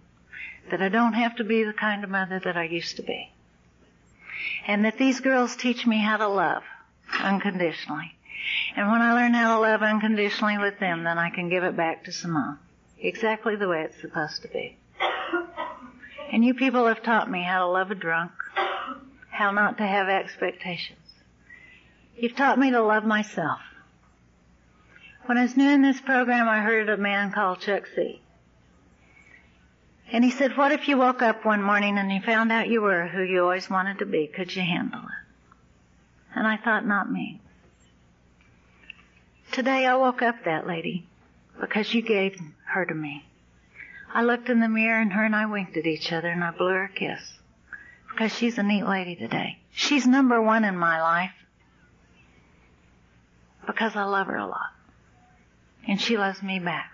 that 0.70 0.80
I 0.80 0.88
don't 0.88 1.14
have 1.14 1.36
to 1.36 1.44
be 1.44 1.64
the 1.64 1.72
kind 1.72 2.04
of 2.04 2.10
mother 2.10 2.40
that 2.44 2.56
I 2.56 2.64
used 2.64 2.96
to 2.96 3.02
be. 3.02 3.30
And 4.66 4.84
that 4.84 4.98
these 4.98 5.20
girls 5.20 5.56
teach 5.56 5.86
me 5.86 5.98
how 5.98 6.16
to 6.16 6.28
love 6.28 6.62
unconditionally. 7.20 8.14
And 8.76 8.90
when 8.90 9.02
I 9.02 9.14
learn 9.14 9.34
how 9.34 9.56
to 9.56 9.60
love 9.60 9.82
unconditionally 9.82 10.58
with 10.58 10.78
them, 10.78 11.04
then 11.04 11.18
I 11.18 11.30
can 11.30 11.48
give 11.48 11.64
it 11.64 11.76
back 11.76 12.04
to 12.04 12.12
Simone. 12.12 12.58
Exactly 12.98 13.56
the 13.56 13.68
way 13.68 13.82
it's 13.82 14.00
supposed 14.00 14.42
to 14.42 14.48
be. 14.48 14.76
And 16.32 16.44
you 16.44 16.54
people 16.54 16.86
have 16.86 17.02
taught 17.02 17.30
me 17.30 17.42
how 17.42 17.60
to 17.60 17.66
love 17.66 17.90
a 17.90 17.94
drunk, 17.94 18.32
how 19.30 19.50
not 19.50 19.78
to 19.78 19.86
have 19.86 20.08
expectations. 20.08 20.98
You've 22.16 22.36
taught 22.36 22.58
me 22.58 22.70
to 22.70 22.82
love 22.82 23.04
myself. 23.04 23.60
When 25.26 25.38
I 25.38 25.42
was 25.42 25.56
new 25.56 25.70
in 25.70 25.80
this 25.80 26.00
program, 26.02 26.48
I 26.48 26.60
heard 26.60 26.90
a 26.90 26.98
man 26.98 27.32
called 27.32 27.60
Chuck 27.60 27.86
C. 27.94 28.20
And 30.12 30.22
he 30.22 30.30
said, 30.30 30.56
what 30.56 30.70
if 30.70 30.86
you 30.86 30.98
woke 30.98 31.22
up 31.22 31.46
one 31.46 31.62
morning 31.62 31.96
and 31.96 32.12
you 32.12 32.20
found 32.20 32.52
out 32.52 32.68
you 32.68 32.82
were 32.82 33.06
who 33.06 33.22
you 33.22 33.42
always 33.42 33.70
wanted 33.70 34.00
to 34.00 34.06
be? 34.06 34.26
Could 34.26 34.54
you 34.54 34.60
handle 34.62 35.00
it? 35.00 36.36
And 36.36 36.46
I 36.46 36.58
thought, 36.58 36.86
not 36.86 37.10
me. 37.10 37.40
Today 39.50 39.86
I 39.86 39.96
woke 39.96 40.20
up 40.20 40.44
that 40.44 40.66
lady 40.66 41.06
because 41.58 41.94
you 41.94 42.02
gave 42.02 42.38
her 42.66 42.84
to 42.84 42.94
me. 42.94 43.24
I 44.12 44.24
looked 44.24 44.50
in 44.50 44.60
the 44.60 44.68
mirror 44.68 45.00
and 45.00 45.12
her 45.12 45.24
and 45.24 45.34
I 45.34 45.46
winked 45.46 45.76
at 45.78 45.86
each 45.86 46.12
other 46.12 46.28
and 46.28 46.44
I 46.44 46.50
blew 46.50 46.68
her 46.68 46.84
a 46.84 46.88
kiss 46.88 47.38
because 48.10 48.36
she's 48.36 48.58
a 48.58 48.62
neat 48.62 48.84
lady 48.84 49.16
today. 49.16 49.58
She's 49.72 50.06
number 50.06 50.42
one 50.42 50.64
in 50.64 50.76
my 50.76 51.00
life 51.00 51.32
because 53.66 53.96
I 53.96 54.04
love 54.04 54.26
her 54.26 54.36
a 54.36 54.46
lot. 54.46 54.73
And 55.86 56.00
she 56.00 56.16
loves 56.16 56.42
me 56.42 56.58
back. 56.58 56.90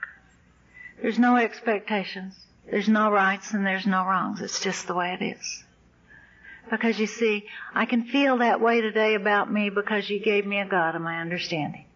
There's 1.00 1.18
no 1.18 1.36
expectations. 1.36 2.34
There's 2.70 2.88
no 2.88 3.10
rights 3.10 3.52
and 3.52 3.66
there's 3.66 3.86
no 3.86 4.04
wrongs. 4.04 4.40
It's 4.40 4.60
just 4.60 4.86
the 4.86 4.94
way 4.94 5.16
it 5.18 5.24
is. 5.24 5.64
Because 6.70 7.00
you 7.00 7.06
see, 7.06 7.46
I 7.74 7.86
can 7.86 8.04
feel 8.04 8.38
that 8.38 8.60
way 8.60 8.80
today 8.80 9.14
about 9.14 9.52
me 9.52 9.70
because 9.70 10.08
you 10.08 10.20
gave 10.20 10.46
me 10.46 10.60
a 10.60 10.66
God 10.66 10.94
of 10.94 11.02
my 11.02 11.20
understanding. 11.20 11.86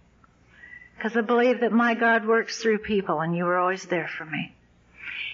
Because 0.96 1.16
I 1.16 1.20
believe 1.20 1.60
that 1.60 1.72
my 1.72 1.94
God 1.94 2.26
works 2.26 2.58
through 2.58 2.78
people 2.78 3.20
and 3.20 3.36
you 3.36 3.44
were 3.44 3.58
always 3.58 3.84
there 3.84 4.08
for 4.08 4.24
me. 4.24 4.54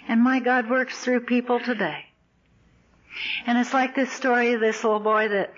And 0.09 0.23
my 0.23 0.41
God 0.41 0.69
works 0.69 0.99
through 0.99 1.21
people 1.21 1.61
today. 1.61 2.07
And 3.47 3.59
it's 3.59 3.73
like 3.73 3.95
this 3.95 4.13
story 4.13 4.55
of 4.55 4.61
this 4.61 4.83
little 4.83 5.01
boy 5.01 5.29
that 5.29 5.55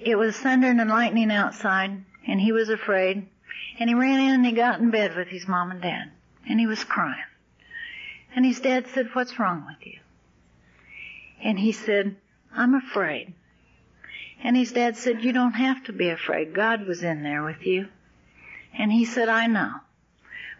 it 0.00 0.16
was 0.16 0.36
thunder 0.36 0.68
and 0.68 0.90
lightning 0.90 1.30
outside 1.30 2.04
and 2.26 2.40
he 2.40 2.52
was 2.52 2.68
afraid 2.68 3.26
and 3.78 3.88
he 3.88 3.94
ran 3.94 4.20
in 4.20 4.34
and 4.34 4.46
he 4.46 4.52
got 4.52 4.80
in 4.80 4.90
bed 4.90 5.16
with 5.16 5.28
his 5.28 5.46
mom 5.46 5.70
and 5.70 5.82
dad 5.82 6.10
and 6.48 6.60
he 6.60 6.66
was 6.66 6.84
crying. 6.84 7.24
And 8.34 8.44
his 8.44 8.60
dad 8.60 8.86
said, 8.88 9.10
what's 9.14 9.38
wrong 9.38 9.64
with 9.66 9.86
you? 9.86 9.98
And 11.42 11.58
he 11.58 11.72
said, 11.72 12.16
I'm 12.54 12.74
afraid. 12.74 13.34
And 14.42 14.56
his 14.56 14.72
dad 14.72 14.96
said, 14.96 15.24
you 15.24 15.32
don't 15.32 15.52
have 15.52 15.84
to 15.84 15.92
be 15.92 16.10
afraid. 16.10 16.54
God 16.54 16.86
was 16.86 17.02
in 17.02 17.22
there 17.22 17.42
with 17.42 17.66
you. 17.66 17.88
And 18.78 18.92
he 18.92 19.04
said, 19.04 19.28
I 19.28 19.46
know. 19.46 19.72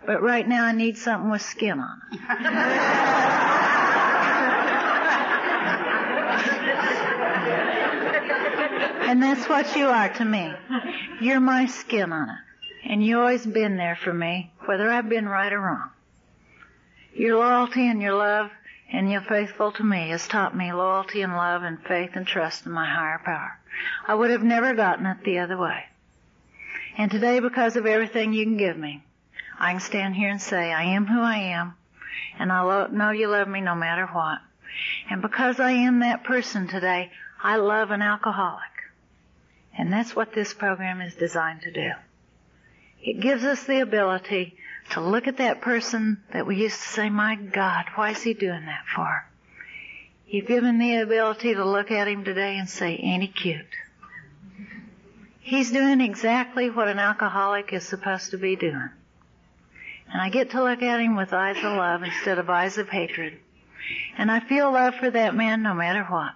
But 0.06 0.22
right 0.22 0.46
now 0.46 0.64
I 0.64 0.72
need 0.72 0.96
something 0.96 1.30
with 1.30 1.42
skin 1.42 1.80
on 1.80 2.00
it. 2.12 2.20
and 9.08 9.22
that's 9.22 9.48
what 9.48 9.76
you 9.76 9.86
are 9.86 10.12
to 10.14 10.24
me. 10.24 10.52
You're 11.20 11.40
my 11.40 11.66
skin 11.66 12.12
on 12.12 12.30
it. 12.30 12.45
And 12.88 13.04
you 13.04 13.18
always 13.18 13.44
been 13.44 13.76
there 13.76 13.96
for 13.96 14.14
me, 14.14 14.52
whether 14.66 14.88
I've 14.88 15.08
been 15.08 15.28
right 15.28 15.52
or 15.52 15.60
wrong. 15.60 15.90
Your 17.14 17.38
loyalty 17.38 17.88
and 17.88 18.00
your 18.00 18.14
love 18.14 18.50
and 18.92 19.10
your 19.10 19.22
faithful 19.22 19.72
to 19.72 19.82
me 19.82 20.10
has 20.10 20.28
taught 20.28 20.56
me 20.56 20.72
loyalty 20.72 21.22
and 21.22 21.34
love 21.34 21.64
and 21.64 21.82
faith 21.82 22.10
and 22.14 22.24
trust 22.24 22.64
in 22.64 22.70
my 22.70 22.88
higher 22.88 23.20
power. 23.24 23.58
I 24.06 24.14
would 24.14 24.30
have 24.30 24.44
never 24.44 24.74
gotten 24.74 25.06
it 25.06 25.24
the 25.24 25.40
other 25.40 25.56
way. 25.56 25.84
And 26.96 27.10
today, 27.10 27.40
because 27.40 27.74
of 27.74 27.86
everything 27.86 28.32
you 28.32 28.44
can 28.44 28.56
give 28.56 28.76
me, 28.76 29.02
I 29.58 29.72
can 29.72 29.80
stand 29.80 30.14
here 30.14 30.30
and 30.30 30.40
say, 30.40 30.72
I 30.72 30.84
am 30.84 31.06
who 31.06 31.20
I 31.20 31.38
am, 31.38 31.74
and 32.38 32.52
I 32.52 32.60
lo- 32.62 32.86
know 32.86 33.10
you 33.10 33.28
love 33.28 33.48
me 33.48 33.60
no 33.60 33.74
matter 33.74 34.06
what. 34.06 34.38
And 35.10 35.20
because 35.20 35.58
I 35.58 35.72
am 35.72 36.00
that 36.00 36.24
person 36.24 36.68
today, 36.68 37.10
I 37.42 37.56
love 37.56 37.90
an 37.90 38.02
alcoholic. 38.02 38.62
And 39.76 39.92
that's 39.92 40.14
what 40.14 40.32
this 40.32 40.54
program 40.54 41.00
is 41.00 41.14
designed 41.14 41.62
to 41.62 41.72
do. 41.72 41.90
It 43.06 43.20
gives 43.20 43.44
us 43.44 43.62
the 43.62 43.82
ability 43.82 44.56
to 44.90 45.00
look 45.00 45.28
at 45.28 45.36
that 45.36 45.60
person 45.60 46.24
that 46.32 46.44
we 46.44 46.56
used 46.56 46.82
to 46.82 46.88
say, 46.88 47.08
my 47.08 47.36
God, 47.36 47.84
why 47.94 48.10
is 48.10 48.22
he 48.22 48.34
doing 48.34 48.66
that 48.66 48.84
for? 48.92 49.24
You've 50.26 50.48
given 50.48 50.76
me 50.76 50.96
the 50.96 51.04
ability 51.04 51.54
to 51.54 51.64
look 51.64 51.92
at 51.92 52.08
him 52.08 52.24
today 52.24 52.58
and 52.58 52.68
say, 52.68 52.96
ain't 52.96 53.22
he 53.22 53.28
cute? 53.28 53.64
He's 55.38 55.70
doing 55.70 56.00
exactly 56.00 56.68
what 56.68 56.88
an 56.88 56.98
alcoholic 56.98 57.72
is 57.72 57.86
supposed 57.86 58.32
to 58.32 58.38
be 58.38 58.56
doing. 58.56 58.90
And 60.12 60.20
I 60.20 60.28
get 60.28 60.50
to 60.50 60.64
look 60.64 60.82
at 60.82 60.98
him 60.98 61.14
with 61.14 61.32
eyes 61.32 61.58
of 61.58 61.76
love 61.76 62.02
instead 62.02 62.38
of 62.38 62.50
eyes 62.50 62.76
of 62.76 62.88
hatred. 62.88 63.38
And 64.18 64.32
I 64.32 64.40
feel 64.40 64.72
love 64.72 64.96
for 64.96 65.10
that 65.10 65.36
man 65.36 65.62
no 65.62 65.74
matter 65.74 66.02
what. 66.02 66.34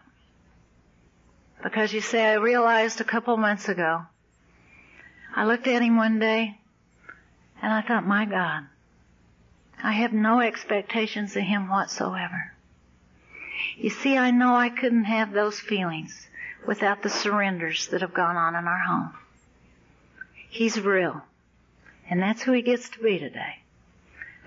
Because 1.65 1.93
you 1.93 2.01
see, 2.01 2.21
I 2.21 2.35
realized 2.35 3.01
a 3.01 3.05
couple 3.05 3.37
months 3.37 3.69
ago, 3.69 4.03
I 5.35 5.47
looked 5.47 5.67
at 5.67 5.83
him 5.83 5.97
one 5.97 6.21
day 6.21 6.60
and 7.63 7.73
I 7.73 7.83
thought, 7.83 8.07
my 8.07 8.25
God, 8.25 8.67
I 9.83 9.93
have 9.93 10.13
no 10.13 10.41
expectations 10.41 11.37
of 11.37 11.43
him 11.43 11.69
whatsoever. 11.69 12.53
You 13.77 13.91
see, 13.91 14.17
I 14.17 14.31
know 14.31 14.55
I 14.55 14.69
couldn't 14.69 15.05
have 15.05 15.33
those 15.33 15.59
feelings 15.59 16.27
without 16.67 17.03
the 17.03 17.11
surrenders 17.11 17.89
that 17.89 18.01
have 18.01 18.15
gone 18.15 18.37
on 18.37 18.55
in 18.55 18.67
our 18.67 18.79
home. 18.79 19.15
He's 20.49 20.81
real. 20.81 21.23
And 22.09 22.21
that's 22.21 22.43
who 22.43 22.53
he 22.53 22.63
gets 22.63 22.89
to 22.91 22.99
be 22.99 23.19
today. 23.19 23.61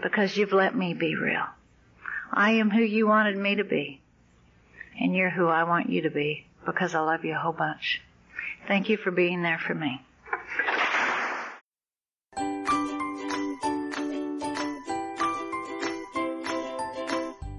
Because 0.02 0.36
you've 0.36 0.52
let 0.52 0.76
me 0.76 0.94
be 0.94 1.16
real. 1.16 1.46
I 2.32 2.52
am 2.54 2.70
who 2.70 2.82
you 2.82 3.08
wanted 3.08 3.38
me 3.38 3.56
to 3.56 3.64
be. 3.64 4.02
And 5.00 5.16
you're 5.16 5.30
who 5.30 5.48
I 5.48 5.64
want 5.64 5.90
you 5.90 6.02
to 6.04 6.10
be 6.10 6.46
because 6.66 6.94
I 6.94 7.00
love 7.00 7.26
you 7.26 7.34
a 7.34 7.40
whole 7.40 7.54
bunch. 7.54 8.02
Thank 8.68 8.90
you 8.90 8.98
for 8.98 9.12
being 9.12 9.42
there 9.42 9.60
for 9.60 9.74
me. 9.74 10.02